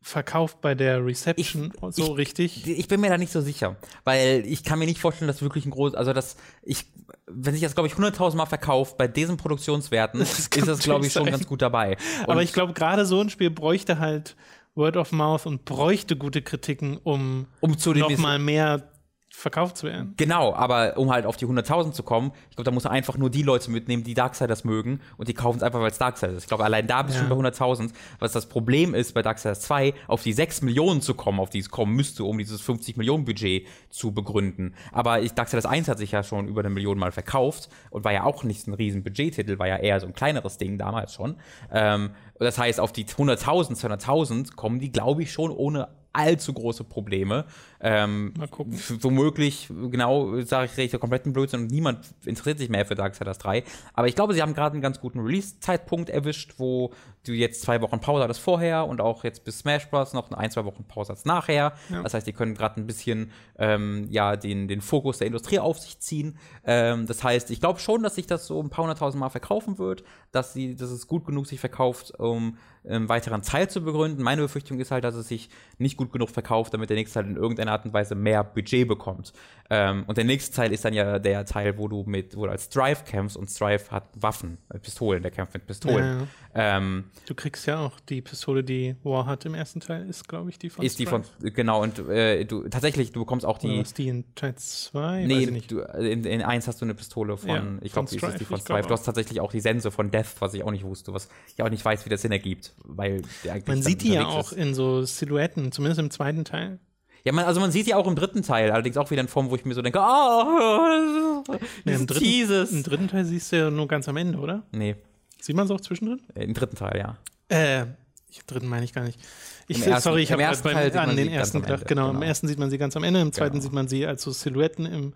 verkauft 0.02 0.60
bei 0.60 0.74
der 0.74 1.04
Reception 1.04 1.72
so 1.90 2.12
ich- 2.12 2.18
richtig. 2.18 2.66
Ich 2.68 2.88
bin 2.88 3.00
mir 3.00 3.08
da 3.08 3.16
nicht 3.16 3.32
so 3.32 3.40
sicher, 3.40 3.76
weil 4.04 4.42
ich 4.46 4.62
kann 4.62 4.78
mir 4.78 4.84
nicht 4.84 5.00
vorstellen, 5.00 5.28
dass 5.28 5.40
wirklich 5.40 5.64
ein 5.64 5.70
groß, 5.70 5.94
also 5.94 6.12
dass 6.12 6.36
ich, 6.62 6.84
wenn 7.26 7.54
sich 7.54 7.62
das, 7.62 7.72
glaube 7.74 7.86
ich, 7.88 7.94
100.000 7.94 8.36
Mal 8.36 8.44
verkauft, 8.44 8.98
bei 8.98 9.08
diesen 9.08 9.38
Produktionswerten, 9.38 10.20
ist 10.20 10.50
kann 10.50 10.66
das, 10.66 10.80
glaube 10.80 11.06
ich, 11.06 11.12
schon 11.14 11.24
ganz 11.24 11.46
gut 11.46 11.62
dabei. 11.62 11.96
Aber 12.24 12.34
Und- 12.34 12.40
ich 12.42 12.52
glaube, 12.52 12.74
gerade 12.74 13.06
so 13.06 13.18
ein 13.20 13.30
Spiel 13.30 13.48
bräuchte 13.48 13.98
halt 13.98 14.36
Word 14.74 14.96
of 14.96 15.12
Mouth 15.12 15.46
und 15.46 15.64
bräuchte 15.64 16.16
gute 16.16 16.42
Kritiken, 16.42 16.98
um, 17.02 17.46
um 17.60 17.78
zu 17.78 17.92
noch 17.92 18.16
mal 18.18 18.38
mehr 18.38 18.90
verkauft 19.36 19.76
zu 19.76 19.86
werden. 19.88 20.14
Genau, 20.16 20.54
aber 20.54 20.96
um 20.96 21.10
halt 21.10 21.26
auf 21.26 21.36
die 21.36 21.44
100.000 21.44 21.90
zu 21.90 22.04
kommen, 22.04 22.30
ich 22.50 22.56
glaube, 22.56 22.66
da 22.66 22.70
muss 22.70 22.84
er 22.84 22.92
einfach 22.92 23.18
nur 23.18 23.30
die 23.30 23.42
Leute 23.42 23.68
mitnehmen, 23.68 24.04
die 24.04 24.14
Darksiders 24.14 24.62
mögen 24.62 25.00
und 25.16 25.26
die 25.28 25.34
kaufen 25.34 25.56
es 25.56 25.64
einfach, 25.64 25.80
weil 25.80 25.90
es 25.90 25.98
Darksiders 25.98 26.36
ist. 26.36 26.42
Ich 26.44 26.48
glaube, 26.48 26.62
allein 26.62 26.86
da 26.86 27.02
bist 27.02 27.16
du 27.18 27.22
Ja. 27.22 27.28
schon 27.28 27.30
bei 27.30 27.48
100.000. 27.48 27.92
Was 28.20 28.30
das 28.30 28.48
Problem 28.48 28.94
ist 28.94 29.12
bei 29.12 29.22
Darksiders 29.22 29.60
2, 29.62 29.92
auf 30.06 30.22
die 30.22 30.32
6 30.32 30.62
Millionen 30.62 31.00
zu 31.00 31.14
kommen, 31.14 31.40
auf 31.40 31.50
die 31.50 31.58
es 31.58 31.68
kommen 31.68 31.94
müsste, 31.96 32.22
um 32.22 32.38
dieses 32.38 32.60
50 32.60 32.96
Millionen 32.96 33.24
Budget 33.24 33.66
zu 33.90 34.12
begründen. 34.12 34.74
Aber 34.92 35.20
ich, 35.20 35.32
Darksiders 35.32 35.66
1 35.66 35.88
hat 35.88 35.98
sich 35.98 36.12
ja 36.12 36.22
schon 36.22 36.46
über 36.46 36.60
eine 36.60 36.70
Million 36.70 36.96
Mal 36.98 37.10
verkauft 37.10 37.68
und 37.90 38.04
war 38.04 38.12
ja 38.12 38.22
auch 38.22 38.44
nicht 38.44 38.68
ein 38.68 38.74
riesen 38.74 39.02
Budgettitel, 39.02 39.58
war 39.58 39.66
ja 39.66 39.78
eher 39.78 39.98
so 39.98 40.06
ein 40.06 40.14
kleineres 40.14 40.58
Ding 40.58 40.78
damals 40.78 41.12
schon. 41.12 41.36
Ähm, 41.72 42.10
das 42.44 42.58
heißt, 42.58 42.80
auf 42.80 42.92
die 42.92 43.06
100.000, 43.06 43.76
200.000 43.80 44.54
kommen 44.54 44.78
die, 44.78 44.92
glaube 44.92 45.22
ich, 45.22 45.32
schon 45.32 45.50
ohne 45.50 45.88
allzu 46.14 46.52
große 46.52 46.84
Probleme. 46.84 47.44
Ähm, 47.80 48.32
Mal 48.38 48.48
gucken. 48.48 48.78
womöglich, 49.00 49.68
genau, 49.90 50.40
sage 50.42 50.66
ich, 50.66 50.72
rede 50.72 50.84
ich 50.84 50.92
da 50.92 50.98
kompletten 50.98 51.32
Blödsinn 51.32 51.62
und 51.62 51.70
niemand 51.70 52.14
interessiert 52.24 52.58
sich 52.58 52.68
mehr 52.68 52.86
für 52.86 52.94
Darksiders 52.94 53.38
3. 53.38 53.64
Aber 53.92 54.06
ich 54.06 54.14
glaube, 54.14 54.32
sie 54.32 54.40
haben 54.40 54.54
gerade 54.54 54.74
einen 54.74 54.82
ganz 54.82 55.00
guten 55.00 55.20
Release-Zeitpunkt 55.20 56.08
erwischt, 56.10 56.54
wo 56.58 56.92
du 57.24 57.32
jetzt 57.32 57.62
zwei 57.62 57.80
Wochen 57.80 58.00
Pause 58.00 58.24
hattest 58.24 58.40
vorher 58.40 58.86
und 58.86 59.00
auch 59.00 59.24
jetzt 59.24 59.44
bis 59.44 59.60
Smash 59.60 59.88
Bros. 59.88 60.12
noch 60.12 60.30
ein, 60.32 60.50
zwei 60.50 60.64
Wochen 60.64 60.84
Pause 60.84 61.12
hast 61.12 61.26
nachher. 61.26 61.72
Das 62.02 62.14
heißt, 62.14 62.26
die 62.26 62.32
können 62.32 62.54
gerade 62.54 62.80
ein 62.80 62.86
bisschen 62.86 63.30
ähm, 63.58 64.06
ja, 64.10 64.36
den, 64.36 64.68
den 64.68 64.80
Fokus 64.80 65.18
der 65.18 65.26
Industrie 65.26 65.58
auf 65.58 65.78
sich 65.78 65.98
ziehen. 65.98 66.38
Ähm, 66.64 67.06
das 67.06 67.22
heißt, 67.24 67.50
ich 67.50 67.60
glaube 67.60 67.80
schon, 67.80 68.02
dass 68.02 68.14
sich 68.14 68.26
das 68.26 68.46
so 68.46 68.62
ein 68.62 68.70
paar 68.70 68.84
hunderttausend 68.84 69.20
Mal 69.20 69.30
verkaufen 69.30 69.78
wird, 69.78 70.04
dass, 70.32 70.52
sie, 70.52 70.76
dass 70.76 70.90
es 70.90 71.06
gut 71.06 71.24
genug 71.24 71.46
sich 71.46 71.60
verkauft, 71.60 72.18
um 72.18 72.58
einen 72.86 73.08
weiteren 73.08 73.42
Teil 73.42 73.68
zu 73.68 73.82
begründen. 73.82 74.22
Meine 74.22 74.42
Befürchtung 74.42 74.78
ist 74.78 74.90
halt, 74.90 75.04
dass 75.04 75.14
es 75.14 75.28
sich 75.28 75.48
nicht 75.78 75.96
gut 75.96 76.12
genug 76.12 76.30
verkauft, 76.30 76.74
damit 76.74 76.90
der 76.90 76.96
nächste 76.96 77.20
Teil 77.20 77.30
in 77.30 77.36
irgendeiner 77.36 77.72
Art 77.72 77.84
und 77.86 77.94
Weise 77.94 78.14
mehr 78.14 78.44
Budget 78.44 78.86
bekommt. 78.86 79.32
Ähm, 79.70 80.04
und 80.06 80.18
der 80.18 80.24
nächste 80.24 80.54
Teil 80.54 80.72
ist 80.72 80.84
dann 80.84 80.92
ja 80.92 81.18
der 81.18 81.46
Teil, 81.46 81.78
wo 81.78 81.88
du 81.88 82.04
mit, 82.06 82.36
wo 82.36 82.44
du 82.44 82.50
als 82.50 82.64
Strife 82.64 83.04
kämpfst 83.04 83.36
und 83.36 83.48
Strife 83.48 83.90
hat 83.90 84.04
Waffen, 84.14 84.58
äh, 84.68 84.78
Pistolen, 84.78 85.22
der 85.22 85.30
kämpft 85.30 85.54
mit 85.54 85.66
Pistolen. 85.66 86.28
Ja, 86.54 86.60
ja. 86.60 86.76
Ähm, 86.76 87.04
Du 87.26 87.34
kriegst 87.34 87.66
ja 87.66 87.78
auch 87.78 87.98
die 88.00 88.20
Pistole, 88.20 88.62
die 88.64 88.96
War 89.02 89.26
hat 89.26 89.44
im 89.46 89.54
ersten 89.54 89.80
Teil, 89.80 90.08
ist, 90.08 90.28
glaube 90.28 90.50
ich, 90.50 90.58
die 90.58 90.68
von 90.70 90.84
ist 90.84 90.98
die 90.98 91.06
von, 91.06 91.24
Strife. 91.24 91.52
genau, 91.52 91.82
und 91.82 91.98
äh, 92.08 92.44
du 92.44 92.68
tatsächlich, 92.68 93.12
du 93.12 93.20
bekommst 93.20 93.46
auch 93.46 93.58
Oder 93.62 93.72
die. 93.72 93.80
ist 93.80 93.96
die 93.98 94.08
in 94.08 94.24
Teil 94.34 94.54
2? 94.56 95.00
Weiß 95.22 95.26
Nee, 95.26 95.44
ich 95.44 95.50
nicht. 95.50 95.70
du, 95.70 95.80
äh, 95.80 96.12
in, 96.12 96.24
in 96.24 96.42
1 96.42 96.68
hast 96.68 96.80
du 96.80 96.84
eine 96.84 96.94
Pistole 96.94 97.36
von, 97.36 97.48
Ja, 97.48 97.64
ich 97.80 97.92
glaube, 97.92 98.08
die 98.10 98.16
ist 98.16 98.20
Strife, 98.20 98.38
die 98.38 98.44
von 98.44 98.60
Strife. 98.60 98.88
Du 98.88 98.92
hast 98.94 99.04
tatsächlich 99.04 99.40
auch 99.40 99.50
die 99.52 99.60
Sense 99.60 99.90
von 99.90 100.10
Death, 100.10 100.34
was 100.40 100.54
ich 100.54 100.62
auch 100.64 100.70
nicht 100.70 100.84
wusste, 100.84 101.14
was 101.14 101.28
ich 101.56 101.62
auch 101.62 101.70
nicht 101.70 101.84
weiß, 101.84 102.04
wie 102.04 102.10
das 102.10 102.22
Sinn 102.22 102.32
ergibt, 102.32 102.74
weil 102.84 103.22
der 103.44 103.54
eigentlich 103.54 103.66
Man 103.68 103.82
sieht 103.82 104.02
die 104.02 104.12
ja 104.12 104.26
auch 104.26 104.52
ist. 104.52 104.58
in 104.58 104.74
so 104.74 105.02
Silhouetten, 105.02 105.72
zumindest 105.72 106.00
im 106.00 106.10
zweiten 106.10 106.44
Teil. 106.44 106.78
Ja, 107.24 107.32
man, 107.32 107.46
also 107.46 107.58
man 107.58 107.70
sieht 107.70 107.86
die 107.86 107.94
auch 107.94 108.06
im 108.06 108.16
dritten 108.16 108.42
Teil, 108.42 108.70
allerdings 108.70 108.98
auch 108.98 109.10
wieder 109.10 109.22
in 109.22 109.28
Form, 109.28 109.48
wo 109.50 109.56
ich 109.56 109.64
mir 109.64 109.72
so 109.72 109.80
denke, 109.80 109.98
oh, 109.98 110.02
Ja, 110.02 111.42
dieses 111.86 112.00
im, 112.00 112.06
dritten, 112.06 112.22
Teases. 112.24 112.72
Im 112.72 112.82
dritten 112.82 113.08
Teil 113.08 113.24
siehst 113.24 113.50
du 113.52 113.56
ja 113.56 113.70
nur 113.70 113.88
ganz 113.88 114.08
am 114.08 114.16
Ende, 114.18 114.38
oder? 114.38 114.62
Nee, 114.72 114.96
Sieht 115.44 115.56
man 115.56 115.66
es 115.66 115.70
auch 115.70 115.80
zwischendrin? 115.80 116.20
im 116.34 116.54
dritten 116.54 116.76
Teil, 116.76 116.96
ja. 116.98 117.16
Äh, 117.48 117.86
ich, 118.30 118.44
dritten 118.46 118.66
meine 118.66 118.84
ich 118.84 118.92
gar 118.94 119.04
nicht. 119.04 119.20
Ich, 119.68 119.86
ersten- 119.86 120.02
sorry, 120.02 120.22
ich 120.22 120.32
habe 120.32 120.42
gerade 120.42 120.58
beim- 120.62 121.08
an 121.10 121.16
den 121.16 121.28
ersten 121.28 121.60
gedacht. 121.60 121.82
Ende, 121.82 121.86
Genau, 121.86 122.06
im 122.08 122.14
genau. 122.14 122.26
ersten 122.26 122.48
sieht 122.48 122.58
man 122.58 122.70
sie 122.70 122.78
ganz 122.78 122.96
am 122.96 123.04
Ende, 123.04 123.20
im 123.20 123.32
zweiten 123.32 123.52
Genau. 123.54 123.62
sieht 123.62 123.72
man 123.72 123.86
sie 123.88 124.06
als 124.06 124.22
so 124.22 124.30
Silhouetten 124.30 124.86
im 124.86 125.12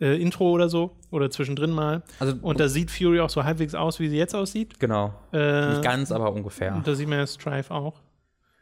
äh, 0.00 0.20
Intro 0.20 0.50
oder 0.50 0.68
so 0.68 0.90
oder 1.10 1.30
zwischendrin 1.30 1.70
mal. 1.70 2.02
Also, 2.18 2.34
Und 2.42 2.58
da 2.60 2.68
sieht 2.68 2.90
Fury 2.90 3.20
auch 3.20 3.30
so 3.30 3.44
halbwegs 3.44 3.74
aus, 3.74 4.00
wie 4.00 4.08
sie 4.08 4.16
jetzt 4.16 4.34
aussieht. 4.34 4.78
genau. 4.80 5.14
Äh, 5.32 5.68
Nicht 5.70 5.82
ganz, 5.82 6.10
aber 6.12 6.32
ungefähr. 6.32 6.74
Und 6.74 6.86
da 6.86 6.94
sieht 6.94 7.08
man 7.08 7.18
ja 7.18 7.26
Strife 7.26 7.72
auch. 7.72 7.94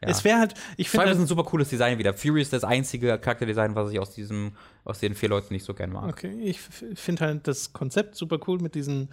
Ja. 0.01 0.09
Es 0.09 0.23
wäre 0.23 0.37
halt, 0.39 0.53
ich 0.77 0.89
finde, 0.89 1.09
ist 1.09 1.17
ein 1.17 1.25
super 1.27 1.43
cooles 1.43 1.69
Design 1.69 1.97
wieder. 1.97 2.13
Fury 2.13 2.41
ist 2.41 2.53
das 2.53 2.63
einzige 2.63 3.17
Charakterdesign, 3.17 3.73
was 3.73 3.91
ich 3.91 3.99
aus 3.99 4.11
diesem, 4.13 4.51
aus 4.85 4.99
den 4.99 5.15
vier 5.15 5.29
Leuten 5.29 5.53
nicht 5.53 5.65
so 5.65 5.73
gern 5.73 5.91
mag. 5.91 6.07
okay, 6.09 6.33
ich 6.41 6.59
finde 6.59 7.25
halt 7.25 7.47
das 7.47 7.73
Konzept 7.73 8.15
super 8.15 8.37
cool 8.47 8.59
mit 8.59 8.75
diesen 8.75 9.09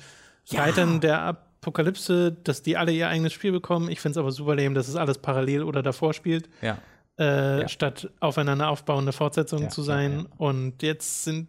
Ja. 0.46 0.62
Reitern 0.64 1.00
der 1.00 1.20
Apokalypse, 1.62 2.32
dass 2.44 2.62
die 2.62 2.76
alle 2.76 2.92
ihr 2.92 3.08
eigenes 3.08 3.32
Spiel 3.32 3.52
bekommen. 3.52 3.90
Ich 3.90 4.00
finde 4.00 4.12
es 4.12 4.16
aber 4.18 4.32
super 4.32 4.56
lame, 4.56 4.74
dass 4.74 4.88
es 4.88 4.96
alles 4.96 5.18
parallel 5.18 5.62
oder 5.62 5.82
davor 5.82 6.14
spielt. 6.14 6.48
Ja. 6.62 6.78
äh, 7.18 7.60
Ja. 7.62 7.68
statt 7.68 8.08
aufeinander 8.20 8.68
aufbauende 8.70 9.12
Fortsetzungen 9.12 9.64
Ja, 9.64 9.70
zu 9.70 9.82
sein. 9.82 10.26
Und 10.38 10.82
jetzt 10.82 11.24
sind, 11.24 11.48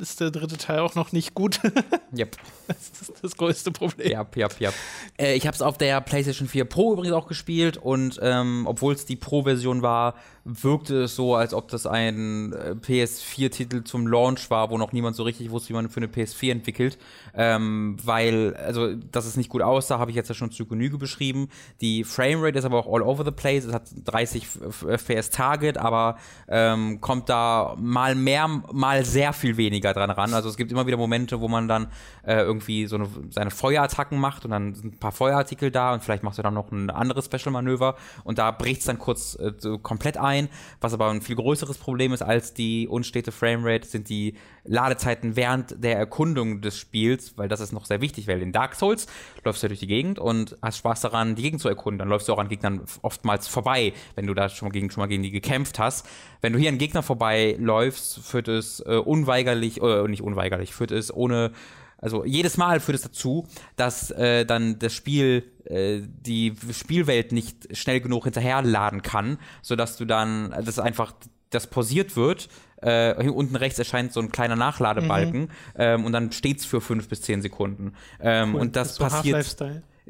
ist 0.00 0.20
der 0.20 0.30
dritte 0.30 0.56
Teil 0.56 0.80
auch 0.80 0.94
noch 0.94 1.12
nicht 1.12 1.34
gut. 1.34 1.60
Yep. 2.12 2.36
das 2.66 2.90
ist 3.08 3.12
das 3.22 3.36
größte 3.36 3.70
Problem. 3.70 4.10
Jap, 4.10 4.36
jap, 4.36 4.58
jap. 4.58 4.74
Äh, 5.16 5.36
ich 5.36 5.46
habe 5.46 5.54
es 5.54 5.62
auf 5.62 5.78
der 5.78 6.00
PlayStation 6.00 6.48
4 6.48 6.64
Pro 6.64 6.92
übrigens 6.94 7.14
auch 7.14 7.28
gespielt 7.28 7.76
und 7.76 8.18
ähm, 8.20 8.64
obwohl 8.66 8.94
es 8.94 9.06
die 9.06 9.14
Pro-Version 9.14 9.82
war, 9.82 10.16
wirkte 10.44 11.02
es 11.04 11.14
so, 11.14 11.36
als 11.36 11.54
ob 11.54 11.68
das 11.68 11.86
ein 11.86 12.52
äh, 12.52 12.74
PS4-Titel 12.74 13.84
zum 13.84 14.08
Launch 14.08 14.50
war, 14.50 14.70
wo 14.70 14.78
noch 14.78 14.90
niemand 14.92 15.14
so 15.14 15.22
richtig 15.22 15.50
wusste, 15.50 15.68
wie 15.68 15.74
man 15.74 15.88
für 15.88 15.98
eine 15.98 16.08
PS4 16.08 16.50
entwickelt. 16.50 16.98
Ähm, 17.34 17.96
weil, 18.02 18.56
also, 18.56 18.94
dass 18.94 19.26
es 19.26 19.36
nicht 19.36 19.50
gut 19.50 19.62
aussah, 19.62 20.00
habe 20.00 20.10
ich 20.10 20.16
jetzt 20.16 20.28
ja 20.28 20.34
schon 20.34 20.50
zu 20.50 20.66
Genüge 20.66 20.98
beschrieben. 20.98 21.48
Die 21.80 22.02
Framerate 22.02 22.58
ist 22.58 22.64
aber 22.64 22.78
auch 22.78 22.92
all 22.92 23.02
over 23.02 23.24
the 23.24 23.30
place. 23.30 23.64
Es 23.66 23.72
hat 23.72 23.84
30 24.04 24.42
F- 24.42 24.84
FPS 24.88 25.30
Target, 25.30 25.78
aber 25.78 26.18
ähm, 26.48 27.00
kommt 27.00 27.28
da 27.28 27.76
mal 27.78 28.16
mehr, 28.16 28.48
mal 28.48 29.04
sehr 29.04 29.32
viel 29.32 29.56
weniger 29.56 29.89
dran 29.92 30.10
ran. 30.10 30.34
Also 30.34 30.48
es 30.48 30.56
gibt 30.56 30.72
immer 30.72 30.86
wieder 30.86 30.96
Momente, 30.96 31.40
wo 31.40 31.48
man 31.48 31.68
dann 31.68 31.88
äh, 32.24 32.40
irgendwie 32.40 32.86
so 32.86 32.96
eine, 32.96 33.08
seine 33.30 33.50
Feuerattacken 33.50 34.18
macht 34.18 34.44
und 34.44 34.50
dann 34.50 34.74
sind 34.74 34.94
ein 34.94 34.98
paar 34.98 35.12
Feuerartikel 35.12 35.70
da 35.70 35.92
und 35.92 36.02
vielleicht 36.02 36.22
machst 36.22 36.38
du 36.38 36.42
dann 36.42 36.54
noch 36.54 36.70
ein 36.72 36.90
anderes 36.90 37.26
Special-Manöver 37.26 37.96
und 38.24 38.38
da 38.38 38.50
bricht 38.50 38.80
es 38.80 38.86
dann 38.86 38.98
kurz 38.98 39.36
äh, 39.36 39.52
komplett 39.82 40.16
ein. 40.16 40.48
Was 40.80 40.94
aber 40.94 41.10
ein 41.10 41.22
viel 41.22 41.36
größeres 41.36 41.78
Problem 41.78 42.12
ist 42.12 42.22
als 42.22 42.54
die 42.54 42.88
unstete 42.88 43.32
Framerate, 43.32 43.86
sind 43.86 44.08
die 44.08 44.36
Ladezeiten 44.64 45.36
während 45.36 45.82
der 45.82 45.96
Erkundung 45.96 46.60
des 46.60 46.78
Spiels, 46.78 47.36
weil 47.36 47.48
das 47.48 47.60
ist 47.60 47.72
noch 47.72 47.86
sehr 47.86 48.00
wichtig, 48.00 48.26
weil 48.26 48.42
in 48.42 48.52
Dark 48.52 48.74
Souls 48.74 49.06
läufst 49.44 49.62
du 49.62 49.68
durch 49.68 49.80
die 49.80 49.86
Gegend 49.86 50.18
und 50.18 50.56
hast 50.62 50.78
Spaß 50.78 51.00
daran, 51.00 51.34
die 51.34 51.42
Gegend 51.42 51.60
zu 51.60 51.68
erkunden. 51.68 51.98
Dann 51.98 52.08
läufst 52.08 52.28
du 52.28 52.32
auch 52.32 52.38
an 52.38 52.48
Gegnern 52.48 52.82
oftmals 53.02 53.48
vorbei, 53.48 53.92
wenn 54.14 54.26
du 54.26 54.34
da 54.34 54.48
schon 54.48 54.68
mal 54.68 54.72
gegen, 54.72 54.90
schon 54.90 55.02
mal 55.02 55.08
gegen 55.08 55.22
die 55.22 55.30
gekämpft 55.30 55.78
hast. 55.78 56.06
Wenn 56.40 56.52
du 56.52 56.58
hier 56.58 56.70
an 56.70 56.78
Gegner 56.78 57.02
vorbeiläufst, 57.02 58.20
führt 58.20 58.48
es 58.48 58.80
äh, 58.80 58.96
unweigerlich, 58.96 59.80
äh, 59.82 60.08
nicht 60.08 60.22
unweigerlich, 60.22 60.74
führt 60.74 60.90
es 60.92 61.12
ohne 61.12 61.52
also 62.00 62.24
jedes 62.24 62.56
Mal 62.56 62.80
führt 62.80 62.96
es 62.96 63.02
dazu, 63.02 63.46
dass 63.76 64.10
äh, 64.10 64.46
dann 64.46 64.78
das 64.78 64.94
Spiel 64.94 65.44
äh, 65.64 66.00
die 66.02 66.54
Spielwelt 66.72 67.32
nicht 67.32 67.76
schnell 67.76 68.00
genug 68.00 68.24
hinterherladen 68.24 69.02
kann, 69.02 69.38
sodass 69.62 69.96
du 69.98 70.06
dann, 70.06 70.50
das 70.64 70.78
einfach, 70.78 71.12
das 71.50 71.66
pausiert 71.66 72.16
wird. 72.16 72.48
Äh, 72.82 73.22
hier 73.22 73.34
unten 73.34 73.56
rechts 73.56 73.78
erscheint 73.78 74.12
so 74.12 74.20
ein 74.20 74.30
kleiner 74.30 74.56
Nachladebalken 74.56 75.50
ähm, 75.76 76.04
und 76.04 76.12
dann 76.12 76.32
steht's 76.32 76.64
für 76.64 76.80
fünf 76.80 77.08
bis 77.08 77.22
zehn 77.22 77.42
Sekunden. 77.42 77.94
Ähm, 78.20 78.54
und 78.54 78.76
das, 78.76 78.96
so 78.96 79.04
passiert 79.04 79.44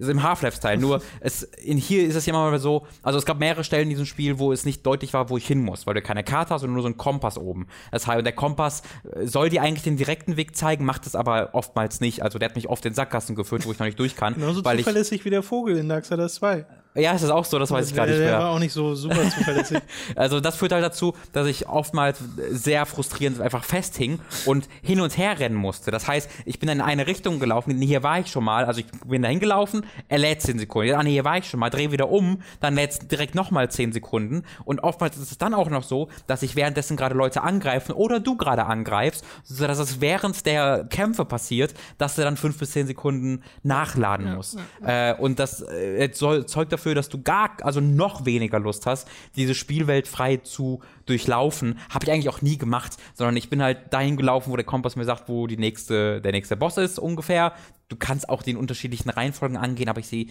ist 0.00 0.08
im 0.08 0.22
Half-Life-Style. 0.22 0.78
Nur 0.78 1.02
es, 1.20 1.42
in 1.42 1.76
hier 1.76 2.06
ist 2.06 2.14
es 2.14 2.26
ja 2.26 2.32
immer 2.32 2.50
mal 2.50 2.58
so, 2.58 2.86
also 3.02 3.18
es 3.18 3.26
gab 3.26 3.38
mehrere 3.38 3.64
Stellen 3.64 3.84
in 3.84 3.90
diesem 3.90 4.06
Spiel, 4.06 4.38
wo 4.38 4.52
es 4.52 4.64
nicht 4.64 4.84
deutlich 4.84 5.12
war, 5.12 5.30
wo 5.30 5.36
ich 5.36 5.46
hin 5.46 5.62
muss, 5.62 5.86
weil 5.86 5.94
du 5.94 6.02
keine 6.02 6.24
Karte 6.24 6.54
hast, 6.54 6.62
sondern 6.62 6.74
nur 6.74 6.82
so 6.82 6.88
einen 6.88 6.96
Kompass 6.96 7.38
oben. 7.38 7.66
Das 7.92 8.06
heißt, 8.06 8.24
der 8.24 8.32
Kompass 8.32 8.82
äh, 9.12 9.26
soll 9.26 9.50
dir 9.50 9.62
eigentlich 9.62 9.84
den 9.84 9.96
direkten 9.96 10.36
Weg 10.36 10.56
zeigen, 10.56 10.84
macht 10.84 11.06
es 11.06 11.14
aber 11.14 11.50
oftmals 11.52 12.00
nicht. 12.00 12.22
Also 12.22 12.38
der 12.38 12.48
hat 12.48 12.56
mich 12.56 12.68
oft 12.68 12.84
in 12.86 12.94
Sackgassen 12.94 13.36
geführt, 13.36 13.66
wo 13.66 13.72
ich 13.72 13.78
noch 13.78 13.86
nicht 13.86 13.98
durch 13.98 14.16
kann. 14.16 14.34
Genauso 14.40 14.64
weil 14.64 14.78
ich, 14.78 14.86
zuverlässig 14.86 15.24
wie 15.24 15.30
der 15.30 15.42
Vogel 15.42 15.76
in 15.76 15.88
Darksiders 15.88 16.34
2. 16.36 16.66
ja, 16.95 17.12
ist 17.12 17.22
das 17.22 17.30
auch 17.30 17.45
so, 17.45 17.59
das 17.59 17.70
weiß 17.70 17.88
ich 17.88 17.95
gar 17.95 18.07
der, 18.07 18.16
nicht 18.16 18.24
der 18.24 18.32
mehr. 18.32 18.41
war 18.41 18.51
auch 18.51 18.59
nicht 18.59 18.72
so 18.72 18.95
super 18.95 19.28
zuverlässig. 19.30 19.78
Also 20.16 20.41
das 20.41 20.57
führt 20.57 20.72
halt 20.72 20.84
dazu, 20.84 21.14
dass 21.32 21.47
ich 21.47 21.68
oftmals 21.68 22.18
sehr 22.51 22.84
frustrierend 22.84 23.41
einfach 23.41 23.64
festhing 23.64 24.18
und 24.45 24.68
hin 24.82 25.01
und 25.01 25.16
her 25.16 25.38
rennen 25.38 25.55
musste. 25.55 25.91
Das 25.91 26.09
heißt, 26.09 26.28
ich 26.45 26.59
bin 26.59 26.68
in 26.68 26.80
eine 26.80 27.07
Richtung 27.07 27.38
gelaufen, 27.38 27.80
hier 27.80 28.03
war 28.03 28.18
ich 28.18 28.28
schon 28.28 28.45
mal, 28.45 28.64
also 28.64 28.80
ich 28.80 28.86
bin 29.07 29.22
dahin 29.22 29.38
gelaufen, 29.38 29.86
er 30.09 30.18
lädt 30.18 30.43
10 30.43 30.59
Sekunden. 30.59 30.91
Ja, 30.91 31.03
nee, 31.03 31.12
hier 31.12 31.24
war 31.24 31.38
ich 31.38 31.49
schon 31.49 31.61
mal, 31.61 31.70
drehe 31.70 31.93
wieder 31.93 32.11
um, 32.11 32.43
dann 32.61 32.74
lädt 32.74 32.91
es 32.91 32.99
direkt 32.99 33.34
nochmal 33.34 33.70
10 33.70 33.93
Sekunden. 33.93 34.43
Und 34.64 34.80
oftmals 34.80 35.16
ist 35.16 35.30
es 35.30 35.38
dann 35.38 35.55
auch 35.55 35.70
noch 35.70 35.84
so, 35.84 36.09
dass 36.26 36.41
sich 36.41 36.57
währenddessen 36.57 36.97
gerade 36.97 37.14
Leute 37.14 37.43
angreifen 37.43 37.93
oder 37.93 38.18
du 38.18 38.36
gerade 38.36 38.66
angreifst, 38.66 39.24
sodass 39.45 39.78
es 39.78 40.01
während 40.01 40.45
der 40.45 40.84
Kämpfe 40.91 41.24
passiert, 41.24 41.74
dass 41.99 42.16
du 42.16 42.22
dann 42.22 42.36
5 42.36 42.59
bis 42.59 42.72
10 42.72 42.88
Sekunden 42.88 43.43
nachladen 43.62 44.34
musst. 44.34 44.59
Äh, 44.84 45.14
und 45.14 45.38
das 45.38 45.62
äh, 45.62 46.11
soll, 46.12 46.47
zeugt 46.47 46.72
dafür, 46.80 46.94
dass 46.94 47.08
du 47.08 47.22
gar, 47.22 47.56
also 47.62 47.80
noch 47.80 48.24
weniger 48.24 48.58
Lust 48.58 48.86
hast, 48.86 49.08
diese 49.36 49.54
Spielwelt 49.54 50.08
frei 50.08 50.38
zu 50.38 50.80
durchlaufen. 51.06 51.78
Habe 51.90 52.04
ich 52.04 52.10
eigentlich 52.10 52.28
auch 52.28 52.42
nie 52.42 52.58
gemacht, 52.58 52.96
sondern 53.14 53.36
ich 53.36 53.50
bin 53.50 53.62
halt 53.62 53.92
dahin 53.92 54.16
gelaufen, 54.16 54.50
wo 54.50 54.56
der 54.56 54.64
Kompass 54.64 54.96
mir 54.96 55.04
sagt, 55.04 55.28
wo 55.28 55.46
die 55.46 55.56
nächste, 55.56 56.20
der 56.20 56.32
nächste 56.32 56.56
Boss 56.56 56.76
ist 56.78 56.98
ungefähr. 56.98 57.52
Du 57.88 57.96
kannst 57.96 58.28
auch 58.28 58.42
den 58.42 58.56
unterschiedlichen 58.56 59.10
Reihenfolgen 59.10 59.56
angehen, 59.56 59.88
aber 59.88 60.00
ich 60.00 60.08
sehe 60.08 60.26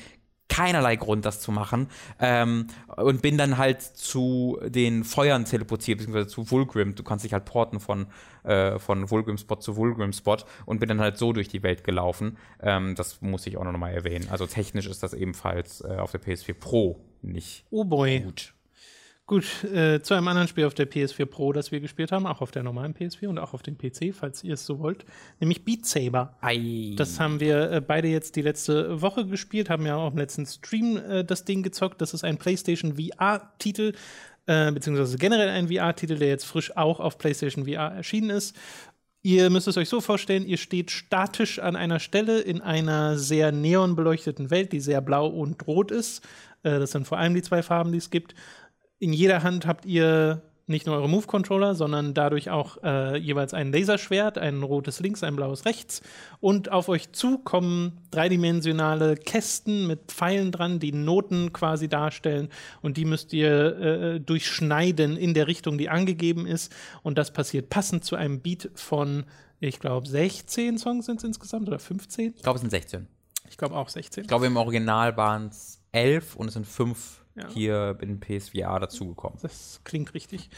keinerlei 0.59 0.97
Grund, 0.97 1.25
das 1.25 1.39
zu 1.39 1.51
machen. 1.51 1.87
Ähm, 2.19 2.67
und 2.97 3.21
bin 3.21 3.37
dann 3.37 3.57
halt 3.57 3.81
zu 3.81 4.59
den 4.65 5.03
Feuern 5.03 5.45
teleportiert, 5.45 5.99
beziehungsweise 5.99 6.27
zu 6.27 6.51
Vulgrim. 6.51 6.95
Du 6.95 7.03
kannst 7.03 7.23
dich 7.23 7.31
halt 7.33 7.45
porten 7.45 7.79
von, 7.79 8.07
äh, 8.43 8.77
von 8.77 9.09
Vulgrim-Spot 9.09 9.55
zu 9.55 9.77
Vulgrim-Spot 9.77 10.37
und 10.65 10.79
bin 10.79 10.89
dann 10.89 10.99
halt 10.99 11.17
so 11.17 11.31
durch 11.31 11.47
die 11.47 11.63
Welt 11.63 11.83
gelaufen. 11.83 12.37
Ähm, 12.61 12.95
das 12.95 13.21
muss 13.21 13.47
ich 13.47 13.57
auch 13.57 13.63
noch 13.63 13.77
mal 13.77 13.91
erwähnen. 13.91 14.27
Also 14.29 14.45
technisch 14.47 14.87
ist 14.87 15.01
das 15.01 15.13
ebenfalls 15.13 15.81
äh, 15.81 15.95
auf 15.97 16.11
der 16.11 16.21
PS4 16.21 16.53
Pro 16.53 16.99
nicht 17.21 17.65
Oh 17.69 17.83
boy. 17.85 18.19
gut. 18.19 18.53
Gut, 19.29 19.63
äh, 19.63 20.01
zu 20.01 20.15
einem 20.15 20.27
anderen 20.27 20.47
Spiel 20.47 20.65
auf 20.65 20.73
der 20.73 20.89
PS4 20.89 21.27
Pro, 21.27 21.53
das 21.53 21.71
wir 21.71 21.79
gespielt 21.79 22.11
haben, 22.11 22.25
auch 22.25 22.41
auf 22.41 22.49
der 22.49 22.63
normalen 22.63 22.95
PS4 22.95 23.27
und 23.27 23.37
auch 23.37 23.53
auf 23.53 23.61
dem 23.61 23.77
PC, 23.77 24.11
falls 24.11 24.43
ihr 24.43 24.55
es 24.55 24.65
so 24.65 24.79
wollt, 24.79 25.05
nämlich 25.39 25.63
Beat 25.63 25.85
Saber. 25.85 26.35
Ei. 26.41 26.95
Das 26.95 27.19
haben 27.19 27.39
wir 27.39 27.71
äh, 27.71 27.79
beide 27.79 28.07
jetzt 28.07 28.37
die 28.37 28.41
letzte 28.41 29.03
Woche 29.03 29.27
gespielt, 29.27 29.69
haben 29.69 29.85
ja 29.85 29.97
auch 29.97 30.13
im 30.13 30.17
letzten 30.17 30.47
Stream 30.47 30.97
äh, 30.97 31.23
das 31.23 31.45
Ding 31.45 31.61
gezockt. 31.61 32.01
Das 32.01 32.15
ist 32.15 32.23
ein 32.23 32.39
PlayStation 32.39 32.95
VR-Titel, 32.95 33.93
äh, 34.47 34.71
beziehungsweise 34.71 35.15
generell 35.19 35.49
ein 35.49 35.67
VR-Titel, 35.67 36.15
der 36.17 36.29
jetzt 36.29 36.45
frisch 36.45 36.75
auch 36.75 36.99
auf 36.99 37.19
PlayStation 37.19 37.65
VR 37.65 37.97
erschienen 37.97 38.31
ist. 38.31 38.55
Ihr 39.21 39.51
müsst 39.51 39.67
es 39.67 39.77
euch 39.77 39.89
so 39.89 40.01
vorstellen, 40.01 40.47
ihr 40.47 40.57
steht 40.57 40.89
statisch 40.89 41.59
an 41.59 41.75
einer 41.75 41.99
Stelle 41.99 42.39
in 42.39 42.61
einer 42.61 43.15
sehr 43.19 43.51
neonbeleuchteten 43.51 44.49
Welt, 44.49 44.71
die 44.71 44.79
sehr 44.79 45.01
blau 45.01 45.27
und 45.27 45.67
rot 45.67 45.91
ist. 45.91 46.25
Äh, 46.63 46.79
das 46.79 46.91
sind 46.91 47.07
vor 47.07 47.17
allem 47.17 47.33
die 47.35 47.41
zwei 47.41 47.61
Farben, 47.61 47.91
die 47.91 47.99
es 47.99 48.09
gibt. 48.09 48.33
In 48.99 49.13
jeder 49.13 49.43
Hand 49.43 49.65
habt 49.65 49.85
ihr 49.85 50.43
nicht 50.69 50.85
nur 50.85 50.95
eure 50.95 51.09
Move-Controller, 51.09 51.73
sondern 51.73 52.13
dadurch 52.13 52.51
auch 52.51 52.77
äh, 52.83 53.17
jeweils 53.17 53.55
ein 53.55 53.71
Laserschwert, 53.71 54.37
ein 54.37 54.61
rotes 54.61 54.99
links, 54.99 55.23
ein 55.23 55.35
blaues 55.35 55.65
rechts. 55.65 56.01
Und 56.41 56.71
auf 56.71 56.89
euch 56.89 57.11
zu 57.11 57.39
kommen 57.39 57.97
dreidimensionale 58.11 59.15
Kästen 59.15 59.87
mit 59.87 60.11
Pfeilen 60.11 60.51
dran, 60.51 60.79
die 60.79 60.91
Noten 60.91 61.53
quasi 61.53 61.89
darstellen. 61.89 62.49
Und 62.81 62.97
die 62.97 63.05
müsst 63.05 63.33
ihr 63.33 63.79
äh, 63.79 64.19
durchschneiden 64.19 65.17
in 65.17 65.33
der 65.33 65.47
Richtung, 65.47 65.79
die 65.79 65.89
angegeben 65.89 66.45
ist. 66.45 66.71
Und 67.01 67.17
das 67.17 67.31
passiert 67.33 67.69
passend 67.71 68.05
zu 68.05 68.15
einem 68.15 68.39
Beat 68.41 68.69
von, 68.75 69.25
ich 69.59 69.79
glaube, 69.79 70.07
16 70.07 70.77
Songs 70.77 71.07
sind 71.07 71.17
es 71.17 71.23
insgesamt 71.23 71.67
oder 71.67 71.79
15? 71.79 72.35
Ich 72.35 72.43
glaube, 72.43 72.57
es 72.57 72.61
sind 72.61 72.69
16. 72.69 73.07
Ich 73.49 73.57
glaube 73.57 73.75
auch 73.75 73.89
16. 73.89 74.21
Ich 74.21 74.27
glaube, 74.27 74.45
im 74.45 74.55
Original 74.55 75.17
waren 75.17 75.47
es 75.47 75.81
11 75.93 76.35
und 76.35 76.49
es 76.49 76.53
sind 76.53 76.67
5 76.67 77.21
Ja. 77.39 77.49
hier 77.49 77.97
in 78.01 78.19
PSVR 78.19 78.79
dazugekommen. 78.79 79.39
Das 79.41 79.81
klingt 79.83 80.13
richtig. 80.13 80.49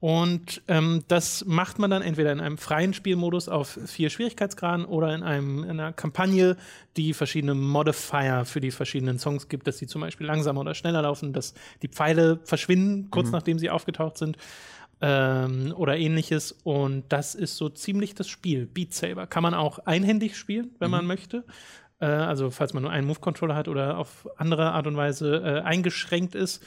Und 0.00 0.62
ähm, 0.68 1.02
das 1.08 1.44
macht 1.44 1.80
man 1.80 1.90
dann 1.90 2.02
entweder 2.02 2.30
in 2.30 2.38
einem 2.38 2.56
freien 2.56 2.94
Spielmodus 2.94 3.48
auf 3.48 3.80
vier 3.86 4.10
Schwierigkeitsgraden 4.10 4.84
oder 4.84 5.12
in, 5.12 5.24
einem, 5.24 5.64
in 5.64 5.70
einer 5.70 5.92
Kampagne, 5.92 6.56
die 6.96 7.14
verschiedene 7.14 7.54
Modifier 7.54 8.44
für 8.44 8.60
die 8.60 8.70
verschiedenen 8.70 9.18
Songs 9.18 9.48
gibt, 9.48 9.66
dass 9.66 9.78
sie 9.78 9.88
zum 9.88 10.00
Beispiel 10.00 10.26
langsamer 10.26 10.60
oder 10.60 10.74
schneller 10.74 11.02
laufen, 11.02 11.32
dass 11.32 11.54
die 11.82 11.88
Pfeile 11.88 12.38
verschwinden, 12.44 13.10
kurz 13.10 13.32
nachdem 13.32 13.58
sie 13.58 13.70
aufgetaucht 13.70 14.18
sind 14.18 14.36
ähm, 15.00 15.74
oder 15.76 15.96
ähnliches. 15.96 16.52
Und 16.62 17.04
das 17.08 17.34
ist 17.34 17.56
so 17.56 17.68
ziemlich 17.68 18.14
das 18.14 18.28
Spiel. 18.28 18.66
Beat 18.66 18.94
Saber 18.94 19.26
kann 19.26 19.42
man 19.42 19.54
auch 19.54 19.80
einhändig 19.80 20.36
spielen, 20.36 20.70
wenn 20.78 20.92
man 20.92 21.06
möchte. 21.06 21.44
Äh, 22.00 22.06
also 22.06 22.50
falls 22.50 22.74
man 22.74 22.82
nur 22.82 22.92
einen 22.92 23.06
Move-Controller 23.06 23.54
hat 23.56 23.68
oder 23.68 23.98
auf 23.98 24.28
andere 24.36 24.72
Art 24.72 24.86
und 24.86 24.96
Weise 24.96 25.36
äh, 25.36 25.60
eingeschränkt 25.62 26.34
ist. 26.34 26.62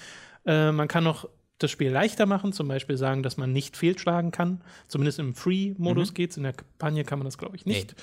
Äh, 0.46 0.72
man 0.72 0.88
kann 0.88 1.04
noch 1.04 1.30
das 1.58 1.70
Spiel 1.70 1.92
leichter 1.92 2.26
machen, 2.26 2.54
zum 2.54 2.68
Beispiel 2.68 2.98
sagen, 2.98 3.22
dass 3.22 3.38
man 3.38 3.54
nicht 3.54 3.78
fehlschlagen 3.78 4.32
kann. 4.32 4.62
Zumindest 4.88 5.20
im 5.20 5.36
Free-Modus 5.36 6.14
geht's. 6.16 6.36
In 6.38 6.44
der 6.44 6.54
Kampagne 6.54 7.04
kann 7.04 7.20
man 7.20 7.26
das, 7.26 7.38
glaube 7.38 7.56
ich, 7.56 7.66
nicht. 7.68 7.96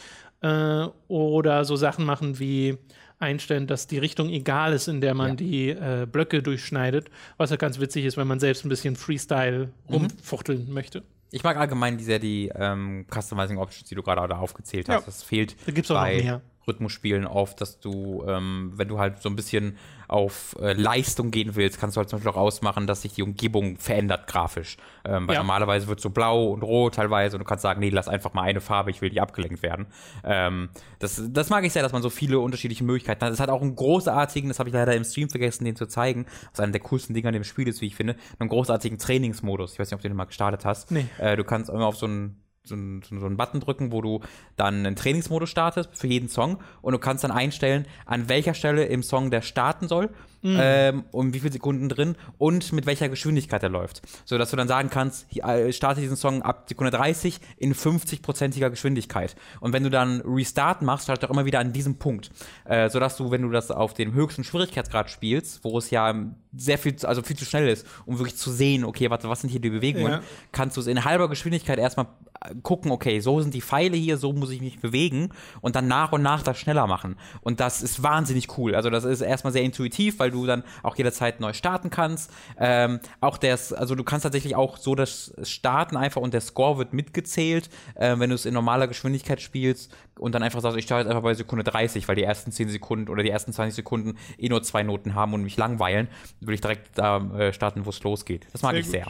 Äh, 0.43 0.85
oder 1.09 1.65
so 1.65 1.75
Sachen 1.75 2.05
machen 2.05 2.39
wie 2.39 2.79
einstellen, 3.19 3.67
dass 3.67 3.89
die 3.89 3.99
Richtung 3.99 4.29
egal 4.29 4.73
ist, 4.73 4.87
in 4.87 5.01
der 5.01 5.13
man 5.15 5.31
Ja. 5.31 5.35
die 5.35 5.69
äh, 5.71 6.07
Blöcke 6.11 6.41
durchschneidet. 6.41 7.11
Was 7.37 7.51
ja 7.51 7.57
ganz 7.57 7.81
witzig 7.81 8.05
ist, 8.05 8.17
wenn 8.17 8.29
man 8.29 8.39
selbst 8.39 8.65
ein 8.65 8.69
bisschen 8.69 8.95
Freestyle 8.95 9.71
rumfuchteln 9.91 10.73
möchte. 10.73 11.03
Ich 11.33 11.43
mag 11.43 11.57
allgemein 11.57 11.99
sehr 11.99 12.21
die 12.21 12.51
ähm, 12.55 13.07
Customizing 13.13 13.59
Options, 13.59 13.89
die 13.89 13.97
du 13.97 14.03
gerade 14.05 14.37
aufgezählt 14.39 14.89
hast. 14.89 15.01
Ja. 15.01 15.05
Das 15.05 15.23
fehlt 15.25 15.57
Da 15.67 15.73
gibt's 15.73 15.91
auch 15.91 15.97
noch 15.97 16.03
bei 16.03 16.23
mehr. 16.23 16.41
Rhythmusspielen 16.69 17.27
oft, 17.27 17.61
dass 17.61 17.81
du, 17.81 18.25
ähm, 18.29 18.73
wenn 18.77 18.89
du 18.89 18.99
halt 18.99 19.21
so 19.23 19.29
ein 19.29 19.37
bisschen 19.37 19.77
auf 20.07 20.57
äh, 20.61 20.73
Leistung 20.73 21.31
gehen 21.31 21.55
willst, 21.55 21.79
kannst 21.79 21.97
du 21.97 21.99
halt 21.99 22.09
zum 22.09 22.19
Beispiel 22.19 22.33
auch 22.33 22.37
ausmachen, 22.43 22.87
dass 22.87 23.03
sich 23.03 23.13
die 23.13 23.23
Umgebung 23.23 23.77
verändert 23.77 24.27
grafisch. 24.27 24.79
Ähm, 25.05 25.29
weil 25.29 25.35
Ja. 25.35 25.41
normalerweise 25.41 25.87
wird 25.87 26.01
so 26.01 26.09
blau 26.11 26.47
und 26.49 26.63
rot 26.63 26.95
teilweise 26.95 27.37
und 27.37 27.41
du 27.41 27.45
kannst 27.45 27.63
sagen, 27.63 27.81
nee, 27.81 27.91
lass 27.91 28.09
einfach 28.09 28.33
mal 28.33 28.43
eine 28.43 28.61
Farbe, 28.63 28.91
ich 28.91 29.03
will 29.03 29.11
nicht 29.11 29.21
abgelenkt 29.21 29.63
werden. 29.63 29.87
Ähm, 30.25 30.71
das, 30.99 31.23
das 31.29 31.51
mag 31.51 31.65
ich 31.65 31.73
sehr, 31.75 31.83
dass 31.83 31.93
man 31.93 32.01
so 32.03 32.09
viele 32.11 32.39
unterschiedliche 32.39 32.85
Möglichkeiten 32.85 33.23
hat. 33.25 33.33
Es 33.33 33.41
hat 33.41 33.51
auch 33.51 33.61
einen 33.61 33.77
großartigen, 33.77 34.49
das 34.49 34.59
habe 34.59 34.71
ich 34.71 34.75
leider 34.75 34.95
im 34.97 35.05
Stream 35.05 35.29
vergessen, 35.29 35.65
den 35.67 35.77
zu 35.77 35.87
zeigen, 35.87 36.25
was 36.53 36.61
einer 36.61 36.73
der 36.73 36.81
coolsten 36.81 37.13
Dinge 37.13 37.29
an 37.29 37.35
dem 37.35 37.45
Spiel 37.45 37.69
ist, 37.69 37.81
wie 37.83 37.87
ich 37.87 37.95
finde, 37.95 38.17
einen 38.39 38.49
großartigen 38.49 38.99
Trainingsmodus. 38.99 39.75
Ich 39.75 39.79
weiß 39.79 39.89
nicht, 39.91 39.95
ob 39.97 40.01
du 40.01 40.09
den 40.09 40.17
mal 40.17 40.25
gestartet 40.25 40.65
hast. 40.65 40.91
Nee. 40.91 41.07
Äh, 41.19 41.37
du 41.37 41.45
kannst 41.45 41.69
immer 41.71 41.87
auf 41.87 41.97
so 41.97 42.07
einen 42.07 42.43
so 42.69 42.75
einen, 42.75 43.03
so 43.03 43.27
einen 43.27 43.37
Button 43.37 43.61
drücken, 43.61 43.93
wo 43.93 44.01
du 44.01 44.21
dann 44.57 44.87
einen 44.87 44.97
Trainingsmodus 44.97 45.51
startest 45.51 45.91
für 45.93 46.07
jeden 46.07 46.29
Song 46.29 46.59
und 46.83 46.93
du 46.93 46.99
kannst 46.99 47.25
dann 47.25 47.31
einstellen, 47.31 47.87
an 48.07 48.29
welcher 48.29 48.55
Stelle 48.55 48.85
im 48.85 49.03
Song 49.03 49.31
der 49.31 49.43
starten 49.43 49.89
soll, 49.89 50.11
ähm, 50.43 51.05
um 51.11 51.35
wie 51.35 51.41
viele 51.41 51.53
Sekunden 51.53 51.89
drin 51.89 52.15
und 52.39 52.73
mit 52.73 52.87
welcher 52.87 53.09
Geschwindigkeit 53.09 53.63
er 53.63 53.69
läuft. 53.69 54.03
So 54.25 54.39
dass 54.39 54.51
du 54.51 54.57
dann 54.57 54.69
sagen 54.69 54.89
kannst, 54.91 55.27
äh, 55.37 55.73
starte 55.73 56.01
diesen 56.01 56.17
Song 56.17 56.43
ab 56.43 56.67
Sekunde 56.69 56.91
30 56.91 57.41
in 57.57 57.75
50-prozentiger 57.75 58.71
Geschwindigkeit. 58.71 59.37
Und 59.61 59.73
wenn 59.73 59.83
du 59.83 59.91
dann 59.91 60.21
Restart 60.23 60.83
machst, 60.83 61.05
startet 61.05 61.25
er 61.25 61.31
auch 61.31 61.35
immer 61.35 61.45
wieder 61.45 61.59
an 61.61 61.73
diesem 61.73 61.97
Punkt. 61.97 62.31
Äh, 62.65 62.89
sodass 62.91 63.17
du, 63.17 63.31
wenn 63.31 63.43
du 63.43 63.51
das 63.51 63.71
auf 63.71 63.95
dem 63.95 64.13
höchsten 64.15 64.45
Schwierigkeitsgrad 64.45 65.11
spielst, 65.11 65.65
wo 65.65 65.77
es 65.79 65.91
ja 65.91 66.15
sehr 66.57 66.79
viel, 66.79 66.95
also 67.05 67.23
viel 67.23 67.37
zu 67.37 67.45
schnell 67.45 67.69
ist, 67.69 67.87
um 68.07 68.19
wirklich 68.19 68.37
zu 68.37 68.51
sehen, 68.51 68.85
okay, 68.85 69.11
warte, 69.11 69.29
was 69.29 69.41
sind 69.41 69.51
hier 69.51 69.61
die 69.61 69.71
Bewegungen, 69.71 70.13
Ja. 70.13 70.23
kannst 70.53 70.77
du 70.77 70.81
es 70.81 70.87
in 70.87 71.05
halber 71.05 71.29
Geschwindigkeit 71.29 71.79
erstmal 71.79 72.07
äh, 72.41 72.55
gucken, 72.63 72.91
okay, 72.91 73.21
so 73.21 73.41
sind 73.41 73.53
die 73.55 73.61
Pfeile 73.61 73.97
hier, 73.97 74.17
so 74.17 74.33
muss 74.33 74.51
ich 74.51 74.61
mich 74.61 74.81
bewegen 74.81 75.31
und 75.61 75.77
dann 75.77 75.89
nach 75.89 76.13
und 76.13 76.23
nach 76.23 76.43
das 76.43 76.59
schneller 76.59 76.87
machen. 76.87 77.17
Und 77.43 77.61
das 77.61 77.83
ist 77.83 78.03
wahnsinnig 78.03 78.57
cool. 78.57 78.75
Also 78.75 78.89
das 78.91 79.05
ist 79.05 79.21
erstmal 79.21 79.53
sehr 79.53 79.63
intuitiv, 79.63 80.19
weil 80.19 80.28
du 80.31 80.47
dann 80.47 80.65
auch 80.83 80.97
jederzeit 80.97 81.41
neu 81.41 81.53
starten 81.53 81.91
kannst. 81.91 82.31
Ähm, 82.59 83.01
auch 83.21 83.39
das, 83.39 83.73
also 83.73 83.95
du 83.95 84.05
kannst 84.05 84.25
tatsächlich 84.25 84.57
auch 84.57 84.77
so 84.77 84.95
das 84.95 85.35
Starten 85.43 85.97
einfach 85.97 86.21
und 86.21 86.35
der 86.35 86.41
Score 86.41 86.79
wird 86.79 86.93
mitgezählt, 86.93 87.69
äh, 87.95 88.19
wenn 88.19 88.31
du 88.31 88.35
es 88.35 88.47
in 88.47 88.55
normaler 88.55 88.89
Geschwindigkeit 88.89 89.41
spielst 89.41 89.93
und 90.19 90.35
dann 90.35 90.43
einfach 90.43 90.61
sagst, 90.61 90.77
ich 90.77 90.85
starte 90.85 91.03
jetzt 91.05 91.11
einfach 91.11 91.23
bei 91.23 91.35
Sekunde 91.35 91.65
30, 91.65 92.09
weil 92.09 92.17
die 92.17 92.23
ersten 92.25 92.51
10 92.53 92.69
Sekunden 92.69 93.09
oder 93.09 93.23
die 93.23 93.31
ersten 93.31 93.53
20 93.53 93.75
Sekunden 93.75 94.17
eh 94.39 94.49
nur 94.49 94.63
zwei 94.63 94.83
Noten 94.83 95.15
haben 95.15 95.35
und 95.35 95.43
mich 95.43 95.57
langweilen, 95.57 96.09
würde 96.41 96.55
ich 96.55 96.61
direkt 96.61 96.99
da 96.99 97.19
äh, 97.39 97.53
starten, 97.53 97.87
wo 97.87 97.91
es 97.91 98.03
losgeht. 98.03 98.47
Das 98.53 98.63
mag 98.63 98.73
Sehr 98.73 98.81
ich 98.81 98.87
gut. 98.87 98.93
sehr. 98.93 99.07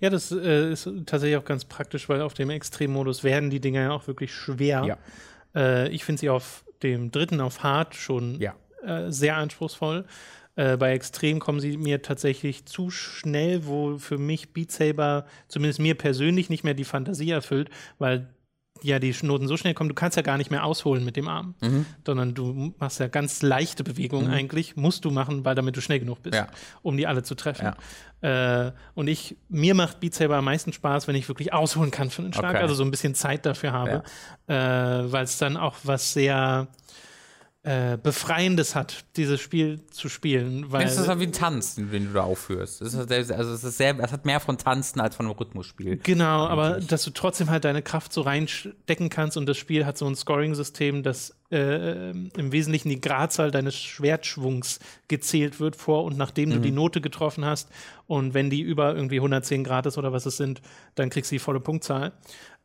Ja, 0.00 0.10
das 0.10 0.30
äh, 0.32 0.72
ist 0.72 0.84
tatsächlich 1.06 1.36
auch 1.38 1.44
ganz 1.44 1.64
praktisch, 1.64 2.08
weil 2.08 2.20
auf 2.22 2.34
dem 2.34 2.50
Extremmodus 2.50 3.24
werden 3.24 3.50
die 3.50 3.60
Dinger 3.60 3.80
ja 3.82 3.90
auch 3.92 4.06
wirklich 4.06 4.34
schwer. 4.34 4.84
Ja. 4.84 4.98
Äh, 5.54 5.88
ich 5.88 6.04
finde 6.04 6.20
sie 6.20 6.28
auf 6.30 6.64
dem 6.82 7.10
dritten 7.10 7.40
auf 7.40 7.62
Hard 7.62 7.94
schon 7.94 8.40
Ja. 8.40 8.54
äh, 8.84 9.10
sehr 9.10 9.36
anspruchsvoll. 9.36 10.04
Äh, 10.56 10.76
bei 10.76 10.92
Extrem 10.92 11.38
kommen 11.38 11.60
sie 11.60 11.76
mir 11.76 12.02
tatsächlich 12.02 12.66
zu 12.66 12.90
schnell, 12.90 13.66
wo 13.66 13.98
für 13.98 14.18
mich 14.18 14.52
Beat 14.52 14.72
Saber, 14.72 15.26
zumindest 15.48 15.78
mir 15.80 15.94
persönlich, 15.94 16.50
nicht 16.50 16.64
mehr 16.64 16.74
die 16.74 16.84
Fantasie 16.84 17.30
erfüllt, 17.30 17.70
weil 17.98 18.28
ja 18.82 18.98
die 18.98 19.14
Noten 19.22 19.46
so 19.46 19.58
schnell 19.58 19.74
kommen, 19.74 19.90
du 19.90 19.94
kannst 19.94 20.16
ja 20.16 20.22
gar 20.22 20.38
nicht 20.38 20.50
mehr 20.50 20.64
ausholen 20.64 21.04
mit 21.04 21.14
dem 21.16 21.28
Arm, 21.28 21.54
Mhm. 21.60 21.84
sondern 22.06 22.34
du 22.34 22.72
machst 22.78 22.98
ja 22.98 23.08
ganz 23.08 23.42
leichte 23.42 23.84
Bewegungen 23.84 24.28
eigentlich, 24.30 24.74
musst 24.74 25.04
du 25.04 25.10
machen, 25.10 25.44
weil 25.44 25.54
damit 25.54 25.76
du 25.76 25.82
schnell 25.82 26.00
genug 26.00 26.22
bist, 26.22 26.34
Ja. 26.34 26.46
um 26.80 26.96
die 26.96 27.06
alle 27.06 27.22
zu 27.22 27.34
treffen. 27.34 27.72
Äh, 28.22 28.72
und 28.94 29.08
ich, 29.08 29.36
mir 29.50 29.74
macht 29.74 30.00
Beat 30.00 30.14
Saber 30.14 30.36
am 30.36 30.46
meisten 30.46 30.72
Spaß, 30.72 31.08
wenn 31.08 31.14
ich 31.14 31.28
wirklich 31.28 31.52
ausholen 31.52 31.90
kann 31.90 32.08
für 32.08 32.22
einen 32.22 32.32
Schlag, 32.32 32.54
Okay. 32.54 32.62
also 32.62 32.74
so 32.74 32.82
ein 32.84 32.90
bisschen 32.90 33.14
Zeit 33.14 33.44
dafür 33.44 33.72
habe, 33.72 34.02
äh, 34.46 34.54
weil 34.54 35.24
es 35.24 35.36
dann 35.36 35.58
auch 35.58 35.76
was 35.84 36.14
sehr 36.14 36.68
äh, 37.62 37.98
Befreiendes 37.98 38.74
hat, 38.74 39.04
dieses 39.16 39.38
Spiel 39.38 39.80
zu 39.90 40.08
spielen. 40.08 40.72
Weil 40.72 40.86
Es 40.86 40.96
ist 40.96 41.08
halt 41.08 41.20
wie 41.20 41.24
ein 41.24 41.32
Tanz, 41.32 41.74
den 41.74 41.90
du 41.90 42.12
da 42.14 42.22
aufführst. 42.22 42.80
Es 42.80 42.94
ist, 42.94 43.12
also 43.32 43.52
es 43.52 43.62
ist 43.64 43.76
sehr, 43.76 43.98
es 44.00 44.12
hat 44.12 44.24
mehr 44.24 44.40
von 44.40 44.56
Tanzen 44.56 44.98
als 44.98 45.14
von 45.14 45.26
einem 45.26 45.34
Rhythmusspiel. 45.34 45.98
Genau, 46.02 46.46
aber 46.46 46.74
Eigentlich. 46.76 46.86
dass 46.86 47.02
du 47.04 47.10
trotzdem 47.10 47.50
halt 47.50 47.64
deine 47.66 47.82
Kraft 47.82 48.14
so 48.14 48.22
reinstecken 48.22 49.10
kannst 49.10 49.36
und 49.36 49.44
das 49.44 49.58
Spiel 49.58 49.84
hat 49.84 49.98
so 49.98 50.06
ein 50.06 50.14
Scoring-System, 50.16 51.02
dass 51.02 51.36
äh, 51.52 52.10
im 52.12 52.52
Wesentlichen 52.52 52.88
die 52.88 53.00
Gradzahl 53.00 53.50
deines 53.50 53.76
Schwertschwungs 53.76 54.78
gezählt 55.08 55.60
wird 55.60 55.76
vor 55.76 56.04
und 56.04 56.16
nachdem 56.16 56.48
Mhm. 56.48 56.54
du 56.54 56.60
die 56.60 56.70
Note 56.72 57.00
getroffen 57.02 57.44
hast. 57.44 57.68
Und 58.06 58.32
wenn 58.34 58.48
die 58.50 58.60
über 58.62 58.94
irgendwie 58.94 59.16
110 59.16 59.64
Grad 59.64 59.84
ist 59.86 59.98
oder 59.98 60.12
was 60.12 60.24
es 60.26 60.36
sind, 60.38 60.62
dann 60.94 61.10
kriegst 61.10 61.30
du 61.30 61.34
die 61.34 61.40
volle 61.40 61.60
Punktzahl. 61.60 62.12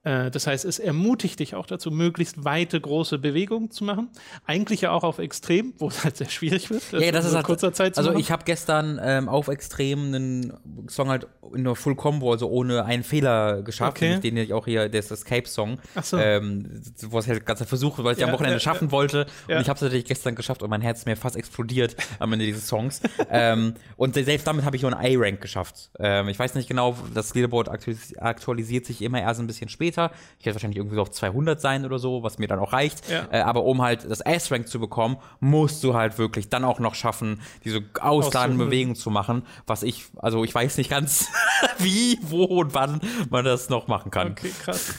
Äh, 0.06 0.32
Das 0.32 0.48
heißt, 0.48 0.64
es 0.64 0.80
ermutigt 0.80 1.40
dich 1.42 1.56
auch 1.56 1.66
dazu, 1.66 1.92
möglichst 1.92 2.46
weite, 2.46 2.80
große 2.80 3.18
Bewegungen 3.20 3.72
zu 3.72 3.84
machen. 3.84 4.10
Eigentlich 4.46 4.82
ja 4.82 4.92
auch 4.92 5.04
auf 5.04 5.20
Extrem, 5.20 5.74
wo 5.80 5.90
es 5.90 6.04
halt 6.06 6.16
sehr 6.16 6.30
schwierig 6.30 6.70
wird. 6.70 6.84
Ja, 6.94 7.12
das 7.12 7.26
ist 7.26 7.36
halt, 7.36 7.46
kurzer 7.46 7.74
Zeit 7.74 7.96
zu 7.96 8.00
Also 8.00 8.12
machen. 8.12 8.22
ich 8.22 8.32
habe 8.32 8.44
gestern 8.46 9.00
ähm, 9.04 9.28
auf 9.28 9.50
Extrem 9.50 10.06
einen 10.14 10.54
Song 10.88 11.10
halt 11.10 11.28
in 11.54 11.64
der 11.64 11.76
Full 11.76 11.96
Combo, 11.96 12.32
also 12.32 12.48
ohne 12.50 12.86
einen 12.86 13.04
Fehler 13.04 13.62
geschafft, 13.64 13.98
Okay. 13.98 14.20
den 14.20 14.38
ich 14.38 14.54
auch 14.54 14.66
hier, 14.66 14.88
das 14.90 15.12
Escape 15.12 15.48
Song, 15.48 15.80
Ach 15.96 16.04
so. 16.04 16.18
ähm, 16.18 16.82
wo 17.10 17.20
ich 17.20 17.28
halt 17.28 17.46
ganz 17.46 17.64
versucht, 17.64 18.04
weil 18.04 18.14
ich 18.14 18.20
Ja, 18.20 18.28
am 18.28 18.34
Wochenende 18.34 18.56
ja, 18.58 18.60
schaffen 18.60 18.92
wollte 18.92 19.26
Ja. 19.48 19.56
und 19.58 19.62
ich 19.64 19.70
habe 19.70 19.76
es 19.78 19.82
natürlich 19.82 20.06
gestern 20.06 20.36
geschafft 20.36 20.62
und 20.64 20.70
mein 20.70 20.82
Herz 20.82 21.00
ist 21.00 21.06
mir 21.06 21.16
fast 21.18 21.36
explodiert 21.36 21.96
am 22.20 22.32
Ende 22.34 22.46
dieses 22.46 22.68
Songs. 22.68 23.02
ähm, 23.32 23.74
und 23.98 24.16
selbst 24.16 24.46
damit 24.46 24.66
habe 24.66 24.76
ich 24.76 24.82
nur 24.84 24.96
einen 24.96 25.20
A-Rank 25.20 25.42
geschafft. 25.42 25.90
Ähm, 26.00 26.28
ich 26.30 26.38
weiß 26.38 26.54
nicht 26.56 26.68
genau, 26.68 26.96
das 27.14 27.34
Leaderboard 27.34 27.70
aktualis 27.70 28.16
aktualisiert 28.18 28.86
sich 28.86 29.02
immer 29.02 29.22
erst 29.22 29.40
ein 29.40 29.48
bisschen 29.48 29.70
später. 29.70 29.95
Ich 30.40 30.46
werde 30.46 30.56
wahrscheinlich 30.56 30.78
irgendwie 30.78 30.96
so 30.96 31.02
auf 31.02 31.12
200 31.12 31.60
sein 31.60 31.86
oder 31.86 32.00
so, 32.00 32.24
was 32.24 32.38
mir 32.38 32.48
dann 32.48 32.60
auch 32.60 32.74
reicht. 32.74 33.10
Ja. 33.10 33.28
Äh, 33.32 33.42
aber 33.42 33.64
um 33.64 33.82
halt 33.82 34.10
das 34.10 34.22
S-Rank 34.22 34.68
zu 34.68 34.80
bekommen, 34.80 35.18
musst 35.40 35.84
du 35.84 35.94
halt 35.94 36.18
wirklich 36.18 36.50
dann 36.50 36.64
auch 36.64 36.80
noch 36.80 36.96
schaffen, 36.96 37.42
diese 37.64 37.84
ausladenden. 38.00 38.68
Bewegungen 38.68 38.96
zu 38.96 39.10
machen, 39.10 39.44
was 39.68 39.84
ich, 39.84 40.06
also 40.18 40.44
ich 40.44 40.54
weiß 40.54 40.78
nicht 40.78 40.90
ganz, 40.90 41.30
wie, 41.80 42.20
wo 42.22 42.44
und 42.44 42.74
wann 42.74 43.02
man 43.30 43.46
das 43.46 43.70
noch 43.70 43.88
machen 43.88 44.12
kann. 44.12 44.32
Okay, 44.32 44.52
krass. 44.64 44.96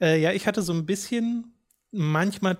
äh, 0.00 0.20
ja, 0.20 0.32
ich 0.32 0.46
hatte 0.46 0.62
so 0.62 0.72
ein 0.72 0.86
bisschen 0.86 1.54
manchmal 1.92 2.56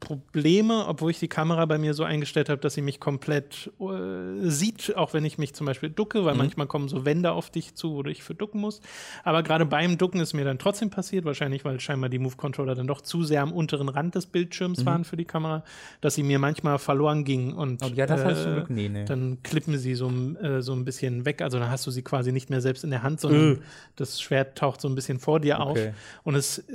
Tracking-Probleme, 0.00 0.86
obwohl 0.88 1.10
ich 1.10 1.18
die 1.18 1.28
Kamera 1.28 1.64
bei 1.66 1.78
mir 1.78 1.94
so 1.94 2.04
eingestellt 2.04 2.48
habe, 2.48 2.60
dass 2.60 2.74
sie 2.74 2.82
mich 2.82 3.00
komplett 3.00 3.70
äh, 3.80 4.48
sieht, 4.48 4.96
auch 4.96 5.12
wenn 5.14 5.24
ich 5.24 5.38
mich 5.38 5.54
zum 5.54 5.66
Beispiel 5.66 5.90
ducke, 5.90 6.20
Mhm. 6.20 6.24
weil 6.24 6.34
manchmal 6.34 6.66
kommen 6.66 6.88
so 6.88 7.04
Wände 7.04 7.32
auf 7.32 7.50
dich 7.50 7.74
zu, 7.74 7.92
wo 7.94 8.02
du 8.02 8.08
dich 8.10 8.22
für 8.22 8.34
ducken 8.34 8.60
musst. 8.60 8.82
Aber 9.24 9.42
gerade 9.42 9.66
beim 9.66 9.98
Ducken 9.98 10.20
ist 10.20 10.32
mir 10.32 10.44
dann 10.44 10.58
trotzdem 10.58 10.90
passiert, 10.90 11.24
wahrscheinlich, 11.24 11.64
weil 11.64 11.80
scheinbar 11.80 12.10
die 12.10 12.18
Move-Controller 12.18 12.74
dann 12.74 12.86
doch 12.86 13.00
zu 13.00 13.22
sehr 13.24 13.42
am 13.42 13.52
unteren 13.52 13.88
Rand 13.88 14.14
des 14.14 14.26
Mhm. 14.26 14.30
Bildschirms 14.32 14.86
waren 14.86 15.04
für 15.04 15.16
die 15.16 15.24
Kamera, 15.24 15.64
dass 16.00 16.14
sie 16.14 16.22
mir 16.22 16.38
manchmal 16.38 16.78
verloren 16.78 17.24
ging. 17.24 17.52
Und 17.52 17.82
Oh, 17.82 17.88
ja, 17.94 18.06
das 18.06 18.24
hast 18.24 18.44
du 18.44 18.50
äh, 18.50 18.54
Glück 18.54 18.70
nie, 18.70 18.88
nee. 18.88 19.04
dann 19.04 19.42
klippen 19.42 19.76
sie 19.78 19.94
so, 19.94 20.10
äh, 20.42 20.62
so 20.62 20.72
ein 20.72 20.84
bisschen 20.84 21.24
weg. 21.24 21.42
Also 21.42 21.58
dann 21.58 21.70
hast 21.70 21.86
du 21.86 21.90
sie 21.90 22.02
quasi 22.02 22.32
nicht 22.32 22.50
mehr 22.50 22.60
selbst 22.60 22.84
in 22.84 22.90
der 22.90 23.02
Hand, 23.02 23.20
sondern 23.20 23.54
Äh. 23.54 23.58
das 23.96 24.20
Schwert 24.20 24.56
taucht 24.58 24.80
so 24.80 24.88
ein 24.88 24.94
bisschen 24.94 25.18
vor 25.18 25.40
dir 25.40 25.58
Okay. 25.60 25.88
auf. 25.88 25.94
Und 26.24 26.34
es 26.34 26.58
äh, 26.58 26.72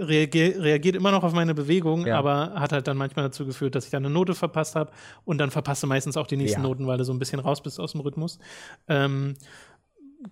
reagier 0.00 0.60
reagiert 0.62 0.96
immer 0.96 1.10
noch 1.10 1.24
auf 1.24 1.32
meine 1.32 1.54
Bewegung, 1.54 2.06
Ja. 2.06 2.18
aber 2.18 2.52
hat 2.60 2.72
halt 2.72 2.86
dann 2.86 2.96
manchmal 2.96 3.26
dazu 3.26 3.46
geführt, 3.46 3.74
dass 3.74 3.84
ich 3.84 3.90
da 3.90 3.96
eine 3.96 4.10
Note 4.10 4.34
verpasst 4.34 4.76
habe. 4.76 4.92
Und 5.24 5.38
dann 5.38 5.50
verpasst 5.50 5.82
du 5.82 5.86
meistens 5.86 6.16
auch 6.16 6.26
die 6.26 6.36
nächsten 6.36 6.60
Ja. 6.60 6.68
Noten, 6.68 6.86
weil 6.86 6.98
du 6.98 7.04
so 7.04 7.12
ein 7.12 7.18
bisschen 7.18 7.40
raus 7.40 7.62
bist 7.62 7.80
aus 7.80 7.92
dem 7.92 8.00
Rhythmus. 8.00 8.38
Ähm, 8.88 9.34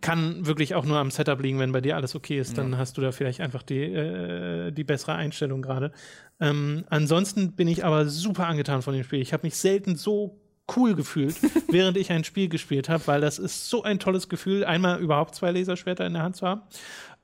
kann 0.01 0.47
wirklich 0.47 0.75
auch 0.75 0.85
nur 0.85 0.99
am 0.99 1.11
Setup 1.11 1.41
liegen, 1.41 1.59
wenn 1.59 1.73
bei 1.73 1.81
dir 1.81 1.97
alles 1.97 2.15
okay 2.15 2.39
ist, 2.39 2.59
dann 2.59 2.77
hast 2.77 2.99
du 2.99 3.01
da 3.01 3.11
vielleicht 3.11 3.41
einfach 3.41 3.63
die, 3.63 3.85
äh, 3.85 4.71
die 4.71 4.85
bessere 4.85 5.15
Einstellung 5.15 5.63
gerade. 5.63 5.93
Ähm, 6.41 6.85
ansonsten 6.91 7.53
bin 7.53 7.69
ich 7.69 7.87
aber 7.87 8.07
super 8.07 8.47
angetan 8.49 8.83
von 8.83 8.93
dem 8.93 9.03
Spiel. 9.03 9.21
Ich 9.23 9.33
habe 9.33 9.47
mich 9.47 9.57
selten 9.57 9.97
so 9.97 10.39
cool 10.77 10.95
gefühlt, 10.95 11.37
während 11.71 11.97
ich 11.97 12.11
ein 12.13 12.25
Spiel 12.25 12.51
gespielt 12.51 12.91
habe, 12.91 13.07
weil 13.07 13.23
das 13.23 13.39
ist 13.39 13.71
so 13.71 13.83
ein 13.83 13.99
tolles 13.99 14.29
Gefühl, 14.29 14.63
einmal 14.65 15.01
überhaupt 15.01 15.35
zwei 15.35 15.53
Laserschwerter 15.53 16.07
in 16.07 16.13
der 16.13 16.23
Hand 16.23 16.37
zu 16.37 16.47
haben. 16.47 16.63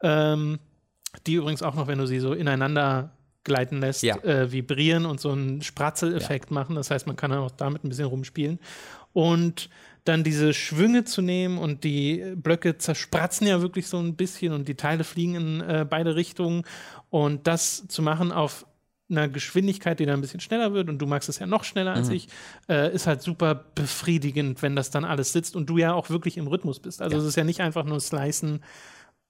Ähm, 0.02 0.58
die 1.26 1.34
übrigens 1.34 1.62
auch 1.62 1.74
noch, 1.74 1.86
wenn 1.86 1.98
du 1.98 2.06
sie 2.06 2.18
so 2.18 2.32
ineinander 2.32 3.12
gleiten 3.44 3.80
lässt, 3.80 4.02
Ja. 4.02 4.16
äh, 4.24 4.50
vibrieren 4.50 5.06
und 5.06 5.20
so 5.20 5.30
einen 5.30 5.62
Spratzeleffekt 5.62 6.50
machen. 6.50 6.76
Das 6.76 6.90
heißt, 6.90 7.06
man 7.06 7.16
kann 7.16 7.32
auch 7.32 7.50
damit 7.50 7.84
ein 7.84 7.88
bisschen 7.88 8.06
rumspielen. 8.06 8.58
Und 9.12 9.68
dann 10.04 10.22
diese 10.24 10.52
Schwünge 10.52 11.04
zu 11.04 11.22
nehmen 11.22 11.56
und 11.56 11.82
die 11.84 12.34
Blöcke 12.36 12.76
zerspratzen 12.76 13.46
ja 13.46 13.62
wirklich 13.62 13.86
so 13.86 13.98
ein 13.98 14.16
bisschen 14.16 14.52
und 14.52 14.68
die 14.68 14.74
Teile 14.74 15.02
fliegen 15.04 15.34
in 15.34 15.60
äh, 15.62 15.86
beide 15.88 16.14
Richtungen. 16.16 16.64
Und 17.10 17.46
das 17.46 17.86
zu 17.88 18.02
machen 18.02 18.32
auf 18.32 18.66
einer 19.10 19.28
Geschwindigkeit, 19.28 20.00
die 20.00 20.06
dann 20.06 20.16
ein 20.16 20.20
bisschen 20.20 20.40
schneller 20.40 20.72
wird 20.72 20.88
und 20.88 20.98
du 20.98 21.06
magst 21.06 21.28
es 21.28 21.38
ja 21.38 21.46
noch 21.46 21.64
schneller 21.64 21.92
als 21.92 22.08
ich, 22.08 22.28
äh, 22.68 22.92
ist 22.94 23.06
halt 23.06 23.20
super 23.22 23.54
befriedigend, 23.74 24.62
wenn 24.62 24.74
das 24.74 24.90
dann 24.90 25.04
alles 25.04 25.32
sitzt 25.32 25.56
und 25.56 25.68
du 25.68 25.76
ja 25.78 25.92
auch 25.92 26.08
wirklich 26.10 26.36
im 26.38 26.46
Rhythmus 26.46 26.80
bist. 26.80 27.00
Also 27.02 27.18
es 27.18 27.24
ist 27.24 27.36
ja 27.36 27.44
nicht 27.44 27.60
einfach 27.60 27.84
nur 27.84 28.00
Slicen 28.00 28.60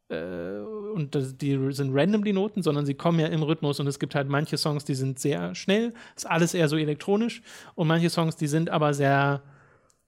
äh, 0.08 0.58
und 0.94 1.14
das, 1.14 1.36
die 1.36 1.72
sind 1.72 1.92
random 1.94 2.24
die 2.24 2.32
Noten, 2.32 2.62
sondern 2.62 2.86
sie 2.86 2.94
kommen 2.94 3.18
ja 3.18 3.26
im 3.26 3.42
Rhythmus. 3.42 3.80
Und 3.80 3.86
es 3.86 3.98
gibt 3.98 4.14
halt 4.14 4.28
manche 4.28 4.56
Songs, 4.56 4.84
die 4.84 4.94
sind 4.94 5.18
sehr 5.18 5.54
schnell, 5.54 5.94
ist 6.16 6.28
alles 6.28 6.54
eher 6.54 6.68
so 6.68 6.76
elektronisch. 6.76 7.42
Und 7.74 7.88
manche 7.88 8.10
Songs, 8.10 8.36
die 8.36 8.46
sind 8.46 8.70
aber 8.70 8.94
sehr, 8.94 9.42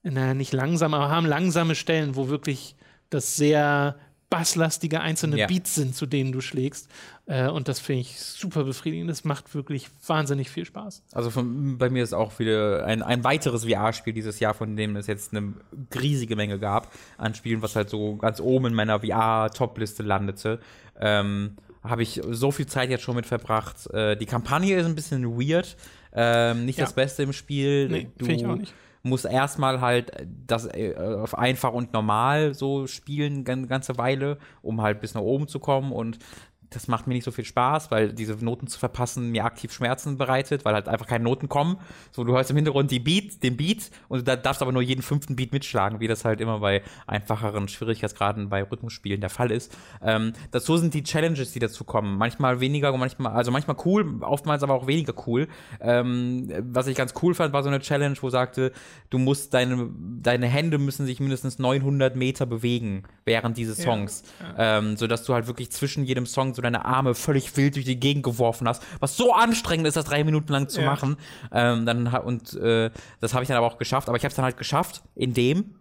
naja, 0.03 0.33
nicht 0.33 0.53
langsam, 0.53 0.93
aber 0.93 1.09
haben 1.09 1.25
langsame 1.25 1.75
Stellen, 1.75 2.15
wo 2.15 2.29
wirklich 2.29 2.75
das 3.09 3.35
sehr 3.35 3.97
basslastige 4.29 4.99
einzelne 5.01 5.37
Ja. 5.37 5.47
Beats 5.47 5.75
sind, 5.75 5.95
zu 5.95 6.05
denen 6.05 6.31
du 6.33 6.41
schlägst. 6.41 6.89
Äh, 7.27 7.47
und 7.47 7.67
das 7.69 7.79
finde 7.79 8.01
ich 8.01 8.19
super 8.19 8.65
befriedigend. 8.65 9.09
Das 9.09 9.23
macht 9.23 9.55
wirklich 9.55 9.87
wahnsinnig 10.05 10.49
viel 10.49 10.65
Spaß. 10.65 11.03
Also 11.13 11.29
von, 11.29 11.77
bei 11.77 11.89
mir 11.89 12.03
ist 12.03 12.13
auch 12.13 12.37
wieder 12.39 12.85
ein, 12.85 13.01
ein 13.03 13.23
weiteres 13.23 13.63
VR-Spiel 13.65 14.13
dieses 14.13 14.39
Jahr, 14.41 14.53
von 14.53 14.75
dem 14.75 14.95
es 14.97 15.07
jetzt 15.07 15.33
eine 15.33 15.53
riesige 15.95 16.35
Menge 16.35 16.59
gab 16.59 16.91
an 17.17 17.35
Spielen, 17.35 17.61
was 17.61 17.75
halt 17.75 17.89
so 17.89 18.17
ganz 18.17 18.41
oben 18.41 18.67
in 18.67 18.73
meiner 18.73 18.99
VR-Top-Liste 18.99 20.03
landete. 20.03 20.59
Ähm, 20.99 21.55
Habe 21.83 22.03
ich 22.03 22.19
so 22.29 22.51
viel 22.51 22.65
Zeit 22.65 22.89
jetzt 22.89 23.03
schon 23.03 23.15
mit 23.15 23.25
verbracht. 23.25 23.89
Äh, 23.93 24.17
die 24.17 24.25
Kampagne 24.25 24.75
ist 24.77 24.85
ein 24.85 24.95
bisschen 24.95 25.23
weird. 25.39 25.77
Ähm, 26.13 26.65
nicht 26.65 26.79
Ja. 26.79 26.85
das 26.85 26.93
Beste 26.93 27.23
im 27.23 27.31
Spiel. 27.31 27.87
Nee, 27.87 28.07
finde 28.17 28.33
ich 28.33 28.45
auch 28.45 28.55
nicht. 28.55 28.73
Musst 29.07 29.25
erstmal 29.25 29.81
halt 29.81 30.11
das 30.45 30.65
äh, 30.65 30.95
auf 30.95 31.37
einfach 31.37 31.73
und 31.73 31.93
normal 31.93 32.53
so 32.53 32.87
spielen, 32.87 33.45
eine 33.47 33.67
ganze 33.67 33.97
Weile, 33.97 34.37
um 34.61 34.81
halt 34.81 34.99
bis 34.99 35.13
nach 35.13 35.21
oben 35.21 35.47
zu 35.47 35.59
kommen. 35.59 35.91
Und 35.91 36.19
das 36.69 36.87
macht 36.87 37.07
mir 37.07 37.13
nicht 37.13 37.23
so 37.23 37.31
viel 37.31 37.45
Spaß, 37.45 37.91
weil 37.91 38.11
diese 38.13 38.33
Noten 38.43 38.67
zu 38.67 38.77
verpassen 38.77 39.31
mir 39.31 39.45
aktiv 39.45 39.71
Schmerzen 39.71 40.17
bereitet, 40.17 40.65
weil 40.65 40.73
halt 40.73 40.87
einfach 40.87 41.07
keine 41.07 41.23
Noten 41.23 41.47
kommen. 41.47 41.77
So, 42.11 42.23
du 42.23 42.33
hörst 42.33 42.49
im 42.49 42.57
Hintergrund 42.57 42.91
die 42.91 42.99
Beat, 42.99 43.41
den 43.43 43.55
Beat 43.55 43.89
und 44.09 44.27
da 44.27 44.35
darfst 44.35 44.61
aber 44.61 44.71
nur 44.71 44.81
jeden 44.81 45.01
fünften 45.01 45.35
Beat 45.35 45.53
mitschlagen, 45.53 45.99
wie 45.99 46.07
das 46.07 46.25
halt 46.25 46.41
immer 46.41 46.59
bei 46.59 46.81
einfacheren 47.05 47.67
Schwierigkeitsgraden 47.67 48.49
bei 48.49 48.63
Rhythmusspielen 48.63 49.21
der 49.21 49.29
Fall 49.29 49.51
ist. 49.51 49.75
Ähm, 50.01 50.33
dazu 50.51 50.77
sind 50.77 50.93
die 50.93 51.03
Challenges, 51.03 51.53
die 51.53 51.59
dazu 51.59 51.83
kommen. 51.83 52.17
Manchmal 52.17 52.59
weniger, 52.59 52.95
manchmal, 52.97 53.33
also 53.33 53.51
manchmal 53.51 53.77
cool, 53.85 54.19
oftmals 54.21 54.63
aber 54.63 54.73
auch 54.73 54.87
weniger 54.87 55.13
cool. 55.25 55.47
Ähm, 55.79 56.51
was 56.61 56.87
ich 56.87 56.97
ganz 56.97 57.13
cool 57.21 57.33
fand, 57.33 57.53
war 57.53 57.63
so 57.63 57.69
eine 57.69 57.79
Challenge, 57.79 58.15
wo 58.19 58.29
sagte, 58.29 58.73
du 59.09 59.17
musst 59.17 59.53
deine, 59.53 59.89
deine 60.21 60.47
Hände 60.47 60.77
müssen 60.77 61.05
sich 61.05 61.19
mindestens 61.19 61.59
900 61.59 62.15
Meter 62.15 62.45
bewegen 62.45 63.03
während 63.25 63.57
dieses 63.57 63.77
Songs, 63.77 64.23
Ähm, 64.57 64.97
sodass 64.97 65.23
du 65.23 65.33
halt 65.33 65.47
wirklich 65.47 65.71
zwischen 65.71 66.03
jedem 66.03 66.25
Song 66.25 66.53
so 66.57 66.61
deine 66.61 66.83
Arme 66.83 67.15
völlig 67.15 67.55
wild 67.55 67.75
durch 67.75 67.85
die 67.85 67.99
Gegend 67.99 68.23
geworfen 68.23 68.67
hast, 68.67 68.83
was 68.99 69.15
so 69.15 69.33
anstrengend 69.33 69.87
ist, 69.87 69.95
das 69.95 70.05
drei 70.05 70.23
Minuten 70.25 70.51
lang 70.51 70.67
zu 70.67 70.81
Ja. 70.81 70.87
machen. 70.87 71.15
Ähm, 71.53 71.85
dann 71.85 72.07
und 72.07 72.53
äh, 72.55 72.91
das 73.21 73.33
habe 73.33 73.43
ich 73.43 73.47
dann 73.47 73.57
aber 73.57 73.67
auch 73.67 73.77
geschafft. 73.77 74.09
Aber 74.09 74.17
ich 74.17 74.23
habe 74.23 74.29
es 74.31 74.35
dann 74.35 74.45
halt 74.45 74.57
geschafft, 74.57 75.01
indem 75.15 75.75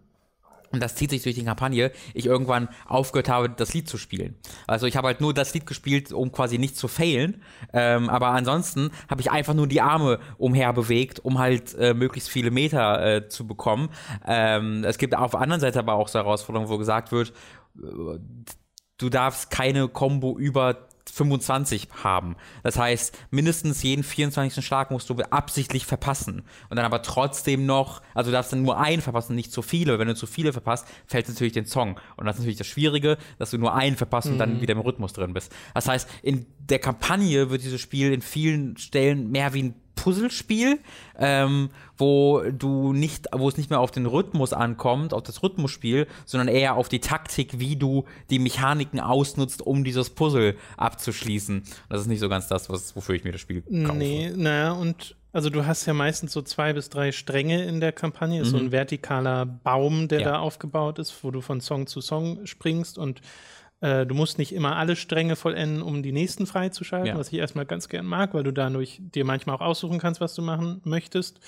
und 0.72 0.82
das 0.82 0.96
zieht 0.96 1.10
sich 1.10 1.22
durch 1.22 1.36
die 1.36 1.44
Kampagne, 1.44 1.92
ich 2.12 2.26
irgendwann 2.26 2.68
aufgehört 2.86 3.28
habe, 3.28 3.48
das 3.48 3.72
Lied 3.72 3.88
zu 3.88 3.96
spielen. 3.98 4.34
Also 4.66 4.86
ich 4.86 4.96
habe 4.96 5.06
halt 5.06 5.20
nur 5.20 5.32
das 5.32 5.54
Lied 5.54 5.64
gespielt, 5.64 6.12
um 6.12 6.32
quasi 6.32 6.58
nicht 6.58 6.76
zu 6.76 6.88
failen. 6.88 7.40
Ähm, 7.72 8.10
aber 8.10 8.28
ansonsten 8.30 8.90
habe 9.08 9.20
ich 9.20 9.30
einfach 9.30 9.54
nur 9.54 9.68
die 9.68 9.80
Arme 9.80 10.18
umher 10.38 10.72
bewegt, 10.72 11.20
um 11.20 11.38
halt 11.38 11.74
äh, 11.76 11.94
möglichst 11.94 12.28
viele 12.28 12.50
Meter 12.50 13.16
äh, 13.16 13.28
zu 13.28 13.46
bekommen. 13.46 13.90
Ähm, 14.26 14.82
es 14.84 14.98
gibt 14.98 15.14
auf 15.16 15.30
der 15.30 15.40
anderen 15.40 15.60
Seite 15.60 15.78
aber 15.78 15.94
auch 15.94 16.08
so 16.08 16.18
Herausforderungen, 16.18 16.68
wo 16.68 16.78
gesagt 16.78 17.12
wird, 17.12 17.32
äh, 17.80 18.18
du 18.98 19.08
darfst 19.08 19.50
keine 19.50 19.88
Combo 19.88 20.38
über 20.38 20.86
25 21.12 21.88
haben. 22.02 22.36
Das 22.62 22.78
heißt, 22.78 23.16
mindestens 23.30 23.82
jeden 23.82 24.02
24. 24.02 24.64
Schlag 24.64 24.90
musst 24.90 25.08
du 25.08 25.14
absichtlich 25.30 25.86
verpassen. 25.86 26.42
Und 26.68 26.76
dann 26.76 26.84
aber 26.84 27.02
trotzdem 27.02 27.64
noch, 27.64 28.02
also 28.14 28.30
du 28.30 28.32
darfst 28.32 28.52
dann 28.52 28.62
nur 28.62 28.78
einen 28.78 29.02
verpassen, 29.02 29.36
nicht 29.36 29.52
zu 29.52 29.62
viele. 29.62 29.98
Wenn 29.98 30.08
du 30.08 30.14
zu 30.14 30.26
viele 30.26 30.52
verpasst, 30.52 30.86
fällt 31.06 31.28
natürlich 31.28 31.52
den 31.52 31.66
Song. 31.66 32.00
Und 32.16 32.26
das 32.26 32.36
ist 32.36 32.40
natürlich 32.40 32.58
das 32.58 32.66
Schwierige, 32.66 33.18
dass 33.38 33.50
du 33.50 33.58
nur 33.58 33.74
einen 33.74 33.96
verpasst 33.96 34.28
und 34.28 34.38
dann 34.38 34.60
wieder 34.60 34.72
im 34.72 34.80
Rhythmus 34.80 35.12
drin 35.12 35.32
bist. 35.32 35.54
Das 35.74 35.88
heißt, 35.88 36.08
in 36.22 36.46
der 36.58 36.80
Kampagne 36.80 37.50
wird 37.50 37.62
dieses 37.62 37.80
Spiel 37.80 38.12
in 38.12 38.20
vielen 38.20 38.76
Stellen 38.76 39.30
mehr 39.30 39.54
wie 39.54 39.62
ein 39.62 39.74
Puzzlespiel, 39.96 40.78
ähm, 41.18 41.70
wo 41.98 42.42
du 42.52 42.92
nicht, 42.92 43.26
wo 43.32 43.48
es 43.48 43.56
nicht 43.56 43.70
mehr 43.70 43.80
auf 43.80 43.90
den 43.90 44.06
Rhythmus 44.06 44.52
ankommt, 44.52 45.12
auf 45.12 45.22
das 45.24 45.42
Rhythmusspiel, 45.42 46.06
sondern 46.24 46.46
eher 46.48 46.76
auf 46.76 46.88
die 46.88 47.00
Taktik, 47.00 47.58
wie 47.58 47.74
du 47.76 48.04
die 48.30 48.38
Mechaniken 48.38 49.00
ausnutzt, 49.00 49.62
um 49.62 49.82
dieses 49.82 50.10
Puzzle 50.10 50.56
abzuschließen. 50.76 51.62
Das 51.88 52.00
ist 52.02 52.06
nicht 52.06 52.20
so 52.20 52.28
ganz 52.28 52.46
das, 52.48 52.70
was, 52.70 52.94
wofür 52.94 53.14
ich 53.16 53.24
mir 53.24 53.32
das 53.32 53.40
Spiel 53.40 53.62
kaufe. 53.62 53.98
Nee, 53.98 54.30
naja, 54.36 54.72
und 54.72 55.16
also 55.32 55.50
du 55.50 55.66
hast 55.66 55.84
ja 55.84 55.92
meistens 55.92 56.32
so 56.32 56.40
zwei 56.40 56.72
bis 56.72 56.88
drei 56.88 57.12
Stränge 57.12 57.64
in 57.64 57.80
der 57.80 57.92
Kampagne, 57.92 58.40
ist 58.40 58.50
so 58.50 58.56
ein 58.56 58.70
vertikaler 58.70 59.44
Baum, 59.44 60.08
der 60.08 60.20
Mhm. 60.20 60.24
Ja. 60.24 60.32
da 60.32 60.38
aufgebaut 60.38 60.98
ist, 60.98 61.12
wo 61.22 61.30
du 61.30 61.40
von 61.42 61.60
Song 61.60 61.86
zu 61.86 62.00
Song 62.00 62.46
springst 62.46 62.96
und 62.96 63.20
äh, 63.80 64.06
du 64.06 64.14
musst 64.14 64.38
nicht 64.38 64.52
immer 64.52 64.76
alle 64.76 64.96
Stränge 64.96 65.36
vollenden, 65.36 65.82
um 65.82 66.02
die 66.02 66.12
nächsten 66.12 66.46
freizuschalten, 66.46 67.08
Ja. 67.08 67.18
was 67.18 67.28
ich 67.28 67.34
erstmal 67.38 67.66
ganz 67.66 67.88
gern 67.88 68.06
mag, 68.06 68.34
weil 68.34 68.42
du 68.44 68.52
dadurch 68.52 69.00
dir 69.00 69.24
manchmal 69.24 69.56
auch 69.56 69.60
aussuchen 69.60 69.98
kannst, 69.98 70.20
was 70.20 70.34
du 70.34 70.42
machen 70.42 70.80
möchtest. 70.84 71.40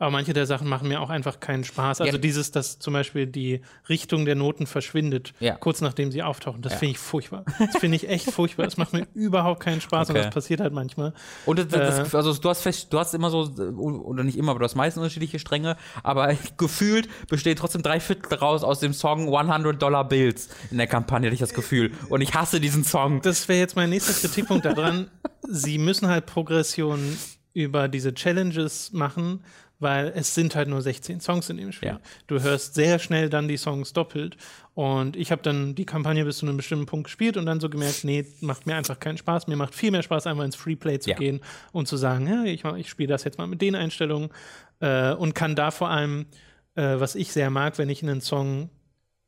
Aber 0.00 0.12
manche 0.12 0.32
der 0.32 0.46
Sachen 0.46 0.68
machen 0.68 0.86
mir 0.86 1.00
auch 1.00 1.10
einfach 1.10 1.40
keinen 1.40 1.64
Spaß. 1.64 2.00
Also 2.00 2.12
Ja. 2.16 2.18
dieses, 2.18 2.52
dass 2.52 2.78
zum 2.78 2.92
Beispiel 2.92 3.26
die 3.26 3.62
Richtung 3.88 4.24
der 4.26 4.36
Noten 4.36 4.66
verschwindet, 4.66 5.34
Ja. 5.40 5.56
kurz 5.56 5.80
nachdem 5.80 6.12
sie 6.12 6.22
auftauchen, 6.22 6.62
das 6.62 6.74
Ja. 6.74 6.78
finde 6.78 6.92
ich 6.92 6.98
furchtbar. 6.98 7.44
Das 7.58 7.78
finde 7.78 7.96
ich 7.96 8.08
echt 8.08 8.30
furchtbar. 8.30 8.64
Das 8.64 8.76
macht 8.76 8.92
mir 8.92 9.06
überhaupt 9.14 9.60
keinen 9.60 9.80
Spaß 9.80 10.10
und 10.10 10.16
Okay. 10.16 10.24
das 10.26 10.34
passiert 10.34 10.60
halt 10.60 10.72
manchmal. 10.72 11.14
Und 11.46 11.58
das, 11.58 11.66
das, 11.68 12.12
Äh. 12.14 12.16
also 12.16 12.32
du 12.32 12.48
hast 12.48 12.62
fest, 12.62 12.92
du 12.92 12.98
hast 13.00 13.12
immer 13.14 13.30
so, 13.30 13.40
oder 13.42 14.22
nicht 14.22 14.38
immer, 14.38 14.52
aber 14.52 14.60
du 14.60 14.64
hast 14.66 14.76
meistens 14.76 15.00
unterschiedliche 15.00 15.40
Stränge, 15.40 15.76
aber 16.04 16.28
gefühlt 16.58 17.08
besteht 17.28 17.58
trotzdem 17.58 17.82
drei 17.82 17.98
Viertel 17.98 18.28
daraus 18.30 18.62
aus 18.62 18.78
dem 18.78 18.92
Song 18.92 19.28
100 19.28 19.82
Dollar 19.82 20.06
Bills 20.06 20.48
in 20.70 20.76
der 20.78 20.86
Kampagne, 20.86 21.26
hatte 21.26 21.34
ich 21.34 21.40
das 21.40 21.54
Gefühl. 21.54 21.90
Und 22.08 22.20
ich 22.20 22.34
hasse 22.34 22.60
diesen 22.60 22.84
Song. 22.84 23.20
Das 23.22 23.48
wäre 23.48 23.58
jetzt 23.58 23.74
mein 23.74 23.90
nächster 23.90 24.12
Kritikpunkt 24.12 24.64
daran. 24.64 25.10
Sie 25.48 25.78
müssen 25.78 26.06
halt 26.06 26.26
Progression 26.26 27.00
über 27.54 27.88
diese 27.88 28.14
Challenges 28.14 28.92
machen, 28.92 29.42
weil 29.80 30.12
es 30.16 30.34
sind 30.34 30.54
halt 30.56 30.68
nur 30.68 30.82
16 30.82 31.20
Songs 31.20 31.48
in 31.50 31.56
dem 31.56 31.70
Spiel. 31.72 31.88
Ja. 31.90 32.00
Du 32.26 32.40
hörst 32.42 32.74
sehr 32.74 32.98
schnell 32.98 33.28
dann 33.30 33.46
die 33.46 33.56
Songs 33.56 33.92
doppelt. 33.92 34.36
Und 34.74 35.16
ich 35.16 35.30
habe 35.30 35.42
dann 35.42 35.74
die 35.74 35.86
Kampagne 35.86 36.24
bis 36.24 36.38
zu 36.38 36.46
einem 36.46 36.56
bestimmten 36.56 36.86
Punkt 36.86 37.04
gespielt 37.04 37.36
und 37.36 37.46
dann 37.46 37.60
so 37.60 37.68
gemerkt, 37.68 38.04
nee, 38.04 38.24
macht 38.40 38.66
mir 38.66 38.76
einfach 38.76 38.98
keinen 38.98 39.18
Spaß. 39.18 39.46
Mir 39.46 39.56
macht 39.56 39.74
viel 39.74 39.90
mehr 39.90 40.02
Spaß, 40.02 40.26
einfach 40.26 40.44
ins 40.44 40.56
Freeplay 40.56 40.98
zu 40.98 41.10
Ja. 41.10 41.16
gehen 41.16 41.40
und 41.72 41.86
zu 41.88 41.96
sagen, 41.96 42.26
ja, 42.26 42.44
ich, 42.44 42.64
ich 42.64 42.88
spiele 42.88 43.08
das 43.08 43.24
jetzt 43.24 43.38
mal 43.38 43.46
mit 43.46 43.60
den 43.62 43.74
Einstellungen 43.74 44.30
äh, 44.80 45.12
und 45.12 45.34
kann 45.34 45.54
da 45.54 45.70
vor 45.70 45.90
allem, 45.90 46.26
äh, 46.74 46.98
was 47.00 47.14
ich 47.14 47.32
sehr 47.32 47.50
mag, 47.50 47.78
wenn 47.78 47.88
ich 47.88 48.02
einen 48.02 48.20
Song 48.20 48.70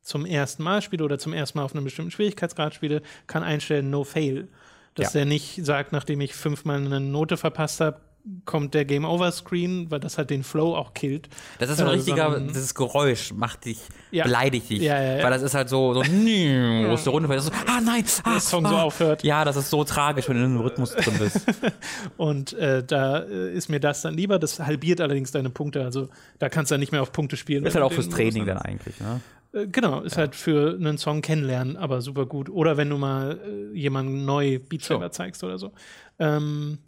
zum 0.02 0.24
ersten 0.26 0.62
Mal 0.62 0.82
spiele 0.82 1.04
oder 1.04 1.18
zum 1.18 1.32
ersten 1.32 1.58
Mal 1.58 1.64
auf 1.64 1.74
einem 1.74 1.84
bestimmten 1.84 2.10
Schwierigkeitsgrad 2.10 2.74
spiele, 2.74 3.02
kann 3.26 3.42
einstellen 3.42 3.90
No 3.90 4.02
Fail. 4.04 4.48
Dass 4.94 5.12
Ja. 5.14 5.20
der 5.20 5.26
nicht 5.26 5.64
sagt, 5.64 5.92
nachdem 5.92 6.20
ich 6.20 6.34
fünfmal 6.34 6.78
eine 6.78 6.98
Note 7.00 7.36
verpasst 7.36 7.80
habe, 7.80 8.00
kommt 8.44 8.74
der 8.74 8.84
Game 8.84 9.04
Over 9.04 9.32
Screen, 9.32 9.90
weil 9.90 9.98
das 10.00 10.18
halt 10.18 10.30
den 10.30 10.42
Flow 10.42 10.74
auch 10.76 10.92
killt. 10.94 11.28
Das 11.58 11.70
ist 11.70 11.78
so 11.78 11.84
ein 11.84 11.88
Äh, 11.90 11.92
richtiger, 11.94 12.24
sondern- 12.30 12.48
dieses 12.48 12.74
Geräusch 12.74 13.32
macht 13.32 13.64
dich, 13.64 13.78
Ja. 14.10 14.24
beleidigt 14.24 14.68
dich. 14.70 14.82
Ja, 14.82 15.00
ja, 15.00 15.16
ja. 15.18 15.24
Weil 15.24 15.30
das 15.30 15.42
ist 15.42 15.54
halt 15.54 15.68
so, 15.68 15.94
so, 15.94 16.00
wo 16.04 16.94
es 16.94 17.04
so 17.04 17.10
runterfällt. 17.10 17.38
Das 17.38 17.46
ist 17.46 17.52
so, 17.54 17.64
ah 17.66 17.80
nein, 17.80 18.04
ah, 18.24 18.32
Der 18.32 18.40
Song 18.40 18.66
so 18.66 18.74
ah. 18.76 18.82
aufhört. 18.82 19.24
Ja, 19.24 19.44
das 19.44 19.56
ist 19.56 19.70
so 19.70 19.84
tragisch, 19.84 20.28
wenn 20.28 20.36
du 20.36 20.44
in 20.44 20.50
einem 20.50 20.60
Rhythmus 20.60 20.94
drin 20.94 21.14
bist. 21.18 21.40
Und 22.16 22.52
äh, 22.54 22.84
da 22.84 23.20
äh, 23.20 23.52
ist 23.54 23.68
mir 23.68 23.80
das 23.80 24.02
dann 24.02 24.14
lieber. 24.14 24.38
Das 24.38 24.58
halbiert 24.60 25.00
allerdings 25.00 25.30
deine 25.32 25.50
Punkte. 25.50 25.82
Also 25.84 26.08
da 26.38 26.48
kannst 26.48 26.70
du 26.70 26.74
dann 26.74 26.80
nicht 26.80 26.92
mehr 26.92 27.02
auf 27.02 27.12
Punkte 27.12 27.36
spielen. 27.36 27.64
ist 27.64 27.74
halt 27.74 27.84
auch 27.84 27.92
fürs 27.92 28.08
Training 28.08 28.46
dann 28.46 28.58
eigentlich, 28.58 28.98
ne? 29.00 29.20
Äh, 29.52 29.66
Genau, 29.66 30.00
ist 30.02 30.16
halt 30.16 30.36
für 30.36 30.74
einen 30.78 30.96
Song 30.96 31.22
kennenlernen, 31.22 31.76
aber 31.76 32.02
super 32.02 32.24
gut. 32.26 32.48
Oder 32.50 32.76
wenn 32.76 32.88
du 32.90 32.98
mal 32.98 33.40
äh, 33.72 33.76
jemandem 33.76 34.24
neu 34.24 34.58
Beat. 34.60 34.84
Saber 34.84 35.10
zeigst 35.10 35.42
oder 35.42 35.58
so. 35.58 35.72
Ähm, 36.20 36.78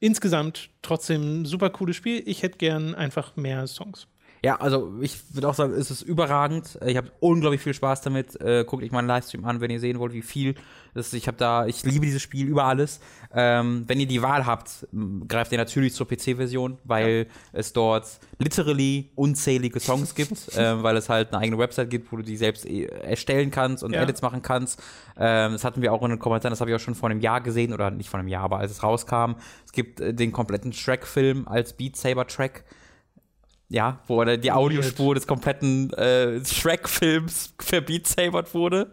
insgesamt 0.00 0.70
trotzdem 0.82 1.46
super 1.46 1.70
cooles 1.70 1.96
Spiel. 1.96 2.22
Ich 2.26 2.42
hätte 2.42 2.58
gern 2.58 2.94
einfach 2.94 3.36
mehr 3.36 3.66
Songs. 3.66 4.06
Ja, 4.46 4.60
also 4.60 4.92
ich 5.00 5.34
würde 5.34 5.48
auch 5.48 5.54
sagen, 5.54 5.72
es 5.72 5.90
ist 5.90 6.02
überragend. 6.02 6.78
Ich 6.86 6.96
habe 6.96 7.10
unglaublich 7.18 7.60
viel 7.60 7.74
Spaß 7.74 8.02
damit. 8.02 8.40
Äh, 8.40 8.64
guckt 8.64 8.84
euch 8.84 8.92
mal 8.92 9.00
einen 9.00 9.08
Livestream 9.08 9.44
an, 9.44 9.60
wenn 9.60 9.72
ihr 9.72 9.80
sehen 9.80 9.98
wollt, 9.98 10.12
wie 10.12 10.22
viel 10.22 10.54
das, 10.94 11.12
ich 11.12 11.26
habe 11.26 11.36
da, 11.36 11.66
ich 11.66 11.82
liebe 11.82 12.06
dieses 12.06 12.22
Spiel 12.22 12.46
über 12.46 12.62
alles. 12.62 13.00
Ähm, 13.34 13.82
wenn 13.88 13.98
ihr 13.98 14.06
die 14.06 14.22
Wahl 14.22 14.46
habt, 14.46 14.86
greift 15.26 15.50
ihr 15.50 15.58
natürlich 15.58 15.94
zur 15.94 16.06
PC-Version, 16.06 16.78
weil 16.84 17.26
ja. 17.28 17.58
es 17.58 17.72
dort 17.72 18.20
literally 18.38 19.10
unzählige 19.16 19.80
Songs 19.80 20.14
gibt, 20.14 20.56
äh, 20.56 20.80
weil 20.80 20.96
es 20.96 21.08
halt 21.08 21.32
eine 21.32 21.42
eigene 21.42 21.58
Website 21.58 21.90
gibt, 21.90 22.12
wo 22.12 22.16
du 22.18 22.22
die 22.22 22.36
selbst 22.36 22.66
äh, 22.66 22.84
erstellen 22.84 23.50
kannst 23.50 23.82
und 23.82 23.94
ja. 23.94 24.02
Edits 24.04 24.22
machen 24.22 24.42
kannst. 24.42 24.80
Ähm, 25.18 25.54
das 25.54 25.64
hatten 25.64 25.82
wir 25.82 25.92
auch 25.92 26.04
in 26.04 26.10
den 26.10 26.20
Kommentaren, 26.20 26.52
das 26.52 26.60
habe 26.60 26.70
ich 26.70 26.76
auch 26.76 26.80
schon 26.80 26.94
vor 26.94 27.10
einem 27.10 27.20
Jahr 27.20 27.40
gesehen, 27.40 27.72
oder 27.72 27.90
nicht 27.90 28.08
vor 28.08 28.20
einem 28.20 28.28
Jahr, 28.28 28.44
aber 28.44 28.58
als 28.58 28.70
es 28.70 28.84
rauskam. 28.84 29.34
Es 29.64 29.72
gibt 29.72 29.98
äh, 29.98 30.14
den 30.14 30.30
kompletten 30.30 30.72
Shrek-Film 30.72 31.48
als 31.48 31.72
Beat 31.72 31.96
Saber-Track 31.96 32.62
ja, 33.68 33.98
wo 34.06 34.22
die 34.24 34.52
Audiospur 34.52 35.16
des 35.16 35.26
kompletten 35.26 35.92
äh, 35.94 36.44
Shrek-Films 36.44 37.54
verbeatsabert 37.58 38.54
wurde. 38.54 38.92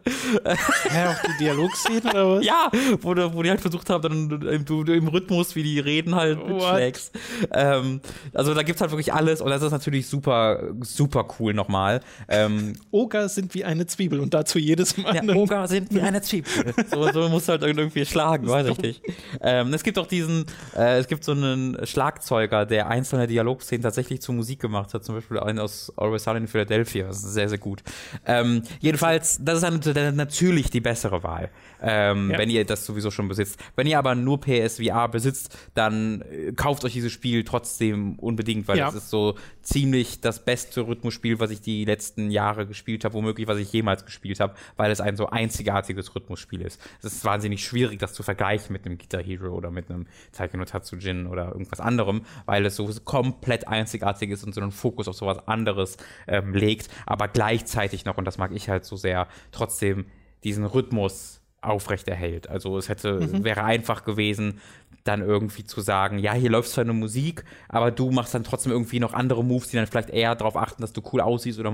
Ja, 0.94 1.12
auf 1.12 1.22
die 1.22 1.44
Dialogszene 1.44 2.10
oder 2.10 2.30
was? 2.38 2.46
Ja, 2.46 2.72
wo, 3.02 3.16
wo 3.34 3.44
die 3.44 3.52
halt 3.52 3.62
versucht 3.62 3.88
haben, 3.92 4.02
dann 4.02 4.48
im, 4.48 4.88
im 4.88 5.08
Rhythmus, 5.08 5.56
wie 5.56 5.62
die 5.62 5.80
reden 5.80 6.16
halt 6.16 6.44
mit 6.48 6.60
Shreks. 6.60 7.12
Ähm, 7.52 8.02
also 8.34 8.56
da 8.56 8.64
gibt's 8.64 8.82
halt 8.82 8.90
wirklich 8.90 9.14
alles 9.14 9.42
und 9.42 9.52
das 9.52 9.62
ist 9.62 9.72
natürlich 9.72 10.08
super, 10.08 10.74
super 10.82 11.28
cool 11.40 11.54
nochmal. 11.54 12.02
Ähm, 12.28 12.74
Oger 12.92 13.30
sind 13.30 13.54
wie 13.54 13.66
eine 13.66 13.86
Zwiebel 13.86 14.20
und 14.20 14.34
dazu 14.34 14.58
jedes 14.58 14.98
Mal. 14.98 15.16
Ja, 15.16 15.36
Oger 15.36 15.68
sind 15.68 15.94
wie 15.94 16.02
eine 16.02 16.22
Zwiebel. 16.22 16.74
so, 16.92 17.12
so 17.12 17.30
muss 17.30 17.48
halt 17.48 17.62
irgendwie 17.62 18.06
schlagen, 18.08 18.48
weiß 18.48 18.70
ich 18.70 18.78
nicht. 18.80 19.04
Ähm, 19.40 19.72
es 19.72 19.84
gibt 19.84 20.00
auch 20.00 20.08
diesen, 20.08 20.46
äh, 20.76 20.98
es 20.98 21.08
gibt 21.08 21.24
so 21.24 21.34
einen 21.34 21.78
Schlagzeuger, 21.86 22.66
der 22.66 22.88
einzelne 22.88 23.28
Dialogszenen 23.28 23.84
tatsächlich 23.84 24.20
zu 24.22 24.34
Musik 24.34 24.63
gemacht 24.64 24.96
hat, 24.96 25.04
zum 25.04 25.14
Beispiel 25.14 25.40
einen 25.40 25.60
aus 25.60 25.94
Always 25.96 26.24
Sunny 26.24 26.40
in 26.40 26.48
Philadelphia. 26.48 27.06
Das 27.06 27.18
ist 27.18 27.34
sehr, 27.34 27.48
sehr 27.48 27.60
gut. 27.60 27.84
Ähm, 28.26 28.64
jedenfalls, 28.80 29.38
das 29.44 29.62
ist 29.62 29.86
dann 29.96 30.16
natürlich 30.16 30.72
die 30.72 30.82
bessere 30.82 31.22
Wahl, 31.22 31.52
ähm, 31.82 32.32
ja. 32.32 32.40
wenn 32.40 32.50
ihr 32.50 32.66
das 32.66 32.86
sowieso 32.86 33.12
schon 33.12 33.28
besitzt. 33.28 33.60
Wenn 33.76 33.86
ihr 33.86 34.00
aber 34.00 34.16
nur 34.16 34.40
PSVR 34.40 35.08
besitzt, 35.10 35.56
dann 35.76 36.22
äh, 36.22 36.54
kauft 36.54 36.84
euch 36.86 36.94
dieses 36.94 37.12
Spiel 37.12 37.44
trotzdem 37.44 38.18
unbedingt, 38.18 38.68
weil 38.68 38.78
ja. 38.78 38.90
es 38.90 38.96
ist 38.96 39.10
so 39.10 39.36
ziemlich 39.62 40.22
das 40.22 40.44
beste 40.44 40.88
Rhythmusspiel, 40.88 41.40
was 41.40 41.52
ich 41.52 41.62
die 41.62 41.86
letzten 41.86 42.32
Jahre 42.32 42.66
gespielt 42.66 43.06
habe, 43.06 43.14
womöglich 43.14 43.48
was 43.48 43.60
ich 43.60 43.72
jemals 43.72 44.06
gespielt 44.06 44.40
habe, 44.40 44.56
weil 44.78 44.92
es 44.92 45.02
ein 45.02 45.18
so 45.18 45.28
einzigartiges 45.28 46.16
Rhythmusspiel 46.16 46.62
ist. 46.62 46.82
Es 47.02 47.14
ist 47.14 47.26
wahnsinnig 47.26 47.64
schwierig, 47.66 48.00
das 48.00 48.14
zu 48.14 48.24
vergleichen 48.24 48.74
mit 48.74 48.86
einem 48.86 48.98
Guitar 48.98 49.22
Hero 49.22 49.54
oder 49.54 49.70
mit 49.70 49.90
einem 49.90 50.08
Taiko 50.32 50.58
no 50.58 50.66
Tatsujin 50.66 51.28
oder 51.28 51.50
irgendwas 51.52 51.80
anderem, 51.80 52.22
weil 52.46 52.66
es 52.66 52.78
so 52.78 52.90
komplett 53.04 53.68
einzigartig 53.68 54.30
ist 54.30 54.44
und 54.44 54.53
so 54.54 54.62
einen 54.62 54.72
Fokus 54.72 55.08
auf 55.08 55.16
sowas 55.16 55.48
anderes 55.48 55.98
ähm, 56.28 56.54
legt, 56.54 56.90
aber 57.06 57.28
gleichzeitig 57.28 58.06
noch, 58.06 58.18
und 58.18 58.26
das 58.26 58.38
mag 58.38 58.52
ich 58.52 58.70
halt 58.70 58.86
so 58.86 58.96
sehr, 58.96 59.28
trotzdem 59.52 60.06
diesen 60.44 60.66
Rhythmus 60.66 61.42
aufrechterhält. 61.62 62.50
Also 62.50 62.78
es 62.78 62.90
hätte, 62.90 63.22
mhm. 63.22 63.44
wäre 63.44 63.64
einfach 63.64 64.04
gewesen, 64.04 64.60
dann 65.04 65.22
irgendwie 65.22 65.64
zu 65.66 65.82
sagen, 65.82 66.18
ja, 66.18 66.34
hier 66.34 66.50
läuft 66.50 66.70
zwar 66.70 66.84
eine 66.84 66.94
Musik, 66.94 67.44
aber 67.68 67.92
du 67.92 68.12
machst 68.12 68.34
dann 68.34 68.44
trotzdem 68.44 68.72
irgendwie 68.72 69.00
noch 69.00 69.14
andere 69.14 69.44
Moves, 69.44 69.70
die 69.70 69.78
dann 69.78 69.88
vielleicht 69.88 70.10
eher 70.10 70.36
darauf 70.36 70.56
achten, 70.56 70.82
dass 70.82 70.94
du 70.94 71.02
cool 71.12 71.22
aussiehst 71.22 71.60
oder 71.60 71.74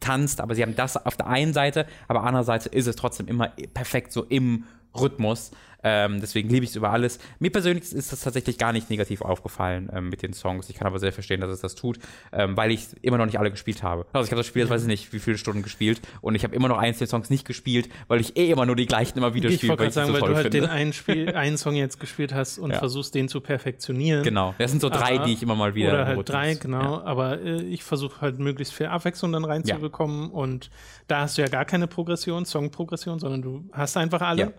tanzt, 0.00 0.40
aber 0.40 0.54
sie 0.54 0.62
haben 0.62 0.76
das 0.76 0.96
auf 1.04 1.16
der 1.16 1.26
einen 1.26 1.52
Seite, 1.52 1.86
aber 2.06 2.22
andererseits 2.22 2.66
ist 2.66 2.86
es 2.86 2.96
trotzdem 2.96 3.26
immer 3.26 3.48
perfekt 3.74 4.12
so 4.12 4.24
im 4.24 4.64
Rhythmus. 4.98 5.50
Ähm, 5.84 6.20
deswegen 6.20 6.48
liebe 6.48 6.64
ich 6.64 6.70
es 6.70 6.76
über 6.76 6.90
alles. 6.90 7.18
Mir 7.38 7.50
persönlich 7.50 7.92
ist 7.92 8.12
das 8.12 8.20
tatsächlich 8.20 8.58
gar 8.58 8.72
nicht 8.72 8.90
negativ 8.90 9.22
aufgefallen 9.22 9.88
ähm, 9.92 10.08
mit 10.08 10.22
den 10.22 10.32
Songs. 10.32 10.68
Ich 10.68 10.76
kann 10.76 10.86
aber 10.86 10.98
sehr 10.98 11.12
verstehen, 11.12 11.40
dass 11.40 11.50
es 11.50 11.60
das 11.60 11.74
tut, 11.74 11.98
ähm, 12.32 12.56
weil 12.56 12.72
ich 12.72 12.88
immer 13.02 13.18
noch 13.18 13.26
nicht 13.26 13.38
alle 13.38 13.50
gespielt 13.50 13.82
habe. 13.82 14.06
Also 14.12 14.26
ich 14.26 14.32
habe 14.32 14.40
das 14.40 14.46
Spiel, 14.46 14.62
jetzt 14.62 14.70
weiß 14.70 14.82
ich 14.82 14.88
nicht, 14.88 15.12
wie 15.12 15.20
viele 15.20 15.38
Stunden 15.38 15.62
gespielt 15.62 16.00
und 16.20 16.34
ich 16.34 16.42
habe 16.42 16.54
immer 16.54 16.68
noch 16.68 16.78
einzelne 16.78 17.06
Songs 17.06 17.30
nicht 17.30 17.44
gespielt, 17.44 17.88
weil 18.08 18.20
ich 18.20 18.36
eh 18.36 18.50
immer 18.50 18.66
nur 18.66 18.74
die 18.74 18.86
gleichen 18.86 19.18
immer 19.18 19.34
wieder 19.34 19.48
ich 19.48 19.56
spiele. 19.56 19.74
Ich 19.74 19.78
wollte 19.78 19.92
sagen, 19.92 20.08
so 20.08 20.14
weil 20.14 20.20
du 20.20 20.34
halt 20.34 20.52
finde. 20.52 20.60
den 20.60 20.70
einen, 20.70 20.92
Spiel, 20.92 21.30
einen 21.34 21.56
Song 21.56 21.74
jetzt 21.74 22.00
gespielt 22.00 22.34
hast 22.34 22.58
und 22.58 22.72
ja. 22.72 22.78
versuchst, 22.78 23.14
den 23.14 23.28
zu 23.28 23.40
perfektionieren. 23.40 24.24
Genau. 24.24 24.54
Das 24.58 24.72
sind 24.72 24.80
so 24.80 24.88
drei, 24.88 25.16
aber, 25.16 25.26
die 25.26 25.34
ich 25.34 25.42
immer 25.42 25.54
mal 25.54 25.74
wieder. 25.74 25.92
Oder 25.92 26.06
halt 26.06 26.28
drei, 26.28 26.54
genau. 26.54 26.96
Ja. 26.96 27.04
Aber 27.04 27.40
äh, 27.40 27.62
ich 27.62 27.84
versuche 27.84 28.20
halt 28.20 28.40
möglichst 28.40 28.74
viel 28.74 28.86
Abwechslung 28.86 29.32
dann 29.32 29.44
reinzubekommen 29.44 30.30
ja. 30.30 30.34
und 30.34 30.70
da 31.06 31.20
hast 31.20 31.38
du 31.38 31.42
ja 31.42 31.48
gar 31.48 31.64
keine 31.64 31.86
Progression, 31.86 32.44
Song-Progression, 32.44 33.20
sondern 33.20 33.42
du 33.42 33.64
hast 33.72 33.96
einfach 33.96 34.22
alle 34.22 34.54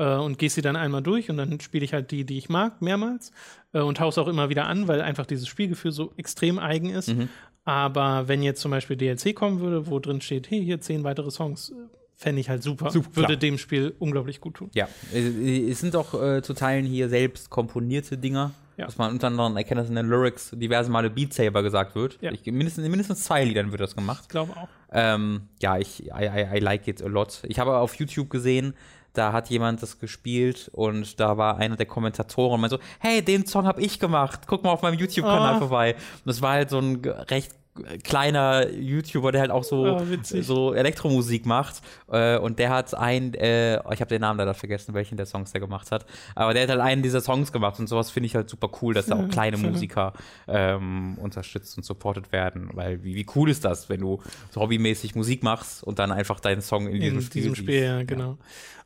äh, 0.00 0.16
und 0.16 0.38
gehst 0.38 0.54
sie 0.54 0.62
dann 0.62 0.76
einmal 0.76 1.02
durch 1.02 1.30
und 1.30 1.36
dann 1.36 1.60
spiele 1.60 1.84
ich 1.84 1.92
halt 1.92 2.10
die, 2.10 2.24
die 2.24 2.38
ich 2.38 2.48
mag, 2.48 2.80
mehrmals 2.80 3.30
äh, 3.72 3.80
und 3.80 4.00
haus 4.00 4.16
auch 4.18 4.26
immer 4.26 4.48
wieder 4.48 4.66
an, 4.66 4.88
weil 4.88 5.02
einfach 5.02 5.26
dieses 5.26 5.46
Spielgefühl 5.46 5.92
so 5.92 6.12
extrem 6.16 6.58
eigen 6.58 6.90
ist. 6.90 7.14
Mhm. 7.14 7.28
Aber 7.64 8.26
wenn 8.26 8.42
jetzt 8.42 8.62
zum 8.62 8.70
Beispiel 8.70 8.96
DLC 8.96 9.34
kommen 9.34 9.60
würde, 9.60 9.86
wo 9.86 9.98
drin 9.98 10.22
steht, 10.22 10.50
hey, 10.50 10.64
hier 10.64 10.80
zehn 10.80 11.04
weitere 11.04 11.30
Songs, 11.30 11.72
fände 12.16 12.40
ich 12.40 12.48
halt 12.48 12.62
super. 12.62 12.90
super 12.90 13.14
würde 13.14 13.36
dem 13.36 13.58
Spiel 13.58 13.94
unglaublich 13.98 14.40
gut 14.40 14.54
tun. 14.54 14.70
Ja, 14.74 14.88
es 15.12 15.80
sind 15.80 15.94
auch 15.94 16.20
äh, 16.20 16.42
zu 16.42 16.54
Teilen 16.54 16.86
hier 16.86 17.08
selbst 17.10 17.50
komponierte 17.50 18.16
Dinger. 18.16 18.52
Ja. 18.76 18.86
Dass 18.86 18.96
man 18.96 19.12
unter 19.12 19.26
anderem 19.26 19.58
erkennt, 19.58 19.78
dass 19.78 19.90
in 19.90 19.94
den 19.94 20.08
Lyrics 20.08 20.52
diverse 20.56 20.90
Male 20.90 21.10
Beat 21.10 21.34
Saber 21.34 21.62
gesagt 21.62 21.94
wird. 21.94 22.16
Ja. 22.22 22.32
Ich, 22.32 22.46
mindestens, 22.46 22.88
mindestens 22.88 23.24
zwei 23.24 23.44
Liedern 23.44 23.72
wird 23.72 23.82
das 23.82 23.94
gemacht. 23.94 24.20
Ich 24.22 24.28
glaube 24.30 24.56
auch. 24.56 24.68
Ähm, 24.90 25.42
ja, 25.60 25.76
ich 25.76 26.06
I, 26.06 26.24
I, 26.24 26.56
I 26.56 26.60
like 26.60 26.88
it 26.88 27.02
a 27.02 27.06
lot. 27.06 27.42
Ich 27.46 27.58
habe 27.58 27.76
auf 27.76 27.94
YouTube 27.96 28.30
gesehen, 28.30 28.72
da 29.12 29.32
hat 29.32 29.50
jemand 29.50 29.82
das 29.82 29.98
gespielt 29.98 30.70
und 30.72 31.18
da 31.18 31.36
war 31.36 31.56
einer 31.58 31.76
der 31.76 31.86
Kommentatoren 31.86 32.54
und 32.54 32.60
meinte 32.60 32.76
so, 32.76 32.82
hey, 33.00 33.22
den 33.22 33.46
Song 33.46 33.66
habe 33.66 33.80
ich 33.80 33.98
gemacht, 33.98 34.42
guck 34.46 34.62
mal 34.62 34.70
auf 34.70 34.82
meinem 34.82 34.98
YouTube-Kanal 34.98 35.56
oh. 35.56 35.58
vorbei. 35.60 35.94
Und 35.94 36.26
das 36.26 36.42
war 36.42 36.52
halt 36.52 36.70
so 36.70 36.78
ein 36.78 37.00
recht 37.04 37.59
kleiner 38.02 38.68
YouTuber, 38.70 39.32
der 39.32 39.42
halt 39.42 39.50
auch 39.50 39.64
so, 39.64 39.98
oh, 39.98 40.02
so 40.22 40.74
Elektromusik 40.74 41.46
macht. 41.46 41.82
Äh, 42.10 42.38
und 42.38 42.58
der 42.58 42.70
hat 42.70 42.94
einen, 42.94 43.34
äh, 43.34 43.76
ich 43.92 44.00
habe 44.00 44.08
den 44.08 44.20
Namen 44.20 44.38
leider 44.38 44.54
vergessen, 44.54 44.94
welchen 44.94 45.16
der 45.16 45.26
Songs 45.26 45.52
der 45.52 45.60
gemacht 45.60 45.90
hat. 45.90 46.06
Aber 46.34 46.52
der 46.52 46.64
hat 46.64 46.70
halt 46.70 46.80
einen 46.80 47.02
dieser 47.02 47.20
Songs 47.20 47.52
gemacht 47.52 47.78
und 47.78 47.88
sowas 47.88 48.10
finde 48.10 48.26
ich 48.26 48.34
halt 48.34 48.48
super 48.48 48.70
cool, 48.82 48.94
dass 48.94 49.06
da 49.06 49.16
auch 49.16 49.28
kleine 49.28 49.56
Musiker 49.56 50.12
ähm, 50.48 51.16
unterstützt 51.18 51.76
und 51.76 51.84
supportet 51.84 52.32
werden. 52.32 52.70
Weil 52.74 53.02
wie, 53.04 53.14
wie 53.14 53.26
cool 53.34 53.50
ist 53.50 53.64
das, 53.64 53.88
wenn 53.88 54.00
du 54.00 54.20
so 54.50 54.60
hobbymäßig 54.60 55.14
Musik 55.14 55.42
machst 55.42 55.82
und 55.84 55.98
dann 55.98 56.12
einfach 56.12 56.40
deinen 56.40 56.62
Song 56.62 56.86
in, 56.88 56.96
in 56.96 57.00
diesem 57.00 57.20
Spiel. 57.22 57.42
Diesem 57.42 57.54
Spiel, 57.54 57.82
ja, 57.82 58.02
genau. 58.02 58.30
Ja. 58.30 58.38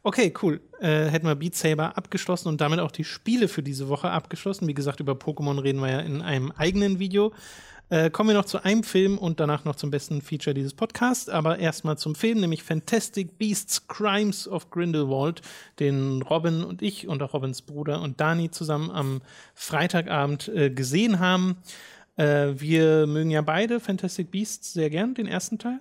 Okay, 0.07 0.35
cool. 0.43 0.61
Äh, 0.81 1.07
hätten 1.07 1.27
wir 1.27 1.35
Beat 1.35 1.55
Saber 1.55 1.97
abgeschlossen 1.97 2.49
und 2.49 2.61
damit 2.61 2.79
auch 2.79 2.91
die 2.91 3.05
Spiele 3.05 3.49
für 3.49 3.63
diese 3.63 3.89
Woche 3.89 4.11
abgeschlossen. 4.11 4.69
Wie 4.69 4.75
gesagt, 4.75 5.01
über 5.01 5.15
Pokémon 5.15 5.63
reden 5.63 5.81
wir 5.81 5.91
ja 5.91 6.01
in 6.01 6.21
einem 6.21 6.53
eigenen 6.53 6.99
Video. 6.99 7.33
Äh, 7.91 8.11
kommen 8.11 8.31
wir 8.31 8.35
noch 8.35 8.47
zu 8.47 8.65
einem 8.65 8.83
Film 8.83 9.19
und 9.19 9.41
danach 9.41 9.65
noch 9.65 9.77
zum 9.77 9.91
besten 9.91 10.23
Feature 10.23 10.55
dieses 10.55 10.75
Podcasts. 10.75 11.29
Aber 11.29 11.59
erstmal 11.59 11.99
zum 11.99 12.15
Film, 12.15 12.41
nämlich 12.41 12.63
Fantastic 12.63 13.39
Beasts 13.39 13.87
Crimes 13.87 14.49
of 14.49 14.71
Grindelwald, 14.71 15.43
den 15.81 16.23
Robin 16.23 16.65
und 16.65 16.83
ich 16.83 17.09
und 17.09 17.23
auch 17.23 17.35
Robins 17.35 17.63
Bruder 17.63 18.01
und 18.01 18.21
Dani 18.21 18.51
zusammen 18.51 18.91
am 18.91 19.21
Freitagabend 19.55 20.49
äh, 20.49 20.71
gesehen 20.71 21.19
haben. 21.21 21.59
Äh, 22.17 22.53
wir 22.57 23.07
mögen 23.07 23.31
ja 23.31 23.43
beide 23.43 23.81
Fantastic 23.81 24.31
Beasts 24.31 24.73
sehr 24.73 24.89
gern, 24.89 25.15
den 25.15 25.27
ersten 25.27 25.59
Teil. 25.59 25.81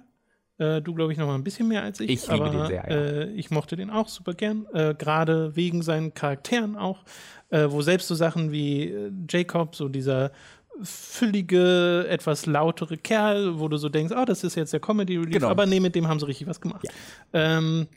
Äh, 0.58 0.82
du, 0.82 0.94
glaube 0.94 1.12
ich, 1.12 1.18
noch 1.18 1.28
mal 1.28 1.36
ein 1.36 1.44
bisschen 1.44 1.68
mehr 1.68 1.84
als 1.84 2.00
ich. 2.00 2.10
Ich 2.10 2.28
liebe 2.28 2.46
aber, 2.46 2.58
den 2.58 2.68
sehr, 2.68 2.86
ja. 2.88 2.96
äh, 2.96 3.32
ich 3.32 3.50
mochte 3.50 3.76
den 3.76 3.90
auch 3.90 4.08
super 4.08 4.34
gern, 4.34 4.66
äh, 4.74 4.94
gerade 4.94 5.56
wegen 5.56 5.82
seinen 5.82 6.14
Charakteren 6.14 6.76
auch, 6.76 7.04
äh, 7.50 7.68
wo 7.70 7.82
selbst 7.82 8.08
so 8.08 8.16
Sachen 8.16 8.52
wie 8.52 8.90
äh, 8.90 9.12
Jacob, 9.28 9.76
so 9.76 9.90
dieser 9.90 10.32
füllige, 10.82 12.08
etwas 12.10 12.45
lautere 12.45 12.98
Kerl, 12.98 13.60
wo 13.60 13.68
du 13.68 13.78
so 13.78 13.90
denkst, 13.90 14.14
oh, 14.18 14.26
das 14.26 14.44
ist 14.44 14.56
jetzt 14.56 14.74
der 14.74 14.80
Comedy-Relief, 14.80 15.34
genau. 15.34 15.50
aber 15.50 15.66
nee, 15.66 15.80
mit 15.80 15.95
dem 15.95 16.08
haben 16.08 16.20
sie 16.20 16.28
richtig 16.28 16.48
was 16.48 16.60
gemacht. 16.60 16.84
Ja. 16.84 17.58
Ähm, 17.58 17.88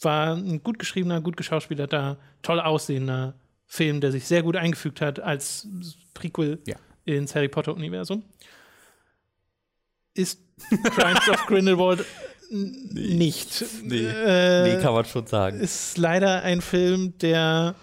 war 0.00 0.34
ein 0.34 0.62
gut 0.62 0.78
geschriebener, 0.78 1.20
gut 1.20 1.36
geschauspielerter, 1.36 2.18
toll 2.42 2.60
aussehender 2.60 3.34
Film, 3.66 4.00
der 4.00 4.12
sich 4.12 4.26
sehr 4.26 4.42
gut 4.42 4.56
eingefügt 4.56 5.00
hat 5.00 5.20
als 5.20 5.66
Prequel 6.12 6.60
ja. 6.66 6.76
ins 7.04 7.34
Harry 7.34 7.48
Potter-Universum. 7.48 8.22
Ist 10.14 10.40
Crimes 10.94 11.28
of 11.28 11.46
Grindelwald 11.46 12.04
nicht. 12.50 13.64
Nee. 13.82 14.06
Äh, 14.06 14.76
nee, 14.76 14.82
kann 14.82 14.94
man 14.94 15.04
schon 15.04 15.26
sagen. 15.26 15.58
Ist 15.58 15.98
leider 15.98 16.42
ein 16.42 16.60
Film, 16.60 17.18
der 17.18 17.74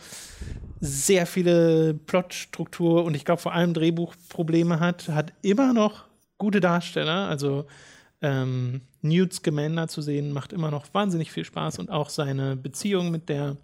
sehr 0.81 1.27
viele 1.27 1.93
Plotstruktur 1.93 3.05
und 3.05 3.15
ich 3.15 3.23
glaube 3.23 3.41
vor 3.41 3.53
allem 3.53 3.73
Drehbuchprobleme 3.73 4.79
hat, 4.79 5.09
hat 5.09 5.31
immer 5.43 5.73
noch 5.73 6.05
gute 6.39 6.59
Darsteller. 6.59 7.27
Also 7.29 7.65
ähm, 8.21 8.81
Newt 9.01 9.33
Scamander 9.33 9.87
zu 9.87 10.01
sehen, 10.01 10.33
macht 10.33 10.51
immer 10.51 10.71
noch 10.71 10.91
wahnsinnig 10.93 11.31
viel 11.31 11.45
Spaß 11.45 11.79
und 11.79 11.91
auch 11.91 12.09
seine 12.09 12.55
Beziehung 12.55 13.11
mit 13.11 13.29
der 13.29 13.57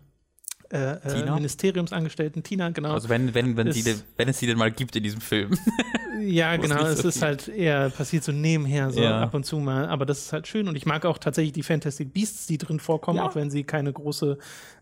äh, 0.72 0.94
äh, 0.95 1.31
Ministeriumsangestellten 1.31 2.44
Tina, 2.44 2.69
genau. 2.69 2.94
Also 2.94 3.10
wenn, 3.10 3.34
wenn, 3.34 3.56
wenn, 3.56 3.72
sie 3.72 3.84
denn, 3.84 4.02
wenn 4.18 4.27
es 4.27 4.39
sie 4.39 4.48
denn 4.48 4.57
mal 4.57 4.72
gibt 4.72 4.95
in 4.95 5.03
diesem 5.03 5.22
Film. 5.22 5.57
ja, 6.22 6.56
genau, 6.57 6.85
es 6.85 6.99
so 6.99 7.07
ist 7.07 7.22
halt 7.22 7.48
eher, 7.48 7.89
passiert 7.89 8.23
so 8.23 8.31
nebenher, 8.31 8.91
so 8.91 9.02
ja. 9.02 9.22
ab 9.22 9.34
und 9.34 9.45
zu 9.45 9.60
mal, 9.60 9.88
aber 9.88 10.06
das 10.06 10.19
ist 10.19 10.34
halt 10.34 10.48
schön 10.48 10.68
und 10.68 10.76
ich 10.76 10.85
mag 10.85 11.06
auch 11.06 11.18
tatsächlich 11.18 11.53
die 11.53 11.64
Fantastic 11.64 12.14
Beasts, 12.14 12.48
die 12.48 12.57
drin 12.57 12.80
vorkommen, 12.80 13.19
ja. 13.19 13.26
auch 13.26 13.35
wenn 13.35 13.49
sie 13.49 13.64
keine 13.64 13.94
große 13.94 14.38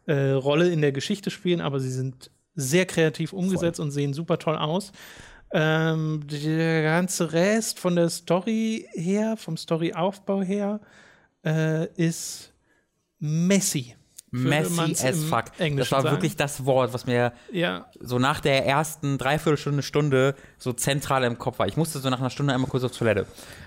äh, 0.08 0.32
Rolle 0.32 0.70
in 0.70 0.82
der 0.82 0.92
Geschichte 0.92 1.30
spielen, 1.30 1.62
aber 1.62 1.80
sie 1.80 1.92
sind 1.92 2.32
sehr 2.56 2.86
kreativ 2.86 3.34
umgesetzt 3.34 3.78
Voll. 3.78 3.86
und 3.86 3.92
sehen 3.92 4.14
super 4.14 4.40
toll 4.40 4.56
aus. 4.56 4.92
Ähm, 5.52 6.22
der 6.30 6.84
ganze 6.84 7.32
Rest 7.32 7.80
von 7.80 7.96
der 7.96 8.10
Story 8.10 8.88
her, 8.94 9.38
vom 9.38 9.56
Storyaufbau 9.56 10.42
her, 10.42 10.82
äh, 11.46 11.86
ist 11.96 12.54
messy. 13.20 13.96
Messy 14.44 14.96
as 15.06 15.24
fuck. 15.24 15.46
Das 15.46 15.60
Englischen 15.60 15.92
war 15.92 16.02
sagen. 16.02 16.16
wirklich 16.16 16.36
das 16.36 16.66
Wort, 16.66 16.94
was 16.94 17.06
mir 17.06 17.34
Ja, 17.52 17.86
so 18.00 18.20
nach 18.20 18.40
der 18.40 18.66
ersten 18.66 19.18
Dreiviertelstunde, 19.18 19.84
Stunde 19.84 20.36
so 20.58 20.74
zentral 20.74 21.24
im 21.24 21.38
Kopf 21.38 21.60
war. 21.60 21.68
Ich 21.68 21.78
musste 21.78 22.00
so 22.00 22.10
nach 22.10 22.20
einer 22.20 22.30
Stunde 22.30 22.54
einmal 22.54 22.70
kurz 22.70 22.84
auf 22.84 22.92
Toilette. 22.92 23.26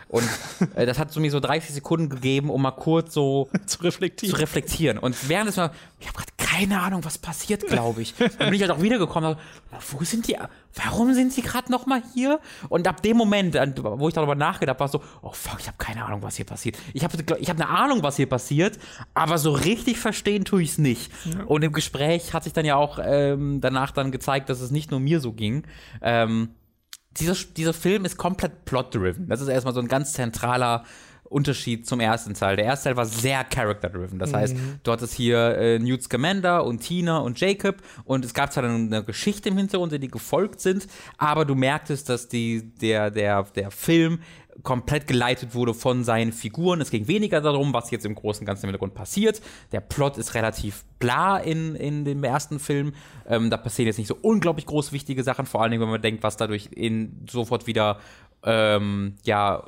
Und 0.08 0.28
äh, 0.74 0.86
das 0.86 0.98
hat 0.98 1.12
so 1.12 1.20
mir 1.20 1.30
so 1.30 1.40
30 1.40 1.74
Sekunden 1.74 2.08
gegeben, 2.08 2.50
um 2.50 2.62
mal 2.62 2.70
kurz 2.72 3.14
so 3.14 3.48
zu 3.66 3.82
reflektieren. 3.82 4.34
zu 4.34 4.40
reflektieren. 4.40 4.98
Und 4.98 5.28
während 5.28 5.50
es 5.50 5.56
mal, 5.56 5.70
ich 6.00 6.06
habe 6.08 6.18
gerade 6.18 6.32
keine 6.58 6.80
Ahnung, 6.80 7.04
was 7.04 7.18
passiert, 7.18 7.66
glaube 7.66 8.02
ich. 8.02 8.14
Dann 8.14 8.30
bin 8.38 8.54
ich 8.54 8.62
halt 8.62 8.72
auch 8.72 8.82
wiedergekommen. 8.82 9.36
Wo 9.90 10.04
sind 10.04 10.26
die? 10.26 10.36
Warum 10.74 11.14
sind 11.14 11.32
sie 11.32 11.42
gerade 11.42 11.70
noch 11.70 11.86
mal 11.86 12.02
hier? 12.14 12.40
Und 12.68 12.88
ab 12.88 13.02
dem 13.02 13.16
Moment, 13.16 13.54
wo 13.54 14.08
ich 14.08 14.14
darüber 14.14 14.34
nachgedacht 14.34 14.74
habe, 14.74 14.80
war 14.80 14.88
so, 14.88 15.02
oh 15.22 15.30
fuck, 15.32 15.60
ich 15.60 15.68
habe 15.68 15.78
keine 15.78 16.04
Ahnung, 16.04 16.22
was 16.22 16.36
hier 16.36 16.46
passiert. 16.46 16.76
Ich 16.94 17.04
habe 17.04 17.16
ich 17.38 17.48
hab 17.48 17.56
eine 17.56 17.68
Ahnung, 17.68 18.02
was 18.02 18.16
hier 18.16 18.28
passiert, 18.28 18.78
aber 19.14 19.38
so 19.38 19.52
richtig 19.52 19.98
verstehen 19.98 20.44
tue 20.44 20.62
ich 20.62 20.70
es 20.70 20.78
nicht. 20.78 21.12
Und 21.46 21.62
im 21.62 21.72
Gespräch 21.72 22.34
hat 22.34 22.44
sich 22.44 22.52
dann 22.52 22.64
ja 22.64 22.74
auch 22.74 22.98
ähm, 23.02 23.60
danach 23.60 23.92
dann 23.92 24.10
gezeigt, 24.10 24.48
dass 24.48 24.60
es 24.60 24.70
nicht 24.70 24.90
nur 24.90 25.00
mir 25.00 25.20
so 25.20 25.32
ging. 25.32 25.64
Ähm, 26.02 26.50
dieser, 27.18 27.34
dieser 27.56 27.72
Film 27.72 28.04
ist 28.04 28.16
komplett 28.16 28.64
plot-driven. 28.64 29.28
Das 29.28 29.40
ist 29.40 29.48
erstmal 29.48 29.74
so 29.74 29.80
ein 29.80 29.88
ganz 29.88 30.12
zentraler 30.12 30.84
Unterschied 31.28 31.86
zum 31.86 32.00
ersten 32.00 32.34
Teil. 32.34 32.56
Der 32.56 32.64
erste 32.64 32.88
Teil 32.88 32.96
war 32.96 33.06
sehr 33.06 33.44
character-driven. 33.44 34.18
Das 34.18 34.32
heißt, 34.32 34.56
du 34.82 34.92
hattest 34.92 35.14
hier 35.14 35.56
äh, 35.58 35.78
Newt 35.78 36.02
Scamander 36.02 36.64
und 36.64 36.80
Tina 36.80 37.18
und 37.18 37.38
Jacob 37.40 37.76
und 38.04 38.24
es 38.24 38.34
gab 38.34 38.52
zwar 38.52 38.62
dann 38.62 38.86
eine 38.92 39.04
Geschichte 39.04 39.50
im 39.50 39.56
Hintergrund, 39.56 39.92
die 39.92 40.08
gefolgt 40.08 40.60
sind, 40.60 40.86
aber 41.18 41.44
du 41.44 41.54
merktest, 41.54 42.08
dass 42.08 42.28
die, 42.28 42.74
der, 42.80 43.10
der, 43.10 43.42
der 43.54 43.70
Film 43.70 44.20
komplett 44.62 45.06
geleitet 45.06 45.54
wurde 45.54 45.74
von 45.74 46.04
seinen 46.04 46.32
Figuren. 46.32 46.80
Es 46.80 46.90
ging 46.90 47.06
weniger 47.06 47.40
darum, 47.40 47.72
was 47.72 47.90
jetzt 47.90 48.04
im 48.04 48.14
Großen 48.14 48.42
und 48.42 48.46
Ganzen 48.46 48.64
im 48.64 48.70
Hintergrund 48.70 48.94
passiert. 48.94 49.40
Der 49.72 49.80
Plot 49.80 50.18
ist 50.18 50.34
relativ 50.34 50.84
bla 50.98 51.38
in, 51.38 51.76
in 51.76 52.04
dem 52.04 52.24
ersten 52.24 52.58
Film. 52.58 52.92
Ähm, 53.28 53.50
da 53.50 53.56
passieren 53.56 53.86
jetzt 53.86 53.98
nicht 53.98 54.08
so 54.08 54.16
unglaublich 54.20 54.66
groß 54.66 54.92
wichtige 54.92 55.22
Sachen, 55.22 55.46
vor 55.46 55.62
allen 55.62 55.70
Dingen, 55.70 55.82
wenn 55.82 55.90
man 55.90 56.02
denkt, 56.02 56.22
was 56.22 56.36
dadurch 56.36 56.70
in 56.74 57.24
sofort 57.30 57.66
wieder 57.66 58.00
ähm, 58.44 59.16
ja, 59.24 59.64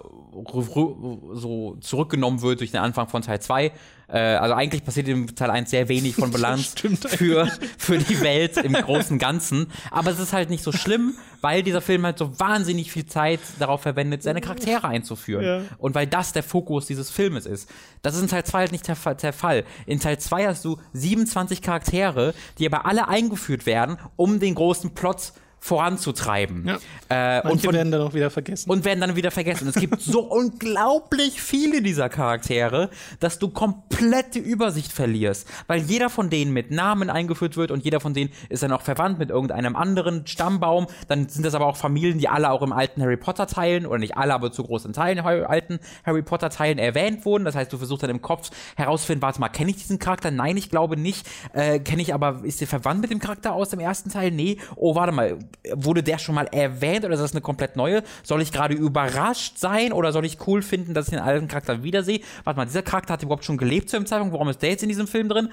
so 1.33 1.77
zurückgenommen 1.81 2.41
wird 2.41 2.61
durch 2.61 2.71
den 2.71 2.81
Anfang 2.81 3.09
von 3.09 3.23
Teil 3.23 3.41
2. 3.41 3.73
Äh, 4.09 4.19
also 4.19 4.55
eigentlich 4.55 4.85
passiert 4.85 5.09
im 5.09 5.35
Teil 5.35 5.51
1 5.51 5.71
sehr 5.71 5.89
wenig 5.89 6.15
von 6.15 6.31
Bilanz 6.33 6.75
für, 7.09 7.49
für 7.79 7.99
die 7.99 8.21
Welt 8.21 8.57
im 8.59 8.73
großen 8.73 9.19
Ganzen. 9.19 9.67
Aber 9.91 10.11
es 10.11 10.21
ist 10.21 10.33
halt 10.33 10.51
nicht 10.51 10.63
so 10.63 10.71
schlimm, 10.71 11.15
weil 11.41 11.63
dieser 11.63 11.81
Film 11.81 12.05
halt 12.05 12.19
so 12.19 12.39
wahnsinnig 12.39 12.93
viel 12.93 13.07
Zeit 13.07 13.41
darauf 13.59 13.83
verwendet, 13.83 14.23
seine 14.23 14.41
Charaktere 14.41 14.87
einzuführen. 14.87 15.45
Ja. 15.45 15.63
Und 15.79 15.97
weil 15.97 16.07
das 16.07 16.33
der 16.33 16.45
Fokus 16.45 16.87
dieses 16.87 17.11
Filmes 17.11 17.47
ist. 17.47 17.69
Das 18.03 18.15
ist 18.15 18.23
in 18.23 18.29
Teil 18.29 18.45
2 18.45 18.59
halt 18.59 18.73
nicht 18.73 18.87
der, 18.87 18.97
der 19.15 19.33
Fall. 19.33 19.65
In 19.87 19.99
Teil 19.99 20.19
2 20.19 20.47
hast 20.47 20.65
du 20.65 20.79
27 20.93 21.61
Charaktere, 21.61 22.35
die 22.59 22.67
aber 22.67 22.87
alle 22.87 23.09
eingeführt 23.09 23.67
werden, 23.67 23.99
um 24.15 24.39
den 24.39 24.55
großen 24.55 24.95
Plot 24.95 25.33
voranzutreiben. 25.61 26.67
Ja. 26.67 27.39
Äh, 27.39 27.49
und, 27.49 27.61
von, 27.63 27.75
werden 27.75 27.93
dann 27.93 28.01
auch 28.01 28.15
wieder 28.15 28.31
vergessen. 28.31 28.71
und 28.71 28.85
werden 28.85 29.01
dann 29.01 29.15
wieder 29.15 29.31
vergessen. 29.31 29.69
Es 29.69 29.75
gibt 29.75 30.01
so 30.01 30.21
unglaublich 30.31 31.41
viele 31.41 31.83
dieser 31.83 32.09
Charaktere, 32.09 32.91
dass 33.21 33.39
du 33.39 33.51
komplett 33.51 34.35
die 34.35 34.39
Übersicht 34.39 34.91
verlierst, 34.91 35.47
weil 35.67 35.81
jeder 35.83 36.09
von 36.09 36.31
denen 36.31 36.53
mit 36.53 36.71
Namen 36.71 37.11
eingeführt 37.11 37.57
wird 37.57 37.71
und 37.71 37.85
jeder 37.85 38.01
von 38.01 38.15
denen 38.15 38.31
ist 38.49 38.63
dann 38.63 38.73
auch 38.73 38.81
verwandt 38.83 39.19
mit 39.19 39.31
irgendeinem 39.31 39.77
anderen 39.77 40.27
Stammbaum. 40.27 40.87
Dann 41.09 41.29
sind 41.29 41.45
das 41.45 41.55
aber 41.55 41.67
auch 41.67 41.77
Familien, 41.77 42.19
die 42.19 42.29
alle 42.29 42.51
auch 42.51 42.63
im 42.63 42.73
alten 42.73 43.03
Harry 43.03 43.19
Potter 43.19 43.47
Teilen 43.47 43.87
oder 43.87 43.99
nicht 43.99 44.17
alle, 44.17 44.33
aber 44.33 44.51
zu 44.53 44.65
großen 44.65 44.93
Teilen 44.95 45.19
im 45.19 45.27
alten 45.27 45.79
Harry 46.05 46.23
Potter 46.23 46.49
Teilen 46.49 46.79
erwähnt 46.79 47.25
wurden. 47.27 47.45
Das 47.45 47.55
heißt, 47.55 47.73
du 47.73 47.77
versuchst 47.77 48.03
dann 48.03 48.11
im 48.11 48.23
Kopf 48.23 48.51
herauszufinden, 48.77 49.23
warte 49.23 49.41
mal, 49.41 49.49
kenne 49.49 49.71
ich 49.71 49.77
diesen 49.77 49.99
Charakter? 49.99 50.31
Nein, 50.31 50.57
ich 50.57 50.71
glaube 50.71 50.97
nicht. 50.97 51.29
Äh, 51.53 51.81
kenne 51.81 52.01
ich 52.01 52.15
aber, 52.15 52.41
ist 52.45 52.61
der 52.61 52.69
verwandt 52.69 53.03
mit 53.03 53.11
dem 53.11 53.19
Charakter 53.19 53.53
aus 53.53 53.69
dem 53.69 53.81
ersten 53.81 54.11
Teil? 54.11 54.31
Nee. 54.31 54.57
Oh, 54.77 54.95
warte 54.95 55.13
mal, 55.13 55.39
wurde 55.75 56.03
der 56.03 56.19
schon 56.19 56.35
mal 56.35 56.47
erwähnt 56.47 57.05
oder 57.05 57.15
ist 57.15 57.21
das 57.21 57.33
eine 57.33 57.41
komplett 57.41 57.77
neue? 57.77 58.03
Soll 58.23 58.43
ich 58.43 58.53
gerade 58.53 58.75
überrascht 58.75 59.59
sein 59.59 59.93
oder 59.93 60.13
soll 60.13 60.25
ich 60.25 60.47
cool 60.47 60.63
finden, 60.63 60.95
dass 60.95 61.07
ich 61.07 61.11
den 61.11 61.21
alten 61.21 61.49
Charakter 61.49 61.83
wiedersehe? 61.83 62.21
Warte 62.45 62.57
mal, 62.59 62.67
dieser 62.67 62.83
Charakter 62.83 63.15
hat 63.15 63.23
überhaupt 63.23 63.45
schon 63.45 63.59
gelebt 63.59 63.91
zu 63.91 63.97
dem 63.97 64.07
Zeitpunkt. 64.07 64.33
Warum 64.33 64.49
ist 64.49 64.63
der 64.63 64.71
jetzt 64.71 64.83
in 64.83 64.89
diesem 64.89 65.07
Film 65.07 65.29
drin? 65.29 65.51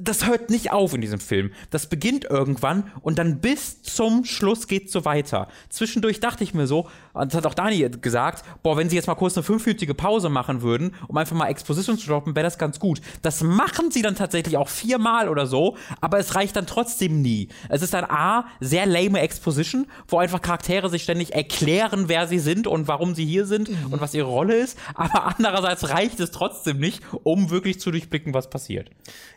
Das 0.00 0.26
hört 0.26 0.50
nicht 0.50 0.72
auf 0.72 0.94
in 0.94 1.00
diesem 1.00 1.20
Film. 1.20 1.52
Das 1.70 1.86
beginnt 1.86 2.24
irgendwann 2.24 2.90
und 3.02 3.18
dann 3.18 3.40
bis 3.40 3.82
zum 3.82 4.24
Schluss 4.24 4.68
geht's 4.68 4.92
so 4.92 5.04
weiter. 5.04 5.48
Zwischendurch 5.68 6.20
dachte 6.20 6.44
ich 6.44 6.54
mir 6.54 6.66
so, 6.66 6.88
und 7.12 7.32
das 7.32 7.38
hat 7.38 7.46
auch 7.46 7.54
Dani 7.54 7.88
gesagt, 8.00 8.44
boah, 8.62 8.76
wenn 8.76 8.88
sie 8.88 8.96
jetzt 8.96 9.06
mal 9.06 9.14
kurz 9.14 9.36
eine 9.36 9.42
fünfminütige 9.42 9.94
Pause 9.94 10.28
machen 10.28 10.62
würden, 10.62 10.94
um 11.08 11.16
einfach 11.16 11.36
mal 11.36 11.48
Exposition 11.48 11.98
zu 11.98 12.08
droppen, 12.08 12.34
wäre 12.36 12.44
das 12.44 12.58
ganz 12.58 12.78
gut. 12.78 13.00
Das 13.22 13.42
machen 13.42 13.90
sie 13.90 14.02
dann 14.02 14.14
tatsächlich 14.14 14.56
auch 14.56 14.68
viermal 14.68 15.28
oder 15.28 15.46
so, 15.46 15.76
aber 16.00 16.18
es 16.18 16.34
reicht 16.34 16.56
dann 16.56 16.66
trotzdem 16.66 17.20
nie. 17.20 17.48
Es 17.68 17.82
ist 17.82 17.94
dann 17.94 18.04
A, 18.04 18.46
sehr 18.60 18.86
lame 18.86 19.20
Exposition, 19.30 19.86
wo 20.08 20.18
einfach 20.18 20.42
Charaktere 20.42 20.90
sich 20.90 21.04
ständig 21.04 21.34
erklären, 21.34 22.08
wer 22.08 22.26
sie 22.26 22.40
sind 22.40 22.66
und 22.66 22.88
warum 22.88 23.14
sie 23.14 23.24
hier 23.24 23.46
sind 23.46 23.68
und 23.68 24.00
was 24.00 24.12
ihre 24.12 24.28
Rolle 24.28 24.56
ist, 24.56 24.76
aber 24.94 25.36
andererseits 25.38 25.88
reicht 25.88 26.18
es 26.18 26.32
trotzdem 26.32 26.78
nicht, 26.78 27.02
um 27.22 27.50
wirklich 27.50 27.78
zu 27.78 27.92
durchblicken, 27.92 28.34
was 28.34 28.50
passiert. 28.50 28.90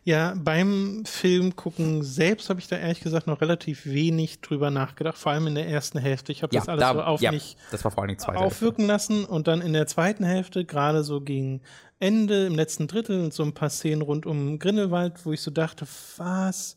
Ja, 0.04 0.34
beim 0.36 1.04
Film 1.06 1.56
gucken 1.56 2.04
selbst 2.04 2.50
habe 2.50 2.60
ich 2.60 2.68
da 2.68 2.78
ehrlich 2.78 3.02
gesagt 3.02 3.28
noch 3.28 3.40
relativ 3.40 3.86
wenig 3.86 4.42
drüber 4.42 4.72
nachgedacht, 4.72 5.18
vor 5.18 5.32
allem 5.32 5.46
in 5.48 5.56
der 5.56 5.68
ersten 5.68 6.00
Hälfte. 6.00 6.32
Ich 6.32 6.42
habe 6.42 6.56
das 6.56 6.68
alles 6.68 6.90
so 6.90 7.02
auf 7.02 7.22
ja, 7.22 7.32
mich 7.32 7.56
das 7.72 7.84
war 7.84 7.92
vor 7.92 8.04
allen 8.04 8.16
Dingen 8.18 8.36
aufwirken 8.36 8.88
lassen 8.88 9.26
und 9.26 9.48
dann 9.48 9.62
in 9.62 9.74
der 9.74 9.86
zweiten 9.86 10.24
Hälfte, 10.24 10.66
gerade 10.66 11.04
so 11.04 11.22
gegen 11.22 11.62
Ende, 12.00 12.48
im 12.48 12.56
letzten 12.56 12.88
Drittel, 12.88 13.32
so 13.32 13.44
ein 13.44 13.54
paar 13.54 13.70
Szenen 13.70 14.02
rund 14.02 14.26
um 14.26 14.58
Grindelwald, 14.58 15.26
wo 15.26 15.32
ich 15.32 15.42
so 15.42 15.52
dachte, 15.52 15.86
was, 16.18 16.76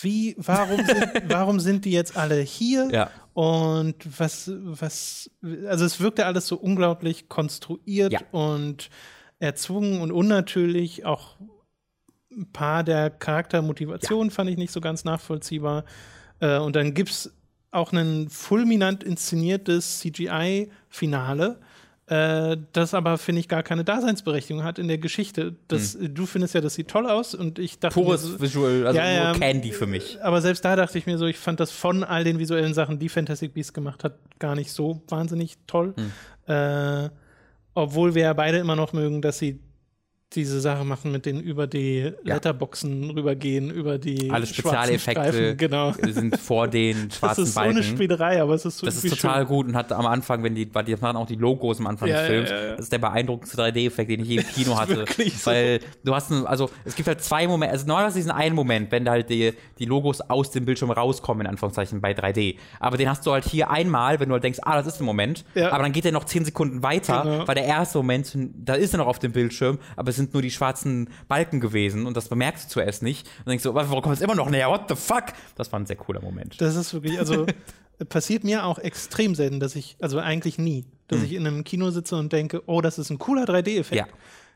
wie, 0.00 0.34
warum 0.38 0.84
sind, 0.84 1.12
warum 1.28 1.60
sind 1.60 1.84
die 1.84 1.92
jetzt 1.92 2.16
alle 2.16 2.40
hier? 2.40 2.88
Ja. 2.92 3.10
Und 3.32 3.96
was, 4.18 4.50
was, 4.54 5.30
also 5.66 5.84
es 5.84 6.00
wirkte 6.00 6.26
alles 6.26 6.46
so 6.46 6.56
unglaublich 6.56 7.28
konstruiert 7.28 8.12
Ja. 8.12 8.20
und 8.30 8.90
erzwungen 9.40 10.00
und 10.00 10.12
unnatürlich, 10.12 11.04
auch 11.04 11.36
ein 12.30 12.50
paar 12.52 12.82
der 12.84 13.10
Charaktermotivationen 13.10 14.30
fand 14.30 14.50
ich 14.50 14.56
nicht 14.56 14.72
so 14.72 14.80
ganz 14.80 15.04
nachvollziehbar. 15.04 15.84
Äh, 16.40 16.58
und 16.58 16.76
dann 16.76 16.94
gibt 16.94 17.10
es 17.10 17.32
auch 17.70 17.92
ein 17.92 18.28
fulminant 18.28 19.02
inszeniertes 19.02 19.98
CGI-Finale, 20.00 21.60
äh, 22.14 22.56
das 22.72 22.94
aber, 22.94 23.18
finde 23.18 23.40
ich, 23.40 23.48
gar 23.48 23.64
keine 23.64 23.82
Daseinsberechtigung 23.82 24.62
hat 24.62 24.78
in 24.78 24.86
der 24.86 24.98
Geschichte. 24.98 25.56
Das, 25.66 25.98
Du 26.00 26.26
findest 26.26 26.54
ja, 26.54 26.60
das 26.60 26.74
sieht 26.74 26.86
toll 26.86 27.08
aus 27.08 27.34
und 27.34 27.58
ich 27.58 27.80
dachte. 27.80 27.94
Pures 27.94 28.22
so, 28.22 28.40
Visual, 28.40 28.86
also 28.86 28.98
ja. 28.98 29.32
nur 29.32 29.40
Candy 29.40 29.72
für 29.72 29.86
mich. 29.86 30.22
aber 30.22 30.40
selbst 30.40 30.64
da 30.64 30.76
dachte 30.76 30.96
ich 30.96 31.06
mir 31.06 31.18
so, 31.18 31.26
ich 31.26 31.38
fand 31.38 31.58
das 31.58 31.72
von 31.72 32.04
all 32.04 32.22
den 32.22 32.38
visuellen 32.38 32.72
Sachen, 32.72 33.00
die 33.00 33.08
Fantastic 33.08 33.54
Beasts 33.54 33.72
gemacht 33.72 34.04
hat, 34.04 34.18
gar 34.38 34.54
nicht 34.54 34.70
so 34.70 35.02
wahnsinnig 35.08 35.56
toll. 35.66 35.94
Hm. 35.96 36.54
Äh, 36.54 37.10
obwohl 37.74 38.14
wir 38.14 38.22
ja 38.22 38.32
beide 38.32 38.58
immer 38.58 38.76
noch 38.76 38.92
mögen, 38.92 39.20
dass 39.20 39.38
sie 39.38 39.58
diese 40.34 40.60
Sache 40.60 40.84
machen 40.84 41.12
mit 41.12 41.26
den 41.26 41.40
über 41.40 41.66
die 41.66 42.12
Letterboxen 42.22 43.10
rübergehen, 43.10 43.70
über 43.70 43.98
die 43.98 44.30
Alle 44.30 44.46
Spezialeffekte 44.46 45.56
genau. 45.56 45.92
sind 45.92 46.36
vor 46.38 46.68
den 46.68 47.08
Das 47.08 47.18
schwarzen 47.18 47.44
ist 47.44 47.54
so 47.54 47.60
Balken. 47.60 47.76
eine 47.76 47.82
Spielerei, 47.84 48.42
aber 48.42 48.54
es 48.54 48.64
ist 48.64 48.78
so 48.78 48.86
Das 48.86 49.02
ist 49.02 49.08
total 49.20 49.40
schön. 49.40 49.46
gut 49.48 49.66
und 49.68 49.76
hat 49.76 49.92
am 49.92 50.06
Anfang, 50.06 50.42
wenn 50.42 50.54
die, 50.54 50.72
weil 50.74 50.84
die 50.84 50.94
machen 50.96 51.16
auch 51.16 51.26
die 51.26 51.36
Logos 51.36 51.78
am 51.80 51.86
Anfang 51.86 52.08
Ja, 52.08 52.18
des 52.18 52.26
Films, 52.26 52.50
ja, 52.50 52.56
ja, 52.56 52.64
ja. 52.66 52.70
das 52.72 52.80
ist 52.86 52.92
der 52.92 52.98
beeindruckendste 52.98 53.60
3D-Effekt, 53.62 54.10
den 54.10 54.20
ich 54.20 54.28
je 54.28 54.36
im 54.38 54.46
Kino 54.46 54.76
hatte. 54.78 54.96
wirklich 54.96 55.38
so. 55.38 55.50
Weil 55.50 55.80
du 56.04 56.14
hast, 56.14 56.30
ein, 56.30 56.46
also 56.46 56.70
es 56.84 56.94
gibt 56.94 57.08
halt 57.08 57.22
zwei 57.22 57.46
Momente, 57.46 57.72
also 57.72 57.86
normalerweise 57.86 58.18
diesen 58.18 58.30
einen 58.32 58.54
Moment, 58.54 58.90
wenn 58.92 59.04
da 59.04 59.12
halt 59.12 59.30
die, 59.30 59.52
die 59.78 59.84
Logos 59.86 60.20
aus 60.20 60.50
dem 60.50 60.64
Bildschirm 60.64 60.90
rauskommen, 60.90 61.42
in 61.42 61.46
Anführungszeichen, 61.50 62.00
bei 62.00 62.12
3D. 62.12 62.56
Aber 62.80 62.96
den 62.96 63.08
hast 63.08 63.26
du 63.26 63.32
halt 63.32 63.44
hier 63.44 63.70
einmal, 63.70 64.20
wenn 64.20 64.28
du 64.28 64.34
halt 64.34 64.44
denkst, 64.44 64.60
ah, 64.62 64.76
das 64.76 64.86
ist 64.86 65.00
ein 65.00 65.04
Moment, 65.04 65.44
Ja. 65.54 65.70
aber 65.72 65.82
dann 65.82 65.92
geht 65.92 66.04
der 66.04 66.12
noch 66.12 66.24
10 66.24 66.44
Sekunden 66.44 66.82
weiter, 66.82 67.22
Genau. 67.22 67.48
weil 67.48 67.54
der 67.54 67.64
erste 67.64 67.98
Moment, 67.98 68.32
da 68.64 68.74
ist 68.74 68.94
er 68.94 68.98
noch 68.98 69.06
auf 69.06 69.18
dem 69.18 69.32
Bildschirm, 69.32 69.78
aber 69.96 70.10
es 70.10 70.16
sind 70.16 70.23
nur 70.32 70.42
die 70.42 70.50
schwarzen 70.50 71.10
Balken 71.28 71.60
gewesen 71.60 72.06
und 72.06 72.16
das 72.16 72.28
bemerkst 72.28 72.66
du 72.66 72.68
zuerst 72.74 73.02
nicht. 73.02 73.28
Und 73.40 73.48
denkst 73.48 73.64
so, 73.64 73.74
warum 73.74 74.00
kommt 74.02 74.16
es 74.16 74.22
immer 74.22 74.34
noch 74.34 74.48
näher? 74.48 74.68
What 74.68 74.88
the 74.88 74.96
fuck? 74.96 75.26
Das 75.56 75.70
war 75.72 75.80
ein 75.80 75.86
sehr 75.86 75.96
cooler 75.96 76.22
Moment. 76.22 76.60
Das 76.60 76.76
ist 76.76 76.94
wirklich, 76.94 77.18
also 77.18 77.46
passiert 78.08 78.44
mir 78.44 78.64
auch 78.64 78.78
extrem 78.78 79.34
selten, 79.34 79.60
dass 79.60 79.76
ich, 79.76 79.96
also 80.00 80.18
eigentlich 80.18 80.58
nie, 80.58 80.84
dass 81.08 81.22
ich 81.22 81.34
in 81.34 81.46
einem 81.46 81.64
Kino 81.64 81.90
sitze 81.90 82.16
und 82.16 82.32
denke, 82.32 82.62
oh, 82.66 82.80
das 82.80 82.98
ist 82.98 83.10
ein 83.10 83.18
cooler 83.18 83.44
3D-Effekt. 83.44 83.90
Hm. 83.90 83.96
Ja. 83.98 84.06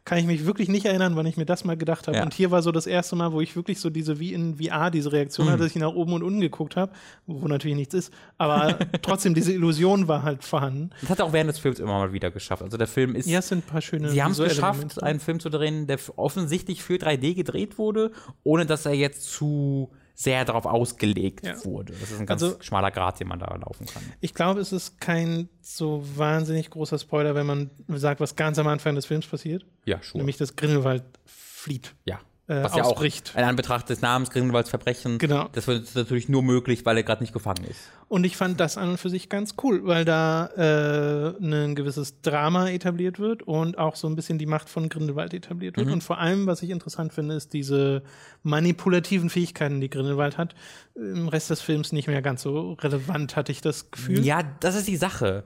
Kann 0.04 0.16
ich 0.18 0.24
mich 0.26 0.46
wirklich 0.46 0.68
nicht 0.68 0.86
erinnern, 0.86 1.16
wann 1.16 1.26
ich 1.26 1.36
mir 1.36 1.44
das 1.44 1.64
mal 1.64 1.76
gedacht 1.76 2.06
habe. 2.08 2.16
Ja. 2.16 2.22
Und 2.22 2.32
hier 2.32 2.50
war 2.50 2.62
so 2.62 2.72
das 2.72 2.86
erste 2.86 3.14
Mal, 3.14 3.32
wo 3.32 3.40
ich 3.42 3.56
wirklich 3.56 3.78
so 3.78 3.90
diese, 3.90 4.18
wie 4.18 4.32
in 4.32 4.56
VR, 4.56 4.90
diese 4.90 5.12
Reaktion 5.12 5.46
Hm. 5.46 5.52
hatte, 5.52 5.64
dass 5.64 5.72
ich 5.74 5.80
nach 5.80 5.92
oben 5.92 6.14
und 6.14 6.22
unten 6.22 6.40
geguckt 6.40 6.76
habe, 6.76 6.92
wo 7.26 7.46
natürlich 7.46 7.76
nichts 7.76 7.92
ist. 7.94 8.12
Aber 8.38 8.78
trotzdem, 9.02 9.34
diese 9.34 9.52
Illusion 9.52 10.08
war 10.08 10.22
halt 10.22 10.44
vorhanden. 10.44 10.90
Das 11.02 11.10
hat 11.10 11.18
er 11.18 11.26
auch 11.26 11.32
während 11.34 11.50
des 11.50 11.58
Films 11.58 11.78
immer 11.78 11.98
mal 11.98 12.12
wieder 12.12 12.30
geschafft. 12.30 12.62
Also 12.62 12.78
der 12.78 12.86
Film 12.86 13.14
ist 13.14 13.26
Ja, 13.26 13.40
es 13.40 13.48
sind 13.48 13.58
ein 13.66 13.70
paar 13.70 13.82
schöne 13.82 14.08
Sie 14.10 14.22
haben 14.22 14.32
es 14.32 14.38
geschafft, 14.38 14.78
Momente. 14.80 15.02
einen 15.02 15.20
Film 15.20 15.40
zu 15.40 15.50
drehen, 15.50 15.86
der 15.86 15.98
offensichtlich 16.16 16.82
für 16.82 16.94
3D 16.94 17.34
gedreht 17.34 17.76
wurde, 17.76 18.10
ohne 18.44 18.64
dass 18.64 18.86
er 18.86 18.94
jetzt 18.94 19.30
zu 19.30 19.90
sehr 20.20 20.44
darauf 20.44 20.66
ausgelegt 20.66 21.46
Ja. 21.46 21.64
wurde. 21.64 21.92
Das 21.92 22.10
ist 22.10 22.18
ein 22.18 22.26
ganz 22.26 22.42
Also- 22.42 22.60
schmaler 22.60 22.90
Grat, 22.90 23.20
den 23.20 23.28
man 23.28 23.38
da 23.38 23.54
laufen 23.54 23.86
kann. 23.86 24.02
Ich 24.20 24.34
glaube, 24.34 24.60
es 24.60 24.72
ist 24.72 25.00
kein 25.00 25.48
so 25.60 26.02
wahnsinnig 26.16 26.70
großer 26.70 26.98
Spoiler, 26.98 27.36
wenn 27.36 27.46
man 27.46 27.70
sagt, 27.86 28.20
was 28.20 28.34
ganz 28.34 28.58
am 28.58 28.66
Anfang 28.66 28.96
des 28.96 29.06
Films 29.06 29.28
passiert. 29.28 29.64
Ja, 29.84 30.02
schon. 30.02 30.18
Nämlich, 30.18 30.36
dass 30.36 30.56
Grindelwald 30.56 31.04
flieht. 31.24 31.94
ja. 32.04 32.18
Äh, 32.48 32.62
Was 32.64 32.74
ja 32.74 32.82
auch 32.84 32.92
ausbricht. 32.92 33.34
in 33.36 33.44
Anbetracht 33.44 33.88
des 33.90 34.00
Namens 34.00 34.30
Grindelwalds 34.30 34.70
Verbrechen, 34.70 35.18
Genau. 35.18 35.48
das 35.52 35.66
wird 35.66 35.94
natürlich 35.94 36.28
nur 36.28 36.42
möglich, 36.42 36.84
weil 36.86 36.96
er 36.96 37.02
gerade 37.02 37.22
nicht 37.22 37.32
gefangen 37.32 37.64
ist. 37.64 37.78
Und 38.08 38.24
ich 38.24 38.36
fand 38.38 38.58
das 38.58 38.78
an 38.78 38.88
und 38.88 38.96
für 38.98 39.10
sich 39.10 39.28
ganz 39.28 39.54
cool, 39.62 39.82
weil 39.84 40.04
da 40.06 40.46
äh, 40.56 41.44
ein 41.44 41.74
gewisses 41.74 42.22
Drama 42.22 42.68
etabliert 42.70 43.18
wird 43.18 43.42
und 43.42 43.76
auch 43.76 43.96
so 43.96 44.08
ein 44.08 44.16
bisschen 44.16 44.38
die 44.38 44.46
Macht 44.46 44.68
von 44.70 44.88
Grindelwald 44.88 45.34
etabliert 45.34 45.76
Mhm. 45.76 45.80
wird. 45.82 45.92
Und 45.92 46.02
vor 46.02 46.18
allem, 46.18 46.46
was 46.46 46.62
ich 46.62 46.70
interessant 46.70 47.12
finde, 47.12 47.34
ist 47.34 47.52
diese 47.52 48.02
manipulativen 48.42 49.30
Fähigkeiten, 49.30 49.80
die 49.80 49.90
Grindelwald 49.90 50.38
hat. 50.38 50.54
Im 50.94 51.28
Rest 51.28 51.50
des 51.50 51.60
Films 51.60 51.92
nicht 51.92 52.08
mehr 52.08 52.22
ganz 52.22 52.42
so 52.42 52.72
relevant, 52.80 53.36
hatte 53.36 53.52
ich 53.52 53.60
das 53.60 53.90
Gefühl. 53.90 54.24
Ja, 54.24 54.40
das 54.60 54.74
ist 54.74 54.88
die 54.88 54.96
Sache. 54.96 55.44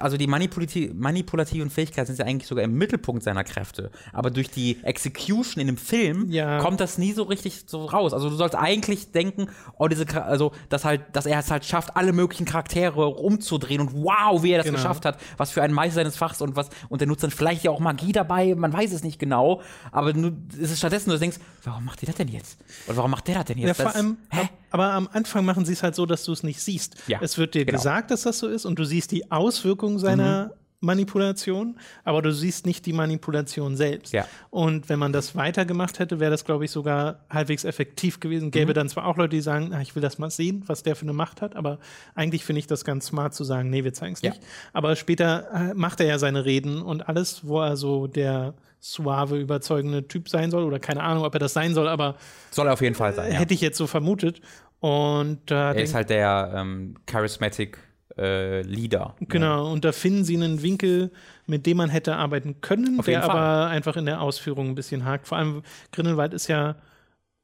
Also 0.00 0.16
die 0.16 0.26
manipulati 0.26 0.90
manipulativen 0.94 1.68
Fähigkeiten 1.68 2.06
sind 2.06 2.18
ja 2.18 2.24
eigentlich 2.24 2.46
sogar 2.48 2.64
im 2.64 2.72
Mittelpunkt 2.78 3.22
seiner 3.22 3.44
Kräfte. 3.44 3.90
Aber 4.12 4.30
durch 4.30 4.48
die 4.50 4.78
Execution 4.82 5.60
in 5.60 5.66
dem 5.66 5.76
Film 5.76 6.30
Ja. 6.30 6.58
kommt 6.60 6.80
das 6.80 6.96
nie 6.96 7.12
so 7.12 7.24
richtig 7.24 7.64
so 7.66 7.84
raus. 7.84 8.14
Also 8.14 8.30
du 8.30 8.36
sollst 8.36 8.54
eigentlich 8.54 9.12
denken, 9.12 9.48
oh, 9.78 9.86
diese, 9.88 10.06
also 10.24 10.52
dass 10.70 10.84
halt, 10.86 11.02
dass 11.12 11.26
er 11.26 11.38
es 11.40 11.50
halt 11.50 11.64
schafft, 11.66 11.94
alle 11.94 12.12
möglichen 12.14 12.46
Charaktere 12.46 13.06
umzudrehen 13.08 13.82
und 13.82 13.92
wow, 13.92 14.42
wie 14.42 14.52
er 14.52 14.58
das 14.58 14.66
Genau. 14.66 14.78
geschafft 14.78 15.04
hat, 15.04 15.18
was 15.36 15.50
für 15.50 15.62
ein 15.62 15.72
Meister 15.72 15.96
seines 15.96 16.16
Fachs 16.16 16.40
und 16.40 16.56
was, 16.56 16.70
und 16.88 17.00
der 17.02 17.08
nutzt 17.08 17.22
dann 17.22 17.30
vielleicht 17.30 17.62
ja 17.64 17.70
auch 17.70 17.80
Magie 17.80 18.12
dabei, 18.12 18.54
man 18.54 18.72
weiß 18.72 18.92
es 18.92 19.02
nicht 19.04 19.18
genau. 19.18 19.60
Aber 19.92 20.12
nu, 20.14 20.32
es 20.52 20.70
ist 20.70 20.78
stattdessen, 20.78 21.10
du 21.10 21.18
denkst, 21.18 21.38
warum 21.64 21.84
macht 21.84 22.00
der 22.00 22.06
das 22.06 22.16
denn 22.16 22.28
jetzt? 22.28 22.58
Oder 22.86 22.96
warum 22.96 23.10
macht 23.10 23.28
der 23.28 23.34
das 23.36 23.44
denn 23.44 23.58
Ja, 23.58 23.68
jetzt? 23.68 23.76
vor 23.76 23.84
Das- 23.86 23.96
allem, 23.96 24.16
hä? 24.30 24.48
Aber 24.76 24.92
am 24.92 25.08
Anfang 25.12 25.44
machen 25.44 25.64
sie 25.64 25.72
es 25.72 25.82
halt 25.82 25.94
so, 25.94 26.04
dass 26.06 26.24
du 26.24 26.32
es 26.32 26.42
nicht 26.42 26.60
siehst. 26.60 26.96
Ja, 27.08 27.18
es 27.22 27.38
wird 27.38 27.54
dir 27.54 27.64
genau. 27.64 27.78
gesagt, 27.78 28.10
dass 28.10 28.22
das 28.22 28.38
so 28.38 28.46
ist 28.48 28.66
und 28.66 28.78
du 28.78 28.84
siehst 28.84 29.10
die 29.10 29.30
Auswirkungen 29.30 29.98
seiner 29.98 30.46
Mhm. 30.46 30.50
Manipulation, 30.80 31.78
aber 32.04 32.20
du 32.20 32.32
siehst 32.32 32.66
nicht 32.66 32.84
die 32.84 32.92
Manipulation 32.92 33.76
selbst. 33.76 34.12
Ja. 34.12 34.26
Und 34.50 34.90
wenn 34.90 34.98
man 34.98 35.12
das 35.12 35.34
weitergemacht 35.34 35.98
hätte, 35.98 36.20
wäre 36.20 36.30
das, 36.30 36.44
glaube 36.44 36.66
ich, 36.66 36.70
sogar 36.70 37.20
halbwegs 37.30 37.64
effektiv 37.64 38.20
gewesen. 38.20 38.46
Mhm. 38.46 38.50
Gäbe 38.50 38.74
dann 38.74 38.88
zwar 38.90 39.06
auch 39.06 39.16
Leute, 39.16 39.30
die 39.30 39.40
sagen, 39.40 39.72
ah, 39.72 39.80
ich 39.80 39.94
will 39.94 40.02
das 40.02 40.18
mal 40.18 40.30
sehen, 40.30 40.62
was 40.66 40.82
der 40.82 40.94
für 40.94 41.02
eine 41.02 41.14
Macht 41.14 41.40
hat, 41.40 41.56
aber 41.56 41.78
eigentlich 42.14 42.44
finde 42.44 42.58
ich 42.60 42.66
das 42.66 42.84
ganz 42.84 43.06
smart 43.06 43.34
zu 43.34 43.42
sagen, 43.44 43.70
nee, 43.70 43.84
wir 43.84 43.94
zeigen 43.94 44.12
es 44.14 44.22
Ja. 44.22 44.30
nicht. 44.30 44.42
Aber 44.74 44.94
später 44.96 45.50
äh, 45.70 45.74
macht 45.74 46.00
er 46.00 46.06
ja 46.06 46.18
seine 46.18 46.44
Reden 46.44 46.82
und 46.82 47.08
alles, 47.08 47.46
wo 47.46 47.60
er 47.62 47.76
so 47.78 48.06
der 48.06 48.54
suave, 48.78 49.38
überzeugende 49.38 50.06
Typ 50.06 50.28
sein 50.28 50.50
soll, 50.50 50.62
oder 50.62 50.78
keine 50.78 51.02
Ahnung, 51.02 51.24
ob 51.24 51.34
er 51.34 51.40
das 51.40 51.54
sein 51.54 51.74
soll, 51.74 51.88
aber 51.88 52.16
Soll 52.50 52.66
er 52.68 52.74
auf 52.74 52.82
jeden 52.82 52.94
Fall 52.94 53.14
sein. 53.14 53.32
Ja. 53.32 53.38
Hätte 53.38 53.54
ich 53.54 53.60
jetzt 53.60 53.78
so 53.78 53.86
vermutet. 53.86 54.40
Und 54.80 55.50
da 55.50 55.72
Er 55.72 55.82
ist 55.82 55.94
halt 55.94 56.10
der 56.10 56.52
ähm, 56.54 56.96
charismatic 57.06 57.78
äh, 58.18 58.62
Leader. 58.62 59.14
genau, 59.20 59.70
und 59.72 59.84
da 59.84 59.92
finden 59.92 60.24
sie 60.24 60.36
einen 60.36 60.62
Winkel, 60.62 61.10
mit 61.46 61.66
dem 61.66 61.76
man 61.78 61.90
hätte 61.90 62.16
arbeiten 62.16 62.60
können, 62.60 62.98
der 63.02 63.22
Fall. 63.22 63.30
aber 63.30 63.66
einfach 63.70 63.96
in 63.96 64.06
der 64.06 64.20
Ausführung 64.20 64.68
ein 64.68 64.74
bisschen 64.74 65.04
hakt. 65.04 65.26
Vor 65.28 65.38
allem 65.38 65.62
Grindelwald 65.92 66.32
ist 66.34 66.48
ja 66.48 66.76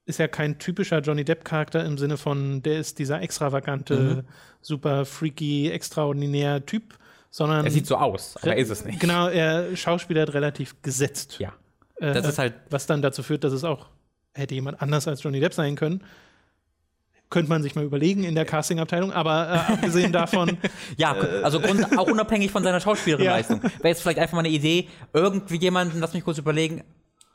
ist 0.05 0.19
ja 0.19 0.27
kein 0.27 0.59
typischer 0.59 0.99
Johnny 0.99 1.25
Depp-Charakter 1.25 1.85
im 1.85 1.97
Sinne 1.97 2.17
von, 2.17 2.61
der 2.63 2.81
ist 2.81 2.99
dieser 2.99 3.23
extravagante, 3.23 3.95
Mhm. 3.97 4.23
super 4.61 5.05
freaky, 5.05 5.71
extraordinär 5.71 6.67
Typ, 6.67 6.99
sondern 7.31 7.65
Er 7.65 7.71
sieht 7.71 7.87
so 7.87 7.97
aus, 7.97 8.37
aber 8.37 8.49
er 8.49 8.57
ist 8.57 8.71
es 8.71 8.85
nicht. 8.85 8.99
Genau, 8.99 9.29
er 9.29 9.77
schauspielert 9.77 10.35
relativ 10.35 10.83
gesetzt. 10.83 11.39
Ja. 11.39 11.53
Äh, 12.01 12.15
Das 12.15 12.27
ist 12.27 12.39
halt, 12.39 12.55
was 12.69 12.87
dann 12.87 13.01
dazu 13.01 13.23
führt, 13.23 13.45
dass 13.45 13.53
es 13.53 13.63
auch 13.63 13.87
hätte 14.35 14.55
jemand 14.57 14.83
anders 14.83 15.07
als 15.07 15.23
Johnny 15.23 15.39
Depp 15.39 15.55
sein 15.55 15.77
können. 15.77 16.03
Könnte 17.33 17.49
man 17.49 17.63
sich 17.63 17.75
mal 17.75 17.83
überlegen 17.83 18.25
in 18.25 18.35
der 18.35 18.45
Castingabteilung, 18.45 19.11
aber 19.11 19.49
äh, 19.49 19.73
abgesehen 19.73 20.13
davon, 20.23 20.59
ja, 20.99 21.13
also 21.43 21.61
Grund, 21.61 21.99
auch 21.99 22.07
unabhängig 22.07 22.51
von 22.51 22.63
seiner 22.63 22.79
schauspielerischen 22.79 23.57
Ja. 23.63 23.71
Wäre 23.79 23.89
jetzt 23.89 24.03
vielleicht 24.03 24.19
einfach 24.19 24.35
mal 24.35 24.41
eine 24.41 24.51
Idee, 24.51 24.89
irgendwie 25.15 25.57
jemanden, 25.57 25.99
lass 25.99 26.13
mich 26.13 26.23
kurz 26.23 26.37
überlegen. 26.39 26.85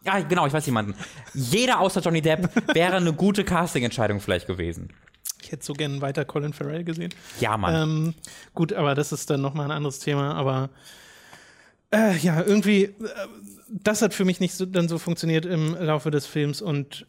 Ja, 0.06 0.20
genau, 0.20 0.46
ich 0.46 0.54
weiß 0.54 0.66
jemanden. 0.68 0.94
Jeder 1.34 1.80
außer 1.80 2.00
Johnny 2.02 2.22
Depp 2.22 2.50
wäre 2.74 2.96
eine 2.96 3.12
gute 3.12 3.44
Casting-Entscheidung 3.44 4.22
vielleicht 4.22 4.46
gewesen. 4.48 4.94
ich 5.42 5.52
hätte 5.52 5.66
so 5.66 5.74
gerne 5.74 6.00
weiter 6.00 6.24
Colin 6.26 6.54
Farrell 6.54 6.84
gesehen. 6.84 7.14
Ja, 7.40 7.58
Mann. 7.58 7.90
Ähm, 7.90 8.14
gut, 8.54 8.74
aber 8.74 8.94
das 8.96 9.12
ist 9.12 9.30
dann 9.32 9.42
nochmal 9.42 9.66
ein 9.66 9.72
anderes 9.72 10.00
Thema, 10.00 10.36
aber 10.36 10.70
äh, 11.92 12.16
ja, 12.18 12.44
irgendwie, 12.44 12.84
äh, 12.84 12.94
das 13.70 14.02
hat 14.02 14.14
für 14.14 14.26
mich 14.26 14.40
nicht 14.40 14.54
so, 14.54 14.66
dann 14.66 14.88
so 14.88 14.98
funktioniert 15.00 15.46
im 15.46 15.76
Laufe 15.76 16.12
des 16.12 16.28
Films 16.28 16.62
und 16.62 17.08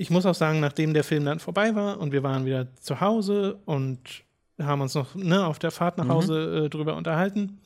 ich 0.00 0.08
muss 0.10 0.24
auch 0.24 0.34
sagen, 0.34 0.60
nachdem 0.60 0.94
der 0.94 1.04
Film 1.04 1.26
dann 1.26 1.40
vorbei 1.40 1.74
war 1.74 2.00
und 2.00 2.10
wir 2.12 2.22
waren 2.22 2.46
wieder 2.46 2.74
zu 2.76 3.00
Hause 3.02 3.58
und 3.66 4.24
haben 4.58 4.80
uns 4.80 4.94
noch 4.94 5.14
ne, 5.14 5.44
auf 5.46 5.58
der 5.58 5.70
Fahrt 5.70 5.98
nach 5.98 6.06
Mhm. 6.06 6.10
Hause 6.10 6.64
äh, 6.64 6.68
drüber 6.70 6.96
unterhalten, 6.96 7.60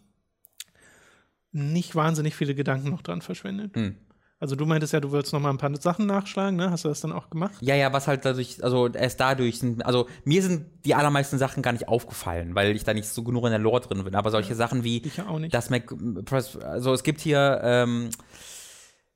nicht 1.53 1.95
wahnsinnig 1.95 2.35
viele 2.35 2.55
Gedanken 2.55 2.91
noch 2.91 3.03
dran 3.03 3.23
verschwendet. 3.23 3.77
Hm. 3.77 3.95
Also 4.41 4.57
du 4.57 4.67
meintest 4.67 4.93
ja, 4.93 5.01
du 5.01 5.13
würdest 5.13 5.33
noch 5.33 5.41
mal 5.41 5.51
ein 5.51 5.59
paar 5.59 5.75
Sachen 5.81 6.07
nachschlagen, 6.07 6.57
ne? 6.57 6.71
Hast 6.71 6.85
du 6.85 6.89
das 6.89 7.01
dann 7.01 7.13
auch 7.13 7.31
gemacht? 7.31 7.55
Ja, 7.61 7.77
ja, 7.77 7.93
was 7.93 8.09
halt 8.09 8.25
dadurch, 8.25 8.63
also 8.63 8.89
erst 8.89 9.21
dadurch 9.21 9.61
sind, 9.61 9.87
also 9.87 10.09
mir 10.25 10.43
sind 10.43 10.67
die 10.85 10.95
allermeisten 10.97 11.39
Sachen 11.39 11.63
gar 11.63 11.73
nicht 11.73 11.87
aufgefallen, 11.89 12.55
weil 12.57 12.75
ich 12.75 12.83
da 12.85 12.93
nicht 12.93 13.09
so 13.09 13.23
genug 13.23 13.45
in 13.45 13.51
der 13.51 13.61
Lore 13.61 13.81
drin 13.81 14.03
bin. 14.05 14.15
Aber 14.17 14.31
solche 14.33 14.55
Sachen 14.57 14.83
wie 14.83 14.99
Ich 15.07 15.17
ja 15.19 15.29
auch 15.29 15.39
nicht. 15.39 15.55
das 15.55 15.71
Mac, 15.71 15.95
also 16.63 16.93
es 16.93 17.05
gibt 17.05 17.21
hier, 17.21 17.61
ähm, 17.63 18.11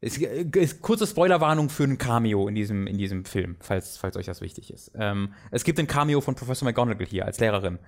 es 0.00 0.16
ist 0.18 0.80
kurze 0.82 1.06
Spoilerwarnung 1.06 1.68
für 1.70 1.84
ein 1.84 1.98
Cameo 1.98 2.46
in 2.48 2.54
diesem, 2.54 2.86
in 2.86 2.98
diesem 2.98 3.24
Film, 3.24 3.56
falls, 3.60 3.96
falls 3.96 4.16
euch 4.16 4.26
das 4.26 4.40
wichtig 4.40 4.72
ist. 4.72 4.92
Ähm, 4.94 5.32
es 5.50 5.64
gibt 5.64 5.78
ein 5.80 5.86
Cameo 5.86 6.20
von 6.20 6.34
Professor 6.34 6.66
McGonagall 6.66 7.06
hier 7.06 7.26
als 7.26 7.40
Lehrerin. 7.40 7.78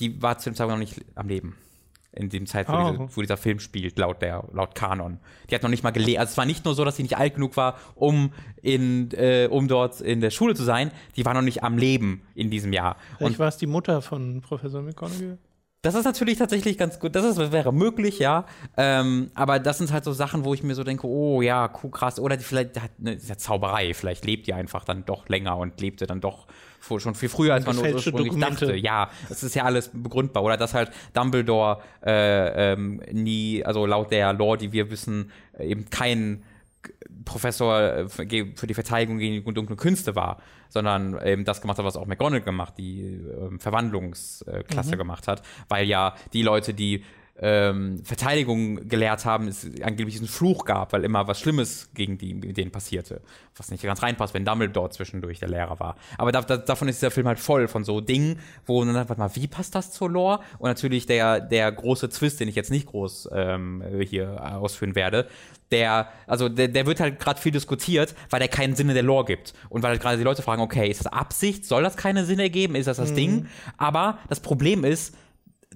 Die 0.00 0.22
war 0.22 0.38
zu 0.38 0.50
dem 0.50 0.54
Zeitpunkt 0.54 0.78
noch 0.80 0.86
nicht 0.86 1.04
am 1.16 1.28
Leben. 1.28 1.56
In 2.12 2.30
dem 2.30 2.46
Zeit, 2.46 2.68
wo, 2.68 2.72
Oh. 2.72 2.90
diese, 2.92 3.16
wo 3.16 3.20
dieser 3.20 3.36
Film 3.36 3.60
spielt, 3.60 3.98
laut 3.98 4.22
der, 4.22 4.44
laut 4.52 4.74
Kanon. 4.74 5.18
Die 5.50 5.54
hat 5.54 5.62
noch 5.62 5.68
nicht 5.68 5.82
mal 5.82 5.90
gelebt. 5.90 6.18
Also 6.18 6.30
es 6.32 6.36
war 6.38 6.46
nicht 6.46 6.64
nur 6.64 6.74
so, 6.74 6.84
dass 6.84 6.96
sie 6.96 7.02
nicht 7.02 7.18
alt 7.18 7.34
genug 7.34 7.56
war, 7.56 7.78
um 7.96 8.32
in, 8.62 9.10
äh, 9.12 9.46
um 9.50 9.68
dort 9.68 10.00
in 10.00 10.20
der 10.20 10.30
Schule 10.30 10.54
zu 10.54 10.64
sein. 10.64 10.90
Die 11.16 11.24
war 11.24 11.34
noch 11.34 11.42
nicht 11.42 11.62
am 11.64 11.76
Leben 11.76 12.22
in 12.34 12.50
diesem 12.50 12.72
Jahr. 12.72 12.96
Vielleicht 13.18 13.38
war 13.38 13.48
es 13.48 13.56
die 13.58 13.66
Mutter 13.66 14.00
von 14.00 14.40
Professor 14.40 14.80
McGonagall. 14.80 15.38
Das 15.82 15.94
ist 15.94 16.04
natürlich 16.04 16.38
tatsächlich 16.38 16.76
ganz 16.76 16.98
gut. 16.98 17.14
Das 17.14 17.24
ist, 17.24 17.52
wäre 17.52 17.72
möglich, 17.72 18.18
ja. 18.18 18.46
Ähm, 18.76 19.30
aber 19.34 19.60
das 19.60 19.78
sind 19.78 19.92
halt 19.92 20.02
so 20.02 20.12
Sachen, 20.12 20.44
wo 20.44 20.52
ich 20.52 20.64
mir 20.64 20.74
so 20.74 20.82
denke, 20.82 21.06
oh 21.06 21.40
ja, 21.40 21.72
cool, 21.82 21.90
krass. 21.92 22.18
Oder 22.18 22.36
die 22.36 22.42
vielleicht 22.42 22.80
hat 22.80 22.90
eine 22.98 23.14
ja, 23.14 23.38
Zauberei. 23.38 23.94
Vielleicht 23.94 24.24
lebt 24.24 24.48
die 24.48 24.54
einfach 24.54 24.84
dann 24.84 25.04
doch 25.04 25.28
länger 25.28 25.56
und 25.56 25.80
lebte 25.80 26.06
dann 26.06 26.20
doch 26.20 26.48
schon 26.80 27.14
viel 27.14 27.28
früher, 27.28 27.54
als 27.54 27.66
man 27.66 27.76
ursprünglich 27.76 28.28
Dokumente. 28.28 28.66
dachte. 28.66 28.76
Ja, 28.76 29.10
das 29.28 29.42
ist 29.42 29.54
ja 29.54 29.64
alles 29.64 29.90
begründbar. 29.92 30.42
Oder 30.42 30.56
dass 30.56 30.74
halt 30.74 30.90
Dumbledore 31.12 31.80
äh, 32.04 32.72
ähm, 32.72 33.00
nie, 33.12 33.64
also 33.64 33.86
laut 33.86 34.10
der 34.10 34.32
Lore, 34.32 34.58
die 34.58 34.72
wir 34.72 34.90
wissen, 34.90 35.30
äh, 35.58 35.68
eben 35.68 35.90
kein 35.90 36.42
Professor 37.24 37.80
äh, 37.80 38.08
für 38.08 38.26
die 38.26 38.74
Verteidigung 38.74 39.18
gegen 39.18 39.44
die 39.44 39.54
dunklen 39.54 39.78
Künste 39.78 40.14
war, 40.14 40.40
sondern 40.68 41.20
eben 41.24 41.44
das 41.44 41.60
gemacht 41.60 41.78
hat, 41.78 41.84
was 41.84 41.96
auch 41.96 42.06
McGonagall 42.06 42.44
gemacht, 42.44 42.74
die 42.78 43.00
ähm, 43.00 43.60
Verwandlungsklasse 43.60 44.96
gemacht 44.96 45.28
hat, 45.28 45.42
weil 45.68 45.86
ja 45.86 46.14
die 46.32 46.42
Leute, 46.42 46.74
die 46.74 47.04
ähm, 47.40 48.02
Verteidigung 48.04 48.88
gelehrt 48.88 49.24
haben, 49.24 49.48
es 49.48 49.64
angeblich 49.82 50.14
diesen 50.14 50.28
Fluch 50.28 50.64
gab, 50.64 50.92
weil 50.92 51.04
immer 51.04 51.28
was 51.28 51.38
Schlimmes 51.38 51.90
gegen 51.94 52.18
die, 52.18 52.34
mit 52.34 52.56
denen 52.56 52.70
passierte. 52.70 53.20
Was 53.56 53.70
nicht 53.70 53.82
ganz 53.82 54.02
reinpasst, 54.02 54.34
wenn 54.34 54.44
Dumbledore 54.44 54.90
zwischendurch 54.90 55.38
der 55.38 55.48
Lehrer 55.48 55.78
war. 55.78 55.96
Aber 56.16 56.32
da, 56.32 56.42
da, 56.42 56.56
davon 56.56 56.88
ist 56.88 57.00
dieser 57.00 57.10
Film 57.10 57.28
halt 57.28 57.38
voll 57.38 57.68
von 57.68 57.84
so 57.84 58.00
Dingen, 58.00 58.40
wo 58.66 58.84
man 58.84 58.94
dann, 58.94 59.08
warte 59.08 59.20
mal, 59.20 59.30
wie 59.34 59.46
passt 59.46 59.74
das 59.74 59.92
zur 59.92 60.10
Lore? 60.10 60.40
Und 60.58 60.68
natürlich 60.68 61.06
der, 61.06 61.40
der 61.40 61.70
große 61.70 62.08
Twist, 62.08 62.40
den 62.40 62.48
ich 62.48 62.54
jetzt 62.54 62.70
nicht 62.70 62.86
groß 62.86 63.28
ähm, 63.32 63.84
hier 64.00 64.56
ausführen 64.56 64.94
werde, 64.94 65.28
der, 65.70 66.08
also 66.26 66.48
der, 66.48 66.68
der 66.68 66.86
wird 66.86 67.00
halt 67.00 67.18
gerade 67.20 67.40
viel 67.40 67.52
diskutiert, 67.52 68.14
weil 68.30 68.40
der 68.40 68.48
keinen 68.48 68.74
Sinn 68.74 68.88
in 68.88 68.94
der 68.94 69.02
Lore 69.02 69.26
gibt. 69.26 69.52
Und 69.68 69.82
weil 69.82 69.90
halt 69.90 70.00
gerade 70.00 70.16
die 70.16 70.24
Leute 70.24 70.42
fragen, 70.42 70.62
okay, 70.62 70.88
ist 70.88 71.00
das 71.00 71.12
Absicht? 71.12 71.66
Soll 71.66 71.82
das 71.82 71.96
keinen 71.96 72.24
Sinn 72.24 72.40
ergeben? 72.40 72.74
Ist 72.74 72.86
das 72.86 72.96
das 72.96 73.14
Ding? 73.14 73.46
Aber 73.76 74.18
das 74.28 74.40
Problem 74.40 74.84
ist, 74.84 75.14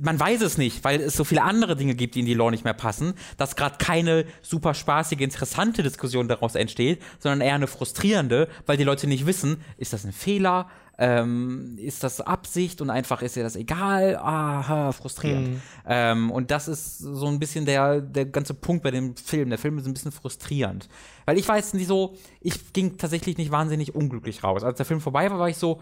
man 0.00 0.18
weiß 0.18 0.40
es 0.40 0.56
nicht, 0.56 0.84
weil 0.84 1.00
es 1.00 1.14
so 1.14 1.24
viele 1.24 1.42
andere 1.42 1.76
Dinge 1.76 1.94
gibt, 1.94 2.14
die 2.14 2.20
in 2.20 2.26
die 2.26 2.34
Lore 2.34 2.50
nicht 2.50 2.64
mehr 2.64 2.72
passen, 2.74 3.14
dass 3.36 3.56
gerade 3.56 3.76
keine 3.78 4.24
super 4.40 4.74
spaßige, 4.74 5.20
interessante 5.20 5.82
Diskussion 5.82 6.28
daraus 6.28 6.54
entsteht, 6.54 7.02
sondern 7.18 7.42
eher 7.42 7.54
eine 7.54 7.66
frustrierende, 7.66 8.48
weil 8.66 8.76
die 8.76 8.84
Leute 8.84 9.06
nicht 9.06 9.26
wissen, 9.26 9.62
ist 9.76 9.92
das 9.92 10.04
ein 10.04 10.12
Fehler, 10.12 10.68
ähm, 10.98 11.76
ist 11.78 12.04
das 12.04 12.20
Absicht 12.20 12.80
und 12.80 12.88
einfach 12.88 13.22
ist 13.22 13.36
ihr 13.36 13.42
das 13.42 13.56
egal, 13.56 14.16
aha, 14.16 14.92
frustrierend. 14.92 15.60
Ähm, 15.86 16.30
und 16.30 16.50
das 16.50 16.68
ist 16.68 16.98
so 16.98 17.26
ein 17.26 17.38
bisschen 17.38 17.66
der, 17.66 18.00
der 18.00 18.26
ganze 18.26 18.54
Punkt 18.54 18.82
bei 18.82 18.90
dem 18.90 19.16
Film. 19.16 19.48
Der 19.50 19.58
Film 19.58 19.78
ist 19.78 19.86
ein 19.86 19.94
bisschen 19.94 20.12
frustrierend. 20.12 20.88
Weil 21.24 21.38
ich 21.38 21.48
weiß 21.48 21.74
nicht 21.74 21.86
so, 21.86 22.16
ich 22.40 22.72
ging 22.72 22.98
tatsächlich 22.98 23.36
nicht 23.38 23.50
wahnsinnig 23.50 23.94
unglücklich 23.94 24.44
raus. 24.44 24.64
Als 24.64 24.76
der 24.76 24.86
Film 24.86 25.00
vorbei 25.00 25.30
war, 25.30 25.38
war 25.38 25.48
ich 25.48 25.56
so, 25.56 25.80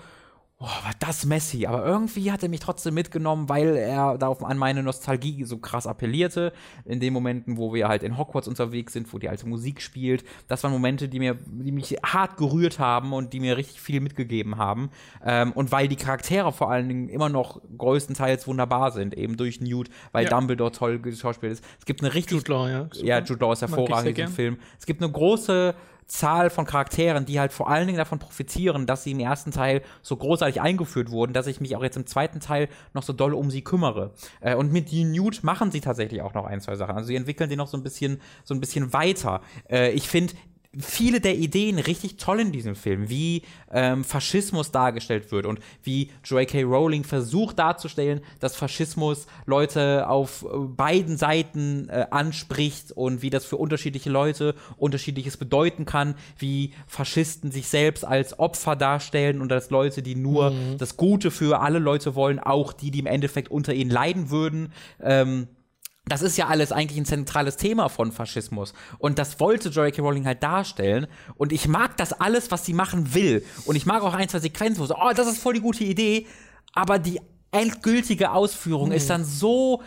oh, 0.62 0.66
war 0.66 0.92
das 0.98 1.24
messy, 1.24 1.64
aber 1.64 1.86
irgendwie 1.86 2.30
hat 2.30 2.42
er 2.42 2.50
mich 2.50 2.60
trotzdem 2.60 2.92
mitgenommen, 2.92 3.48
weil 3.48 3.76
er 3.76 4.18
da 4.18 4.28
auf, 4.28 4.44
an 4.44 4.58
meine 4.58 4.82
Nostalgie 4.82 5.44
so 5.44 5.56
krass 5.56 5.86
appellierte. 5.86 6.52
In 6.84 7.00
den 7.00 7.14
Momenten, 7.14 7.56
wo 7.56 7.72
wir 7.72 7.88
halt 7.88 8.02
in 8.02 8.18
Hogwarts 8.18 8.46
unterwegs 8.46 8.92
sind, 8.92 9.10
wo 9.12 9.18
die 9.18 9.30
alte 9.30 9.48
Musik 9.48 9.80
spielt. 9.80 10.22
Das 10.48 10.62
waren 10.62 10.72
Momente, 10.72 11.08
die 11.08 11.18
mir, 11.18 11.38
die 11.46 11.72
mich 11.72 11.96
hart 12.04 12.36
gerührt 12.36 12.78
haben 12.78 13.14
und 13.14 13.32
die 13.32 13.40
mir 13.40 13.56
richtig 13.56 13.80
viel 13.80 14.00
mitgegeben 14.00 14.58
haben. 14.58 14.90
Ähm, 15.24 15.52
und 15.52 15.72
weil 15.72 15.88
die 15.88 15.96
Charaktere 15.96 16.52
vor 16.52 16.70
allen 16.70 16.88
Dingen 16.88 17.08
immer 17.08 17.30
noch 17.30 17.62
größtenteils 17.78 18.46
wunderbar 18.46 18.92
sind, 18.92 19.16
eben 19.16 19.38
durch 19.38 19.62
Newt, 19.62 19.88
weil 20.12 20.24
ja. 20.24 20.30
Dumbledore 20.30 20.72
toll 20.72 20.98
geschauspielt 20.98 21.52
ist. 21.52 21.64
Es 21.78 21.86
gibt 21.86 22.02
eine 22.02 22.12
richtig. 22.12 22.36
Jude 22.36 22.52
Law, 22.52 22.68
ja. 22.68 22.88
Super. 22.92 23.06
Ja, 23.06 23.18
Jude 23.20 23.40
Law 23.40 23.52
ist 23.54 23.62
hervorragend 23.62 24.16
diesem 24.16 24.30
Film. 24.30 24.58
Es 24.78 24.84
gibt 24.84 25.02
eine 25.02 25.10
große 25.10 25.74
Zahl 26.10 26.50
von 26.50 26.66
Charakteren, 26.66 27.24
die 27.24 27.38
halt 27.38 27.52
vor 27.52 27.68
allen 27.68 27.86
Dingen 27.86 27.98
davon 27.98 28.18
profitieren, 28.18 28.86
dass 28.86 29.04
sie 29.04 29.12
im 29.12 29.20
ersten 29.20 29.52
Teil 29.52 29.82
so 30.02 30.16
großartig 30.16 30.60
eingeführt 30.60 31.10
wurden, 31.10 31.32
dass 31.32 31.46
ich 31.46 31.60
mich 31.60 31.76
auch 31.76 31.82
jetzt 31.82 31.96
im 31.96 32.06
zweiten 32.06 32.40
Teil 32.40 32.68
noch 32.94 33.04
so 33.04 33.12
doll 33.12 33.32
um 33.32 33.50
sie 33.50 33.62
kümmere. 33.62 34.12
Äh, 34.40 34.56
und 34.56 34.72
mit 34.72 34.92
Newt 34.92 35.44
machen 35.44 35.70
sie 35.70 35.80
tatsächlich 35.80 36.22
auch 36.22 36.34
noch 36.34 36.46
ein, 36.46 36.60
zwei 36.60 36.74
Sachen. 36.74 36.96
Also 36.96 37.06
sie 37.06 37.16
entwickeln 37.16 37.48
die 37.48 37.56
noch 37.56 37.68
so 37.68 37.76
ein 37.76 37.84
bisschen, 37.84 38.20
so 38.44 38.54
ein 38.54 38.60
bisschen 38.60 38.92
weiter. 38.92 39.40
Äh, 39.70 39.92
ich 39.92 40.08
finde, 40.08 40.34
viele 40.78 41.20
der 41.20 41.36
Ideen 41.36 41.80
richtig 41.80 42.16
toll 42.16 42.38
in 42.38 42.52
diesem 42.52 42.76
Film, 42.76 43.08
wie 43.08 43.42
ähm, 43.72 44.04
Faschismus 44.04 44.70
dargestellt 44.70 45.32
wird 45.32 45.44
und 45.44 45.58
wie 45.82 46.10
J.K. 46.24 46.62
Rowling 46.62 47.02
versucht 47.02 47.58
darzustellen, 47.58 48.20
dass 48.38 48.54
Faschismus 48.54 49.26
Leute 49.46 50.08
auf 50.08 50.44
äh, 50.44 50.58
beiden 50.58 51.16
Seiten 51.16 51.88
äh, 51.88 52.06
anspricht 52.10 52.92
und 52.92 53.20
wie 53.22 53.30
das 53.30 53.44
für 53.44 53.56
unterschiedliche 53.56 54.10
Leute 54.10 54.54
unterschiedliches 54.76 55.36
bedeuten 55.36 55.86
kann, 55.86 56.14
wie 56.38 56.72
Faschisten 56.86 57.50
sich 57.50 57.66
selbst 57.66 58.04
als 58.04 58.38
Opfer 58.38 58.76
darstellen 58.76 59.40
und 59.40 59.48
dass 59.48 59.70
Leute, 59.70 60.02
die 60.02 60.14
nur 60.14 60.50
mhm. 60.50 60.78
das 60.78 60.96
Gute 60.96 61.32
für 61.32 61.60
alle 61.60 61.80
Leute 61.80 62.14
wollen, 62.14 62.38
auch 62.38 62.72
die, 62.72 62.92
die 62.92 63.00
im 63.00 63.06
Endeffekt 63.06 63.50
unter 63.50 63.74
ihnen 63.74 63.90
leiden 63.90 64.30
würden. 64.30 64.72
Ähm, 65.02 65.48
das 66.06 66.22
ist 66.22 66.36
ja 66.36 66.48
alles 66.48 66.72
eigentlich 66.72 66.98
ein 66.98 67.04
zentrales 67.04 67.56
Thema 67.56 67.88
von 67.88 68.10
Faschismus. 68.10 68.72
Und 68.98 69.18
das 69.18 69.38
wollte 69.38 69.68
J.K. 69.68 70.02
Rowling 70.02 70.26
halt 70.26 70.42
darstellen. 70.42 71.06
Und 71.36 71.52
ich 71.52 71.68
mag 71.68 71.96
das 71.96 72.12
alles, 72.12 72.50
was 72.50 72.64
sie 72.64 72.74
machen 72.74 73.14
will. 73.14 73.44
Und 73.64 73.76
ich 73.76 73.86
mag 73.86 74.02
auch 74.02 74.14
ein, 74.14 74.28
zwei 74.28 74.40
Sequenzen, 74.40 74.82
wo 74.82 74.86
so, 74.86 74.96
oh, 74.96 75.12
das 75.14 75.28
ist 75.28 75.38
voll 75.38 75.54
die 75.54 75.60
gute 75.60 75.84
Idee. 75.84 76.26
Aber 76.72 76.98
die 76.98 77.20
endgültige 77.52 78.32
Ausführung 78.32 78.88
mhm. 78.88 78.94
ist 78.94 79.10
dann 79.10 79.24
so 79.24 79.82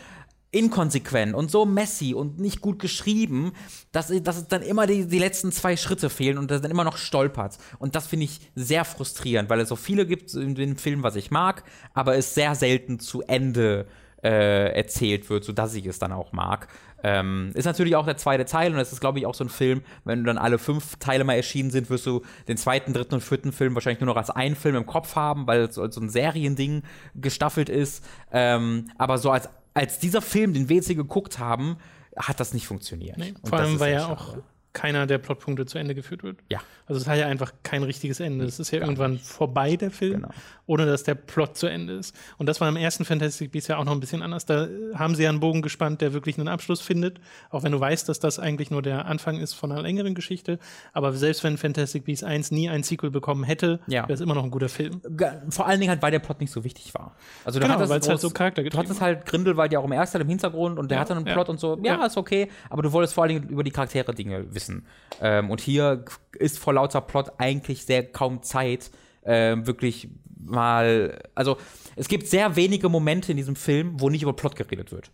inkonsequent 0.51 1.33
und 1.33 1.49
so 1.49 1.65
messy 1.65 2.13
und 2.13 2.39
nicht 2.39 2.61
gut 2.61 2.77
geschrieben, 2.77 3.53
dass, 3.91 4.13
dass 4.21 4.37
es 4.37 4.47
dann 4.47 4.61
immer 4.61 4.85
die, 4.85 5.07
die 5.07 5.17
letzten 5.17 5.51
zwei 5.51 5.75
Schritte 5.75 6.11
fehlen 6.11 6.37
und 6.37 6.51
das 6.51 6.61
dann 6.61 6.69
immer 6.69 6.83
noch 6.83 6.97
stolpert. 6.97 7.57
Und 7.79 7.95
das 7.95 8.05
finde 8.05 8.25
ich 8.25 8.39
sehr 8.53 8.85
frustrierend, 8.85 9.49
weil 9.49 9.59
es 9.61 9.69
so 9.69 9.75
viele 9.75 10.05
gibt 10.05 10.31
in 10.35 10.53
den 10.53 10.77
Filmen, 10.77 11.01
was 11.01 11.15
ich 11.15 11.31
mag, 11.31 11.63
aber 11.95 12.15
es 12.15 12.35
sehr 12.35 12.53
selten 12.53 12.99
zu 12.99 13.23
Ende 13.23 13.87
äh, 13.87 14.02
erzählt 14.27 15.29
wird, 15.29 15.43
sodass 15.43 15.75
ich 15.75 15.85
es 15.85 15.99
dann 15.99 16.11
auch 16.11 16.31
mag. 16.31 16.67
Ähm, 17.03 17.51
ist 17.53 17.65
natürlich 17.65 17.97
auch 17.97 18.05
der 18.05 18.15
zweite 18.15 18.45
Teil 18.45 18.73
und 18.73 18.79
es 18.79 18.93
ist, 18.93 19.01
glaube 19.01 19.19
ich, 19.19 19.25
auch 19.25 19.35
so 19.35 19.43
ein 19.43 19.49
Film, 19.49 19.81
wenn 20.05 20.23
dann 20.23 20.37
alle 20.37 20.57
fünf 20.57 20.95
Teile 20.97 21.25
mal 21.25 21.33
erschienen 21.33 21.69
sind, 21.69 21.89
wirst 21.89 22.05
du 22.05 22.21
den 22.47 22.55
zweiten, 22.55 22.93
dritten 22.93 23.15
und 23.15 23.21
vierten 23.21 23.51
Film 23.51 23.75
wahrscheinlich 23.75 23.99
nur 23.99 24.07
noch 24.07 24.15
als 24.15 24.29
einen 24.29 24.55
Film 24.55 24.75
im 24.75 24.85
Kopf 24.85 25.15
haben, 25.15 25.45
weil 25.45 25.63
es 25.63 25.75
so, 25.75 25.89
so 25.91 25.99
ein 25.99 26.09
Seriending 26.09 26.83
gestaffelt 27.15 27.67
ist. 27.67 28.05
Ähm, 28.31 28.89
aber 28.97 29.17
so 29.17 29.31
als, 29.31 29.49
als 29.73 29.99
dieser 29.99 30.21
Film, 30.21 30.53
den 30.53 30.69
wir 30.69 30.77
jetzt 30.77 30.87
hier 30.87 30.95
geguckt 30.95 31.39
haben, 31.39 31.77
hat 32.15 32.39
das 32.39 32.53
nicht 32.53 32.67
funktioniert. 32.67 33.17
Nee, 33.17 33.33
vor 33.43 33.59
allem, 33.59 33.79
weil 33.79 33.93
ja 33.93 34.07
auch 34.07 34.37
keiner 34.73 35.05
der 35.05 35.19
Plotpunkte 35.19 35.65
zu 35.65 35.77
Ende 35.77 35.95
geführt 35.95 36.23
wird. 36.23 36.39
Ja. 36.49 36.59
Also 36.85 36.99
es 36.99 37.07
hat 37.07 37.17
ja 37.17 37.27
einfach 37.27 37.53
kein 37.63 37.83
richtiges 37.83 38.19
Ende. 38.19 38.45
Es 38.45 38.59
ist 38.59 38.71
ja 38.71 38.79
Gar 38.79 38.89
irgendwann 38.89 39.13
nicht. 39.13 39.25
vorbei, 39.25 39.75
der 39.75 39.91
Film, 39.91 40.21
genau. 40.21 40.29
ohne 40.65 40.85
dass 40.85 41.03
der 41.03 41.15
Plot 41.15 41.55
zu 41.57 41.67
Ende 41.67 41.93
ist. 41.93 42.15
Und 42.37 42.47
das 42.47 42.59
war 42.59 42.67
im 42.67 42.75
ersten 42.75 43.05
Fantastic 43.05 43.51
Beasts 43.51 43.69
ja 43.69 43.77
auch 43.77 43.85
noch 43.85 43.93
ein 43.93 43.99
bisschen 43.99 44.21
anders. 44.21 44.45
Da 44.45 44.67
haben 44.95 45.15
sie 45.15 45.23
ja 45.23 45.29
einen 45.29 45.39
Bogen 45.39 45.61
gespannt, 45.61 46.01
der 46.01 46.13
wirklich 46.13 46.37
einen 46.37 46.47
Abschluss 46.47 46.81
findet. 46.81 47.21
Auch 47.51 47.63
wenn 47.63 47.71
du 47.71 47.79
weißt, 47.79 48.09
dass 48.09 48.19
das 48.19 48.39
eigentlich 48.39 48.71
nur 48.71 48.81
der 48.81 49.05
Anfang 49.05 49.39
ist 49.39 49.53
von 49.53 49.71
einer 49.71 49.81
längeren 49.81 50.15
Geschichte. 50.15 50.59
Aber 50.91 51.13
selbst 51.13 51.43
wenn 51.43 51.57
Fantastic 51.57 52.05
Beasts 52.05 52.23
1 52.23 52.51
nie 52.51 52.69
ein 52.69 52.83
Sequel 52.83 53.11
bekommen 53.11 53.43
hätte, 53.43 53.79
ja. 53.87 54.03
wäre 54.03 54.13
es 54.13 54.21
immer 54.21 54.33
noch 54.35 54.43
ein 54.43 54.51
guter 54.51 54.69
Film. 54.69 55.01
Vor 55.49 55.67
allen 55.67 55.79
Dingen 55.79 55.91
halt, 55.91 56.01
weil 56.01 56.11
der 56.11 56.19
Plot 56.19 56.41
nicht 56.41 56.51
so 56.51 56.63
wichtig 56.63 56.93
war. 56.93 57.15
Also 57.45 57.59
genau, 57.59 57.77
weil 57.87 57.99
es 57.99 58.09
halt 58.09 58.19
so 58.19 58.29
Charakter 58.29 58.63
Du 58.63 58.77
hattest 58.77 59.01
halt 59.01 59.25
Grindelwald 59.25 59.71
ja 59.71 59.79
auch 59.79 59.85
im 59.85 59.91
ersten 59.91 60.19
im 60.19 60.27
Hintergrund 60.27 60.79
und 60.79 60.89
der 60.89 60.97
ja, 60.97 61.01
hatte 61.01 61.15
einen 61.15 61.25
Plot 61.25 61.49
und 61.49 61.59
so. 61.59 61.77
Ja, 61.83 61.99
ja, 61.99 62.05
ist 62.05 62.17
okay. 62.17 62.49
Aber 62.69 62.81
du 62.81 62.91
wolltest 62.91 63.13
vor 63.13 63.23
allen 63.23 63.35
Dingen 63.35 63.49
über 63.49 63.63
die 63.63 63.71
Charaktere 63.71 64.13
Dinge 64.13 64.45
wissen. 64.53 64.62
Ähm, 64.69 64.83
ähm, 65.21 65.49
und 65.49 65.61
hier 65.61 66.05
ist 66.37 66.59
vor 66.59 66.73
lauter 66.73 67.01
Plot 67.01 67.33
eigentlich 67.37 67.85
sehr 67.85 68.03
kaum 68.03 68.43
Zeit, 68.43 68.91
ähm, 69.25 69.67
wirklich 69.67 70.09
mal. 70.37 71.19
Also, 71.35 71.57
es 71.95 72.07
gibt 72.07 72.27
sehr 72.27 72.55
wenige 72.55 72.89
Momente 72.89 73.31
in 73.31 73.37
diesem 73.37 73.55
Film, 73.55 73.99
wo 73.99 74.09
nicht 74.09 74.23
über 74.23 74.33
Plot 74.33 74.55
geredet 74.55 74.91
wird. 74.91 75.11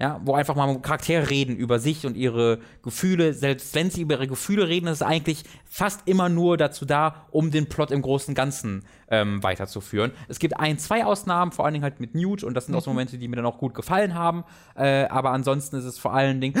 Ja, 0.00 0.18
wo 0.24 0.32
einfach 0.32 0.54
mal 0.54 0.80
Charaktere 0.80 1.28
reden 1.28 1.56
über 1.56 1.78
sich 1.78 2.06
und 2.06 2.16
ihre 2.16 2.60
Gefühle. 2.82 3.34
Selbst 3.34 3.74
wenn 3.74 3.90
sie 3.90 4.00
über 4.00 4.14
ihre 4.14 4.28
Gefühle 4.28 4.66
reden, 4.66 4.86
ist 4.86 4.94
es 4.94 5.02
eigentlich 5.02 5.44
fast 5.66 6.08
immer 6.08 6.30
nur 6.30 6.56
dazu 6.56 6.86
da, 6.86 7.26
um 7.30 7.50
den 7.50 7.68
Plot 7.68 7.90
im 7.90 8.00
Großen 8.00 8.32
und 8.32 8.34
Ganzen 8.34 8.86
ähm, 9.10 9.42
weiterzuführen. 9.42 10.12
Es 10.28 10.38
gibt 10.38 10.58
ein, 10.58 10.78
zwei 10.78 11.04
Ausnahmen, 11.04 11.52
vor 11.52 11.66
allen 11.66 11.74
Dingen 11.74 11.84
halt 11.84 12.00
mit 12.00 12.14
Newt, 12.14 12.42
und 12.44 12.54
das 12.54 12.64
sind 12.64 12.72
mhm. 12.72 12.78
auch 12.78 12.82
so 12.82 12.90
mhm. 12.90 12.94
Momente, 12.94 13.18
die 13.18 13.28
mir 13.28 13.36
dann 13.36 13.44
auch 13.44 13.58
gut 13.58 13.74
gefallen 13.74 14.14
haben. 14.14 14.44
Äh, 14.74 15.04
aber 15.04 15.32
ansonsten 15.32 15.76
ist 15.76 15.84
es 15.84 15.98
vor 15.98 16.14
allen 16.14 16.40
Dingen. 16.40 16.58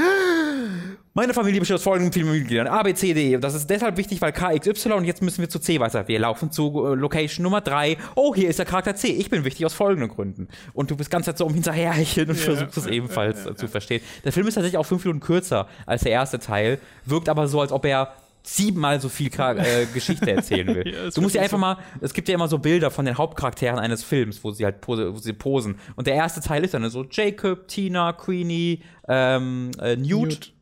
Meine 1.14 1.34
Familie 1.34 1.60
besteht 1.60 1.76
aus 1.76 1.82
folgenden 1.82 2.12
Familienmitgliedern. 2.12 2.66
A, 2.66 2.82
B, 2.82 2.94
C, 2.94 3.14
D. 3.14 3.36
Das 3.38 3.54
ist 3.54 3.68
deshalb 3.68 3.96
wichtig, 3.96 4.20
weil 4.20 4.32
K, 4.32 4.52
X, 4.52 4.66
Y 4.66 4.92
und 4.98 5.04
jetzt 5.04 5.22
müssen 5.22 5.40
wir 5.40 5.48
zu 5.48 5.58
C 5.58 5.80
weiter. 5.80 6.06
Wir 6.08 6.18
laufen 6.18 6.52
zu 6.52 6.86
äh, 6.86 6.94
Location 6.94 7.42
Nummer 7.42 7.60
3. 7.60 7.96
Oh, 8.14 8.34
hier 8.34 8.48
ist 8.48 8.58
der 8.58 8.66
Charakter 8.66 8.94
C. 8.94 9.08
Ich 9.08 9.30
bin 9.30 9.44
wichtig 9.44 9.66
aus 9.66 9.74
folgenden 9.74 10.08
Gründen. 10.08 10.48
Und 10.72 10.90
du 10.90 10.96
bist 10.96 11.10
ganz 11.10 11.30
so 11.34 11.46
um 11.46 11.54
hinterherhecheln 11.54 12.30
und 12.30 12.38
ja, 12.38 12.44
versuchst 12.44 12.76
es 12.76 12.86
ebenfalls 12.86 13.44
ja, 13.44 13.50
ja, 13.50 13.56
zu 13.56 13.68
verstehen. 13.68 14.02
Der 14.24 14.32
Film 14.32 14.46
ist 14.46 14.54
tatsächlich 14.54 14.78
auch 14.78 14.86
fünf 14.86 15.04
Minuten 15.04 15.20
kürzer 15.20 15.66
als 15.86 16.02
der 16.02 16.12
erste 16.12 16.38
Teil. 16.38 16.78
Wirkt 17.04 17.28
aber 17.28 17.48
so, 17.48 17.60
als 17.60 17.72
ob 17.72 17.84
er 17.84 18.14
siebenmal 18.42 19.00
so 19.00 19.08
viel 19.08 19.30
äh, 19.38 19.86
Geschichte 19.94 20.30
erzählen 20.30 20.66
will. 20.68 20.92
ja, 20.92 21.10
du 21.10 21.20
musst 21.20 21.34
dir 21.34 21.42
einfach 21.42 21.58
mal, 21.58 21.76
es 22.00 22.12
gibt 22.14 22.28
ja 22.28 22.34
immer 22.34 22.48
so 22.48 22.58
Bilder 22.58 22.90
von 22.90 23.04
den 23.04 23.16
Hauptcharakteren 23.16 23.78
eines 23.78 24.02
Films, 24.04 24.42
wo 24.42 24.50
sie 24.50 24.64
halt 24.64 24.80
pose, 24.80 25.14
wo 25.14 25.18
sie 25.18 25.32
posen. 25.32 25.78
Und 25.96 26.06
der 26.06 26.14
erste 26.14 26.40
Teil 26.40 26.64
ist 26.64 26.74
dann 26.74 26.88
so 26.90 27.04
Jacob, 27.10 27.68
Tina, 27.68 28.12
Queenie, 28.12 28.82
ähm, 29.08 29.70
äh, 29.80 29.96
Newt. 29.96 30.28
Newt. 30.28 30.52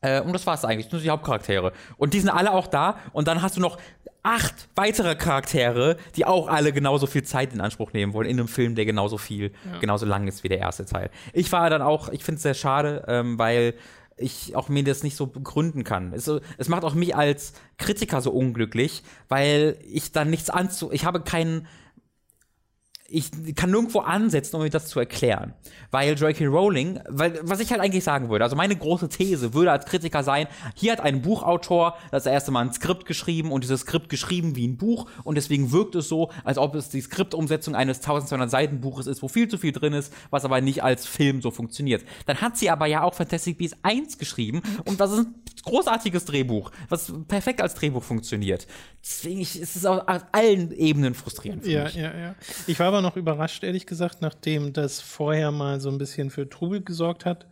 Äh, 0.00 0.20
und 0.20 0.32
das 0.32 0.46
war's 0.46 0.64
eigentlich, 0.64 0.90
nur 0.90 1.00
die 1.00 1.10
Hauptcharaktere. 1.10 1.72
Und 1.96 2.14
die 2.14 2.20
sind 2.20 2.30
alle 2.30 2.52
auch 2.52 2.66
da. 2.66 2.98
Und 3.12 3.28
dann 3.28 3.40
hast 3.40 3.56
du 3.56 3.60
noch 3.60 3.78
acht 4.22 4.68
weitere 4.74 5.16
Charaktere, 5.16 5.96
die 6.16 6.26
auch 6.26 6.48
alle 6.48 6.72
genauso 6.72 7.06
viel 7.06 7.22
Zeit 7.24 7.52
in 7.52 7.60
Anspruch 7.60 7.92
nehmen 7.92 8.12
wollen 8.12 8.28
in 8.28 8.38
einem 8.38 8.48
Film, 8.48 8.74
der 8.74 8.84
genauso 8.84 9.18
viel, 9.18 9.52
ja. 9.64 9.78
genauso 9.80 10.06
lang 10.06 10.28
ist 10.28 10.44
wie 10.44 10.48
der 10.48 10.58
erste 10.58 10.84
Teil. 10.84 11.10
Ich 11.32 11.50
war 11.50 11.70
dann 11.70 11.82
auch, 11.82 12.08
ich 12.10 12.24
finde 12.24 12.36
es 12.36 12.42
sehr 12.42 12.54
schade, 12.54 13.04
ähm, 13.08 13.38
weil 13.38 13.74
ich 14.22 14.56
auch 14.56 14.68
mir 14.68 14.84
das 14.84 15.02
nicht 15.02 15.16
so 15.16 15.26
begründen 15.26 15.84
kann. 15.84 16.12
Es, 16.12 16.30
es, 16.58 16.68
macht 16.68 16.84
auch 16.84 16.94
mich 16.94 17.14
als 17.16 17.52
Kritiker 17.78 18.20
so 18.20 18.30
unglücklich, 18.30 19.02
weil 19.28 19.76
ich 19.90 20.12
dann 20.12 20.30
nichts 20.30 20.50
anzu, 20.50 20.90
ich 20.92 21.04
habe 21.04 21.20
keinen 21.20 21.66
ich 23.12 23.54
kann 23.54 23.70
nirgendwo 23.70 24.00
ansetzen, 24.00 24.56
um 24.56 24.62
mir 24.62 24.70
das 24.70 24.86
zu 24.86 24.98
erklären. 24.98 25.52
Weil 25.90 26.14
J.K. 26.14 26.46
Rowling, 26.46 27.00
weil, 27.08 27.38
was 27.42 27.60
ich 27.60 27.70
halt 27.70 27.80
eigentlich 27.80 28.04
sagen 28.04 28.30
würde, 28.30 28.44
also 28.44 28.56
meine 28.56 28.74
große 28.74 29.08
These 29.08 29.52
würde 29.52 29.70
als 29.70 29.84
Kritiker 29.84 30.22
sein, 30.22 30.48
hier 30.74 30.92
hat 30.92 31.00
ein 31.00 31.20
Buchautor 31.20 31.96
das 32.10 32.26
erste 32.26 32.50
Mal 32.50 32.62
ein 32.62 32.72
Skript 32.72 33.04
geschrieben 33.04 33.52
und 33.52 33.64
dieses 33.64 33.82
Skript 33.82 34.08
geschrieben 34.08 34.56
wie 34.56 34.66
ein 34.66 34.78
Buch 34.78 35.10
und 35.24 35.34
deswegen 35.34 35.72
wirkt 35.72 35.94
es 35.94 36.08
so, 36.08 36.30
als 36.44 36.56
ob 36.56 36.74
es 36.74 36.88
die 36.88 37.02
Skriptumsetzung 37.02 37.74
eines 37.74 37.98
1200 37.98 38.50
Seiten 38.50 38.80
Buches 38.80 39.06
ist, 39.06 39.22
wo 39.22 39.28
viel 39.28 39.48
zu 39.48 39.58
viel 39.58 39.72
drin 39.72 39.92
ist, 39.92 40.12
was 40.30 40.44
aber 40.44 40.60
nicht 40.60 40.82
als 40.82 41.06
Film 41.06 41.42
so 41.42 41.50
funktioniert. 41.50 42.04
Dann 42.26 42.40
hat 42.40 42.56
sie 42.56 42.70
aber 42.70 42.86
ja 42.86 43.02
auch 43.02 43.14
Fantastic 43.14 43.58
Beasts 43.58 43.76
1 43.82 44.16
geschrieben 44.16 44.62
und 44.86 45.00
das 45.00 45.12
ist 45.12 45.18
ein 45.18 45.34
großartiges 45.64 46.24
Drehbuch, 46.24 46.70
was 46.88 47.12
perfekt 47.28 47.60
als 47.60 47.74
Drehbuch 47.74 48.02
funktioniert. 48.02 48.66
Deswegen 49.02 49.40
ist 49.40 49.76
es 49.76 49.84
auf 49.84 50.02
allen 50.32 50.72
Ebenen 50.72 51.14
frustrierend. 51.14 51.66
ja, 51.66 51.84
mich. 51.84 51.94
ja, 51.94 52.16
ja. 52.16 52.34
Ich 52.66 52.78
war 52.78 52.88
aber 52.88 53.01
noch 53.02 53.16
überrascht, 53.16 53.64
ehrlich 53.64 53.86
gesagt, 53.86 54.22
nachdem 54.22 54.72
das 54.72 55.00
vorher 55.00 55.50
mal 55.50 55.80
so 55.80 55.90
ein 55.90 55.98
bisschen 55.98 56.30
für 56.30 56.48
Trubel 56.48 56.82
gesorgt 56.82 57.24
hat, 57.26 57.46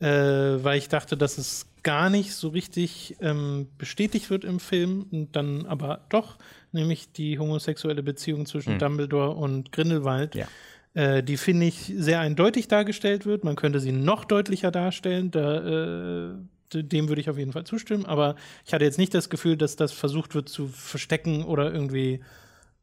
äh, 0.00 0.06
weil 0.06 0.78
ich 0.78 0.88
dachte, 0.88 1.16
dass 1.16 1.36
es 1.36 1.66
gar 1.82 2.10
nicht 2.10 2.34
so 2.34 2.48
richtig 2.48 3.16
ähm, 3.20 3.68
bestätigt 3.78 4.30
wird 4.30 4.44
im 4.44 4.60
Film 4.60 5.06
und 5.10 5.34
dann 5.36 5.66
aber 5.66 6.00
doch, 6.08 6.36
nämlich 6.72 7.12
die 7.12 7.38
homosexuelle 7.38 8.02
Beziehung 8.02 8.46
zwischen 8.46 8.72
hm. 8.72 8.78
Dumbledore 8.78 9.30
und 9.30 9.72
Grindelwald. 9.72 10.34
Ja. 10.34 10.46
Äh, 10.94 11.22
die 11.22 11.36
finde 11.36 11.66
ich 11.66 11.92
sehr 11.96 12.20
eindeutig 12.20 12.68
dargestellt 12.68 13.26
wird. 13.26 13.44
Man 13.44 13.56
könnte 13.56 13.80
sie 13.80 13.92
noch 13.92 14.24
deutlicher 14.24 14.70
darstellen. 14.70 15.30
Da, 15.30 16.32
äh, 16.32 16.34
dem 16.72 17.08
würde 17.08 17.20
ich 17.20 17.30
auf 17.30 17.38
jeden 17.38 17.52
Fall 17.52 17.64
zustimmen. 17.64 18.06
Aber 18.06 18.36
ich 18.66 18.72
hatte 18.72 18.84
jetzt 18.84 18.98
nicht 18.98 19.14
das 19.14 19.30
Gefühl, 19.30 19.56
dass 19.56 19.76
das 19.76 19.92
versucht 19.92 20.34
wird 20.34 20.48
zu 20.48 20.68
verstecken 20.68 21.44
oder 21.44 21.72
irgendwie 21.72 22.20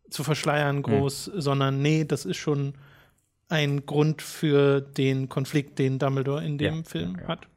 zu 0.09 0.23
verschleiern 0.23 0.81
groß, 0.81 1.31
mhm. 1.33 1.41
sondern 1.41 1.81
nee, 1.81 2.05
das 2.05 2.25
ist 2.25 2.37
schon 2.37 2.73
ein 3.49 3.85
Grund 3.85 4.21
für 4.21 4.81
den 4.81 5.29
Konflikt, 5.29 5.79
den 5.79 5.99
Dumbledore 5.99 6.43
in 6.43 6.57
dem 6.57 6.77
ja, 6.77 6.83
Film 6.83 7.15
ja, 7.15 7.21
ja. 7.21 7.27
hat. 7.27 7.47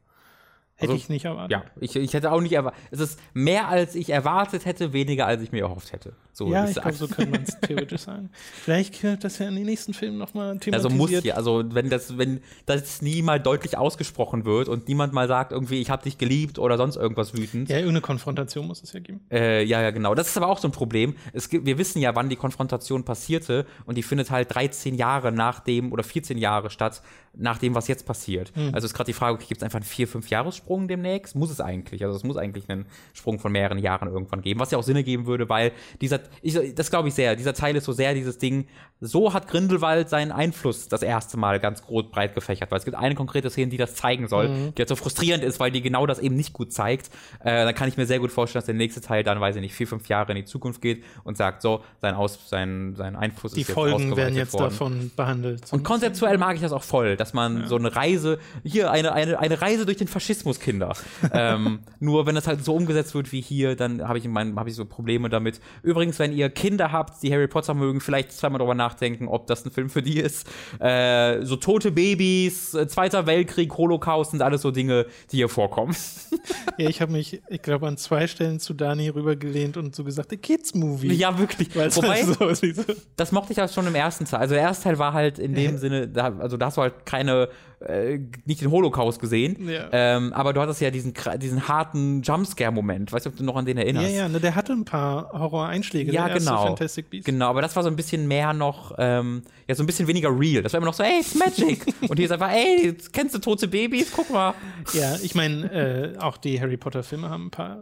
Hätte 0.75 0.93
Also, 0.93 1.03
ich 1.03 1.09
nicht 1.09 1.25
erwartet. 1.25 1.51
Ja, 1.51 1.63
ich, 1.79 1.95
ich 1.95 2.13
hätte 2.13 2.31
auch 2.31 2.41
nicht 2.41 2.53
erwartet. 2.53 2.81
Es 2.89 2.99
ist 2.99 3.19
mehr 3.33 3.67
als 3.67 3.93
ich 3.93 4.09
erwartet 4.09 4.65
hätte, 4.65 4.93
weniger 4.93 5.27
als 5.27 5.41
ich 5.41 5.51
mir 5.51 5.63
erhofft 5.63 5.91
hätte. 5.91 6.13
So 6.33 6.47
Ja, 6.47 6.61
würde 6.61 6.71
ich 6.71 6.81
glaube, 6.81 6.93
so 6.93 7.07
könnte 7.07 7.31
man 7.31 7.43
es 7.43 7.59
theoretisch 7.61 8.01
sagen. 8.01 8.29
Vielleicht 8.53 9.03
wird 9.03 9.23
das 9.23 9.39
ja 9.39 9.47
in 9.47 9.55
den 9.55 9.65
nächsten 9.65 9.93
Filmen 9.93 10.17
nochmal 10.17 10.57
thematisiert. 10.59 10.75
Also 10.75 10.89
muss 10.89 11.11
ja, 11.23 11.35
also 11.35 11.63
wenn 11.71 11.89
das, 11.89 12.17
wenn 12.17 12.41
das 12.65 13.01
nie 13.01 13.21
mal 13.21 13.39
deutlich 13.39 13.77
ausgesprochen 13.77 14.45
wird 14.45 14.69
und 14.69 14.87
niemand 14.87 15.13
mal 15.13 15.27
sagt, 15.27 15.51
irgendwie, 15.51 15.81
ich 15.81 15.89
habe 15.89 16.03
dich 16.03 16.17
geliebt 16.17 16.59
oder 16.59 16.77
sonst 16.77 16.95
irgendwas 16.95 17.33
wütend. 17.33 17.69
Ja, 17.69 17.77
irgendeine 17.77 18.01
Konfrontation 18.01 18.67
muss 18.67 18.81
es 18.81 18.93
ja 18.93 18.99
geben. 18.99 19.21
Äh, 19.31 19.63
ja, 19.63 19.81
ja, 19.81 19.91
genau. 19.91 20.15
Das 20.15 20.27
ist 20.27 20.37
aber 20.37 20.47
auch 20.47 20.59
so 20.59 20.67
ein 20.67 20.71
Problem. 20.71 21.15
Es 21.33 21.49
gibt, 21.49 21.65
wir 21.65 21.77
wissen 21.77 21.99
ja, 22.01 22.15
wann 22.15 22.29
die 22.29 22.35
Konfrontation 22.35 23.03
passierte 23.03 23.65
und 23.85 23.97
die 23.97 24.03
findet 24.03 24.31
halt 24.31 24.53
13 24.53 24.95
Jahre 24.95 25.31
nach 25.31 25.59
dem 25.59 25.91
oder 25.91 26.03
14 26.03 26.37
Jahre 26.37 26.69
statt, 26.69 27.01
nach 27.33 27.57
dem, 27.57 27.75
was 27.75 27.87
jetzt 27.87 28.05
passiert. 28.05 28.51
Hm. 28.55 28.73
Also 28.73 28.85
ist 28.85 28.93
gerade 28.93 29.07
die 29.07 29.13
Frage, 29.13 29.35
okay, 29.35 29.45
gibt 29.47 29.61
es 29.61 29.63
einfach 29.63 29.79
einen 29.79 29.85
4-5-Jahres-Sprung 29.85 30.87
demnächst? 30.87 31.35
Muss 31.35 31.49
es 31.49 31.61
eigentlich. 31.61 32.03
Also 32.03 32.15
es 32.15 32.23
muss 32.23 32.37
eigentlich 32.37 32.69
einen 32.69 32.85
Sprung 33.13 33.39
von 33.39 33.51
mehreren 33.51 33.79
Jahren 33.79 34.09
irgendwann 34.09 34.41
geben, 34.41 34.59
was 34.59 34.71
ja 34.71 34.77
auch 34.77 34.83
Sinn 34.83 34.97
ergeben 34.97 35.25
würde, 35.25 35.47
weil 35.47 35.71
dieser, 36.01 36.20
ich, 36.41 36.75
das 36.75 36.89
glaube 36.89 37.07
ich 37.07 37.13
sehr, 37.13 37.35
dieser 37.35 37.53
Teil 37.53 37.75
ist 37.75 37.85
so 37.85 37.91
sehr 37.91 38.13
dieses 38.13 38.37
Ding, 38.37 38.67
so 38.99 39.33
hat 39.33 39.47
Grindelwald 39.47 40.09
seinen 40.09 40.31
Einfluss 40.31 40.87
das 40.87 41.01
erste 41.01 41.35
Mal 41.37 41.59
ganz 41.59 41.81
groß 41.81 42.11
breit 42.11 42.35
gefächert, 42.35 42.69
weil 42.69 42.77
es 42.79 42.85
gibt 42.85 42.95
eine 42.97 43.15
konkrete 43.15 43.49
Szene, 43.49 43.69
die 43.71 43.77
das 43.77 43.95
zeigen 43.95 44.27
soll, 44.27 44.49
Mhm. 44.49 44.75
die 44.75 44.81
halt 44.81 44.89
so 44.89 44.95
frustrierend 44.95 45.43
ist, 45.43 45.59
weil 45.59 45.71
die 45.71 45.81
genau 45.81 46.05
das 46.05 46.19
eben 46.19 46.35
nicht 46.35 46.53
gut 46.53 46.71
zeigt. 46.71 47.07
Äh, 47.43 47.65
dann 47.65 47.73
kann 47.73 47.89
ich 47.89 47.97
mir 47.97 48.05
sehr 48.05 48.19
gut 48.19 48.31
vorstellen, 48.31 48.59
dass 48.61 48.65
der 48.67 48.75
nächste 48.75 49.01
Teil 49.01 49.23
dann, 49.23 49.39
weiß 49.41 49.55
ich 49.55 49.61
nicht, 49.61 49.73
vier, 49.73 49.87
fünf 49.87 50.07
Jahre 50.07 50.31
in 50.33 50.35
die 50.37 50.45
Zukunft 50.45 50.81
geht 50.81 51.03
und 51.23 51.35
sagt, 51.37 51.61
so, 51.63 51.81
sein, 51.99 52.13
Aus, 52.13 52.47
sein, 52.49 52.93
sein 52.95 53.15
Einfluss 53.15 53.53
Die 53.53 53.61
ist 53.61 53.69
jetzt 53.69 53.73
Folgen 53.73 54.15
werden 54.15 54.35
jetzt 54.35 54.53
worden. 54.53 54.63
davon 54.65 55.11
behandelt. 55.15 55.63
Und 55.71 55.83
konzeptuell 55.83 56.37
mag 56.37 56.55
ich 56.55 56.61
das 56.61 56.71
auch 56.71 56.83
voll, 56.83 57.15
dass 57.17 57.33
man 57.33 57.65
so 57.67 57.77
eine 57.77 57.95
Reise, 57.95 58.37
hier 58.63 58.91
eine, 58.91 59.13
eine, 59.13 59.39
eine 59.39 59.61
Reise 59.61 59.85
durch 59.85 59.97
den 59.97 60.07
Faschismus, 60.07 60.59
Kinder. 60.59 60.93
ähm, 61.33 61.79
nur 61.99 62.25
wenn 62.27 62.35
das 62.35 62.45
halt 62.47 62.63
so 62.63 62.75
umgesetzt 62.75 63.15
wird 63.15 63.31
wie 63.31 63.41
hier, 63.41 63.75
dann 63.75 64.07
habe 64.07 64.19
ich, 64.19 64.27
mein, 64.27 64.55
hab 64.57 64.67
ich 64.67 64.75
so 64.75 64.85
Probleme 64.85 65.29
damit. 65.29 65.59
Übrigens, 65.81 66.10
wenn 66.19 66.33
ihr 66.33 66.49
Kinder 66.49 66.91
habt, 66.91 67.21
die 67.23 67.33
Harry 67.33 67.47
Potter 67.47 67.73
mögen, 67.73 68.01
vielleicht 68.01 68.31
zweimal 68.31 68.59
drüber 68.59 68.75
nachdenken, 68.75 69.27
ob 69.27 69.47
das 69.47 69.65
ein 69.65 69.71
Film 69.71 69.89
für 69.89 70.01
die 70.01 70.19
ist. 70.19 70.47
Äh, 70.79 71.43
so 71.43 71.55
tote 71.55 71.91
Babys, 71.91 72.73
äh, 72.73 72.87
Zweiter 72.87 73.25
Weltkrieg, 73.25 73.75
Holocaust 73.77 74.31
sind 74.31 74.41
alles 74.41 74.61
so 74.61 74.71
Dinge, 74.71 75.05
die 75.31 75.37
hier 75.37 75.49
vorkommen. 75.49 75.95
ja, 76.77 76.89
ich 76.89 77.01
habe 77.01 77.11
mich, 77.11 77.41
ich 77.49 77.61
glaube, 77.61 77.87
an 77.87 77.97
zwei 77.97 78.27
Stellen 78.27 78.59
zu 78.59 78.73
Dani 78.73 79.09
rübergelehnt 79.09 79.77
und 79.77 79.95
so 79.95 80.03
gesagt, 80.03 80.31
Kids-Movie. 80.41 81.13
ja, 81.13 81.37
wirklich. 81.37 81.75
Weil 81.75 81.87
es 81.87 81.97
Wobei, 81.97 82.23
halt 82.23 82.57
so 82.57 82.93
das 83.15 83.31
mochte 83.31 83.53
ich 83.53 83.61
auch 83.61 83.69
schon 83.69 83.87
im 83.87 83.95
ersten 83.95 84.25
Teil. 84.25 84.39
Also 84.39 84.53
der 84.55 84.63
erste 84.63 84.85
Teil 84.85 84.99
war 84.99 85.13
halt 85.13 85.39
in 85.39 85.53
dem 85.53 85.77
Sinne, 85.77 86.07
da, 86.07 86.33
also 86.39 86.57
da 86.57 86.67
hast 86.67 86.77
du 86.77 86.81
halt 86.81 87.05
keine, 87.05 87.49
äh, 87.87 88.19
nicht 88.45 88.61
den 88.61 88.69
Holocaust 88.71 89.19
gesehen, 89.19 89.67
Ja. 89.67 89.89
ähm, 89.91 90.33
aber 90.33 90.53
du 90.53 90.61
hattest 90.61 90.81
ja 90.81 90.91
diesen, 90.91 91.13
diesen 91.37 91.67
harten 91.67 92.21
Jumpscare-Moment. 92.21 93.11
Weißt 93.11 93.25
du, 93.25 93.29
ob 93.31 93.37
du 93.37 93.43
noch 93.43 93.55
an 93.55 93.65
den 93.65 93.77
Ja, 93.77 93.83
erinnerst? 93.83 94.11
ja, 94.15 94.29
ne, 94.29 94.39
der 94.39 94.55
hatte 94.55 94.73
ein 94.73 94.85
paar 94.85 95.31
Horror-Einschläge. 95.31 96.11
Ja, 96.11 96.25
der 96.25 96.35
erste 96.35 96.49
genau. 96.49 96.65
Fantastic 96.67 97.09
Beasts. 97.09 97.25
Genau, 97.25 97.49
aber 97.49 97.61
das 97.61 97.75
war 97.75 97.83
so 97.83 97.89
ein 97.89 97.95
bisschen 97.95 98.27
mehr 98.27 98.53
noch, 98.53 98.93
ähm, 98.97 99.41
ja, 99.67 99.75
so 99.75 99.83
ein 99.83 99.87
bisschen 99.87 100.07
weniger 100.07 100.29
real. 100.37 100.61
Das 100.63 100.73
war 100.73 100.77
immer 100.77 100.87
noch 100.87 100.93
so, 100.93 101.03
ey, 101.03 101.19
it's 101.21 101.35
Magic. 101.35 101.85
Und 102.09 102.17
hier 102.17 102.25
ist 102.25 102.31
einfach, 102.31 102.51
ey, 102.51 102.95
kennst 103.11 103.33
du 103.35 103.39
tote 103.39 103.67
Babys? 103.67 104.11
Guck 104.15 104.29
mal. 104.29 104.53
Ja, 104.93 105.15
ich 105.21 105.33
meine, 105.35 105.71
äh, 105.71 106.17
auch 106.19 106.37
die 106.37 106.61
Harry 106.61 106.77
Potter-Filme 106.77 107.29
haben 107.29 107.47
ein 107.47 107.51
paar 107.51 107.81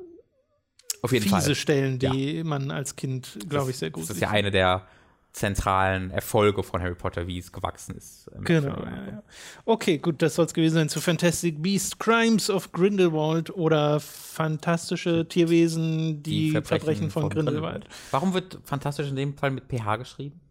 Auf 1.02 1.12
jeden 1.12 1.24
fiese 1.24 1.42
Fall. 1.42 1.56
Stellen, 1.56 2.00
die 2.00 2.44
man 2.44 2.72
als 2.72 2.96
Kind, 2.96 3.38
glaube 3.50 3.72
ich, 3.72 3.78
sehr 3.78 3.90
gut 3.92 4.04
Das 4.04 4.12
ist 4.12 4.22
ja 4.22 4.30
eine 4.30 4.52
der 4.52 4.86
zentralen 5.32 6.12
Erfolge 6.12 6.64
von 6.64 6.82
Harry 6.82 6.96
Potter, 6.96 7.28
wie 7.28 7.38
es 7.38 7.52
gewachsen 7.52 7.96
ist. 7.96 8.30
ähm, 8.36 8.44
Genau, 8.44 8.78
ja, 8.84 9.08
ja. 9.08 9.24
Okay, 9.66 9.98
gut, 9.98 10.22
das 10.22 10.36
soll 10.36 10.46
es 10.46 10.54
gewesen 10.54 10.76
sein 10.76 10.90
zu 10.90 11.02
Fantastic 11.02 11.62
Beasts, 11.62 11.98
Crimes 11.98 12.50
of 12.50 12.72
Grindelwald 12.72 13.56
oder 13.56 14.00
fantastische 14.00 15.28
Tierwesen, 15.28 16.24
die, 16.24 16.52
Verbrechen, 16.52 17.12
von, 17.12 17.30
Grindelwald. 17.30 17.88
Warum 18.12 18.34
wird 18.34 18.60
fantastisch 18.64 19.10
in 19.10 19.16
dem 19.16 19.36
Fall 19.36 19.52
mit 19.52 19.66
PH 19.68 19.98
geschrieben? 19.98 20.42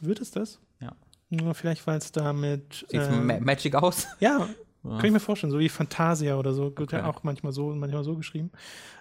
Wird 0.00 0.20
es 0.20 0.30
das? 0.30 0.60
Ja. 0.80 0.96
Nur 1.28 1.54
vielleicht, 1.54 1.86
weil 1.86 1.98
es 1.98 2.12
da 2.12 2.32
mit. 2.32 2.86
Sieht 2.88 3.02
ähm, 3.02 3.26
ma 3.26 3.38
magic 3.40 3.74
aus? 3.74 4.06
ja, 4.20 4.48
kann 4.88 5.04
ich 5.04 5.12
mir 5.12 5.20
vorstellen, 5.20 5.50
so 5.50 5.58
wie 5.58 5.68
Fantasia 5.68 6.36
oder 6.36 6.52
so, 6.54 6.76
wird 6.76 6.92
ja 6.92 6.98
Okay. 7.00 7.08
auch 7.08 7.22
manchmal 7.22 7.52
so 7.52 7.68
und 7.68 7.78
manchmal 7.78 8.04
so 8.04 8.14
geschrieben. 8.16 8.50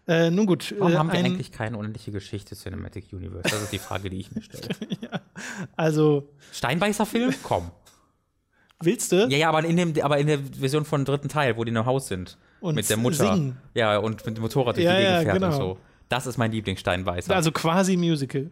Äh, 0.07 0.29
nun 0.31 0.45
gut, 0.45 0.73
Warum 0.77 0.93
äh, 0.93 0.97
haben 0.97 1.11
wir 1.11 1.19
eigentlich 1.19 1.51
keine 1.51 1.77
unendliche 1.77 2.11
Geschichte 2.11 2.55
Cinematic 2.55 3.11
Universe? 3.11 3.43
Das 3.49 3.61
ist 3.63 3.71
die 3.73 3.79
Frage, 3.79 4.09
die 4.09 4.17
ich 4.19 4.31
mir 4.33 4.41
stelle. 4.41 4.69
also 5.75 6.29
Steinbeißer-Film? 6.51 7.33
Komm. 7.43 7.71
willst 8.81 9.11
du? 9.11 9.27
Ja, 9.29 9.37
ja, 9.37 9.49
aber 9.49 9.63
in, 9.65 9.77
dem, 9.77 9.93
aber 10.01 10.17
in 10.17 10.27
der 10.27 10.39
Version 10.39 10.85
von 10.85 11.05
dritten 11.05 11.29
Teil, 11.29 11.57
wo 11.57 11.63
die 11.63 11.69
in 11.71 11.77
einem 11.77 11.85
Haus 11.85 12.07
sind. 12.07 12.37
Und 12.59 12.75
mit 12.75 12.89
der 12.89 12.97
Mutter. 12.97 13.33
singen. 13.33 13.57
Ja, 13.73 13.97
und 13.97 14.25
mit 14.25 14.37
dem 14.37 14.41
Motorrad 14.41 14.75
durch 14.75 14.85
Ja, 14.85 14.91
die 14.95 14.97
Gegend 15.03 15.13
ja, 15.17 15.21
fährt 15.21 15.33
genau. 15.35 15.47
und 15.47 15.53
so. 15.53 15.77
Das 16.09 16.27
ist 16.27 16.37
mein 16.37 16.51
Lieblingssteinbeißer. 16.51 17.35
Also 17.35 17.51
quasi 17.51 17.97
Musical. 17.97 18.51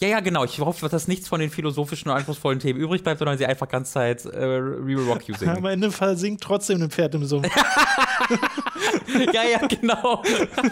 Ja, 0.00 0.08
ja, 0.08 0.20
genau. 0.20 0.44
Ich 0.44 0.58
hoffe, 0.58 0.88
dass 0.88 1.06
nichts 1.06 1.28
von 1.28 1.38
den 1.38 1.48
philosophischen 1.48 2.10
und 2.10 2.16
einflussvollen 2.16 2.58
Themen 2.58 2.80
übrig 2.80 3.04
bleibt, 3.04 3.18
sondern 3.20 3.38
sie 3.38 3.46
einfach 3.46 3.68
ganz 3.68 3.92
Zeit 3.92 4.24
äh, 4.24 4.44
Real 4.44 5.04
Rock 5.04 5.28
You 5.28 5.34
singen. 5.36 5.56
Aber 5.56 5.72
in 5.72 5.80
dem 5.80 5.92
Fall 5.92 6.16
singt 6.16 6.40
trotzdem 6.40 6.82
ein 6.82 6.90
Pferd 6.90 7.14
im 7.14 7.24
Sumpf. 7.24 7.48
ja, 9.32 9.42
ja, 9.44 9.66
genau. 9.66 10.22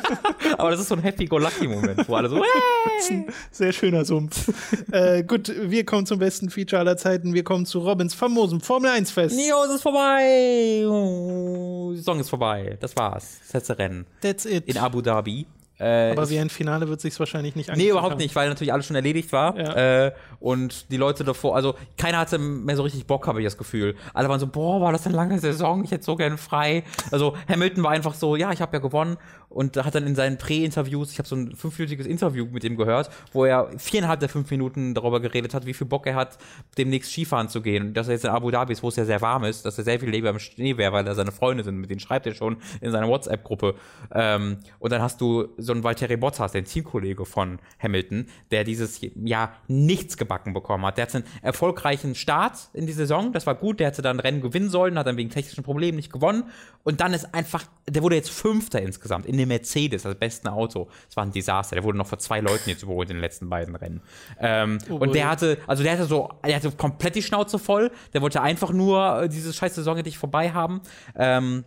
aber 0.59 0.71
das 0.71 0.81
ist 0.81 0.89
so 0.89 0.95
ein 0.97 1.03
Happy-Go-Lucky-Moment, 1.03 2.09
wo 2.09 2.15
alle 2.15 2.29
so, 2.29 2.43
hey! 2.43 3.27
Sehr 3.51 3.73
schöner 3.73 4.05
Sumpf. 4.05 4.51
äh, 4.93 5.23
gut, 5.23 5.49
wir 5.49 5.85
kommen 5.85 6.07
zum 6.07 6.19
besten 6.19 6.51
Feature 6.51 6.81
aller 6.81 6.97
Zeiten. 6.97 7.35
Wir 7.35 7.45
kommen 7.45 7.67
zu 7.67 7.81
Robins 7.81 8.15
famosem 8.15 8.61
Formel 8.61 8.91
1 8.91 9.11
Fest. 9.11 9.37
Nio, 9.37 9.65
es 9.65 9.77
ist 9.77 9.83
vorbei. 9.83 10.85
Oh, 10.87 11.91
die 11.93 11.99
Saison 11.99 12.19
ist 12.21 12.31
vorbei. 12.31 12.77
Das 12.81 12.97
war's. 12.97 13.39
Das 13.45 13.53
letzte 13.53 13.79
Rennen. 13.79 14.07
That's 14.23 14.45
it. 14.45 14.67
In 14.67 14.79
Abu 14.79 15.01
Dhabi. 15.03 15.47
Äh, 15.81 16.11
Aber 16.13 16.29
wie 16.29 16.39
ein 16.39 16.51
Finale 16.51 16.89
wird 16.89 17.01
sich's 17.01 17.19
wahrscheinlich 17.19 17.57
nicht 17.57 17.69
Nee, 17.69 17.73
angefühlt 17.73 17.91
überhaupt 17.93 18.13
haben. 18.13 18.19
nicht, 18.19 18.37
weil 18.37 18.49
natürlich 18.51 18.73
alles 18.73 18.87
schon 18.87 18.97
erledigt 18.97 19.33
war. 19.33 19.57
Ja. 19.59 20.07
Äh, 20.07 20.13
und 20.41 20.91
die 20.91 20.97
Leute 20.97 21.23
davor, 21.23 21.55
also 21.55 21.75
keiner 21.97 22.19
hatte 22.19 22.39
mehr 22.39 22.77
so 22.77 22.83
richtig 22.83 23.07
Bock, 23.07 23.27
habe 23.27 23.41
ich 23.41 23.47
das 23.47 23.59
Gefühl. 23.59 23.95
Alle 24.15 24.29
waren 24.29 24.41
so, 24.41 24.47
boah, 24.47 24.81
war 24.81 24.93
das 24.93 25.07
eine 25.07 25.15
lange 25.15 25.39
Saison, 25.39 25.85
ich 25.85 25.91
hätte 25.91 26.05
so 26.05 26.17
gern 26.17 26.39
frei. 26.39 26.85
Also 27.11 27.37
Hamilton 27.49 27.85
war 27.85 27.91
einfach 27.91 28.15
so, 28.15 28.37
ja, 28.37 28.51
ich 28.51 28.61
habe 28.61 28.77
ja 28.77 28.81
gewonnen. 28.81 29.17
Und 29.51 29.77
hat 29.77 29.97
dann 29.97 30.07
in 30.07 30.15
seinen 30.15 30.39
Prä-Interviews, 30.39 31.11
ich 31.11 31.19
habe 31.19 31.29
so 31.29 31.35
ein 31.35 31.57
fünfminütiges 31.57 32.07
Interview 32.07 32.47
mit 32.47 32.63
ihm 32.63 32.77
gehört, 32.77 33.11
wo 33.33 33.45
er 33.45 33.69
viereinhalb 33.79 34.21
der 34.21 34.29
fünf 34.29 34.49
Minuten 34.49 34.95
darüber 34.95 35.19
geredet 35.19 35.55
hat, 35.55 35.67
wie 35.67 35.75
viel 35.75 35.89
Bock 35.89 36.07
er 36.07 36.15
hat, 36.15 36.39
demnächst 36.79 37.11
Skifahren 37.11 37.49
zu 37.49 37.61
gehen. 37.61 37.89
Und 37.89 37.95
dass 37.95 38.07
er 38.07 38.13
jetzt 38.13 38.25
in 38.25 38.31
Abu 38.31 38.53
Dhabi 38.53 38.73
ist, 38.73 38.85
wo 38.85 38.89
es 38.89 38.97
ja 38.97 39.05
sehr 39.05 39.21
warm 39.21 39.43
ist, 39.43 39.65
dass 39.65 39.77
er 39.77 39.83
sehr 39.83 39.99
viel 39.99 40.09
lieber 40.09 40.31
im 40.31 40.39
Schnee 40.39 40.77
wäre, 40.77 40.93
weil 40.93 41.03
da 41.03 41.17
seine 41.17 41.33
Freunde 41.33 41.65
sind, 41.65 41.79
mit 41.79 41.91
denen 41.91 41.99
schreibt 41.99 42.27
er 42.27 42.35
schon 42.35 42.59
in 42.81 42.93
seiner 42.93 43.09
WhatsApp-Gruppe. 43.09 43.75
Ähm, 44.15 44.59
und 44.79 44.93
dann 44.93 45.03
hast 45.03 45.21
du 45.21 45.49
so 45.59 45.73
einen 45.73 45.83
Valtteri 45.83 46.17
Bottas, 46.17 46.53
den 46.53 46.65
Teamkollege 46.65 47.25
von 47.25 47.59
Hamilton, 47.83 48.27
der 48.53 48.63
dieses 48.63 49.01
Jahr 49.17 49.53
nichts 49.67 50.17
gebacken 50.31 50.53
bekommen 50.53 50.87
hat. 50.87 50.97
Der 50.97 51.07
hatte 51.07 51.19
einen 51.19 51.27
erfolgreichen 51.43 52.15
Start 52.15 52.71
in 52.73 52.87
die 52.87 52.93
Saison, 52.93 53.33
das 53.33 53.47
war 53.47 53.57
gut, 53.57 53.81
der 53.81 53.89
hätte 53.89 54.01
dann 54.01 54.21
Rennen 54.21 54.41
gewinnen 54.41 54.71
sollen, 54.71 54.97
hat 54.97 55.07
dann 55.07 55.17
wegen 55.17 55.31
technischen 55.31 55.65
Problemen 55.65 55.97
nicht 55.97 56.13
gewonnen. 56.13 56.45
Und 56.85 57.01
dann 57.01 57.13
ist 57.13 57.35
einfach, 57.35 57.65
der 57.89 58.03
wurde 58.03 58.15
jetzt 58.15 58.31
Fünfter 58.31 58.81
insgesamt 58.81 59.27
in 59.27 59.37
dem 59.37 59.49
Mercedes, 59.49 60.05
das 60.05 60.15
besten 60.15 60.49
Auto. 60.49 60.89
Das 61.07 61.17
war 61.17 61.25
ein 61.25 61.33
Desaster. 61.33 61.75
Der 61.75 61.85
wurde 61.85 61.99
noch 61.99 62.07
vor 62.07 62.19
zwei 62.19 62.41
Leuten 62.41 62.71
jetzt 62.71 62.83
überholt 62.83 63.11
in 63.11 63.17
den 63.17 63.23
letzten 63.23 63.51
beiden 63.51 63.75
Rennen. 63.75 64.01
Ähm, 64.39 64.79
und 64.89 65.15
der 65.15 65.29
hatte, 65.29 65.59
also 65.67 65.83
der 65.83 65.93
hatte 65.93 66.05
so, 66.05 66.31
der 66.47 66.57
hatte 66.57 66.71
komplett 66.71 67.17
die 67.17 67.23
Schnauze 67.23 67.59
voll. 67.59 67.91
Der 68.15 68.23
wollte 68.23 68.41
einfach 68.41 68.71
nur 68.73 69.23
äh, 69.23 69.29
diese 69.29 69.53
scheiß 69.53 69.75
Saison 69.75 69.97
endlich 69.97 70.17
vorbei 70.17 70.53
haben. 70.53 70.81
Ähm, 71.17 71.65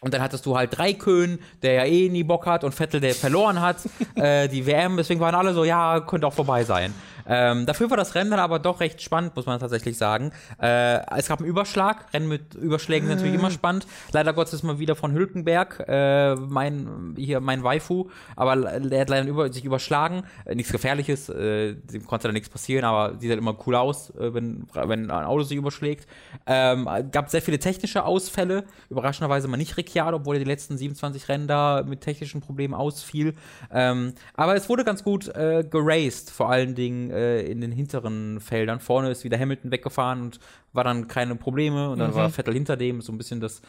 und 0.00 0.12
dann 0.12 0.20
hattest 0.20 0.44
du 0.44 0.56
halt 0.56 0.78
Raikön, 0.78 1.38
der 1.62 1.72
ja 1.72 1.84
eh 1.84 2.08
nie 2.08 2.22
Bock 2.22 2.46
hat, 2.46 2.64
und 2.64 2.74
Vettel, 2.74 3.00
der 3.00 3.14
verloren 3.14 3.60
hat, 3.60 3.78
äh, 4.14 4.46
die 4.48 4.66
WM. 4.66 4.96
Deswegen 4.96 5.20
waren 5.20 5.34
alle 5.34 5.54
so, 5.54 5.64
ja, 5.64 6.00
könnte 6.00 6.26
auch 6.26 6.34
vorbei 6.34 6.64
sein. 6.64 6.94
Ähm, 7.26 7.66
dafür 7.66 7.90
war 7.90 7.96
das 7.96 8.14
Rennen 8.14 8.30
dann 8.30 8.40
aber 8.40 8.58
doch 8.58 8.80
recht 8.80 9.02
spannend, 9.02 9.34
muss 9.36 9.46
man 9.46 9.58
tatsächlich 9.58 9.98
sagen. 9.98 10.32
Äh, 10.60 11.00
es 11.16 11.28
gab 11.28 11.40
einen 11.40 11.48
Überschlag. 11.48 12.12
Rennen 12.12 12.28
mit 12.28 12.54
Überschlägen 12.54 13.08
sind 13.08 13.16
natürlich 13.16 13.38
immer 13.38 13.50
spannend. 13.50 13.86
Leider 14.12 14.32
Gottes 14.32 14.54
ist 14.54 14.62
mal 14.62 14.78
wieder 14.78 14.96
von 14.96 15.12
Hülkenberg, 15.12 15.84
äh, 15.88 16.34
mein, 16.36 17.14
hier 17.16 17.40
mein 17.40 17.62
Waifu, 17.64 18.08
aber 18.36 18.56
der 18.56 19.00
hat 19.00 19.10
leider 19.10 19.28
über, 19.28 19.52
sich 19.52 19.64
überschlagen. 19.64 20.22
Äh, 20.44 20.54
nichts 20.54 20.72
Gefährliches, 20.72 21.28
äh, 21.28 21.74
dem 21.74 22.06
konnte 22.06 22.28
da 22.28 22.32
nichts 22.32 22.48
passieren, 22.48 22.84
aber 22.84 23.18
sieht 23.18 23.30
halt 23.30 23.40
immer 23.40 23.56
cool 23.66 23.74
aus, 23.74 24.10
äh, 24.10 24.32
wenn, 24.34 24.66
wenn 24.72 25.10
ein 25.10 25.26
Auto 25.26 25.42
sich 25.42 25.56
überschlägt. 25.56 26.06
Ähm, 26.46 26.88
gab 27.10 27.30
sehr 27.30 27.42
viele 27.42 27.58
technische 27.58 28.04
Ausfälle. 28.04 28.64
Überraschenderweise 28.88 29.48
mal 29.48 29.56
nicht 29.56 29.76
Ricciardo, 29.76 30.18
obwohl 30.18 30.36
er 30.36 30.40
die 30.40 30.44
letzten 30.44 30.76
27 30.76 31.28
Rennen 31.28 31.48
da 31.48 31.82
mit 31.86 32.02
technischen 32.02 32.40
Problemen 32.40 32.74
ausfiel. 32.74 33.34
Ähm, 33.72 34.14
aber 34.34 34.54
es 34.54 34.68
wurde 34.68 34.84
ganz 34.84 35.02
gut 35.02 35.28
äh, 35.28 35.64
geraced, 35.68 36.30
vor 36.30 36.50
allen 36.50 36.74
Dingen 36.74 37.10
äh, 37.16 37.50
in 37.50 37.60
den 37.60 37.72
hinteren 37.72 38.40
Feldern. 38.40 38.80
Vorne 38.80 39.10
ist 39.10 39.24
wieder 39.24 39.38
Hamilton 39.38 39.70
weggefahren 39.70 40.22
und 40.22 40.40
war 40.72 40.84
dann 40.84 41.08
keine 41.08 41.34
Probleme. 41.36 41.90
Und 41.90 41.98
dann 41.98 42.14
war 42.14 42.30
Vettel 42.30 42.54
hinter 42.54 42.76
dem, 42.76 43.00
so 43.00 43.12
ein 43.12 43.18
bisschen 43.18 43.40
das 43.40 43.62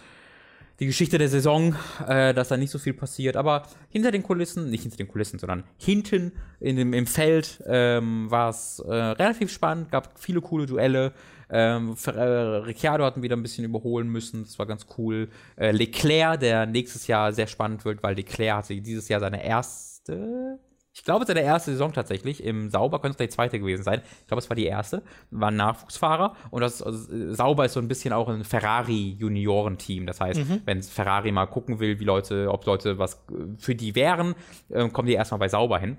die 0.80 0.86
Geschichte 0.86 1.18
der 1.18 1.30
Saison, 1.30 1.76
äh, 2.08 2.34
dass 2.34 2.50
da 2.50 2.58
nicht 2.58 2.70
so 2.70 2.78
viel 2.78 2.94
passiert. 2.94 3.36
Aber 3.36 3.64
hinter 3.90 4.12
den 4.12 4.24
Kulissen, 4.24 4.70
nicht 4.70 4.84
hinter 4.84 4.98
den 4.98 5.08
Kulissen, 5.08 5.40
sondern 5.40 5.64
hinten 5.78 6.34
in 6.60 6.76
dem, 6.76 6.94
im 6.94 7.08
Feld 7.08 7.64
ähm, 7.66 8.30
war 8.30 8.50
es 8.50 8.80
äh, 8.80 8.94
relativ 8.94 9.52
spannend, 9.52 9.92
gab 9.92 10.20
viele 10.20 10.42
coole 10.42 10.66
Duelle. 10.66 11.14
Ähm, 11.50 11.96
äh, 12.06 12.12
Ricciardo 12.12 13.06
hatten 13.06 13.24
wieder 13.24 13.36
ein 13.36 13.42
bisschen 13.42 13.66
überholen 13.66 14.10
müssen, 14.10 14.44
das 14.44 14.60
war 14.60 14.66
ganz 14.66 14.86
cool. 14.98 15.30
Äh, 15.56 15.72
Leclerc, 15.72 16.40
der 16.40 16.66
nächstes 16.66 17.08
Jahr 17.08 17.32
sehr 17.34 17.48
spannend 17.48 17.86
wird, 17.86 18.04
weil 18.04 18.16
Leclerc 18.16 18.58
hatte 18.58 18.76
dieses 18.80 19.08
Jahr 19.08 19.22
seine 19.22 19.44
erste, 19.44 20.60
ich 20.98 21.04
glaube, 21.04 21.24
es 21.24 21.30
ist 21.30 21.36
seine 21.36 21.46
erste 21.46 21.72
Saison 21.72 21.94
tatsächlich. 21.94 22.44
Im 22.44 22.72
Sauber 22.72 23.00
könnte 23.00 23.24
es 23.24 23.30
die 23.30 23.34
zweite 23.34 23.60
gewesen 23.60 23.84
sein. 23.84 24.02
Ich 24.22 24.28
glaube, 24.28 24.40
es 24.40 24.50
war 24.50 24.56
die 24.56 24.66
erste. 24.66 25.04
War 25.30 25.52
ein 25.52 25.56
Nachwuchsfahrer. 25.56 26.36
Und 26.50 26.62
das 26.62 26.82
also, 26.82 27.34
Sauber 27.36 27.66
ist 27.66 27.74
so 27.74 27.80
ein 27.80 27.88
bisschen 27.88 28.14
auch 28.14 28.28
ein 28.28 28.44
Ferrari-Juniorenteam. 28.44 30.08
Das 30.08 30.20
heißt, 30.20 30.40
wenn 30.66 30.82
Ferrari 30.82 31.32
mal 31.32 31.46
gucken 31.46 31.80
will, 31.80 32.00
wie 32.00 32.04
Leute, 32.04 32.52
ob 32.52 32.66
Leute 32.66 32.98
was 32.98 33.14
äh, 33.14 33.60
für 33.60 33.76
die 33.76 33.94
wären, 33.94 34.34
äh, 34.70 34.90
kommen 34.90 35.08
die 35.08 35.14
erstmal 35.14 35.38
bei 35.38 35.50
Sauber 35.50 35.78
hin. 35.78 35.98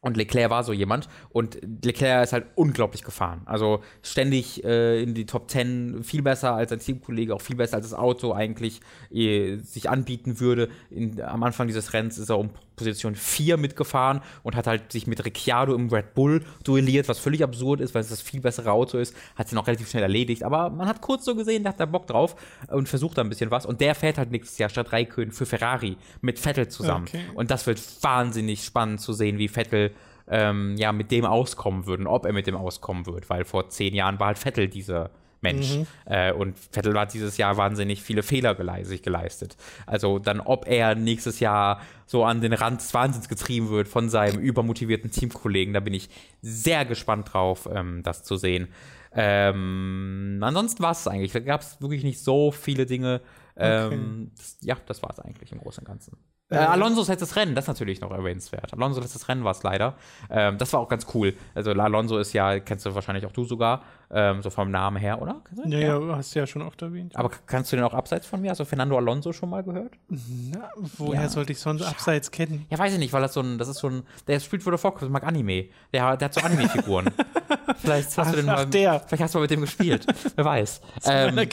Und 0.00 0.16
Leclerc 0.16 0.50
war 0.50 0.64
so 0.64 0.72
jemand. 0.72 1.08
Und 1.30 1.58
Leclerc 1.84 2.24
ist 2.24 2.32
halt 2.32 2.46
unglaublich 2.56 3.04
gefahren. 3.04 3.42
Also 3.44 3.80
ständig 4.02 4.64
äh, 4.64 5.02
in 5.02 5.14
die 5.14 5.26
Top 5.26 5.50
10, 5.50 6.02
viel 6.02 6.22
besser 6.22 6.52
als 6.54 6.72
ein 6.72 6.80
Teamkollege, 6.80 7.32
auch 7.32 7.40
viel 7.40 7.56
besser 7.56 7.76
als 7.76 7.90
das 7.90 7.98
Auto 7.98 8.32
eigentlich 8.32 8.80
äh, 9.12 9.58
sich 9.58 9.88
anbieten 9.88 10.40
würde. 10.40 10.68
In, 10.90 11.22
am 11.22 11.44
Anfang 11.44 11.68
dieses 11.68 11.92
Rennens 11.92 12.18
ist 12.18 12.28
er 12.28 12.38
um 12.38 12.50
Position 12.76 13.14
4 13.14 13.56
mitgefahren 13.56 14.20
und 14.42 14.54
hat 14.54 14.66
halt 14.66 14.92
sich 14.92 15.06
mit 15.06 15.24
Ricciardo 15.24 15.74
im 15.74 15.88
Red 15.88 16.14
Bull 16.14 16.44
duelliert, 16.64 17.08
was 17.08 17.18
völlig 17.18 17.42
absurd 17.42 17.80
ist, 17.80 17.94
weil 17.94 18.02
es 18.02 18.08
das 18.08 18.20
viel 18.20 18.40
bessere 18.40 18.70
Auto 18.70 18.98
ist. 18.98 19.16
Hat 19.34 19.48
sie 19.48 19.54
noch 19.54 19.66
relativ 19.66 19.90
schnell 19.90 20.02
erledigt. 20.02 20.44
Aber 20.44 20.70
man 20.70 20.86
hat 20.86 21.00
kurz 21.00 21.24
so 21.24 21.34
gesehen, 21.34 21.64
da 21.64 21.70
hat 21.70 21.80
er 21.80 21.86
Bock 21.86 22.06
drauf 22.06 22.36
und 22.68 22.88
versucht 22.88 23.18
da 23.18 23.22
ein 23.22 23.28
bisschen 23.28 23.50
was. 23.50 23.66
Und 23.66 23.80
der 23.80 23.94
fährt 23.94 24.18
halt 24.18 24.30
nächstes 24.30 24.58
Jahr 24.58 24.68
statt 24.68 24.92
Raikön 24.92 25.32
für 25.32 25.46
Ferrari 25.46 25.96
mit 26.20 26.38
Vettel 26.38 26.68
zusammen. 26.68 27.06
Okay. 27.08 27.22
Und 27.34 27.50
das 27.50 27.66
wird 27.66 27.80
wahnsinnig 28.02 28.62
spannend 28.62 29.00
zu 29.00 29.12
sehen, 29.12 29.38
wie 29.38 29.48
Vettel 29.48 29.92
ähm, 30.28 30.76
ja 30.76 30.92
mit 30.92 31.10
dem 31.10 31.24
auskommen 31.24 31.86
würde 31.86 32.02
und 32.02 32.08
ob 32.08 32.26
er 32.26 32.32
mit 32.32 32.46
dem 32.46 32.56
auskommen 32.56 33.06
wird, 33.06 33.30
weil 33.30 33.44
vor 33.44 33.68
zehn 33.68 33.94
Jahren 33.94 34.18
war 34.18 34.28
halt 34.28 34.38
Vettel 34.38 34.68
dieser 34.68 35.10
Mensch. 35.52 35.88
Äh, 36.04 36.32
und 36.32 36.56
Vettel 36.58 36.98
hat 36.98 37.14
dieses 37.14 37.36
Jahr 37.36 37.56
wahnsinnig 37.56 38.02
viele 38.02 38.22
Fehler 38.22 38.56
sich 38.84 39.02
geleistet. 39.02 39.56
Also 39.86 40.18
dann, 40.18 40.40
ob 40.40 40.66
er 40.68 40.94
nächstes 40.94 41.40
Jahr 41.40 41.80
so 42.06 42.24
an 42.24 42.40
den 42.40 42.52
Rand 42.52 42.80
des 42.80 42.94
Wahnsinns 42.94 43.28
getrieben 43.28 43.70
wird 43.70 43.88
von 43.88 44.08
seinem 44.08 44.40
übermotivierten 44.40 45.10
Teamkollegen, 45.10 45.74
da 45.74 45.80
bin 45.80 45.94
ich 45.94 46.08
sehr 46.42 46.84
gespannt 46.84 47.32
drauf, 47.32 47.68
ähm, 47.72 48.02
das 48.02 48.22
zu 48.22 48.36
sehen. 48.36 48.68
Ähm, 49.12 50.38
ansonsten 50.42 50.82
war 50.82 50.92
es 50.92 51.08
eigentlich. 51.08 51.32
Da 51.32 51.40
gab 51.40 51.62
es 51.62 51.80
wirklich 51.80 52.04
nicht 52.04 52.20
so 52.20 52.50
viele 52.52 52.86
Dinge. 52.86 53.22
Ähm, 53.56 54.30
das, 54.36 54.58
ja, 54.60 54.76
das 54.86 55.02
war 55.02 55.10
es 55.10 55.18
eigentlich 55.18 55.50
im 55.52 55.58
Großen 55.58 55.80
und 55.80 55.86
Ganzen. 55.86 56.18
Äh, 56.48 56.58
Alonso's 56.58 57.08
letztes 57.08 57.34
Rennen, 57.34 57.56
das 57.56 57.64
ist 57.64 57.68
natürlich 57.68 58.00
noch 58.00 58.12
erwähnenswert. 58.12 58.72
Alonso 58.72 59.00
letztes 59.00 59.28
Rennen 59.28 59.42
war 59.42 59.50
es 59.50 59.64
leider. 59.64 59.96
Ähm, 60.30 60.58
das 60.58 60.72
war 60.72 60.78
auch 60.78 60.88
ganz 60.88 61.04
cool. 61.12 61.34
Also 61.56 61.72
Alonso 61.72 62.18
ist 62.18 62.32
ja, 62.34 62.60
kennst 62.60 62.86
du 62.86 62.94
wahrscheinlich 62.94 63.26
auch 63.26 63.32
du 63.32 63.44
sogar, 63.44 63.82
ähm, 64.12 64.42
so 64.42 64.50
vom 64.50 64.70
Namen 64.70 64.96
her, 64.98 65.20
oder? 65.20 65.42
Ihn? 65.64 65.72
Ja, 65.72 65.78
ja, 65.98 66.16
hast 66.16 66.34
du 66.34 66.38
ja 66.38 66.46
schon 66.46 66.62
oft 66.62 66.80
erwähnt. 66.82 67.16
Aber 67.16 67.30
kannst 67.46 67.72
du 67.72 67.76
den 67.76 67.84
auch 67.84 67.94
abseits 67.94 68.28
von 68.28 68.40
mir? 68.40 68.52
Hast 68.52 68.60
du 68.60 68.64
Fernando 68.64 68.96
Alonso 68.96 69.32
schon 69.32 69.50
mal 69.50 69.64
gehört? 69.64 69.94
Na, 70.08 70.70
woher 70.98 71.22
Ja. 71.22 71.28
sollte 71.28 71.50
ich 71.50 71.58
sonst 71.58 71.82
abseits 71.82 72.30
kennen? 72.30 72.64
Ja, 72.70 72.78
weiß 72.78 72.92
ich 72.92 73.00
nicht, 73.00 73.12
weil 73.12 73.22
das 73.22 73.34
so 73.34 73.40
ein, 73.40 73.58
das 73.58 73.66
ist 73.66 73.78
so 73.78 73.88
ein, 73.88 74.02
der 74.28 74.38
spielt 74.38 74.64
World 74.64 74.74
of 74.74 74.84
Warcraft, 74.84 75.08
mag 75.08 75.24
Anime. 75.24 75.64
Der, 75.92 76.16
der 76.16 76.26
hat 76.26 76.34
so 76.34 76.40
Anime-Figuren. 76.42 77.06
vielleicht 77.78 78.06
hast 78.16 78.18
Ach, 78.18 78.30
du 78.30 78.36
den 78.36 78.48
ach, 78.48 78.56
mal, 78.58 78.66
der. 78.66 79.00
vielleicht 79.00 79.24
hast 79.24 79.34
du 79.34 79.38
mal 79.38 79.42
mit 79.42 79.50
dem 79.50 79.62
gespielt. 79.62 80.06
Wer 80.36 80.44
weiß. 80.44 80.80
Ähm. 81.06 81.36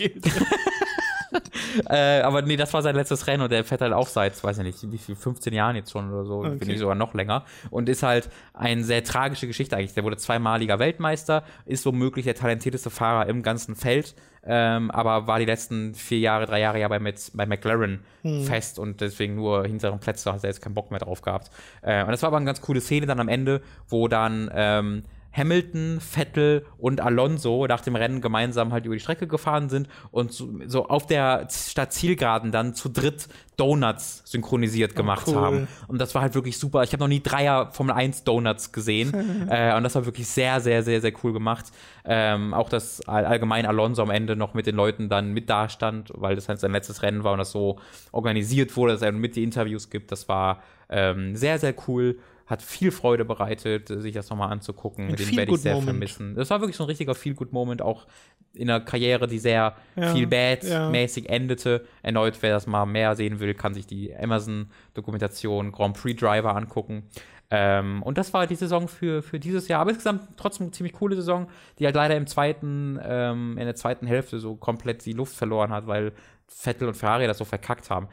Äh, 1.90 2.22
aber 2.22 2.42
nee, 2.44 2.56
das 2.56 2.72
war 2.74 2.82
sein 2.82 2.96
letztes 2.96 3.26
Rennen 3.28 3.42
und 3.44 3.52
der 3.52 3.64
fährt 3.64 3.82
halt 3.82 3.94
auch 3.94 4.08
seit, 4.08 4.42
weiß 4.44 4.60
ich 4.60 4.64
nicht, 4.64 4.92
wie 4.92 4.98
viel, 4.98 5.16
15 5.16 5.54
Jahren 5.54 5.76
jetzt 5.76 5.92
schon 5.92 6.12
oder 6.12 6.24
so, 6.26 6.40
Okay. 6.40 6.56
bin 6.58 6.70
ich 6.70 6.80
sogar 6.80 6.96
noch 6.96 7.14
länger. 7.14 7.46
Und 7.72 7.90
ist 7.90 8.04
halt 8.04 8.30
eine 8.54 8.84
sehr 8.84 9.04
tragische 9.04 9.48
Geschichte 9.48 9.76
eigentlich. 9.76 9.94
Der 9.94 10.04
wurde 10.04 10.18
zweimaliger 10.18 10.80
Weltmeister, 10.80 11.44
ist 11.66 11.86
womöglich 11.86 12.26
der 12.26 12.36
talentierteste 12.36 12.90
Fahrer 12.90 13.28
im 13.28 13.42
ganzen 13.44 13.76
Feld, 13.76 14.16
ähm, 14.46 14.92
aber 14.92 15.26
war 15.28 15.40
die 15.40 15.46
letzten 15.46 15.96
vier 15.96 16.20
Jahre, 16.20 16.46
drei 16.46 16.60
Jahre 16.60 16.80
ja 16.80 16.88
bei, 16.88 17.00
mit, 17.00 17.32
bei 17.34 17.46
McLaren 17.46 18.04
fest 18.46 18.80
und 18.80 19.02
deswegen 19.02 19.36
nur 19.36 19.66
hinteren 19.66 20.00
Plätze 20.00 20.32
hat 20.32 20.44
er 20.44 20.50
jetzt 20.50 20.62
keinen 20.62 20.74
Bock 20.74 20.92
mehr 20.92 21.00
drauf 21.00 21.22
gehabt. 21.22 21.50
Äh, 21.82 22.04
und 22.04 22.12
das 22.12 22.22
war 22.22 22.28
aber 22.28 22.38
eine 22.38 22.46
ganz 22.46 22.62
coole 22.62 22.80
Szene 22.82 23.06
dann 23.06 23.20
am 23.20 23.28
Ende, 23.30 23.62
wo 23.90 24.08
dann 24.08 24.50
ähm, 24.54 25.04
Hamilton, 25.36 26.00
Vettel 26.00 26.66
und 26.78 27.02
Alonso 27.02 27.66
nach 27.68 27.82
dem 27.82 27.96
Rennen 27.96 28.22
gemeinsam 28.22 28.72
halt 28.72 28.86
über 28.86 28.96
die 28.96 29.02
Strecke 29.02 29.28
gefahren 29.28 29.68
sind 29.70 29.88
und 30.12 30.32
so, 30.32 30.50
so 30.68 30.88
auf 30.88 31.08
der 31.08 31.48
Stadt 31.50 31.92
Zielgeraden 31.92 32.52
dann 32.52 32.76
zu 32.76 32.90
dritt 32.90 33.28
Donuts 33.58 34.24
synchronisiert 34.26 34.96
gemacht 34.96 35.28
cool. 35.28 35.36
haben. 35.36 35.68
Und 35.88 36.00
das 36.00 36.16
war 36.16 36.22
halt 36.22 36.34
wirklich 36.36 36.58
super. 36.58 36.84
Ich 36.84 36.92
habe 36.94 37.04
noch 37.04 37.08
nie 37.08 37.22
Dreier 37.22 37.72
Formel 37.72 37.94
1 37.94 38.24
Donuts 38.24 38.72
gesehen. 38.72 39.14
äh, 39.50 39.76
und 39.76 39.84
das 39.84 39.96
war 39.96 40.06
wirklich 40.06 40.28
sehr, 40.28 40.60
sehr, 40.60 40.84
sehr, 40.84 41.02
sehr 41.02 41.14
cool 41.24 41.34
gemacht. 41.34 41.66
Ähm, 42.06 42.54
auch, 42.54 42.70
dass 42.70 43.08
all- 43.08 43.26
allgemein 43.26 43.66
Alonso 43.66 44.02
am 44.02 44.10
Ende 44.10 44.36
noch 44.36 44.54
mit 44.54 44.66
den 44.66 44.76
Leuten 44.76 45.10
dann 45.10 45.34
mit 45.34 45.50
da 45.50 45.70
stand, 45.70 46.12
weil 46.16 46.36
das 46.36 46.50
halt 46.50 46.60
sein 46.60 46.72
letztes 46.72 47.04
Rennen 47.04 47.24
war 47.24 47.34
und 47.34 47.40
das 47.40 47.52
so 47.52 47.78
organisiert 48.12 48.76
wurde, 48.76 48.94
dass 48.94 49.02
er 49.02 49.12
mit 49.12 49.36
die 49.36 49.44
Interviews 49.44 49.90
gibt. 49.90 50.12
Das 50.12 50.28
war 50.28 50.62
ähm, 50.90 51.36
sehr, 51.36 51.60
sehr 51.60 51.76
cool. 51.88 52.18
Hat 52.46 52.62
viel 52.62 52.92
Freude 52.92 53.24
bereitet, 53.26 53.88
sich 53.88 54.14
das 54.14 54.30
nochmal 54.30 54.52
anzugucken. 54.52 55.08
Ein 55.08 55.16
Den 55.16 55.36
werde 55.38 55.52
ich 55.54 55.62
sehr 55.62 55.74
Feel-Good-Moment. 55.76 55.86
vermissen. 55.86 56.36
Das 56.36 56.50
war 56.50 56.60
wirklich 56.60 56.76
so 56.76 56.84
ein 56.84 56.88
richtiger 56.88 57.16
Feel-Good-Moment, 57.16 57.82
auch 57.82 58.06
in 58.54 58.70
einer 58.70 58.82
Karriere, 58.84 59.28
die 59.28 59.40
sehr 59.40 59.76
Ja, 59.96 60.14
viel 60.14 60.24
ja. 60.24 60.28
Bad-mäßig 60.30 61.30
endete. 61.30 61.86
Erneut, 62.02 62.38
wer 62.42 62.52
das 62.54 62.68
mal 62.68 62.86
mehr 62.86 63.16
sehen 63.16 63.40
will, 63.40 63.54
kann 63.54 63.74
sich 63.74 63.88
die 63.88 64.14
Amazon-Dokumentation 64.16 65.72
Grand 65.72 65.98
Prix 66.00 66.20
Driver 66.20 66.56
angucken. 66.56 67.04
Ähm, 67.50 68.02
und 68.04 68.18
das 68.18 68.34
war 68.34 68.48
die 68.48 68.56
Saison 68.56 68.88
für, 68.88 69.22
für 69.22 69.40
dieses 69.40 69.68
Jahr. 69.68 69.82
Aber 69.82 69.92
insgesamt 69.92 70.38
trotzdem 70.38 70.66
eine 70.66 70.72
ziemlich 70.72 70.94
coole 70.94 71.16
Saison, 71.16 71.48
die 71.80 71.86
halt 71.86 71.96
leider 71.96 72.16
im 72.16 72.26
zweiten, 72.28 73.00
ähm, 73.04 73.58
in 73.58 73.66
der 73.66 73.76
zweiten 73.76 74.08
Hälfte 74.08 74.40
so 74.40 74.56
komplett 74.56 75.06
die 75.06 75.14
Luft 75.14 75.36
verloren 75.36 75.72
hat, 75.72 75.86
weil 75.88 76.14
Vettel 76.48 76.88
und 76.88 76.96
Ferrari 76.96 77.28
das 77.28 77.38
so 77.38 77.46
verkackt 77.46 77.90
haben. 77.90 78.08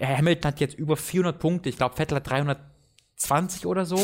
Hamilton 0.00 0.48
hat 0.52 0.60
jetzt 0.60 0.78
über 0.78 0.96
400 0.96 1.38
Punkte. 1.38 1.68
Ich 1.68 1.76
glaube, 1.76 1.96
Vettel 1.96 2.16
hat 2.16 2.24
320 3.16 3.66
oder 3.66 3.84
so. 3.84 3.98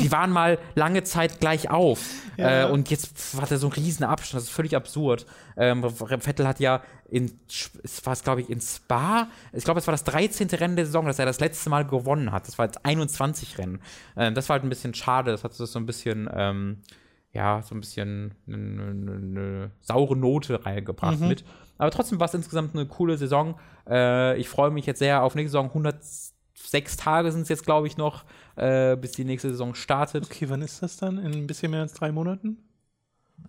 Die 0.00 0.10
waren 0.10 0.30
mal 0.30 0.58
lange 0.74 1.02
Zeit 1.04 1.40
gleich 1.40 1.70
auf. 1.70 2.00
Ja. 2.36 2.62
Äh, 2.62 2.72
und 2.72 2.90
jetzt 2.90 3.40
hat 3.40 3.52
er 3.52 3.58
so 3.58 3.68
einen 3.68 3.74
riesen 3.74 4.02
Abstand. 4.02 4.38
Das 4.38 4.48
ist 4.48 4.54
völlig 4.54 4.74
absurd. 4.74 5.24
Ähm, 5.56 5.88
Vettel 5.88 6.48
hat 6.48 6.58
ja 6.58 6.82
in, 7.08 7.38
es 7.84 8.04
war 8.04 8.16
glaube 8.16 8.40
ich, 8.40 8.50
in 8.50 8.60
Spa, 8.60 9.28
ich 9.52 9.62
glaube, 9.62 9.78
es 9.78 9.86
war 9.86 9.92
das 9.92 10.02
13. 10.02 10.48
Rennen 10.48 10.74
der 10.74 10.84
Saison, 10.84 11.06
dass 11.06 11.20
er 11.20 11.26
das 11.26 11.38
letzte 11.38 11.70
Mal 11.70 11.86
gewonnen 11.86 12.32
hat. 12.32 12.48
Das 12.48 12.58
war 12.58 12.66
jetzt 12.66 12.84
21 12.84 13.56
Rennen. 13.58 13.80
Ähm, 14.16 14.34
das 14.34 14.48
war 14.48 14.54
halt 14.54 14.64
ein 14.64 14.68
bisschen 14.68 14.94
schade. 14.94 15.30
Das 15.30 15.44
hat 15.44 15.52
das 15.58 15.70
so 15.70 15.78
ein 15.78 15.86
bisschen, 15.86 16.28
ähm, 16.34 16.78
ja, 17.30 17.62
so 17.62 17.76
ein 17.76 17.80
bisschen 17.80 18.34
eine, 18.48 18.82
eine, 18.82 19.70
saure 19.80 20.16
Note 20.16 20.66
reingebracht 20.66 21.20
mit. 21.20 21.44
Aber 21.78 21.92
trotzdem 21.92 22.18
war 22.18 22.26
es 22.26 22.34
insgesamt 22.34 22.74
eine 22.74 22.86
coole 22.86 23.16
Saison. 23.16 23.60
Äh, 23.88 24.36
ich 24.38 24.48
freue 24.48 24.72
mich 24.72 24.86
jetzt 24.86 24.98
sehr 24.98 25.22
auf 25.22 25.36
nächste 25.36 25.52
Saison. 25.52 25.68
106 25.68 26.96
Tage 26.96 27.30
sind 27.30 27.42
es 27.42 27.48
jetzt, 27.48 27.64
glaube 27.64 27.86
ich, 27.86 27.96
noch, 27.96 28.24
äh, 28.56 28.96
bis 28.96 29.12
die 29.12 29.24
nächste 29.24 29.50
Saison 29.50 29.74
startet. 29.74 30.24
Okay, 30.24 30.48
wann 30.48 30.62
ist 30.62 30.82
das 30.82 30.96
dann? 30.96 31.18
In 31.18 31.32
ein 31.32 31.46
bisschen 31.46 31.70
mehr 31.70 31.80
als 31.80 31.94
drei 31.94 32.12
Monaten? 32.12 32.58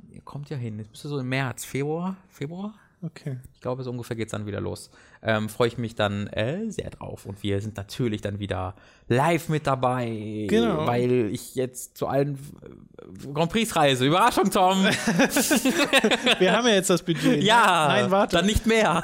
Ihr 0.09 0.21
kommt 0.21 0.49
ja 0.49 0.57
hin. 0.57 0.79
Jetzt 0.79 0.91
bist 0.91 1.05
du 1.05 1.09
so 1.09 1.19
im 1.19 1.29
März, 1.29 1.65
Februar? 1.65 2.15
Februar? 2.29 2.73
Okay. 3.01 3.39
Ich 3.53 3.61
glaube, 3.61 3.83
so 3.83 3.91
ungefähr 3.91 4.15
geht 4.15 4.27
es 4.27 4.31
dann 4.31 4.45
wieder 4.45 4.61
los. 4.61 4.89
Ähm, 5.27 5.49
Freue 5.49 5.69
ich 5.69 5.79
mich 5.79 5.95
dann 5.95 6.27
äh, 6.27 6.69
sehr 6.69 6.91
drauf. 6.91 7.25
Und 7.25 7.41
wir 7.41 7.59
sind 7.59 7.75
natürlich 7.77 8.21
dann 8.21 8.37
wieder 8.37 8.75
live 9.07 9.49
mit 9.49 9.65
dabei. 9.65 10.45
Genau. 10.47 10.85
Weil 10.85 11.29
ich 11.31 11.55
jetzt 11.55 11.97
zu 11.97 12.05
allen 12.07 12.37
äh, 12.61 13.33
Grand 13.33 13.51
Prix 13.51 13.75
reise. 13.75 14.05
Überraschung, 14.05 14.51
Tom! 14.51 14.83
Wir 16.39 16.51
haben 16.53 16.67
ja 16.67 16.75
jetzt 16.75 16.91
das 16.91 17.01
Budget. 17.01 17.39
ne? 17.39 17.43
ja! 17.43 17.87
Nein, 17.87 18.11
warte. 18.11 18.35
Dann 18.37 18.45
nicht 18.45 18.67
mehr. 18.67 19.03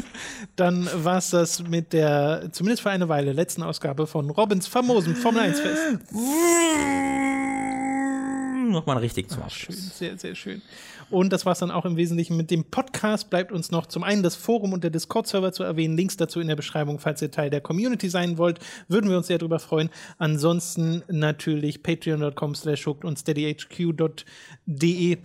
Dann 0.56 0.88
war 1.04 1.18
es 1.18 1.28
das 1.30 1.62
mit 1.62 1.92
der, 1.92 2.48
zumindest 2.52 2.82
für 2.82 2.90
eine 2.90 3.08
Weile, 3.10 3.32
letzten 3.32 3.62
Ausgabe 3.62 4.06
von 4.06 4.30
Robins 4.30 4.66
famosem 4.66 5.14
Formel 5.14 5.42
1 5.42 5.60
Fest. 5.60 5.82
Nochmal 8.70 8.98
richtig 8.98 9.28
zum 9.28 9.42
Ach, 9.44 9.50
schön, 9.50 9.74
Abschluss. 9.74 9.98
sehr, 9.98 10.16
sehr 10.16 10.34
schön. 10.34 10.62
Und 11.10 11.32
das 11.32 11.44
war 11.44 11.52
es 11.52 11.58
dann 11.58 11.70
auch 11.72 11.84
im 11.84 11.96
Wesentlichen 11.96 12.36
mit 12.36 12.50
dem 12.50 12.64
Podcast. 12.64 13.30
Bleibt 13.30 13.50
uns 13.50 13.70
noch 13.70 13.86
zum 13.86 14.04
einen 14.04 14.22
das 14.22 14.36
Forum 14.36 14.72
und 14.72 14.84
der 14.84 14.90
Discord-Server 14.90 15.52
zu 15.52 15.64
erwähnen. 15.64 15.96
Links 15.96 16.16
dazu 16.16 16.40
in 16.40 16.48
der 16.48 16.56
Beschreibung, 16.56 17.00
falls 17.00 17.20
ihr 17.20 17.30
Teil 17.30 17.50
der 17.50 17.60
Community 17.60 18.08
sein 18.08 18.38
wollt. 18.38 18.60
Würden 18.88 19.10
wir 19.10 19.16
uns 19.16 19.26
sehr 19.26 19.38
darüber 19.38 19.58
freuen. 19.58 19.90
Ansonsten 20.18 21.02
natürlich 21.08 21.82
patreon.com 21.82 22.54
slash 22.54 22.86
und 22.86 23.18
steadyhq.de 23.18 25.16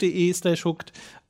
.de 0.00 0.32
slash 0.32 0.64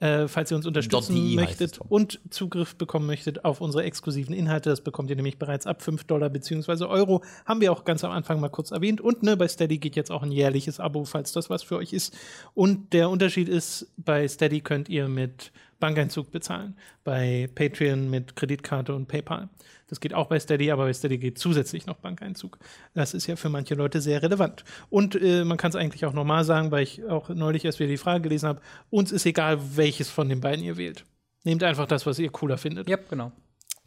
äh, 0.00 0.28
falls 0.28 0.50
ihr 0.50 0.56
uns 0.56 0.66
unterstützen 0.66 1.34
möchtet 1.34 1.78
und 1.78 2.20
Zugriff 2.30 2.74
bekommen 2.74 3.06
möchtet 3.06 3.44
auf 3.44 3.60
unsere 3.60 3.84
exklusiven 3.84 4.34
Inhalte. 4.34 4.70
Das 4.70 4.80
bekommt 4.80 5.10
ihr 5.10 5.16
nämlich 5.16 5.38
bereits 5.38 5.66
ab 5.66 5.82
5 5.82 6.04
Dollar 6.04 6.30
bzw. 6.30 6.84
Euro. 6.84 7.22
Haben 7.44 7.60
wir 7.60 7.70
auch 7.70 7.84
ganz 7.84 8.02
am 8.02 8.10
Anfang 8.10 8.40
mal 8.40 8.48
kurz 8.48 8.70
erwähnt. 8.70 9.00
Und 9.00 9.22
ne, 9.22 9.36
bei 9.36 9.46
Steady 9.46 9.78
geht 9.78 9.96
jetzt 9.96 10.10
auch 10.10 10.22
ein 10.22 10.32
jährliches 10.32 10.80
Abo, 10.80 11.04
falls 11.04 11.32
das 11.32 11.50
was 11.50 11.62
für 11.62 11.76
euch 11.76 11.92
ist. 11.92 12.16
Und 12.54 12.92
der 12.92 13.10
Unterschied 13.10 13.48
ist, 13.48 13.92
bei 13.98 14.26
Steady 14.26 14.60
könnt 14.60 14.88
ihr 14.88 15.08
mit 15.08 15.52
Bankeinzug 15.80 16.30
bezahlen. 16.30 16.76
Bei 17.04 17.48
Patreon 17.54 18.08
mit 18.08 18.36
Kreditkarte 18.36 18.94
und 18.94 19.06
PayPal. 19.06 19.48
Das 19.90 20.00
geht 20.00 20.14
auch 20.14 20.28
bei 20.28 20.38
Steady, 20.38 20.70
aber 20.70 20.84
bei 20.84 20.92
Steady 20.92 21.18
geht 21.18 21.38
zusätzlich 21.38 21.84
noch 21.84 21.96
Bankeinzug. 21.96 22.58
Das 22.94 23.12
ist 23.12 23.26
ja 23.26 23.34
für 23.34 23.48
manche 23.48 23.74
Leute 23.74 24.00
sehr 24.00 24.22
relevant. 24.22 24.64
Und 24.88 25.20
äh, 25.20 25.44
man 25.44 25.58
kann 25.58 25.70
es 25.70 25.76
eigentlich 25.76 26.06
auch 26.06 26.12
normal 26.12 26.44
sagen, 26.44 26.70
weil 26.70 26.84
ich 26.84 27.04
auch 27.04 27.28
neulich 27.28 27.64
erst 27.64 27.80
wieder 27.80 27.90
die 27.90 27.96
Frage 27.96 28.22
gelesen 28.22 28.48
habe, 28.48 28.60
uns 28.88 29.10
ist 29.10 29.26
egal, 29.26 29.58
welches 29.76 30.08
von 30.08 30.28
den 30.28 30.40
beiden 30.40 30.64
ihr 30.64 30.76
wählt. 30.76 31.04
Nehmt 31.42 31.64
einfach 31.64 31.86
das, 31.86 32.06
was 32.06 32.18
ihr 32.20 32.30
cooler 32.30 32.56
findet. 32.56 32.88
Ja, 32.88 32.98
genau. 33.08 33.32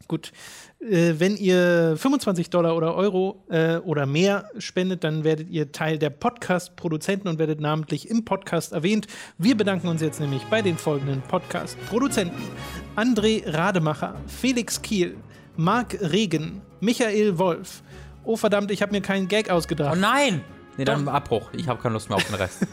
Gut. 0.08 0.32
Äh, 0.80 1.14
wenn 1.18 1.36
ihr 1.36 1.94
25 1.96 2.50
Dollar 2.50 2.76
oder 2.76 2.94
Euro 2.94 3.46
äh, 3.48 3.76
oder 3.78 4.04
mehr 4.04 4.50
spendet, 4.58 5.04
dann 5.04 5.24
werdet 5.24 5.48
ihr 5.48 5.72
Teil 5.72 5.98
der 5.98 6.10
Podcast-Produzenten 6.10 7.28
und 7.28 7.38
werdet 7.38 7.60
namentlich 7.60 8.10
im 8.10 8.24
Podcast 8.24 8.72
erwähnt. 8.72 9.06
Wir 9.38 9.56
bedanken 9.56 9.88
uns 9.88 10.02
jetzt 10.02 10.20
nämlich 10.20 10.42
bei 10.44 10.60
den 10.60 10.76
folgenden 10.76 11.22
Podcast-Produzenten: 11.22 12.42
André 12.96 13.44
Rademacher, 13.46 14.16
Felix 14.26 14.82
Kiel, 14.82 15.16
Marc 15.56 15.98
Regen, 16.00 16.62
Michael 16.80 17.38
Wolf. 17.38 17.82
Oh 18.24 18.36
verdammt, 18.36 18.70
ich 18.70 18.82
habe 18.82 18.92
mir 18.92 19.00
keinen 19.00 19.28
Gag 19.28 19.50
ausgedacht. 19.50 19.96
Oh 19.96 20.00
nein! 20.00 20.42
Nee, 20.76 20.84
dann 20.84 21.06
Abbruch. 21.06 21.50
Ich 21.52 21.68
habe 21.68 21.80
keine 21.80 21.94
Lust 21.94 22.08
mehr 22.08 22.16
auf 22.16 22.24
den 22.24 22.34
Rest. 22.34 22.66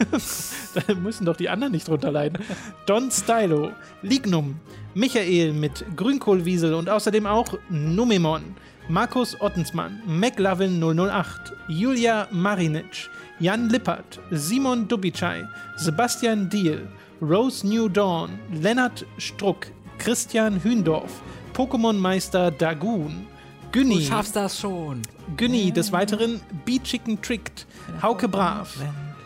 da 0.86 0.94
müssen 0.94 1.24
doch 1.24 1.36
die 1.36 1.48
anderen 1.48 1.72
nicht 1.72 1.86
drunter 1.86 2.10
leiden. 2.10 2.38
Don 2.86 3.10
Stylo, 3.10 3.70
Lignum, 4.02 4.58
Michael 4.94 5.52
mit 5.52 5.84
Grünkohlwiesel 5.96 6.74
und 6.74 6.88
außerdem 6.88 7.26
auch 7.26 7.56
Numemon, 7.70 8.56
Markus 8.88 9.40
Ottensmann, 9.40 10.02
McLovin 10.04 10.82
008, 10.82 11.52
Julia 11.68 12.26
Marinic, 12.32 13.08
Jan 13.38 13.68
Lippert, 13.68 14.18
Simon 14.32 14.88
Dubicai, 14.88 15.46
Sebastian 15.76 16.48
Diel, 16.48 16.88
Rose 17.20 17.64
New 17.64 17.88
Dawn, 17.88 18.30
Lennart 18.52 19.06
Struck, 19.18 19.68
Christian 19.98 20.62
Hündorf, 20.64 21.22
Pokémon-Meister 21.52 22.50
Dagoon, 22.50 23.26
Günni. 23.72 23.96
Du 23.96 24.00
schaffst 24.02 24.36
das 24.36 24.60
schon. 24.60 25.02
Günni, 25.36 25.72
des 25.72 25.92
Weiteren 25.92 26.40
B-Chicken 26.64 27.20
Tricked, 27.22 27.66
Hauke 28.02 28.28
Brav, 28.28 28.76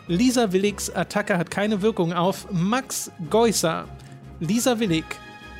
Lisa 0.07 0.51
Willigs 0.53 0.89
Attacke 0.89 1.37
hat 1.37 1.51
keine 1.51 1.81
Wirkung 1.81 2.13
auf 2.13 2.47
Max 2.51 3.11
Geusser, 3.29 3.85
Lisa 4.39 4.79
Willig, 4.79 5.05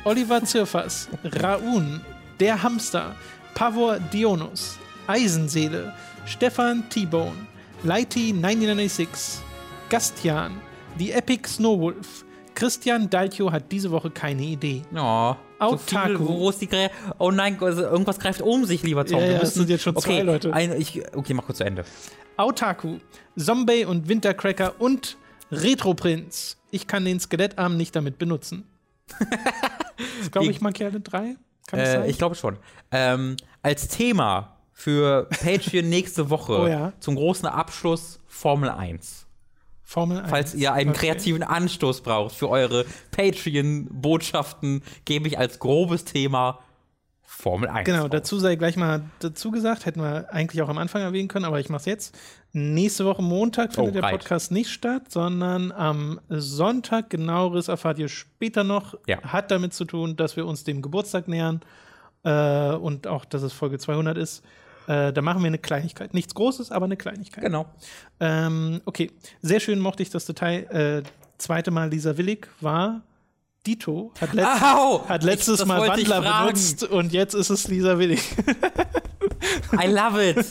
Oliver 0.04 0.42
Zirfers, 0.42 1.08
Raun, 1.42 2.00
Der 2.40 2.62
Hamster, 2.62 3.14
Pavor 3.54 3.98
Dionus, 3.98 4.78
Eisenseele, 5.06 5.92
Stefan 6.24 6.88
T-Bone, 6.88 7.46
Lighty 7.82 8.32
996, 8.32 9.40
Gastian, 9.90 10.52
The 10.98 11.12
Epic 11.12 11.48
Snowwolf, 11.48 12.24
Christian 12.54 13.08
Dalcho 13.10 13.52
hat 13.52 13.70
diese 13.70 13.90
Woche 13.90 14.10
keine 14.10 14.42
Idee. 14.42 14.82
Oh. 14.96 15.36
Autaku. 15.58 16.26
So 16.26 16.50
ist 16.50 16.60
die 16.60 16.68
Grä 16.68 16.88
Oh 17.18 17.30
nein, 17.30 17.58
also 17.60 17.82
irgendwas 17.82 18.18
greift 18.18 18.42
um 18.42 18.64
sich, 18.64 18.82
lieber 18.82 19.04
Tom. 19.04 19.20
Ja, 19.20 19.26
ja, 19.26 19.38
das 19.38 19.54
sind 19.54 19.68
jetzt 19.68 19.82
schon 19.82 19.96
zwei 19.96 20.14
okay, 20.16 20.22
Leute. 20.22 20.52
Ein, 20.52 20.72
ich, 20.80 21.02
okay, 21.16 21.34
mach 21.34 21.44
kurz 21.44 21.58
zu 21.58 21.64
Ende. 21.64 21.84
Autaku, 22.36 22.98
Zombie 23.36 23.84
und 23.84 24.08
Wintercracker 24.08 24.74
und 24.78 25.16
Retroprinz. 25.50 26.56
Ich 26.70 26.86
kann 26.86 27.04
den 27.04 27.18
Skelettarm 27.20 27.76
nicht 27.76 27.96
damit 27.96 28.18
benutzen. 28.18 28.64
das 30.20 30.30
glaube 30.30 30.48
ich, 30.50 30.60
Markiale 30.60 31.00
3. 31.00 31.36
Kann 31.66 31.78
das 31.78 31.88
Äh, 31.88 31.92
sein? 31.92 32.10
ich 32.10 32.18
glaube 32.18 32.34
schon. 32.34 32.56
Ähm, 32.90 33.36
als 33.62 33.88
Thema 33.88 34.56
für 34.72 35.28
Patreon 35.42 35.88
nächste 35.88 36.30
Woche 36.30 36.60
Oh 36.60 36.66
ja. 36.66 36.92
zum 37.00 37.16
großen 37.16 37.48
Abschluss 37.48 38.20
Formel 38.26 38.70
1. 38.70 39.26
Formel 39.90 40.18
1. 40.18 40.28
Falls 40.30 40.54
ihr 40.54 40.74
einen 40.74 40.90
Okay. 40.90 40.98
kreativen 40.98 41.42
Anstoß 41.42 42.02
braucht 42.02 42.34
für 42.34 42.50
eure 42.50 42.84
Patreon-Botschaften, 43.10 44.82
gebe 45.06 45.28
ich 45.28 45.38
als 45.38 45.58
grobes 45.58 46.04
Thema 46.04 46.58
Formel 47.22 47.68
1. 47.70 47.86
Genau, 47.86 48.02
raus. 48.02 48.08
dazu 48.10 48.38
sei 48.38 48.56
gleich 48.56 48.76
mal 48.76 49.02
dazu 49.20 49.50
gesagt, 49.50 49.86
hätten 49.86 50.02
wir 50.02 50.30
eigentlich 50.32 50.60
auch 50.60 50.68
am 50.68 50.76
Anfang 50.76 51.00
erwähnen 51.00 51.28
können, 51.28 51.46
aber 51.46 51.58
ich 51.60 51.70
mache 51.70 51.80
es 51.80 51.86
jetzt. 51.86 52.18
Nächste 52.52 53.06
Woche 53.06 53.22
Montag 53.22 53.74
findet 53.74 53.96
Oh, 53.96 54.00
der. 54.00 54.10
Podcast 54.10 54.50
nicht 54.52 54.68
statt, 54.70 55.04
sondern 55.10 55.72
am 55.72 56.20
Sonntag, 56.28 57.08
genaueres 57.08 57.68
erfahrt 57.68 57.98
ihr 57.98 58.08
später 58.08 58.64
noch, 58.64 58.94
Ja. 59.06 59.22
hat 59.22 59.50
damit 59.50 59.72
zu 59.72 59.84
tun, 59.86 60.16
dass 60.16 60.36
wir 60.36 60.46
uns 60.46 60.64
dem 60.64 60.82
Geburtstag 60.82 61.28
nähern 61.28 61.60
äh, 62.24 62.72
und 62.72 63.06
auch, 63.06 63.24
dass 63.24 63.42
es 63.42 63.52
Folge 63.54 63.78
200 63.78 64.18
ist. 64.18 64.44
Äh, 64.88 65.12
da 65.12 65.20
machen 65.22 65.42
wir 65.42 65.46
eine 65.48 65.58
Kleinigkeit. 65.58 66.14
Nichts 66.14 66.34
Großes, 66.34 66.72
aber 66.72 66.86
eine 66.86 66.96
Kleinigkeit. 66.96 67.44
Genau. 67.44 67.66
Ähm, 68.20 68.80
okay, 68.86 69.10
sehr 69.42 69.60
schön 69.60 69.78
mochte 69.78 70.02
ich 70.02 70.10
das 70.10 70.24
Detail. 70.24 71.02
Äh, 71.04 71.08
zweite 71.38 71.70
Mal 71.70 71.90
Lisa 71.90 72.16
Willig 72.16 72.48
war 72.60 73.02
Dito, 73.66 74.12
hat, 74.20 74.32
letzt, 74.32 74.62
Au! 74.62 75.06
hat 75.08 75.22
letztes 75.24 75.60
Ich- 75.60 75.66
Mal 75.66 75.86
Wandler 75.86 76.22
benutzt 76.46 76.84
und 76.84 77.12
jetzt 77.12 77.34
ist 77.34 77.50
es 77.50 77.68
Lisa 77.68 77.98
Willig. 77.98 78.22
I 79.72 79.86
love 79.88 80.30
it. 80.30 80.46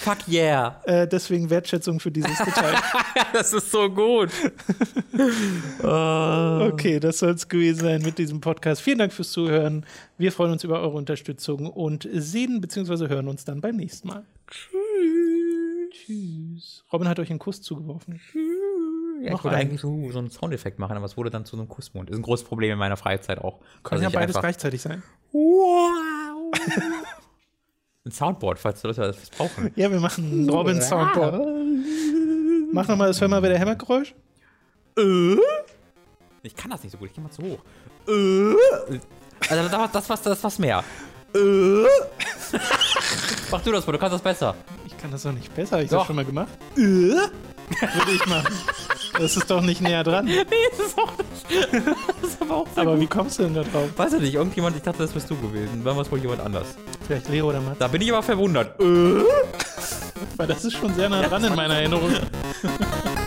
Fuck 0.00 0.26
yeah. 0.28 0.80
Äh, 0.84 1.06
deswegen 1.06 1.50
Wertschätzung 1.50 2.00
für 2.00 2.10
dieses 2.10 2.38
Detail. 2.44 2.74
Das 3.34 3.52
ist 3.52 3.70
so 3.70 3.88
gut. 3.90 4.30
Okay, 5.82 7.00
das 7.00 7.18
soll 7.18 7.30
es 7.30 7.48
gewesen 7.48 7.80
sein 7.80 8.02
mit 8.02 8.16
diesem 8.16 8.40
Podcast. 8.40 8.80
Vielen 8.80 8.98
Dank 8.98 9.12
fürs 9.12 9.32
Zuhören. 9.32 9.84
Wir 10.16 10.32
freuen 10.32 10.52
uns 10.52 10.64
über 10.64 10.80
eure 10.80 10.96
Unterstützung 10.96 11.66
und 11.66 12.08
sehen 12.12 12.60
bzw. 12.60 13.08
hören 13.08 13.28
uns 13.28 13.44
dann 13.44 13.60
beim 13.60 13.76
nächsten 13.76 14.08
Mal. 14.08 14.24
Tschüss. 14.46 15.90
Tschüss. 15.90 16.84
Robin 16.92 17.08
hat 17.08 17.18
euch 17.18 17.30
einen 17.30 17.38
Kuss 17.38 17.60
zugeworfen. 17.60 18.20
Ja, 19.22 19.32
Noch 19.32 19.40
ich 19.40 19.44
wollte 19.44 19.56
eigentlich 19.56 19.80
so, 19.80 20.10
so 20.10 20.18
einen 20.18 20.30
Soundeffekt 20.30 20.78
machen, 20.78 20.96
aber 20.96 21.06
es 21.06 21.16
wurde 21.16 21.30
dann 21.30 21.44
zu 21.44 21.56
einem 21.56 21.68
Kussmund. 21.68 22.08
Ist 22.08 22.16
ein 22.16 22.22
großes 22.22 22.46
Problem 22.46 22.72
in 22.72 22.78
meiner 22.78 22.96
Freizeit 22.96 23.38
auch. 23.38 23.60
Kann 23.82 24.00
dass 24.00 24.12
ja 24.12 24.18
beides 24.18 24.38
gleichzeitig 24.38 24.80
sein. 24.80 25.02
Wow. 25.32 26.52
ein 28.06 28.12
Soundboard, 28.12 28.58
falls 28.58 28.82
Leute 28.82 29.02
das 29.02 29.30
brauchen. 29.30 29.70
Ja, 29.76 29.90
wir 29.90 30.00
machen 30.00 30.44
ein 30.46 30.48
Robin 30.48 30.80
Soundboard. 30.80 31.46
Mach 32.72 32.88
nochmal 32.88 33.08
das 33.08 33.20
Hör 33.20 33.28
mal 33.28 33.42
wieder 33.42 33.58
Hämmergeräusch. 33.58 34.14
Ich 36.42 36.56
kann 36.56 36.70
das 36.70 36.82
nicht 36.82 36.92
so 36.92 36.98
gut, 36.98 37.08
ich 37.08 37.14
geh 37.14 37.20
mal 37.20 37.30
zu 37.30 37.42
hoch. 37.42 37.58
Also 39.48 39.68
das, 39.68 39.92
das, 39.92 40.08
was, 40.08 40.22
das 40.22 40.42
was 40.44 40.58
mehr. 40.58 40.82
Mach 43.50 43.60
du 43.62 43.72
das 43.72 43.86
mal, 43.86 43.92
du 43.92 43.98
kannst 43.98 44.14
das 44.14 44.22
besser. 44.22 44.54
Ich 44.86 44.96
kann 44.96 45.10
das 45.10 45.22
doch 45.22 45.32
nicht 45.32 45.54
besser. 45.54 45.76
Hab 45.76 45.84
Ich 45.84 45.90
Doch. 45.90 45.98
das 45.98 46.06
schon 46.06 46.16
mal 46.16 46.24
gemacht. 46.24 46.52
Würde 46.74 48.12
ich 48.12 48.26
machen. 48.26 48.54
Das 49.20 49.36
ist 49.36 49.50
doch 49.50 49.60
nicht 49.60 49.82
näher 49.82 50.02
dran. 50.02 50.24
Nee, 50.30 50.44
das 50.70 50.86
ist 50.86 50.98
auch 50.98 51.12
nicht. 51.18 51.86
Das 52.22 52.30
ist 52.30 52.40
aber 52.42 52.56
auch 52.56 52.66
sehr 52.74 52.82
Aber 52.82 52.92
gut. 52.92 53.00
wie 53.02 53.06
kommst 53.06 53.38
du 53.38 53.42
denn 53.42 53.54
da 53.54 53.62
drauf? 53.62 53.88
Weiß 53.96 54.14
ich 54.14 54.20
nicht, 54.22 54.34
irgendjemand, 54.34 54.76
ich 54.76 54.82
dachte, 54.82 54.98
das 55.02 55.12
bist 55.12 55.28
du 55.28 55.36
gewesen. 55.36 55.82
Dann 55.84 55.94
war 55.96 56.02
es 56.02 56.10
wohl 56.10 56.18
jemand 56.18 56.40
anders. 56.40 56.74
Vielleicht 57.06 57.28
Leo 57.28 57.48
oder 57.50 57.60
Mats? 57.60 57.78
Da 57.78 57.88
bin 57.88 58.00
ich 58.00 58.10
aber 58.12 58.22
verwundert. 58.22 58.74
Weil 58.78 60.46
das 60.46 60.64
ist 60.64 60.72
schon 60.76 60.94
sehr 60.94 61.08
nah 61.10 61.22
dran 61.22 61.44
in 61.44 61.54
meiner 61.54 61.74
Erinnerung. 61.74 62.10